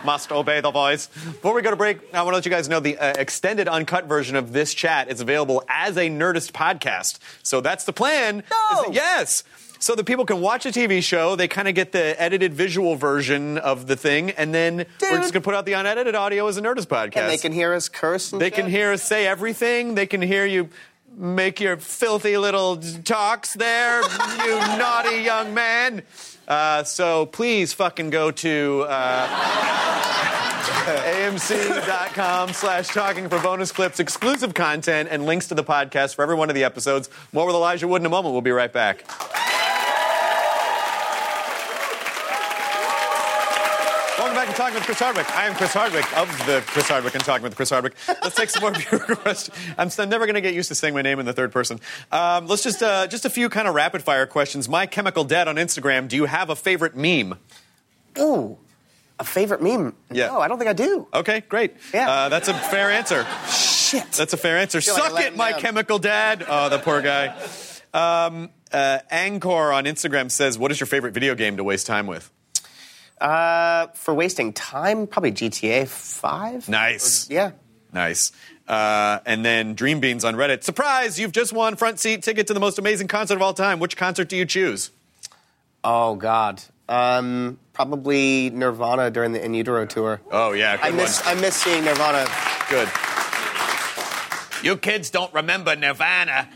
Must 0.05 0.31
obey 0.33 0.61
the 0.61 0.71
voice. 0.71 1.07
Before 1.07 1.55
we 1.55 1.63
go 1.63 1.71
to 1.71 1.77
break, 1.77 1.99
I 2.15 2.23
want 2.23 2.33
to 2.33 2.37
let 2.37 2.45
you 2.45 2.51
guys 2.51 2.69
know 2.69 2.81
the 2.81 2.99
uh, 2.99 3.15
extended 3.19 3.69
uncut 3.69 4.07
version 4.07 4.37
of 4.37 4.53
this 4.53 4.75
chat 4.75 5.11
is 5.11 5.21
available 5.21 5.65
as 5.69 5.97
a 5.97 6.09
Nerdist 6.11 6.53
podcast. 6.53 7.19
So 7.43 7.61
that's 7.61 7.85
the 7.85 7.93
plan. 7.93 8.43
No! 8.51 8.81
is 8.81 8.85
that- 8.87 8.95
yes. 8.95 9.45
So 9.85 9.95
that 9.97 10.05
people 10.05 10.25
can 10.25 10.41
watch 10.41 10.65
a 10.65 10.71
TV 10.71 11.03
show, 11.03 11.37
they 11.37 11.47
kind 11.47 11.69
of 11.69 11.75
get 11.75 11.93
the 11.93 12.19
edited 12.19 12.55
visual 12.55 12.97
version 12.97 13.59
of 13.59 13.87
the 13.87 13.97
thing, 13.97 14.31
and 14.31 14.55
then 14.55 14.87
we're 15.03 15.19
just 15.19 15.35
going 15.35 15.43
to 15.43 15.45
put 15.45 15.55
out 15.55 15.67
the 15.67 15.75
unedited 15.75 16.15
audio 16.15 16.47
as 16.47 16.57
a 16.57 16.63
Nerdist 16.63 16.87
podcast. 16.87 17.19
And 17.19 17.31
they 17.31 17.37
can 17.37 17.53
hear 17.53 17.75
us 17.75 17.91
curse. 17.91 18.33
And 18.33 18.41
They 18.41 18.51
can 18.51 18.67
hear 18.67 18.93
us 18.93 19.03
say 19.03 19.27
everything. 19.27 19.95
They 19.95 20.07
can 20.07 20.23
hear 20.23 20.47
you 20.47 20.71
make 21.15 21.61
your 21.61 21.77
filthy 21.77 22.39
little 22.39 22.79
talks 22.79 23.53
there, 23.53 24.01
you 24.47 24.57
naughty 24.79 25.17
young 25.17 25.53
man. 25.53 26.03
Uh, 26.49 26.83
so 26.85 27.27
please 27.27 27.75
fucking 27.75 28.09
go 28.09 28.31
to 28.31 28.87
uh, 28.89 29.27
amc.com 31.21 32.55
slash 32.55 32.89
talking 32.89 33.29
for 33.29 33.39
bonus 33.41 33.71
clips, 33.71 34.01
exclusive 34.01 34.55
content, 34.55 35.11
and 35.13 35.27
links 35.27 35.49
to 35.49 35.55
the 35.55 35.65
podcast 35.65 36.15
for 36.15 36.23
every 36.23 36.37
one 36.37 36.49
of 36.49 36.55
the 36.55 36.65
episodes. 36.65 37.11
More 37.35 37.45
with 37.45 37.55
Elijah 37.55 37.87
Wood 37.87 38.01
in 38.01 38.07
a 38.07 38.09
moment. 38.09 38.33
We'll 38.33 38.41
be 38.41 38.51
right 38.51 38.73
back. 38.73 39.05
Back 44.55 44.67
Talking 44.67 44.75
with 44.77 44.85
Chris 44.85 45.01
Hardwick. 45.01 45.37
I 45.37 45.47
am 45.47 45.55
Chris 45.57 45.73
Hardwick 45.73 46.17
of 46.17 46.29
the 46.47 46.63
Chris 46.65 46.89
Hardwick 46.89 47.13
and 47.17 47.25
Talking 47.25 47.43
with 47.43 47.57
Chris 47.57 47.71
Hardwick. 47.71 47.95
Let's 48.07 48.37
take 48.37 48.51
some 48.51 48.63
more 48.63 48.71
viewer 48.75 49.01
questions. 49.17 49.57
I'm, 49.77 50.09
never 50.09 50.27
going 50.27 50.37
to 50.37 50.41
get 50.41 50.55
used 50.55 50.69
to 50.69 50.77
saying 50.77 50.95
my 50.95 51.03
name 51.03 51.19
in 51.19 51.27
the 51.27 51.33
third 51.33 51.51
person. 51.51 51.81
Um, 52.13 52.47
let's 52.47 52.63
just 52.63 52.81
uh, 52.81 53.09
just 53.09 53.25
a 53.25 53.31
few 53.31 53.49
kind 53.49 53.67
of 53.67 53.75
rapid 53.75 54.03
fire 54.03 54.27
questions. 54.27 54.69
My 54.69 54.87
Chemical 54.87 55.25
Dad 55.25 55.49
on 55.49 55.57
Instagram. 55.57 56.07
Do 56.07 56.15
you 56.15 56.27
have 56.27 56.51
a 56.51 56.55
favorite 56.55 56.95
meme? 56.95 57.37
Ooh, 58.17 58.57
a 59.19 59.25
favorite 59.25 59.61
meme? 59.61 59.93
Yeah. 60.13 60.29
No, 60.29 60.39
I 60.39 60.47
don't 60.47 60.59
think 60.59 60.71
I 60.71 60.75
do. 60.75 61.09
Okay, 61.13 61.41
great. 61.49 61.75
Yeah. 61.93 62.09
Uh, 62.09 62.29
that's 62.29 62.47
a 62.47 62.55
fair 62.55 62.93
answer. 62.93 63.27
Shit. 63.51 64.13
That's 64.13 64.35
a 64.35 64.37
fair 64.37 64.59
answer. 64.59 64.81
feel 64.81 64.95
like 64.95 65.11
Suck 65.11 65.21
it, 65.33 65.37
my 65.37 65.51
down. 65.51 65.61
chemical 65.63 65.99
dad. 65.99 66.47
Oh, 66.49 66.69
the 66.69 66.79
poor 66.79 67.03
guy. 67.03 67.37
Um, 67.93 68.51
uh, 68.73 69.01
Angkor 69.11 69.75
on 69.75 69.85
Instagram 69.85 70.31
says, 70.31 70.57
"What 70.61 70.71
is 70.71 70.79
your 70.79 70.87
favorite 70.87 71.13
video 71.13 71.35
game 71.35 71.57
to 71.57 71.65
waste 71.65 71.89
time 71.89 72.07
with?" 72.07 72.31
Uh, 73.21 73.87
for 73.95 74.13
wasting 74.13 74.53
time, 74.53 75.07
probably 75.07 75.33
GTA 75.33 75.87
5. 75.87 76.69
Nice. 76.69 77.29
Yeah. 77.31 77.53
Nice. 77.93 78.33
Uh, 78.67 79.19
and 79.25 79.45
then 79.45 79.75
Dream 79.75 80.01
Beans 80.01 80.25
on 80.25 80.35
Reddit. 80.35 80.65
Surprise! 80.65 81.19
You've 81.19 81.33
just 81.33 81.53
won 81.53 81.77
front 81.77 82.01
seat 82.01 82.23
ticket 82.23 82.47
to 82.49 82.55
the 82.55 82.61
most 82.61 82.79
amazing 82.79 83.09
concert 83.09 83.35
of 83.37 83.43
all 83.43 83.55
time. 83.55 83.79
Which 83.79 83.97
concert 83.97 84.29
do 84.29 84.37
you 84.37 84.47
choose? 84.47 84.91
Oh, 85.85 86.15
God. 86.17 86.63
Um, 86.89 87.59
probably 87.73 88.51
Nirvana 88.51 89.11
during 89.11 89.33
the 89.33 89.45
In 89.45 89.55
Utero 89.55 89.87
tour. 89.87 90.21
Oh 90.31 90.53
yeah, 90.53 90.79
I 90.83 90.91
miss, 90.91 91.25
one. 91.25 91.39
I 91.39 91.41
miss 91.41 91.57
seeing 91.57 91.85
Nirvana. 91.85 92.27
Good. 92.69 92.89
You 94.63 94.77
kids 94.77 95.11
don't 95.11 95.33
remember 95.33 95.77
Nirvana. 95.77 96.49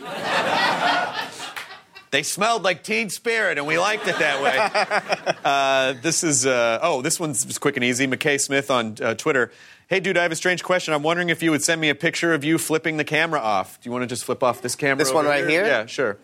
They 2.11 2.23
smelled 2.23 2.63
like 2.63 2.83
Teen 2.83 3.11
Spirit, 3.11 3.59
and 3.59 3.67
we 3.67 3.79
liked 3.79 4.07
it 4.07 4.19
that 4.19 4.43
way. 4.43 5.37
uh, 5.45 5.95
this 6.03 6.25
is 6.25 6.47
uh, 6.47 6.79
oh, 6.83 7.03
this 7.03 7.19
one's 7.21 7.59
quick 7.59 7.77
and 7.77 7.85
easy. 7.85 8.07
McKay 8.07 8.41
Smith 8.41 8.71
on 8.71 8.97
uh, 9.03 9.15
Twitter. 9.15 9.51
Hey, 9.89 10.01
dude, 10.01 10.19
I 10.19 10.23
have 10.23 10.33
a 10.33 10.37
strange 10.37 10.63
question. 10.63 10.93
I'm 10.93 11.03
wondering 11.03 11.31
if 11.31 11.43
you 11.43 11.51
would 11.51 11.63
send 11.63 11.81
me 11.81 11.89
a 11.89 11.95
picture 11.95 12.35
of 12.35 12.45
you 12.45 12.59
flipping 12.59 12.99
the 12.99 13.05
camera 13.05 13.41
off. 13.41 13.81
Do 13.81 13.89
you 13.89 13.93
want 13.93 14.03
to 14.03 14.07
just 14.07 14.25
flip 14.25 14.43
off 14.43 14.61
this 14.61 14.77
camera? 14.77 14.97
This 14.97 15.13
one 15.13 15.25
right 15.25 15.49
here? 15.49 15.65
Yeah, 15.65 15.87
sure. 15.87 16.19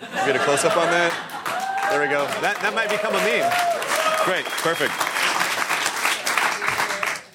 Get 0.00 0.34
a 0.34 0.38
close 0.40 0.64
up 0.64 0.76
on 0.76 0.86
that. 0.86 1.88
There 1.90 2.00
we 2.00 2.08
go. 2.08 2.24
That 2.40 2.58
that 2.60 2.74
might 2.74 2.88
become 2.88 3.14
a 3.14 3.18
meme. 3.18 3.52
Great, 4.24 4.44
perfect. 4.44 5.11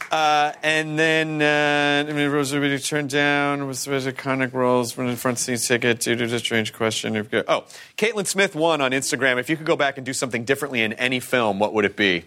Uh, 0.10 0.54
and 0.64 0.98
then 0.98 1.42
uh, 1.42 2.10
I 2.10 2.14
mean, 2.14 2.30
Rose 2.30 2.54
Ruby 2.54 2.78
turned 2.80 3.10
down 3.10 3.68
was 3.68 3.88
was 3.88 4.06
iconic 4.08 4.54
roles 4.54 4.92
from 4.94 5.08
the 5.08 5.18
front 5.18 5.38
seat 5.38 5.60
ticket 5.60 6.00
due 6.00 6.16
to 6.16 6.28
the 6.28 6.40
strange 6.40 6.74
question. 6.74 7.14
You've 7.14 7.34
Oh, 7.48 7.66
Caitlin 7.98 8.26
Smith 8.26 8.56
won 8.56 8.80
on 8.80 8.92
Instagram. 8.92 9.38
If 9.40 9.50
you 9.50 9.58
could 9.58 9.66
go 9.66 9.76
back 9.76 9.98
and 9.98 10.06
do 10.06 10.14
something 10.14 10.46
differently 10.46 10.82
in 10.82 10.94
any 10.94 11.20
film, 11.20 11.60
what 11.60 11.74
would 11.74 11.84
it 11.84 11.96
be? 11.98 12.24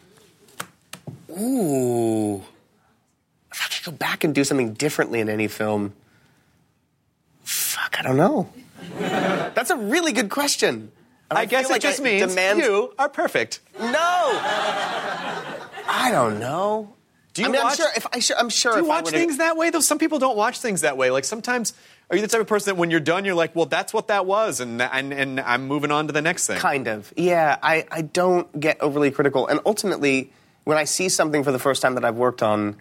Ooh. 1.30 2.42
If 3.52 3.62
I 3.64 3.68
could 3.74 3.84
go 3.84 3.92
back 3.92 4.24
and 4.24 4.34
do 4.34 4.44
something 4.44 4.74
differently 4.74 5.20
in 5.20 5.28
any 5.28 5.48
film, 5.48 5.94
fuck, 7.44 7.96
I 7.98 8.02
don't 8.02 8.16
know. 8.16 8.50
That's 8.98 9.70
a 9.70 9.76
really 9.76 10.12
good 10.12 10.28
question. 10.30 10.92
And 11.30 11.38
I, 11.38 11.44
guess 11.46 11.66
it 11.66 11.72
like 11.72 11.82
just 11.82 12.00
I 12.00 12.04
means 12.04 12.28
demand- 12.28 12.58
you 12.60 12.92
are 12.98 13.08
perfect. 13.08 13.60
No. 13.78 13.88
I 15.88 16.08
don't 16.12 16.40
know. 16.40 16.92
Do 17.40 17.44
you 17.44 17.48
I 17.50 17.52
mean, 17.52 17.66
I'm 17.66 17.74
sure 17.74 17.88
if 17.96 18.06
I 18.12 18.18
sure, 18.18 18.36
I'm 18.38 18.48
sure 18.50 18.72
Do 18.74 18.80
you 18.80 18.84
watch 18.84 19.08
things 19.08 19.38
that 19.38 19.56
way? 19.56 19.70
Though 19.70 19.80
some 19.80 19.98
people 19.98 20.18
don't 20.18 20.36
watch 20.36 20.60
things 20.60 20.82
that 20.82 20.96
way. 20.96 21.10
Like 21.10 21.24
sometimes, 21.24 21.72
are 22.10 22.16
you 22.16 22.22
the 22.22 22.28
type 22.28 22.40
of 22.40 22.46
person 22.46 22.74
that 22.74 22.78
when 22.78 22.90
you're 22.90 23.00
done, 23.00 23.24
you're 23.24 23.34
like, 23.34 23.56
"Well, 23.56 23.66
that's 23.66 23.94
what 23.94 24.08
that 24.08 24.26
was," 24.26 24.60
and 24.60 24.82
and, 24.82 25.12
and 25.12 25.40
I'm 25.40 25.66
moving 25.66 25.90
on 25.90 26.06
to 26.08 26.12
the 26.12 26.22
next 26.22 26.46
thing. 26.46 26.58
Kind 26.58 26.86
of. 26.86 27.12
Yeah, 27.16 27.58
I, 27.62 27.86
I 27.90 28.02
don't 28.02 28.60
get 28.60 28.80
overly 28.80 29.10
critical. 29.10 29.46
And 29.46 29.60
ultimately, 29.64 30.32
when 30.64 30.76
I 30.76 30.84
see 30.84 31.08
something 31.08 31.42
for 31.44 31.52
the 31.52 31.58
first 31.58 31.80
time 31.80 31.94
that 31.94 32.04
I've 32.04 32.16
worked 32.16 32.42
on, 32.42 32.76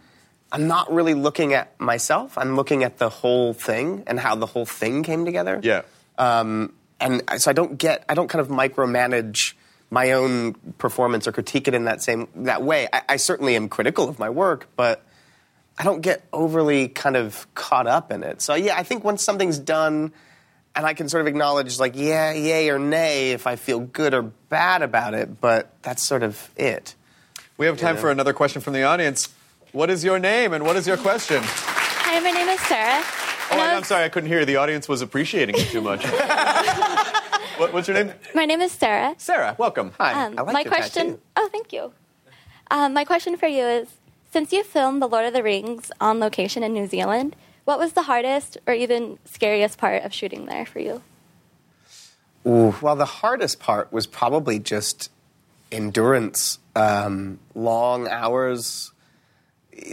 I'm 0.52 0.68
not 0.68 0.92
really 0.92 1.14
looking 1.14 1.54
at 1.54 1.80
myself. 1.80 2.38
I'm 2.38 2.56
looking 2.56 2.84
at 2.84 2.98
the 2.98 3.10
whole 3.10 3.54
thing 3.54 4.04
and 4.08 4.20
how 4.20 4.36
the 4.36 4.46
whole 4.46 4.66
thing 4.66 5.04
came 5.04 5.26
together. 5.26 5.60
Yeah. 5.64 5.84
Um, 6.18 6.74
and 7.00 7.24
so 7.38 7.50
I 7.50 7.54
don't 7.54 7.78
get, 7.78 8.04
I 8.10 8.14
don't 8.14 8.28
kind 8.28 8.42
of 8.42 8.50
micromanage 8.50 9.54
my 9.92 10.12
own 10.12 10.54
performance 10.78 11.28
or 11.28 11.32
critique 11.32 11.68
it 11.68 11.74
in 11.74 11.86
that 11.86 12.02
same 12.04 12.28
that 12.36 12.62
way. 12.62 12.88
I, 12.94 13.02
I 13.10 13.16
certainly 13.18 13.56
am 13.56 13.70
critical 13.70 14.08
of 14.10 14.20
my 14.20 14.30
work, 14.30 14.68
but 14.76 15.04
I 15.78 15.84
don't 15.84 16.02
get 16.02 16.24
overly 16.34 16.88
kind 16.90 17.16
of 17.16 17.48
caught 17.56 17.88
up 17.88 18.12
in 18.12 18.24
it. 18.24 18.42
So 18.42 18.54
yeah, 18.56 18.78
I 18.78 18.84
think 18.84 19.04
once 19.04 19.24
something's 19.24 19.58
done, 19.58 20.12
and 20.76 20.86
I 20.86 20.94
can 20.94 21.10
sort 21.10 21.22
of 21.22 21.28
acknowledge 21.28 21.80
like 21.80 21.94
yeah, 21.96 22.32
yay 22.34 22.70
or 22.70 22.78
nay 22.80 23.32
if 23.32 23.48
I 23.48 23.56
feel 23.56 23.80
good 23.80 24.14
or 24.14 24.22
bad 24.22 24.82
about 24.84 25.14
it, 25.14 25.42
but 25.42 25.74
that's 25.82 26.04
sort 26.04 26.22
of 26.24 26.50
it. 26.56 26.96
We 27.58 27.66
have 27.66 27.78
time 27.78 27.96
Yeah. 27.96 28.02
for 28.02 28.12
another 28.12 28.34
question 28.34 28.62
from 28.62 28.74
the 28.74 28.84
audience. 28.84 29.28
What 29.72 29.90
is 29.90 30.04
your 30.04 30.20
name 30.20 30.54
and 30.54 30.64
what 30.66 30.76
is 30.76 30.88
your 30.88 30.98
question? 30.98 31.42
Hi, 31.44 32.20
my 32.20 32.32
name 32.32 32.48
is 32.48 32.60
Sarah. 32.62 33.02
Oh, 33.04 33.48
And 33.54 33.62
I 33.62 33.74
I- 33.74 33.76
I'm 33.76 33.84
sorry, 33.84 34.04
I 34.06 34.10
couldn't 34.10 34.30
hear. 34.30 34.46
The 34.46 34.58
audience 34.58 34.88
was 34.88 35.02
appreciating 35.02 35.56
it 35.58 35.68
too 35.70 35.82
much. 35.82 36.06
what, 37.60 37.74
what's 37.74 37.88
your 37.88 37.96
name? 38.04 38.14
My 38.34 38.46
name 38.46 38.62
is 38.62 38.72
Sarah. 38.72 39.16
Sarah. 39.18 39.56
Welcome. 39.58 39.92
Hi, 40.00 40.26
Um, 40.26 40.40
I 40.40 40.42
like 40.44 40.54
my 40.54 40.62
your 40.62 40.70
question. 40.72 41.06
tattoo. 41.08 41.22
Oh, 41.36 41.50
thank 41.52 41.74
you. 41.74 41.94
Um, 42.72 42.94
my 42.94 43.04
question 43.06 43.38
for 43.38 43.48
you 43.48 43.64
is: 43.64 43.88
Since 44.32 44.52
you 44.54 44.64
filmed 44.64 45.02
The 45.02 45.08
Lord 45.08 45.26
of 45.26 45.34
the 45.34 45.44
Rings 45.44 45.92
on 46.00 46.20
location 46.20 46.64
in 46.64 46.74
New 46.74 46.88
Zealand, 46.88 47.36
what 47.66 47.80
was 47.80 47.94
the 47.94 48.04
hardest 48.04 48.58
or 48.68 48.74
even 48.74 49.20
scariest 49.26 49.78
part 49.78 50.04
of 50.04 50.14
shooting 50.14 50.46
there 50.46 50.66
for 50.66 50.80
you? 50.80 51.02
Ooh, 52.48 52.74
well, 52.82 52.96
the 52.96 53.06
hardest 53.06 53.60
part 53.60 53.92
was 53.92 54.08
probably 54.08 54.60
just 54.60 55.12
endurance, 55.72 56.58
um, 56.76 57.38
long 57.54 58.08
hours, 58.08 58.92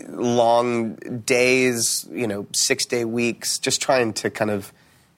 long 0.08 0.94
days, 0.94 2.06
you 2.12 2.26
know, 2.26 2.46
six 2.54 2.86
day 2.86 3.04
weeks, 3.04 3.58
just 3.58 3.82
trying 3.82 4.12
to 4.14 4.30
kind 4.30 4.50
of 4.50 4.72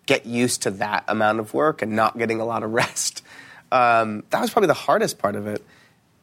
get 0.09 0.25
used 0.25 0.63
to 0.63 0.71
that 0.71 1.05
amount 1.07 1.39
of 1.39 1.53
work 1.53 1.83
and 1.83 1.93
not 1.93 2.17
getting 2.17 2.41
a 2.41 2.45
lot 2.45 2.63
of 2.63 2.73
rest. 2.73 3.23
Um, 3.71 4.25
that 4.31 4.41
was 4.41 4.51
probably 4.51 4.69
the 4.69 4.75
hardest 4.75 5.19
part 5.19 5.37
of 5.37 5.47
it. 5.47 5.63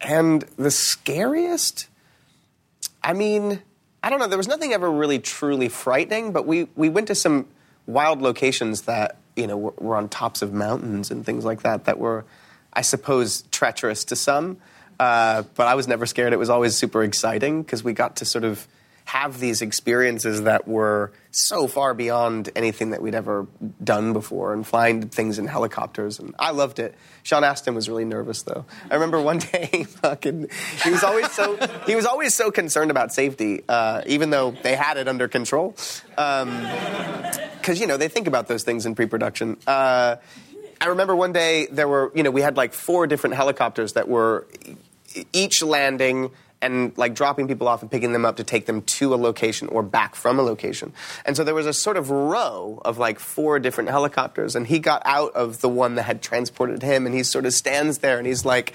And 0.02 0.42
the 0.58 0.72
scariest, 0.72 1.88
I 3.04 3.14
mean, 3.14 3.62
I 4.02 4.10
don't 4.10 4.18
know. 4.18 4.28
There 4.28 4.40
was 4.40 4.48
nothing 4.48 4.74
ever 4.74 4.92
really 4.92 5.20
truly 5.20 5.70
frightening, 5.70 6.32
but 6.32 6.48
we, 6.48 6.68
we 6.76 6.90
went 6.90 7.08
to 7.08 7.16
some 7.16 7.48
wild 7.86 8.24
locations 8.24 8.82
that, 8.82 9.18
you 9.36 9.46
know, 9.46 9.56
were, 9.56 9.74
were 9.78 9.96
on 9.96 10.10
tops 10.10 10.42
of 10.42 10.52
mountains 10.52 11.12
and 11.12 11.24
things 11.24 11.46
like 11.46 11.62
that 11.62 11.86
that 11.86 12.00
were, 12.00 12.26
I 12.74 12.82
suppose, 12.82 13.44
treacherous 13.52 14.04
to 14.06 14.16
some. 14.16 14.58
Uh, 15.00 15.44
but 15.54 15.68
I 15.68 15.76
was 15.76 15.88
never 15.88 16.08
scared. 16.08 16.34
It 16.34 16.40
was 16.40 16.50
always 16.50 16.76
super 16.76 17.04
exciting 17.04 17.62
because 17.62 17.84
we 17.84 17.94
got 17.94 18.16
to 18.18 18.26
sort 18.26 18.46
of 18.46 18.68
have 19.06 19.40
these 19.40 19.62
experiences 19.62 20.44
that 20.44 20.68
were 20.68 21.12
so 21.30 21.68
far 21.68 21.94
beyond 21.94 22.50
anything 22.56 22.90
that 22.90 23.02
we'd 23.02 23.14
ever 23.14 23.48
done 23.84 24.14
before 24.14 24.52
and 24.52 24.66
flying 24.66 25.10
things 25.10 25.38
in 25.38 25.46
helicopters. 25.46 26.18
And 26.20 26.34
I 26.40 26.52
loved 26.52 26.80
it. 26.80 26.96
Sean 27.22 27.44
Astin 27.44 27.76
was 27.76 27.88
really 27.88 28.06
nervous 28.06 28.42
though. 28.42 28.66
I 28.90 28.96
remember 28.96 29.22
one 29.22 29.38
day, 29.52 29.84
fucking, 29.84 30.50
he 30.84 30.90
was 30.90 31.04
always 31.04 31.32
so 31.32 31.56
he 31.86 31.96
was 31.96 32.06
always 32.06 32.36
so 32.36 32.50
concerned 32.52 32.90
about 32.90 33.14
safety, 33.14 33.64
uh, 33.70 34.02
even 34.08 34.32
though 34.32 34.52
they 34.52 34.76
had 34.76 34.98
it 34.98 35.08
under 35.08 35.28
control. 35.28 35.76
Because 36.10 37.80
you 37.80 37.86
know 37.86 37.98
they 37.98 38.08
think 38.08 38.28
about 38.28 38.48
those 38.48 38.64
things 38.64 38.88
in 38.88 38.96
pre-production. 38.96 39.58
Uh, 39.68 40.16
I 40.82 40.88
remember 40.88 41.16
one 41.16 41.32
day 41.32 41.68
there 41.68 41.88
were 41.88 42.12
you 42.16 42.24
know 42.24 42.32
we 42.32 42.42
had 42.42 42.58
like 42.58 42.74
four 42.74 43.06
different 43.06 43.36
helicopters 43.36 43.94
that 43.94 44.08
were 44.08 44.48
each 45.32 45.62
landing 45.62 46.32
and 46.72 46.98
like 46.98 47.14
dropping 47.16 47.48
people 47.48 47.68
off 47.68 47.82
and 47.82 47.92
picking 47.92 48.12
them 48.14 48.26
up 48.26 48.38
to 48.38 48.44
take 48.44 48.66
them 48.66 48.82
to 48.82 49.14
a 49.14 49.18
location 49.18 49.68
or 49.70 49.84
back 49.84 50.16
from 50.16 50.40
a 50.40 50.42
location. 50.42 50.94
And 51.26 51.36
so 51.36 51.44
there 51.44 51.56
was 51.56 51.66
a 51.66 51.74
sort 51.74 51.98
of 51.98 52.10
row 52.10 52.82
of 52.84 52.98
like 52.98 53.20
four 53.20 53.60
different 53.60 53.90
helicopters, 53.90 54.56
and 54.56 54.68
he 54.68 54.80
got 54.80 55.02
out 55.06 55.34
of 55.36 55.62
the 55.62 55.70
one 55.70 55.96
that 55.96 56.04
had 56.04 56.22
transported 56.22 56.82
him, 56.82 57.06
and 57.06 57.16
he 57.16 57.24
sort 57.24 57.46
of 57.46 57.54
stands 57.54 58.00
there 58.00 58.18
and 58.18 58.28
he's 58.28 58.46
like 58.46 58.74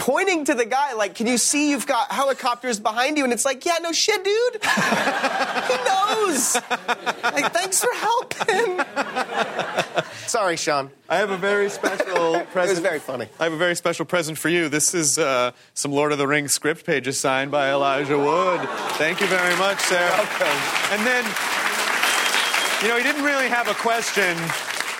pointing 0.00 0.44
to 0.46 0.54
the 0.54 0.64
guy 0.64 0.94
like, 0.94 1.14
"Can 1.14 1.26
you 1.28 1.38
see 1.38 1.70
you've 1.70 1.86
got 1.86 2.10
helicopters 2.10 2.80
behind 2.80 3.16
you?" 3.18 3.22
And 3.24 3.32
it's 3.32 3.44
like, 3.44 3.64
"Yeah, 3.64 3.76
no 3.80 3.92
shit, 3.92 4.24
dude. 4.24 4.54
he 4.64 5.76
knows. 5.84 6.56
Like, 7.22 7.52
thanks 7.52 7.80
for 7.80 7.92
helping." 7.94 8.80
Sorry, 10.26 10.56
Sean. 10.56 10.90
I 11.08 11.16
have 11.16 11.30
a 11.30 11.36
very 11.36 11.68
special 11.70 12.04
present. 12.06 12.42
It 12.42 12.50
present. 12.52 12.70
was 12.76 12.78
very 12.80 12.98
funny. 12.98 13.26
I 13.38 13.44
have 13.44 13.52
a 13.52 13.56
very 13.56 13.74
special 13.76 14.04
present 14.04 14.38
for 14.38 14.48
you. 14.48 14.68
This 14.68 14.94
is 14.94 15.18
uh, 15.18 15.52
some 15.74 15.92
Lord 15.92 16.12
of 16.12 16.18
the 16.18 16.26
Rings 16.26 16.52
script 16.54 16.84
pages 16.86 17.18
signed 17.20 17.50
by 17.50 17.70
Elijah 17.70 18.18
Wood. 18.18 18.60
Thank 18.96 19.20
you 19.20 19.26
very 19.26 19.56
much, 19.56 19.80
Sarah. 19.80 20.10
Welcome. 20.10 20.46
And 20.92 21.06
then, 21.06 21.24
you 22.82 22.88
know, 22.88 22.96
he 22.96 23.02
didn't 23.02 23.24
really 23.24 23.48
have 23.48 23.68
a 23.68 23.74
question, 23.74 24.36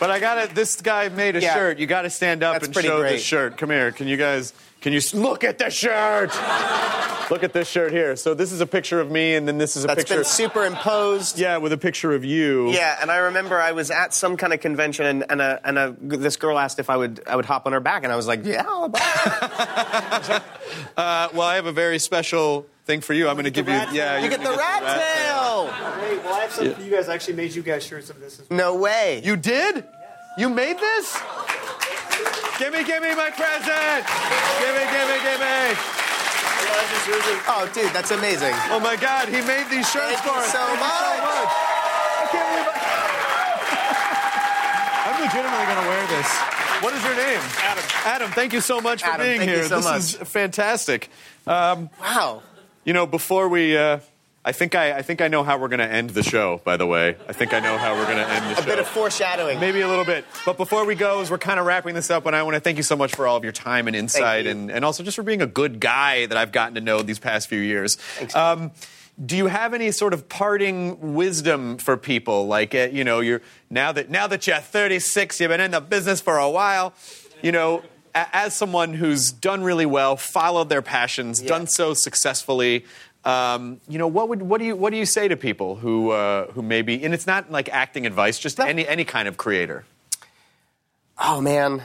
but 0.01 0.11
I 0.11 0.19
got 0.19 0.49
to 0.49 0.55
This 0.55 0.81
guy 0.81 1.09
made 1.11 1.37
a 1.37 1.41
Yeah. 1.41 1.55
shirt. 1.55 1.79
You 1.79 1.87
got 1.87 2.03
to 2.03 2.11
stand 2.11 2.43
up 2.43 2.55
That's 2.55 2.67
and 2.67 2.75
show 2.85 2.99
great. 3.01 3.13
the 3.13 3.19
shirt. 3.19 3.57
Come 3.57 3.71
here. 3.71 3.93
Can 3.93 4.09
you 4.09 4.17
guys? 4.17 4.53
Can 4.81 4.93
you 4.93 4.99
s- 4.99 5.13
look 5.15 5.45
at 5.45 5.59
the 5.59 5.69
shirt? 5.71 6.31
look 7.31 7.45
at 7.45 7.53
this 7.53 7.69
shirt 7.69 7.93
here. 7.93 8.17
So 8.17 8.35
this 8.35 8.51
is 8.51 8.61
a 8.61 8.67
picture 8.67 8.99
of 8.99 9.11
me, 9.11 9.35
and 9.35 9.47
then 9.47 9.57
this 9.59 9.77
is 9.77 9.85
a 9.85 9.89
That's 9.89 10.01
picture. 10.01 10.17
been 10.17 10.25
superimposed. 10.25 11.39
yeah, 11.39 11.59
with 11.59 11.73
a 11.73 11.79
picture 11.79 12.13
of 12.13 12.25
you. 12.25 12.71
Yeah, 12.71 12.97
and 13.01 13.11
I 13.11 13.19
remember 13.19 13.61
I 13.61 13.73
was 13.73 13.91
at 13.91 14.13
some 14.15 14.37
kind 14.37 14.53
of 14.53 14.61
convention, 14.61 15.07
and, 15.07 15.25
and, 15.29 15.41
a, 15.41 15.61
and 15.65 15.79
a, 15.79 15.95
this 16.01 16.37
girl 16.37 16.59
asked 16.59 16.79
if 16.79 16.89
I 16.91 16.97
would 16.97 17.21
I 17.27 17.37
would 17.37 17.45
hop 17.45 17.67
on 17.67 17.73
her 17.73 17.81
back, 17.81 18.05
and 18.05 18.13
I 18.13 18.17
was 18.17 18.27
like, 18.27 18.45
yeah, 18.45 18.65
I'll 18.67 18.91
hop. 18.93 20.43
Uh, 20.97 21.29
well, 21.33 21.43
I 21.47 21.57
have 21.57 21.67
a 21.67 21.73
very 21.73 21.99
special 21.99 22.67
thing 22.85 23.01
for 23.01 23.13
you. 23.13 23.29
I'm 23.29 23.35
going 23.35 23.45
to 23.45 23.51
give 23.51 23.69
you. 23.69 23.75
Yeah, 23.75 24.17
you 24.17 24.23
you're 24.23 24.31
get 24.31 24.39
the 24.41 24.45
gonna 24.47 24.57
rat 24.59 24.83
tail. 24.83 25.65
Great. 25.99 26.23
Well, 26.25 26.35
I 26.35 26.41
have 26.41 26.53
something 26.53 26.75
for 26.75 26.83
you 26.83 26.91
guys. 26.91 27.09
I 27.09 27.15
actually 27.15 27.35
made 27.35 27.55
you 27.55 27.63
guys 27.63 27.85
shirts 27.85 28.09
of 28.11 28.21
this 28.21 28.39
as 28.41 28.49
well. 28.49 28.57
No 28.59 28.75
way. 28.77 29.21
You 29.25 29.37
did? 29.37 29.85
You 30.39 30.49
made 30.49 30.79
this? 30.79 31.17
Give 32.61 32.73
me, 32.77 32.85
give 32.85 33.01
me 33.03 33.15
my 33.17 33.31
present! 33.33 34.05
Give 34.61 34.75
me, 34.77 34.85
give 34.93 35.07
me, 35.09 35.17
give 35.25 35.41
me! 35.41 35.73
Elijah's 36.61 37.07
yours 37.09 37.25
are- 37.25 37.45
Oh, 37.49 37.65
dude, 37.73 37.89
that's 37.97 38.11
amazing. 38.13 38.53
Oh 38.69 38.79
my 38.79 38.97
God, 38.97 39.29
he 39.29 39.41
made 39.41 39.65
these 39.71 39.89
shirts 39.91 40.21
Thank 40.21 40.29
for 40.29 40.37
us. 40.39 40.53
so 40.53 40.59
Thank 40.61 40.77
you 40.77 40.77
so 40.77 40.85
much. 40.85 41.25
much. 41.25 41.49
I 42.21 42.27
can't 42.31 42.49
believe 42.53 42.69
I... 42.69 42.77
I'm 45.09 45.17
legitimately 45.25 45.67
gonna 45.73 45.89
wear 45.89 46.07
this. 46.07 46.29
What 46.85 46.93
is 46.95 47.03
your 47.05 47.17
name? 47.17 47.41
Adam. 47.65 47.85
Adam, 48.05 48.31
thank 48.33 48.53
you 48.53 48.61
so 48.61 48.81
much 48.81 49.03
for 49.03 49.09
Adam, 49.09 49.27
being 49.27 49.39
thank 49.39 49.51
you 49.51 49.57
here. 49.57 49.65
so 49.69 49.77
this 49.77 49.85
much. 49.85 49.99
is 50.23 50.29
fantastic. 50.29 51.09
Um, 51.47 51.89
wow. 52.01 52.43
You 52.85 52.93
know, 52.93 53.07
before 53.07 53.49
we, 53.49 53.77
uh, 53.77 54.01
I 54.43 54.53
think 54.53 54.75
I, 54.75 54.93
I 54.97 55.03
think 55.03 55.21
I 55.21 55.29
know 55.29 55.43
how 55.45 55.59
we're 55.59 55.69
going 55.69 55.81
to 55.81 55.91
end 55.93 56.11
the 56.11 56.23
show. 56.23 56.63
By 56.65 56.79
the 56.79 56.87
way, 56.87 57.17
I 57.29 57.33
think 57.35 57.53
I 57.53 57.61
know 57.61 57.77
how 57.77 57.95
we're 57.95 58.07
going 58.07 58.17
to 58.17 58.27
end 58.27 58.45
the 58.47 58.55
show. 58.55 58.63
A 58.63 58.67
bit 58.67 58.79
of 58.79 58.87
foreshadowing. 58.87 59.61
Maybe 59.61 59.83
a 59.83 59.89
little 59.89 60.07
bit. 60.07 60.25
But 60.47 60.57
before 60.57 60.87
we 60.87 60.95
go, 60.95 61.21
as 61.21 61.31
we're 61.31 61.37
kind 61.37 61.61
of 61.61 61.67
wrapping 61.67 61.95
this 61.95 62.11
up, 62.11 62.25
and 62.25 62.35
I 62.35 62.43
want 62.43 62.55
to 62.55 62.61
thank 62.61 62.79
you 62.79 62.83
so 62.83 62.97
much 62.97 63.15
for 63.15 63.27
all 63.27 63.37
of 63.37 63.43
your 63.45 63.53
time 63.53 63.87
and 63.87 63.95
insight, 63.95 64.47
and, 64.47 64.71
and 64.71 64.83
also 64.83 65.03
just 65.03 65.17
for 65.17 65.23
being 65.23 65.43
a 65.43 65.47
good 65.47 65.79
guy 65.79 66.25
that 66.25 66.39
I've 66.39 66.53
gotten 66.53 66.75
to 66.77 66.81
know 66.81 67.03
these 67.03 67.19
past 67.19 67.49
few 67.49 67.61
years. 67.61 67.99
Um, 68.35 68.73
do 69.23 69.37
you 69.37 69.49
have 69.49 69.75
any 69.75 69.91
sort 69.93 70.15
of 70.15 70.27
parting 70.31 71.15
wisdom 71.15 71.77
for 71.77 71.99
people? 71.99 72.47
Like, 72.47 72.75
uh, 72.75 72.89
you 72.91 73.05
know, 73.05 73.21
you're 73.21 73.43
now 73.69 73.93
that 73.93 74.09
now 74.09 74.27
that 74.27 74.47
you're 74.47 74.57
36, 74.57 75.39
you've 75.39 75.51
been 75.51 75.61
in 75.61 75.73
the 75.73 75.83
business 75.83 76.23
for 76.23 76.39
a 76.39 76.49
while. 76.49 76.95
You 77.43 77.53
know, 77.53 77.83
a- 78.15 78.35
as 78.35 78.57
someone 78.57 78.95
who's 78.95 79.31
done 79.33 79.63
really 79.63 79.85
well, 79.85 80.17
followed 80.17 80.71
their 80.71 80.81
passions, 80.81 81.41
done 81.41 81.67
so 81.67 81.93
successfully. 81.93 82.87
Um, 83.25 83.81
you 83.87 83.99
know, 83.99 84.07
what 84.07 84.29
would 84.31 84.41
what 84.43 84.59
do 84.59 84.65
you 84.65 84.75
what 84.75 84.91
do 84.91 84.97
you 84.97 85.05
say 85.05 85.29
to 85.29 85.37
people 85.37 85.77
who 85.77 86.11
uh, 86.11 86.51
who 86.53 86.63
maybe 86.63 87.05
and 87.05 87.13
it's 87.13 87.27
not 87.27 87.51
like 87.51 87.69
acting 87.69 88.07
advice, 88.07 88.39
just 88.39 88.59
any 88.59 88.87
any 88.89 89.05
kind 89.05 89.29
of 89.29 89.37
creator. 89.37 89.85
Oh 91.19 91.41
man, 91.41 91.83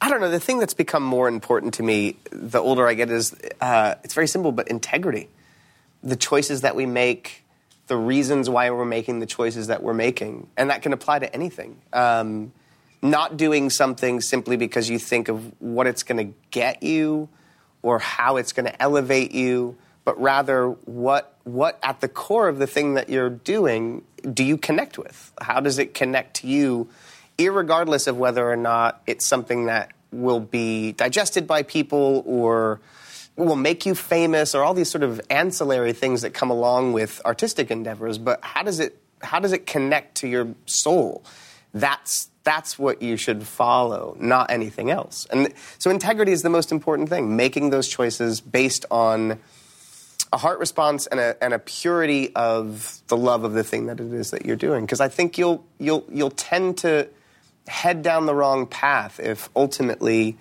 I 0.00 0.08
don't 0.08 0.20
know. 0.20 0.30
The 0.30 0.38
thing 0.38 0.60
that's 0.60 0.74
become 0.74 1.02
more 1.02 1.26
important 1.26 1.74
to 1.74 1.82
me 1.82 2.16
the 2.30 2.60
older 2.60 2.86
I 2.86 2.94
get 2.94 3.10
is 3.10 3.34
uh, 3.60 3.96
it's 4.04 4.14
very 4.14 4.28
simple, 4.28 4.52
but 4.52 4.68
integrity. 4.68 5.28
The 6.04 6.14
choices 6.14 6.60
that 6.60 6.76
we 6.76 6.86
make, 6.86 7.44
the 7.88 7.96
reasons 7.96 8.48
why 8.48 8.70
we're 8.70 8.84
making 8.84 9.18
the 9.18 9.26
choices 9.26 9.66
that 9.66 9.82
we're 9.82 9.94
making, 9.94 10.46
and 10.56 10.70
that 10.70 10.82
can 10.82 10.92
apply 10.92 11.18
to 11.18 11.34
anything. 11.34 11.80
Um, 11.92 12.52
not 13.02 13.36
doing 13.36 13.70
something 13.70 14.20
simply 14.20 14.56
because 14.56 14.88
you 14.88 14.98
think 14.98 15.28
of 15.28 15.52
what 15.60 15.86
it's 15.86 16.02
going 16.02 16.28
to 16.28 16.34
get 16.50 16.82
you 16.82 17.28
or 17.82 17.98
how 17.98 18.36
it's 18.36 18.52
going 18.52 18.66
to 18.66 18.82
elevate 18.82 19.32
you, 19.32 19.76
but 20.08 20.18
rather 20.18 20.70
what 20.86 21.34
what 21.44 21.78
at 21.82 22.00
the 22.00 22.08
core 22.08 22.48
of 22.48 22.58
the 22.58 22.66
thing 22.66 22.94
that 22.94 23.10
you're 23.10 23.28
doing 23.28 24.02
do 24.32 24.42
you 24.42 24.56
connect 24.56 24.96
with? 24.96 25.34
How 25.38 25.60
does 25.60 25.78
it 25.78 25.92
connect 25.92 26.36
to 26.36 26.46
you, 26.46 26.88
irregardless 27.36 28.08
of 28.08 28.16
whether 28.16 28.50
or 28.50 28.56
not 28.56 29.02
it's 29.06 29.28
something 29.28 29.66
that 29.66 29.92
will 30.10 30.40
be 30.40 30.92
digested 30.92 31.46
by 31.46 31.62
people 31.62 32.22
or 32.24 32.80
will 33.36 33.54
make 33.54 33.84
you 33.84 33.94
famous 33.94 34.54
or 34.54 34.64
all 34.64 34.72
these 34.72 34.90
sort 34.90 35.04
of 35.04 35.20
ancillary 35.28 35.92
things 35.92 36.22
that 36.22 36.32
come 36.32 36.48
along 36.48 36.94
with 36.94 37.20
artistic 37.26 37.70
endeavors, 37.70 38.16
but 38.16 38.42
how 38.42 38.62
does 38.62 38.80
it 38.80 38.96
how 39.20 39.38
does 39.38 39.52
it 39.52 39.66
connect 39.66 40.14
to 40.14 40.26
your 40.26 40.54
soul? 40.64 41.22
That's 41.74 42.30
that's 42.44 42.78
what 42.78 43.02
you 43.02 43.18
should 43.18 43.46
follow, 43.46 44.16
not 44.18 44.50
anything 44.50 44.90
else. 44.90 45.26
And 45.26 45.52
so 45.76 45.90
integrity 45.90 46.32
is 46.32 46.40
the 46.40 46.48
most 46.48 46.72
important 46.72 47.10
thing, 47.10 47.36
making 47.36 47.68
those 47.68 47.88
choices 47.88 48.40
based 48.40 48.86
on 48.90 49.38
a 50.32 50.36
heart 50.36 50.58
response 50.58 51.06
and 51.06 51.20
a, 51.20 51.42
and 51.42 51.54
a 51.54 51.58
purity 51.58 52.34
of 52.34 53.00
the 53.08 53.16
love 53.16 53.44
of 53.44 53.52
the 53.52 53.64
thing 53.64 53.86
that 53.86 54.00
it 54.00 54.12
is 54.12 54.30
that 54.30 54.44
you're 54.44 54.56
doing. 54.56 54.84
Because 54.84 55.00
I 55.00 55.08
think 55.08 55.38
you'll 55.38 55.64
you'll 55.78 56.04
you'll 56.10 56.30
tend 56.30 56.78
to 56.78 57.08
head 57.66 58.02
down 58.02 58.26
the 58.26 58.34
wrong 58.34 58.66
path 58.66 59.20
if 59.20 59.48
ultimately 59.54 60.36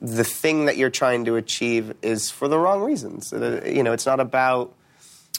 the 0.00 0.24
thing 0.24 0.66
that 0.66 0.76
you're 0.76 0.90
trying 0.90 1.24
to 1.26 1.36
achieve 1.36 1.94
is 2.02 2.30
for 2.30 2.48
the 2.48 2.58
wrong 2.58 2.80
reasons. 2.80 3.32
Uh, 3.32 3.62
You 3.66 3.82
know, 3.82 3.92
it's 3.92 4.06
not 4.06 4.20
about 4.20 4.74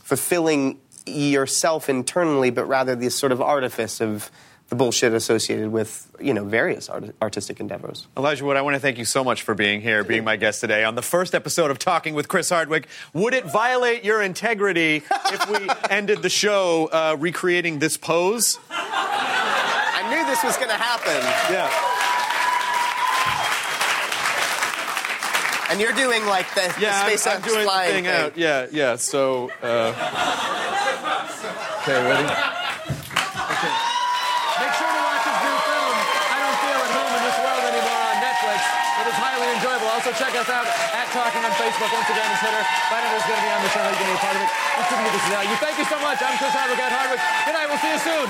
fulfilling 0.04 0.80
yourself 1.06 1.90
internally, 1.90 2.52
but 2.52 2.66
rather 2.66 2.96
this 2.96 3.18
sort 3.18 3.32
of 3.32 3.42
artifice 3.42 4.02
of 4.02 4.30
the 4.72 4.76
bullshit 4.78 5.12
associated 5.14 5.70
with 5.70 6.10
you 6.22 6.34
know 6.34 6.46
various 6.46 6.88
art- 6.88 7.14
artistic 7.22 7.60
endeavors. 7.60 8.08
Elijah 8.16 8.46
Wood, 8.46 8.56
I 8.56 8.62
want 8.62 8.76
to 8.76 8.80
thank 8.80 8.98
you 8.98 9.04
so 9.04 9.22
much 9.22 9.42
for 9.44 9.54
being 9.54 9.82
here, 9.82 10.02
being 10.06 10.24
my 10.24 10.38
guest 10.38 10.62
today 10.62 10.86
on 10.86 10.96
the 10.96 11.02
first 11.02 11.36
episode 11.36 11.72
of 11.72 11.78
Talking 11.78 12.14
with 12.16 12.30
Chris 12.30 12.50
Hardwick. 12.50 12.88
Would 13.14 13.34
it 13.34 13.44
violate 13.52 14.06
your 14.06 14.22
integrity 14.22 15.04
if 15.28 15.50
we 15.50 15.68
ended 15.90 16.22
the 16.22 16.30
show 16.30 16.88
uh, 16.88 17.18
recreating 17.20 17.80
this 17.80 17.98
pose? 17.98 18.60
I 18.70 20.08
knew 20.10 20.26
this 20.26 20.42
was 20.42 20.56
going 20.56 20.70
to 20.70 20.80
happen. 20.80 21.20
Yeah. 21.52 21.68
And 25.70 25.80
you're 25.80 25.94
doing 25.96 26.26
like 26.28 26.48
the, 26.56 26.64
Yeah, 26.80 27.04
the 27.08 27.12
I'm, 27.12 27.18
space 27.18 27.28
I'm 27.28 27.38
Ox 27.44 27.48
doing 27.52 27.64
flying 27.64 27.92
thing 27.92 28.08
out. 28.08 28.38
Yeah, 28.38 28.68
yeah. 28.72 28.96
So, 28.96 29.52
uh, 29.64 29.92
okay, 31.84 31.96
ready? 31.96 32.28
Okay. 32.28 33.74
Make 34.60 34.74
sure 34.76 34.92
to 34.92 35.02
watch 35.08 35.24
his 35.32 35.40
new 35.48 35.58
film, 35.64 35.96
I 35.96 36.38
Don't 36.44 36.60
Feel 36.60 36.76
at 36.76 36.92
Home 36.92 37.14
in 37.16 37.24
This 37.24 37.38
World 37.40 37.64
Anymore 37.72 38.04
on 38.04 38.18
Netflix. 38.20 38.60
It 39.00 39.06
is 39.10 39.16
highly 39.16 39.48
enjoyable. 40.12 40.22
Also, 40.22 40.24
check 40.24 40.36
us 40.36 40.50
out 40.50 40.68
at 40.68 41.08
Talking 41.12 41.44
on 41.44 41.52
Facebook, 41.52 41.92
Instagram, 41.92 42.28
and 42.28 42.40
Twitter. 42.40 42.64
Find 42.88 43.04
out 43.06 43.12
who's 43.12 43.24
going 43.28 43.40
to 43.40 43.46
be 43.46 43.52
on 43.52 43.62
the 43.64 43.70
show, 43.70 43.84
who's 43.84 44.00
going 44.00 44.08
to 44.08 44.12
be 44.12 44.16
a 44.16 44.24
part 44.24 44.36
of 44.36 44.42
it. 44.42 44.50
Let's 44.78 44.90
see 44.90 44.96
if 44.96 45.00
we 45.00 45.08
can 45.08 45.12
get 45.12 45.24
this 45.24 45.36
out. 45.36 45.44
You 45.44 45.56
thank 45.56 45.78
you 45.80 45.86
so 45.86 46.00
much. 46.00 46.20
I'm 46.22 46.38
Chris 46.38 46.52
Hardwick 46.52 46.80
at 46.80 46.92
Hardwick. 46.92 47.20
Good 47.46 47.56
night. 47.56 47.68
We'll 47.68 47.80
see 47.80 47.92
you 47.92 48.00
soon. 48.00 48.28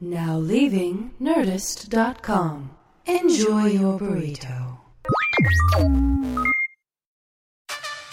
Now 0.00 0.38
leaving 0.38 1.10
Nerdist.com. 1.20 2.70
Enjoy 3.06 3.66
your 3.66 3.98
burrito. 3.98 4.78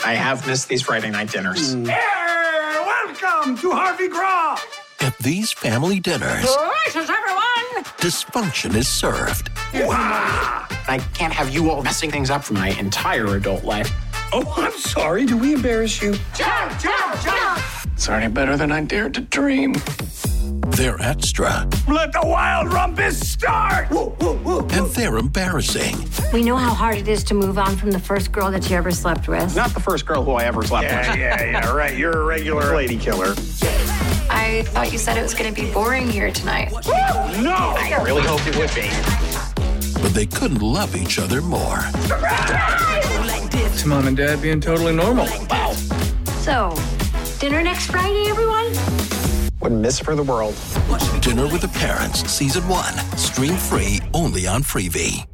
I 0.06 0.14
have 0.14 0.46
missed 0.48 0.70
these 0.70 0.82
Friday 0.82 1.10
night 1.12 1.32
dinners. 1.32 1.76
Mm. 1.76 1.88
welcome 1.88 3.58
to 3.58 3.72
Harvey 3.72 4.08
Graw. 4.08 4.58
At 5.04 5.18
these 5.18 5.52
family 5.52 6.00
dinners, 6.00 6.46
Delicious, 6.46 7.10
everyone. 7.10 7.84
dysfunction 7.98 8.74
is 8.76 8.88
served. 8.88 9.50
Ah! 9.74 10.66
I 10.88 11.00
can't 11.14 11.34
have 11.34 11.50
you 11.54 11.70
all 11.70 11.84
messing 11.84 12.10
things 12.10 12.30
up 12.30 12.42
for 12.44 12.54
my 12.54 12.70
entire 12.80 13.36
adult 13.36 13.66
life. 13.66 13.92
Oh, 14.32 14.52
I'm 14.58 14.72
sorry. 14.72 15.26
Do 15.26 15.38
we 15.38 15.56
embarrass 15.56 16.02
you? 16.02 16.14
Jump, 16.36 16.80
jump, 16.80 17.22
jump. 17.22 17.60
It's 17.94 18.08
already 18.08 18.32
better 18.32 18.56
than 18.56 18.72
I 18.72 18.82
dared 18.82 19.14
to 19.16 19.22
dream. 19.22 19.74
They're 20.78 21.00
extra, 21.02 21.68
Let 21.88 22.14
the 22.14 22.22
wild 22.24 22.72
rumpus 22.74 23.20
start. 23.30 23.92
and 23.92 24.88
they're 24.92 25.18
embarrassing. 25.18 25.96
We 26.32 26.42
know 26.44 26.56
how 26.56 26.74
hard 26.74 26.98
it 26.98 27.08
is 27.10 27.24
to 27.26 27.34
move 27.34 27.58
on 27.60 27.76
from 27.76 27.92
the 27.92 28.00
first 28.00 28.32
girl 28.32 28.50
that 28.52 28.70
you 28.70 28.78
ever 28.78 28.90
slept 28.92 29.28
with. 29.28 29.54
Not 29.56 29.74
the 29.74 29.80
first 29.82 30.06
girl 30.06 30.24
who 30.24 30.32
I 30.32 30.46
ever 30.46 30.64
slept 30.64 30.86
with. 30.86 30.94
Yeah, 30.94 31.12
with. 31.12 31.20
yeah, 31.20 31.44
yeah, 31.52 31.72
right. 31.76 31.96
You're 31.96 32.22
a 32.22 32.26
regular 32.26 32.74
lady 32.76 32.98
killer. 32.98 33.36
I 34.30 34.64
thought 34.68 34.92
you 34.92 34.98
said 34.98 35.18
it 35.18 35.22
was 35.22 35.34
going 35.34 35.54
to 35.54 35.62
be 35.62 35.72
boring 35.72 36.08
here 36.08 36.32
tonight. 36.32 36.72
No. 36.72 37.76
I 37.78 38.02
really 38.04 38.22
hoped 38.22 38.48
it 38.48 38.56
would 38.58 38.74
be. 38.74 38.90
But 40.02 40.14
they 40.14 40.26
couldn't 40.26 40.62
love 40.62 40.96
each 40.96 41.20
other 41.20 41.42
more. 41.42 41.80
It's 43.74 43.86
mom 43.86 44.08
and 44.08 44.18
dad 44.18 44.42
being 44.42 44.62
totally 44.62 44.94
normal. 44.94 45.28
Wow. 45.50 45.74
So, 46.42 46.76
dinner 47.40 47.64
next 47.64 47.90
Friday, 47.92 48.26
everyone? 48.28 48.68
Wouldn't 49.62 49.82
miss 49.82 50.02
it 50.02 50.04
for 50.04 50.16
the 50.16 50.24
world. 50.24 50.56
Dinner 51.22 51.48
with 51.48 51.62
the 51.62 51.70
Parents, 51.70 52.30
Season 52.30 52.68
1. 52.68 52.94
Stream 53.18 53.56
free 53.56 54.02
only 54.14 54.46
on 54.46 54.62
Freevee. 54.62 55.26